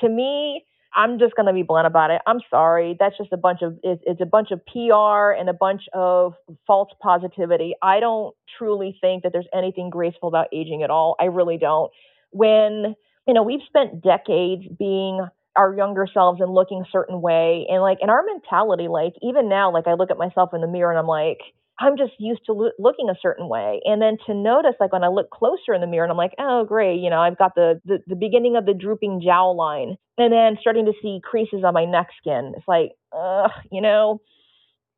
To 0.00 0.08
me, 0.08 0.62
I'm 0.94 1.18
just 1.18 1.34
going 1.34 1.46
to 1.46 1.52
be 1.52 1.62
blunt 1.62 1.86
about 1.86 2.10
it. 2.10 2.20
I'm 2.26 2.40
sorry. 2.50 2.96
That's 2.98 3.16
just 3.16 3.32
a 3.32 3.36
bunch 3.38 3.60
of 3.62 3.78
it's, 3.82 4.02
it's 4.06 4.20
a 4.20 4.26
bunch 4.26 4.50
of 4.50 4.60
PR 4.66 5.32
and 5.38 5.48
a 5.48 5.54
bunch 5.54 5.82
of 5.94 6.34
false 6.66 6.90
positivity. 7.02 7.74
I 7.82 8.00
don't 8.00 8.34
truly 8.58 8.96
think 9.00 9.22
that 9.22 9.32
there's 9.32 9.48
anything 9.54 9.88
graceful 9.88 10.28
about 10.28 10.48
aging 10.52 10.82
at 10.82 10.90
all. 10.90 11.16
I 11.18 11.24
really 11.24 11.58
don't 11.58 11.90
when 12.30 12.94
you 13.26 13.34
know 13.34 13.42
we've 13.42 13.60
spent 13.66 14.02
decades 14.02 14.64
being 14.78 15.26
our 15.56 15.74
younger 15.76 16.06
selves 16.12 16.40
and 16.40 16.52
looking 16.52 16.82
a 16.82 16.90
certain 16.90 17.20
way 17.20 17.66
and 17.70 17.80
like 17.82 17.98
in 18.02 18.10
our 18.10 18.22
mentality 18.24 18.88
like 18.88 19.14
even 19.22 19.48
now 19.48 19.72
like 19.72 19.86
i 19.86 19.94
look 19.94 20.10
at 20.10 20.18
myself 20.18 20.50
in 20.54 20.60
the 20.60 20.66
mirror 20.66 20.90
and 20.90 20.98
i'm 20.98 21.06
like 21.06 21.38
i'm 21.80 21.96
just 21.96 22.12
used 22.18 22.40
to 22.46 22.52
lo- 22.52 22.70
looking 22.78 23.08
a 23.10 23.14
certain 23.20 23.48
way. 23.48 23.80
And 23.84 24.00
then 24.00 24.16
to 24.26 24.34
notice 24.34 24.74
like 24.80 24.92
when 24.92 25.04
i 25.04 25.08
look 25.08 25.30
closer 25.30 25.74
in 25.74 25.80
the 25.80 25.86
mirror 25.86 26.04
and 26.04 26.10
i'm 26.10 26.16
like 26.18 26.34
oh 26.38 26.64
great 26.64 27.00
you 27.00 27.10
know 27.10 27.20
i've 27.20 27.38
got 27.38 27.54
the 27.54 27.80
the, 27.84 27.98
the 28.06 28.16
beginning 28.16 28.56
of 28.56 28.66
the 28.66 28.74
drooping 28.74 29.20
jowline 29.26 29.96
and 30.18 30.32
then 30.32 30.56
starting 30.60 30.86
to 30.86 30.92
see 31.02 31.20
creases 31.22 31.62
on 31.64 31.74
my 31.74 31.84
neck 31.84 32.08
skin. 32.18 32.54
It's 32.56 32.66
like 32.68 32.92
ugh, 33.12 33.50
you 33.70 33.80
know 33.80 34.20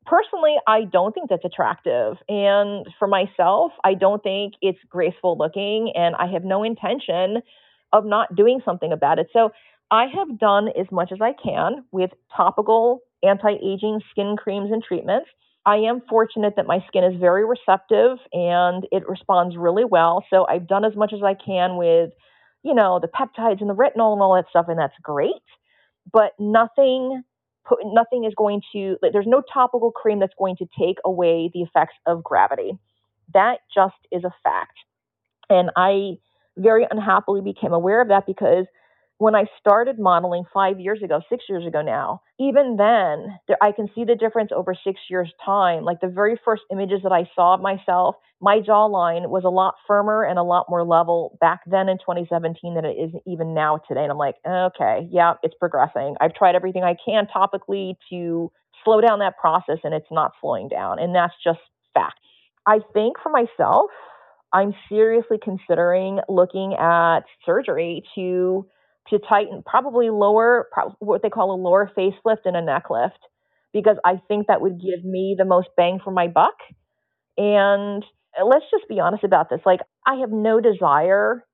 personally, 0.09 0.55
I 0.67 0.85
don't 0.85 1.13
think 1.13 1.29
that's 1.29 1.45
attractive. 1.45 2.17
And 2.27 2.87
for 2.97 3.07
myself, 3.07 3.71
I 3.83 3.93
don't 3.93 4.23
think 4.23 4.55
it's 4.61 4.79
graceful 4.89 5.37
looking, 5.37 5.93
and 5.95 6.15
I 6.15 6.25
have 6.27 6.43
no 6.43 6.63
intention 6.63 7.41
of 7.93 8.05
not 8.05 8.35
doing 8.35 8.61
something 8.65 8.91
about 8.91 9.19
it. 9.19 9.27
So 9.31 9.51
I 9.91 10.05
have 10.07 10.39
done 10.39 10.69
as 10.69 10.87
much 10.91 11.11
as 11.11 11.19
I 11.21 11.33
can 11.33 11.85
with 11.91 12.11
topical 12.35 13.01
anti 13.23 13.53
aging 13.63 14.01
skin 14.11 14.35
creams 14.37 14.71
and 14.71 14.83
treatments. 14.83 15.29
I 15.65 15.75
am 15.75 16.01
fortunate 16.09 16.53
that 16.55 16.65
my 16.65 16.79
skin 16.87 17.03
is 17.03 17.19
very 17.19 17.45
receptive 17.45 18.17
and 18.33 18.87
it 18.91 19.07
responds 19.07 19.57
really 19.57 19.85
well. 19.85 20.25
So 20.29 20.47
I've 20.47 20.67
done 20.67 20.85
as 20.85 20.95
much 20.95 21.13
as 21.13 21.21
I 21.21 21.35
can 21.35 21.77
with, 21.77 22.11
you 22.63 22.73
know, 22.73 22.99
the 22.99 23.07
peptides 23.07 23.61
and 23.61 23.69
the 23.69 23.75
retinol 23.75 24.13
and 24.13 24.21
all 24.21 24.35
that 24.35 24.45
stuff, 24.49 24.65
and 24.69 24.79
that's 24.79 24.95
great. 25.03 25.33
But 26.11 26.31
nothing 26.39 27.23
put, 27.65 27.79
nothing 27.83 28.25
is 28.25 28.33
going 28.35 28.61
to, 28.73 28.97
like, 29.01 29.13
there's 29.13 29.27
no 29.27 29.41
topical 29.53 29.91
cream 29.91 30.19
that's 30.19 30.33
going 30.37 30.55
to 30.57 30.65
take 30.79 30.97
away 31.05 31.49
the 31.53 31.61
effects 31.61 31.95
of 32.05 32.23
gravity. 32.23 32.77
That 33.33 33.59
just 33.73 33.95
is 34.11 34.23
a 34.23 34.33
fact. 34.43 34.77
And 35.49 35.71
I 35.75 36.17
very 36.57 36.85
unhappily 36.89 37.41
became 37.41 37.73
aware 37.73 38.01
of 38.01 38.09
that 38.09 38.25
because 38.25 38.65
when 39.19 39.35
I 39.35 39.43
started 39.59 39.99
modeling 39.99 40.45
five 40.53 40.79
years 40.79 41.03
ago, 41.03 41.21
six 41.29 41.43
years 41.49 41.67
ago 41.67 41.81
now, 41.81 42.21
even 42.39 42.77
then, 42.77 43.37
I 43.61 43.73
can 43.73 43.89
see 43.93 44.05
the 44.05 44.15
difference 44.15 44.51
over 44.55 44.73
six 44.73 45.01
years' 45.09 45.31
time. 45.45 45.83
Like 45.83 45.99
the 45.99 46.07
very 46.07 46.39
first 46.43 46.63
images 46.71 47.01
that 47.03 47.11
I 47.11 47.29
saw 47.35 47.55
of 47.55 47.61
myself, 47.61 48.15
my 48.39 48.61
jawline 48.61 49.29
was 49.29 49.43
a 49.43 49.49
lot 49.49 49.75
firmer 49.85 50.23
and 50.23 50.39
a 50.39 50.43
lot 50.43 50.67
more 50.69 50.85
level 50.85 51.37
back 51.41 51.59
then 51.67 51.89
in 51.89 51.97
2017 51.97 52.75
than 52.75 52.85
it 52.85 52.95
is 52.95 53.11
even 53.27 53.53
now 53.53 53.81
today. 53.89 54.03
And 54.03 54.11
I'm 54.11 54.17
like, 54.17 54.35
okay, 54.47 55.09
yeah, 55.11 55.33
it's 55.43 55.55
progressing. 55.59 56.15
I've 56.21 56.33
tried 56.33 56.55
everything 56.55 56.83
I 56.83 56.95
can 57.05 57.27
topically 57.27 57.95
to 58.09 58.49
slow 58.85 59.01
down 59.01 59.19
that 59.19 59.37
process, 59.37 59.79
and 59.83 59.93
it's 59.93 60.07
not 60.09 60.31
slowing 60.39 60.69
down. 60.69 60.97
And 60.97 61.13
that's 61.13 61.33
just 61.43 61.59
fact. 61.93 62.19
I 62.65 62.79
think 62.93 63.17
for 63.21 63.29
myself, 63.33 63.91
I'm 64.53 64.73
seriously 64.87 65.39
considering 65.43 66.21
looking 66.29 66.73
at 66.79 67.25
surgery 67.45 68.01
to 68.15 68.65
to 69.09 69.19
tighten, 69.19 69.63
probably 69.65 70.09
lower 70.09 70.67
what 70.99 71.21
they 71.21 71.29
call 71.29 71.51
a 71.51 71.59
lower 71.61 71.91
facelift 71.97 72.45
and 72.45 72.55
a 72.55 72.61
neck 72.61 72.89
lift, 72.89 73.19
because 73.73 73.97
I 74.05 74.21
think 74.27 74.47
that 74.47 74.61
would 74.61 74.79
give 74.79 75.03
me 75.03 75.35
the 75.37 75.45
most 75.45 75.69
bang 75.75 75.99
for 76.03 76.11
my 76.11 76.27
buck. 76.27 76.55
And 77.37 78.03
let's 78.43 78.65
just 78.69 78.87
be 78.87 78.99
honest 78.99 79.23
about 79.23 79.49
this. 79.49 79.61
Like, 79.65 79.79
I 80.05 80.15
have 80.15 80.31
no 80.31 80.59
desire 80.59 81.45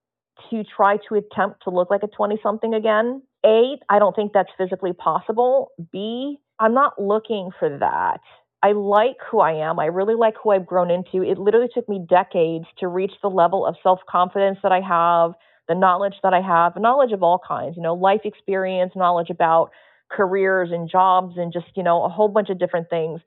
to 0.50 0.64
try 0.64 0.98
to 1.08 1.16
attempt 1.16 1.64
to 1.64 1.70
look 1.70 1.90
like 1.90 2.04
a 2.04 2.08
20 2.08 2.40
something 2.44 2.74
again. 2.74 3.22
A, 3.46 3.78
I 3.90 4.00
don't 4.00 4.16
think 4.16 4.34
that's 4.34 4.50
physically 4.58 4.94
possible. 4.94 5.72
B, 5.92 6.40
I'm 6.60 6.74
not 6.74 7.02
looking 7.02 7.52
for 7.60 7.78
that. 7.80 8.20
I 8.64 8.72
like 8.72 9.18
who 9.30 9.40
I 9.40 9.52
am. 9.52 9.80
I 9.80 9.86
really 9.86 10.16
like 10.16 10.34
who 10.42 10.50
I've 10.50 10.66
grown 10.66 10.90
into. 10.90 11.22
It 11.22 11.38
literally 11.38 11.70
took 11.74 11.88
me 11.88 12.04
decades 12.10 12.66
to 12.80 12.88
reach 12.88 13.12
the 13.22 13.30
level 13.30 13.66
of 13.66 13.76
self 13.84 14.00
confidence 14.10 14.58
that 14.64 14.72
I 14.72 14.82
have, 14.82 15.34
the 15.68 15.76
knowledge 15.76 16.16
that 16.24 16.34
I 16.34 16.42
have, 16.42 16.76
knowledge 16.80 17.12
of 17.12 17.24
all 17.24 17.40
kinds, 17.46 17.76
you 17.76 17.84
know, 17.84 17.94
life 17.94 18.22
experience, 18.24 18.94
knowledge 18.96 19.30
about 19.30 19.72
careers 20.12 20.70
and 20.72 20.90
jobs 20.90 21.36
and 21.38 21.52
just, 21.52 21.66
you 21.76 21.84
know, 21.84 22.04
a 22.04 22.10
whole 22.10 22.28
bunch 22.28 22.50
of 22.50 22.60
different 22.60 22.90
things. 22.90 23.22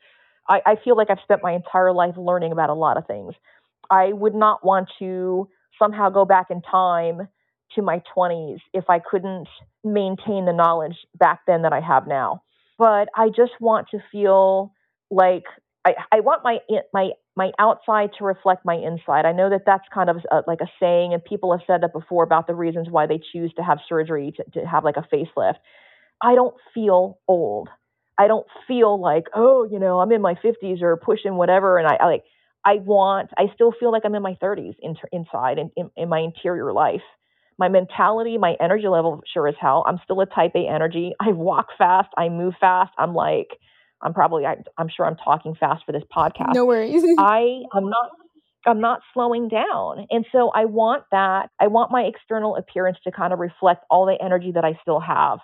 I, 0.49 0.61
I 0.65 0.77
feel 0.83 0.97
like 0.97 1.11
I've 1.11 1.19
spent 1.23 1.43
my 1.43 1.53
entire 1.53 1.93
life 1.93 2.15
learning 2.17 2.53
about 2.53 2.71
a 2.71 2.75
lot 2.75 2.97
of 2.97 3.07
things. 3.07 3.35
I 3.91 4.13
would 4.13 4.35
not 4.35 4.65
want 4.65 4.89
to 4.99 5.49
somehow 5.79 6.11
go 6.11 6.25
back 6.25 6.47
in 6.51 6.63
time 6.63 7.29
to 7.75 7.83
my 7.83 8.03
20s 8.17 8.59
if 8.73 8.85
I 8.89 8.99
couldn't 8.99 9.49
maintain 9.85 10.45
the 10.47 10.53
knowledge 10.53 10.97
back 11.19 11.41
then 11.47 11.63
that 11.63 11.73
I 11.73 11.81
have 11.81 12.07
now. 12.07 12.43
But 12.79 13.09
I 13.17 13.29
just 13.29 13.53
want 13.61 13.89
to 13.91 13.99
feel 14.11 14.73
like 15.11 15.45
I, 15.85 15.95
I 16.13 16.21
want 16.21 16.45
my 16.45 16.59
my 16.93 17.11
my 17.39 17.53
outside 17.61 18.11
to 18.19 18.25
reflect 18.25 18.67
my 18.67 18.75
inside. 18.75 19.25
I 19.25 19.33
know 19.33 19.49
that 19.51 19.63
that's 19.65 19.85
kind 19.95 20.11
of 20.11 20.19
a, 20.33 20.43
like 20.49 20.61
a 20.61 20.67
saying, 20.81 21.15
and 21.15 21.25
people 21.25 21.53
have 21.53 21.63
said 21.69 21.83
that 21.85 21.93
before 21.95 22.25
about 22.25 22.49
the 22.49 22.55
reasons 22.57 22.89
why 22.91 23.07
they 23.07 23.21
choose 23.33 23.53
to 23.59 23.63
have 23.63 23.79
surgery 23.89 24.35
to, 24.37 24.61
to 24.61 24.67
have 24.67 24.85
like 24.85 24.97
a 24.99 25.07
facelift. 25.15 25.59
I 26.23 26.35
don't 26.35 26.57
feel 26.75 27.21
old. 27.29 27.69
I 28.19 28.27
don't 28.29 28.47
feel 28.67 29.01
like, 29.01 29.27
oh, 29.37 29.69
you 29.71 29.79
know, 29.79 30.01
I'm 30.01 30.13
in 30.13 30.23
my 30.23 30.35
50s 30.35 30.83
or 30.83 30.97
pushing 30.99 31.37
whatever. 31.37 31.79
And 31.79 31.87
I, 31.89 31.97
I 32.01 32.07
like, 32.07 32.25
I 32.67 32.77
want, 32.77 33.31
I 33.39 33.45
still 33.55 33.73
feel 33.79 33.93
like 33.93 34.03
I'm 34.05 34.17
in 34.17 34.23
my 34.23 34.37
30s 34.43 34.75
in, 34.83 34.97
inside 35.13 35.59
in, 35.59 35.71
in, 35.77 35.91
in 35.97 36.09
my 36.09 36.21
interior 36.21 36.73
life. 36.73 37.03
My 37.59 37.69
mentality, 37.69 38.39
my 38.39 38.57
energy 38.61 38.89
level, 38.89 39.23
sure 39.33 39.49
as 39.49 39.55
hell. 39.61 39.85
I'm 39.89 40.01
still 40.05 40.21
a 40.21 40.27
type 40.27 40.53
A 40.57 40.69
energy. 40.69 41.13
I 41.21 41.33
walk 41.33 41.69
fast. 41.79 42.09
I 42.19 42.29
move 42.31 42.55
fast. 42.61 42.93
I'm 42.99 43.15
like, 43.15 43.49
I'm 44.03 44.15
probably, 44.15 44.47
I, 44.47 44.57
I'm 44.77 44.89
sure 44.89 45.07
I'm 45.07 45.17
talking 45.17 45.55
fast 45.59 45.85
for 45.85 45.93
this 45.93 46.05
podcast. 46.15 46.55
No 46.55 46.65
worries. 46.65 47.03
I, 47.19 47.63
I'm 47.73 47.89
not, 47.89 48.11
I'm 48.67 48.81
not 48.81 49.01
slowing 49.13 49.49
down. 49.49 50.07
And 50.11 50.27
so 50.33 50.51
I 50.55 50.67
want 50.67 51.05
that. 51.11 51.51
I 51.61 51.69
want 51.69 51.91
my 51.91 52.03
external 52.03 52.57
appearance 52.57 52.99
to 53.05 53.13
kind 53.13 53.33
of 53.33 53.39
reflect 53.39 53.85
all 53.91 54.07
the 54.07 54.23
energy 54.25 54.53
that 54.55 54.65
I 54.65 54.79
still 54.83 55.01
have. 55.01 55.39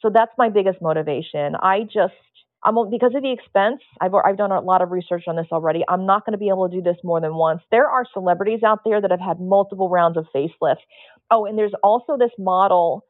So 0.00 0.10
that's 0.12 0.32
my 0.38 0.48
biggest 0.48 0.80
motivation. 0.80 1.54
I 1.56 1.80
just, 1.84 2.14
I'm 2.62 2.90
because 2.90 3.12
of 3.14 3.22
the 3.22 3.32
expense. 3.32 3.80
I've 4.00 4.12
I've 4.14 4.36
done 4.36 4.52
a 4.52 4.60
lot 4.60 4.82
of 4.82 4.90
research 4.90 5.24
on 5.26 5.36
this 5.36 5.46
already. 5.50 5.82
I'm 5.88 6.04
not 6.04 6.26
going 6.26 6.32
to 6.32 6.38
be 6.38 6.48
able 6.48 6.68
to 6.68 6.76
do 6.76 6.82
this 6.82 6.96
more 7.02 7.20
than 7.20 7.34
once. 7.34 7.62
There 7.70 7.88
are 7.88 8.04
celebrities 8.12 8.62
out 8.62 8.80
there 8.84 9.00
that 9.00 9.10
have 9.10 9.20
had 9.20 9.40
multiple 9.40 9.88
rounds 9.88 10.18
of 10.18 10.26
facelifts. 10.34 10.84
Oh, 11.30 11.46
and 11.46 11.56
there's 11.56 11.72
also 11.82 12.18
this 12.18 12.32
model. 12.38 13.04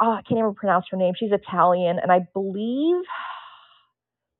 Oh, 0.00 0.12
I 0.12 0.22
can't 0.28 0.38
even 0.38 0.54
pronounce 0.54 0.86
her 0.90 0.96
name. 0.96 1.14
She's 1.18 1.32
Italian, 1.32 1.98
and 2.00 2.12
I 2.12 2.20
believe, 2.34 3.02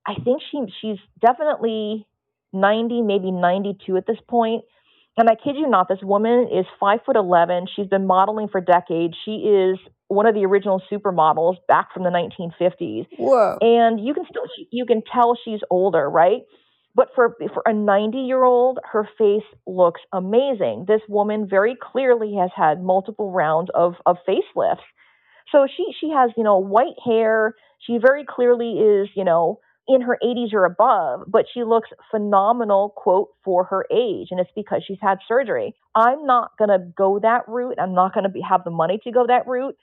I 0.08 0.14
think 0.24 0.40
she 0.50 0.62
she's 0.80 0.98
definitely 1.20 2.06
90, 2.54 3.02
maybe 3.02 3.30
92 3.30 3.96
at 3.98 4.06
this 4.06 4.16
point. 4.26 4.64
And 5.18 5.28
I 5.28 5.34
kid 5.34 5.56
you 5.56 5.68
not, 5.68 5.88
this 5.88 5.98
woman 6.00 6.48
is 6.52 6.64
five 6.80 7.00
foot 7.04 7.16
eleven. 7.16 7.66
She's 7.74 7.88
been 7.88 8.06
modeling 8.06 8.48
for 8.48 8.60
decades. 8.60 9.14
She 9.24 9.32
is 9.32 9.78
one 10.06 10.26
of 10.26 10.34
the 10.34 10.46
original 10.46 10.80
supermodels 10.90 11.56
back 11.66 11.92
from 11.92 12.04
the 12.04 12.10
1950s. 12.10 13.06
Whoa! 13.18 13.58
And 13.60 14.00
you 14.00 14.14
can 14.14 14.24
still 14.30 14.44
you 14.70 14.86
can 14.86 15.02
tell 15.12 15.36
she's 15.44 15.60
older, 15.70 16.08
right? 16.08 16.42
But 16.94 17.08
for 17.14 17.36
for 17.52 17.62
a 17.66 17.74
90 17.74 18.18
year 18.18 18.44
old, 18.44 18.78
her 18.92 19.08
face 19.18 19.42
looks 19.66 20.00
amazing. 20.12 20.84
This 20.88 21.02
woman 21.08 21.46
very 21.48 21.76
clearly 21.80 22.36
has 22.40 22.50
had 22.56 22.82
multiple 22.82 23.30
rounds 23.32 23.70
of 23.74 23.94
of 24.06 24.16
facelifts. 24.26 24.86
So 25.52 25.66
she 25.76 25.92
she 26.00 26.10
has 26.10 26.30
you 26.36 26.44
know 26.44 26.58
white 26.58 26.96
hair. 27.04 27.54
She 27.86 27.98
very 27.98 28.24
clearly 28.24 28.78
is 28.78 29.08
you 29.14 29.24
know 29.24 29.58
in 29.88 30.02
her 30.02 30.18
80s 30.22 30.52
or 30.52 30.66
above, 30.66 31.22
but 31.26 31.46
she 31.52 31.64
looks 31.64 31.88
phenomenal, 32.10 32.92
quote, 32.94 33.28
for 33.42 33.64
her 33.64 33.86
age. 33.90 34.28
And 34.30 34.38
it's 34.38 34.50
because 34.54 34.82
she's 34.86 34.98
had 35.00 35.18
surgery. 35.26 35.74
I'm 35.94 36.26
not 36.26 36.50
going 36.58 36.68
to 36.68 36.78
go 36.96 37.18
that 37.20 37.42
route. 37.48 37.78
I'm 37.80 37.94
not 37.94 38.12
going 38.12 38.30
to 38.30 38.40
have 38.42 38.64
the 38.64 38.70
money 38.70 39.00
to 39.04 39.10
go 39.10 39.26
that 39.26 39.46
route. 39.46 39.76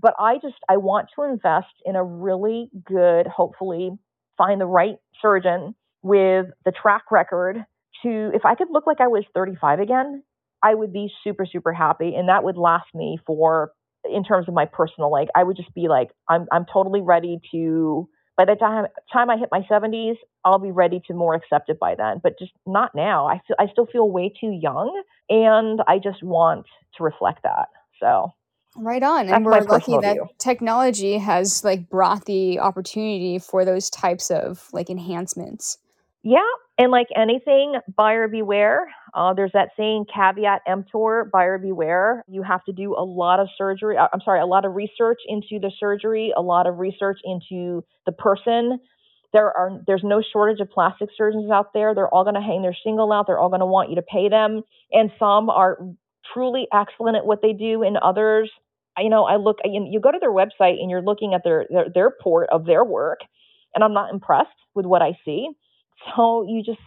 But 0.00 0.14
I 0.18 0.34
just, 0.36 0.54
I 0.68 0.76
want 0.76 1.08
to 1.16 1.24
invest 1.24 1.74
in 1.84 1.96
a 1.96 2.04
really 2.04 2.70
good, 2.86 3.26
hopefully, 3.26 3.90
find 4.36 4.60
the 4.60 4.66
right 4.66 4.94
surgeon 5.20 5.74
with 6.02 6.46
the 6.64 6.70
track 6.70 7.10
record 7.10 7.56
to, 8.04 8.30
if 8.32 8.44
I 8.44 8.54
could 8.54 8.68
look 8.70 8.86
like 8.86 9.00
I 9.00 9.08
was 9.08 9.24
35 9.34 9.80
again, 9.80 10.22
I 10.62 10.74
would 10.74 10.92
be 10.92 11.10
super, 11.24 11.44
super 11.44 11.72
happy. 11.72 12.14
And 12.14 12.28
that 12.28 12.44
would 12.44 12.56
last 12.56 12.86
me 12.94 13.18
for, 13.26 13.72
in 14.04 14.22
terms 14.22 14.46
of 14.46 14.54
my 14.54 14.66
personal, 14.66 15.10
like, 15.10 15.28
I 15.34 15.42
would 15.42 15.56
just 15.56 15.74
be 15.74 15.88
like, 15.88 16.10
I'm, 16.28 16.46
I'm 16.52 16.64
totally 16.72 17.00
ready 17.00 17.40
to, 17.50 18.08
by 18.38 18.44
the 18.44 18.54
time 18.54 18.86
time 19.12 19.28
I 19.28 19.36
hit 19.36 19.48
my 19.50 19.62
70s, 19.68 20.14
I'll 20.44 20.60
be 20.60 20.70
ready 20.70 21.02
to 21.08 21.12
more 21.12 21.34
accept 21.34 21.68
it 21.68 21.78
by 21.78 21.96
then. 21.96 22.20
But 22.22 22.38
just 22.38 22.52
not 22.66 22.94
now. 22.94 23.26
I 23.26 23.42
feel 23.46 23.56
I 23.58 23.66
still 23.70 23.86
feel 23.86 24.08
way 24.08 24.32
too 24.40 24.52
young, 24.52 25.02
and 25.28 25.82
I 25.88 25.98
just 25.98 26.22
want 26.22 26.64
to 26.96 27.02
reflect 27.02 27.42
that. 27.42 27.68
So 28.00 28.32
right 28.76 29.02
on, 29.02 29.28
and 29.28 29.44
we're 29.44 29.60
lucky 29.62 29.98
that 29.98 30.14
view. 30.14 30.28
technology 30.38 31.18
has 31.18 31.64
like 31.64 31.90
brought 31.90 32.26
the 32.26 32.60
opportunity 32.60 33.40
for 33.40 33.64
those 33.64 33.90
types 33.90 34.30
of 34.30 34.68
like 34.72 34.88
enhancements. 34.88 35.78
Yeah, 36.22 36.40
and 36.78 36.92
like 36.92 37.08
anything, 37.16 37.74
buyer 37.96 38.28
beware. 38.28 38.88
Uh, 39.12 39.34
there's 39.34 39.50
that 39.52 39.70
saying, 39.76 40.06
caveat 40.14 40.62
emptor, 40.66 41.28
buyer 41.32 41.58
beware. 41.58 42.24
You 42.28 42.42
have 42.44 42.64
to 42.66 42.72
do 42.72 42.94
a 42.96 43.04
lot 43.04 43.40
of 43.40 43.48
surgery. 43.58 43.96
Uh, 43.96 44.08
I'm 44.12 44.20
sorry, 44.24 44.40
a 44.40 44.46
lot 44.46 44.64
of 44.64 44.74
research 44.76 45.18
into 45.26 45.58
the 45.60 45.72
surgery, 45.80 46.32
a 46.36 46.42
lot 46.42 46.66
of 46.68 46.78
research 46.78 47.18
into 47.24 47.84
the 48.06 48.12
person. 48.12 48.78
There 49.32 49.46
are 49.46 49.80
there's 49.86 50.04
no 50.04 50.22
shortage 50.32 50.60
of 50.60 50.70
plastic 50.70 51.10
surgeons 51.16 51.50
out 51.50 51.72
there. 51.74 51.94
They're 51.94 52.08
all 52.12 52.24
going 52.24 52.36
to 52.36 52.40
hang 52.40 52.62
their 52.62 52.76
shingle 52.84 53.12
out. 53.12 53.26
They're 53.26 53.38
all 53.38 53.50
going 53.50 53.60
to 53.60 53.66
want 53.66 53.90
you 53.90 53.96
to 53.96 54.02
pay 54.02 54.28
them, 54.28 54.62
and 54.92 55.10
some 55.18 55.50
are 55.50 55.78
truly 56.32 56.66
excellent 56.72 57.16
at 57.16 57.26
what 57.26 57.42
they 57.42 57.52
do, 57.52 57.82
and 57.82 57.96
others, 57.98 58.50
you 58.98 59.10
know, 59.10 59.24
I 59.24 59.36
look. 59.36 59.58
You 59.64 60.00
go 60.00 60.12
to 60.12 60.18
their 60.20 60.32
website 60.32 60.80
and 60.80 60.90
you're 60.90 61.02
looking 61.02 61.34
at 61.34 61.42
their 61.44 61.66
their, 61.68 61.86
their 61.92 62.10
port 62.22 62.48
of 62.50 62.64
their 62.66 62.84
work, 62.84 63.18
and 63.74 63.84
I'm 63.84 63.92
not 63.92 64.12
impressed 64.12 64.48
with 64.74 64.86
what 64.86 65.02
I 65.02 65.18
see. 65.24 65.48
So 66.16 66.46
you 66.48 66.62
just 66.62 66.78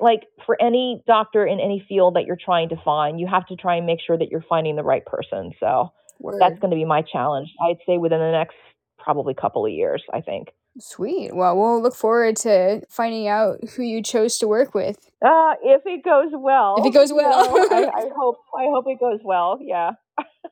like 0.00 0.22
for 0.46 0.60
any 0.60 1.02
doctor 1.06 1.46
in 1.46 1.60
any 1.60 1.84
field 1.88 2.16
that 2.16 2.24
you're 2.24 2.38
trying 2.42 2.68
to 2.70 2.76
find, 2.84 3.20
you 3.20 3.26
have 3.26 3.46
to 3.46 3.56
try 3.56 3.76
and 3.76 3.86
make 3.86 4.00
sure 4.04 4.18
that 4.18 4.28
you're 4.30 4.44
finding 4.48 4.76
the 4.76 4.82
right 4.82 5.04
person. 5.04 5.52
So 5.60 5.92
Word. 6.18 6.40
that's 6.40 6.58
going 6.58 6.70
to 6.70 6.76
be 6.76 6.84
my 6.84 7.02
challenge. 7.02 7.52
I'd 7.68 7.78
say 7.86 7.98
within 7.98 8.18
the 8.18 8.32
next 8.32 8.56
probably 8.98 9.34
couple 9.34 9.64
of 9.66 9.72
years, 9.72 10.02
I 10.12 10.20
think. 10.20 10.48
Sweet. 10.78 11.34
Well, 11.34 11.56
we'll 11.56 11.80
look 11.80 11.94
forward 11.94 12.36
to 12.38 12.82
finding 12.88 13.28
out 13.28 13.58
who 13.76 13.82
you 13.82 14.02
chose 14.02 14.38
to 14.38 14.48
work 14.48 14.74
with. 14.74 14.96
Uh, 15.24 15.54
if 15.62 15.82
it 15.86 16.04
goes 16.04 16.32
well. 16.32 16.76
If 16.78 16.86
it 16.86 16.94
goes 16.94 17.12
well. 17.12 17.46
You 17.46 17.70
know, 17.70 17.76
I, 17.76 17.82
I 18.04 18.08
hope 18.16 18.38
I 18.56 18.64
hope 18.72 18.86
it 18.88 18.98
goes 18.98 19.20
well. 19.22 19.58
Yeah. 19.60 19.92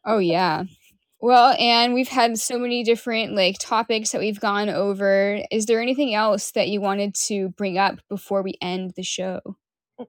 oh 0.04 0.18
yeah. 0.18 0.64
Well, 1.22 1.54
and 1.56 1.94
we've 1.94 2.08
had 2.08 2.36
so 2.36 2.58
many 2.58 2.82
different 2.82 3.36
like 3.36 3.56
topics 3.60 4.10
that 4.10 4.20
we've 4.20 4.40
gone 4.40 4.68
over. 4.68 5.40
Is 5.52 5.66
there 5.66 5.80
anything 5.80 6.12
else 6.12 6.50
that 6.50 6.68
you 6.68 6.80
wanted 6.80 7.14
to 7.28 7.50
bring 7.50 7.78
up 7.78 8.00
before 8.08 8.42
we 8.42 8.54
end 8.60 8.94
the 8.96 9.04
show? 9.04 9.40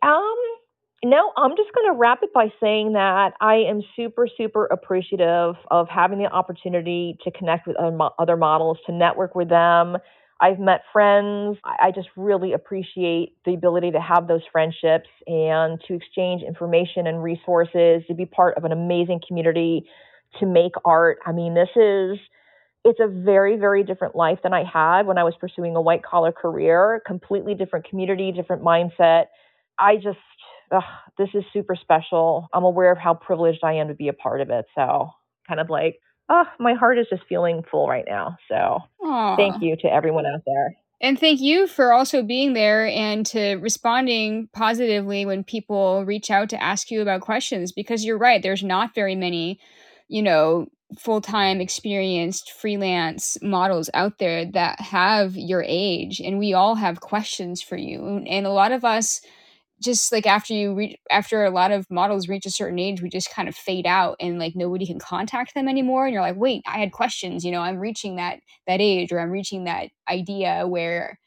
Um, 0.02 0.36
no, 1.06 1.32
I'm 1.38 1.52
just 1.52 1.70
going 1.76 1.94
to 1.94 2.00
wrap 2.00 2.24
it 2.24 2.34
by 2.34 2.48
saying 2.60 2.94
that 2.94 3.34
I 3.40 3.58
am 3.58 3.84
super, 3.96 4.28
super 4.36 4.66
appreciative 4.66 5.54
of 5.70 5.88
having 5.88 6.18
the 6.18 6.32
opportunity 6.32 7.16
to 7.24 7.30
connect 7.30 7.68
with 7.68 7.78
other 8.18 8.36
models, 8.36 8.80
to 8.88 8.92
network 8.92 9.36
with 9.36 9.50
them. 9.50 9.98
I've 10.42 10.58
met 10.58 10.82
friends. 10.92 11.60
I 11.64 11.92
just 11.94 12.10
really 12.18 12.54
appreciate 12.54 13.38
the 13.46 13.54
ability 13.54 13.92
to 13.92 14.02
have 14.02 14.28
those 14.28 14.42
friendships 14.52 15.10
and 15.28 15.80
to 15.88 15.94
exchange 15.94 16.42
information 16.42 17.06
and 17.06 17.22
resources, 17.22 18.02
to 18.08 18.16
be 18.16 18.26
part 18.26 18.58
of 18.58 18.64
an 18.64 18.72
amazing 18.72 19.22
community 19.28 19.86
to 20.40 20.46
make 20.46 20.74
art. 20.86 21.20
I 21.26 21.32
mean, 21.32 21.54
this 21.54 21.70
is 21.76 22.20
it's 22.86 23.00
a 23.00 23.08
very 23.08 23.58
very 23.58 23.84
different 23.84 24.16
life 24.16 24.40
than 24.44 24.54
I 24.54 24.64
had 24.64 25.06
when 25.06 25.18
I 25.18 25.24
was 25.24 25.34
pursuing 25.40 25.76
a 25.76 25.82
white 25.82 26.04
collar 26.04 26.32
career, 26.32 27.02
completely 27.06 27.56
different 27.56 27.88
community, 27.90 28.32
different 28.32 28.64
mindset. 28.64 29.26
I 29.80 29.96
just 29.96 30.18
ugh, 30.72 30.84
this 31.18 31.30
is 31.34 31.44
super 31.54 31.76
special. 31.76 32.48
I'm 32.54 32.64
aware 32.64 32.92
of 32.92 32.98
how 32.98 33.14
privileged 33.14 33.64
I 33.64 33.74
am 33.74 33.88
to 33.88 33.94
be 33.94 34.08
a 34.08 34.14
part 34.14 34.42
of 34.42 34.50
it. 34.50 34.66
So, 34.76 35.10
kind 35.48 35.60
of 35.60 35.70
like, 35.70 36.00
oh, 36.30 36.46
my 36.60 36.74
heart 36.74 36.98
is 36.98 37.08
just 37.10 37.24
feeling 37.28 37.64
full 37.70 37.88
right 37.88 38.06
now. 38.08 38.38
So, 38.50 38.80
Aww. 39.02 39.38
thank 39.38 39.62
you 39.62 39.76
to 39.78 39.88
everyone 39.88 40.26
out 40.26 40.42
there. 40.46 40.76
And 41.02 41.20
thank 41.20 41.42
you 41.42 41.68
for 41.68 41.92
also 41.92 42.24
being 42.24 42.54
there 42.54 42.88
and 42.88 43.26
to 43.28 43.56
responding 43.56 44.48
positively 44.54 45.26
when 45.26 45.44
people 45.44 46.06
reach 46.06 46.32
out 46.32 46.50
to 46.50 46.64
ask 46.64 46.90
you 46.90 47.02
about 47.02 47.22
questions 47.22 47.74
because 47.74 48.06
you're 48.06 48.18
right, 48.18 48.42
there's 48.42 48.64
not 48.64 48.96
very 48.96 49.16
many 49.16 49.60
you 50.14 50.22
know, 50.22 50.68
full 50.96 51.22
time 51.22 51.60
experienced 51.60 52.52
freelance 52.52 53.36
models 53.42 53.90
out 53.96 54.20
there 54.20 54.46
that 54.46 54.80
have 54.80 55.36
your 55.36 55.66
age, 55.68 56.20
and 56.20 56.38
we 56.38 56.54
all 56.54 56.76
have 56.76 57.02
questions 57.02 57.64
for 57.64 57.78
you. 57.78 58.24
And 58.28 58.46
a 58.46 58.52
lot 58.52 58.72
of 58.72 58.86
us, 58.86 59.22
just 59.82 60.12
like 60.12 60.28
after 60.28 60.54
you 60.54 60.76
reach, 60.76 60.98
after 61.10 61.44
a 61.44 61.50
lot 61.50 61.72
of 61.72 61.90
models 61.90 62.30
reach 62.30 62.46
a 62.46 62.52
certain 62.52 62.78
age, 62.78 63.02
we 63.02 63.10
just 63.10 63.32
kind 63.32 63.50
of 63.50 63.56
fade 63.56 63.88
out, 63.88 64.16
and 64.20 64.38
like 64.38 64.56
nobody 64.56 64.86
can 64.86 65.00
contact 65.00 65.56
them 65.56 65.68
anymore. 65.68 66.06
And 66.06 66.14
you're 66.14 66.22
like, 66.22 66.38
wait, 66.38 66.62
I 66.68 66.78
had 66.78 66.92
questions. 66.92 67.44
You 67.44 67.52
know, 67.52 67.62
I'm 67.62 67.80
reaching 67.80 68.18
that 68.18 68.40
that 68.68 68.82
age, 68.82 69.12
or 69.12 69.20
I'm 69.20 69.32
reaching 69.32 69.64
that 69.64 69.90
idea 70.08 70.68
where 70.68 71.18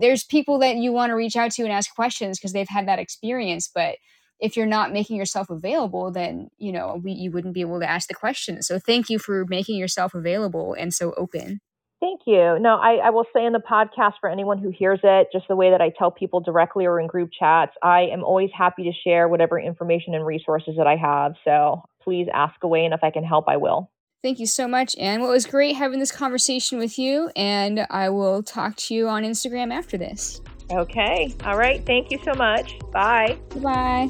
there's 0.00 0.24
people 0.24 0.58
that 0.58 0.78
you 0.78 0.92
want 0.92 1.10
to 1.10 1.14
reach 1.14 1.36
out 1.36 1.52
to 1.52 1.62
and 1.62 1.70
ask 1.72 1.94
questions 1.94 2.40
because 2.40 2.52
they've 2.52 2.68
had 2.68 2.88
that 2.88 2.98
experience, 2.98 3.70
but 3.72 3.98
if 4.42 4.56
you're 4.56 4.66
not 4.66 4.92
making 4.92 5.16
yourself 5.16 5.48
available 5.48 6.10
then 6.10 6.50
you 6.58 6.72
know 6.72 7.00
we, 7.02 7.12
you 7.12 7.30
wouldn't 7.30 7.54
be 7.54 7.60
able 7.60 7.80
to 7.80 7.88
ask 7.88 8.08
the 8.08 8.14
question 8.14 8.60
so 8.62 8.78
thank 8.78 9.08
you 9.08 9.18
for 9.18 9.44
making 9.48 9.78
yourself 9.78 10.14
available 10.14 10.74
and 10.74 10.92
so 10.92 11.14
open 11.16 11.60
Thank 12.02 12.22
you. 12.26 12.58
No, 12.58 12.78
I, 12.82 12.94
I 12.96 13.10
will 13.10 13.26
say 13.32 13.46
in 13.46 13.52
the 13.52 13.60
podcast 13.60 14.14
for 14.20 14.28
anyone 14.28 14.58
who 14.58 14.70
hears 14.76 14.98
it, 15.04 15.28
just 15.32 15.46
the 15.46 15.54
way 15.54 15.70
that 15.70 15.80
I 15.80 15.92
tell 15.96 16.10
people 16.10 16.40
directly 16.40 16.84
or 16.84 16.98
in 16.98 17.06
group 17.06 17.30
chats, 17.30 17.74
I 17.80 18.08
am 18.12 18.24
always 18.24 18.50
happy 18.52 18.82
to 18.82 18.92
share 19.04 19.28
whatever 19.28 19.56
information 19.56 20.12
and 20.12 20.26
resources 20.26 20.74
that 20.78 20.88
I 20.88 20.96
have. 20.96 21.34
So 21.44 21.80
please 22.02 22.26
ask 22.34 22.56
away, 22.64 22.84
and 22.84 22.92
if 22.92 23.04
I 23.04 23.12
can 23.12 23.22
help, 23.22 23.44
I 23.46 23.56
will. 23.56 23.91
Thank 24.22 24.38
you 24.38 24.46
so 24.46 24.68
much, 24.68 24.96
Ann. 24.98 25.20
Well, 25.20 25.30
it 25.30 25.34
was 25.34 25.46
great 25.46 25.74
having 25.74 25.98
this 25.98 26.12
conversation 26.12 26.78
with 26.78 26.96
you, 26.96 27.30
and 27.34 27.86
I 27.90 28.08
will 28.08 28.42
talk 28.42 28.76
to 28.76 28.94
you 28.94 29.08
on 29.08 29.24
Instagram 29.24 29.72
after 29.72 29.98
this. 29.98 30.40
Okay. 30.70 31.34
All 31.44 31.58
right. 31.58 31.84
Thank 31.84 32.10
you 32.12 32.20
so 32.24 32.32
much. 32.34 32.78
Bye. 32.92 33.36
Bye. 33.56 34.08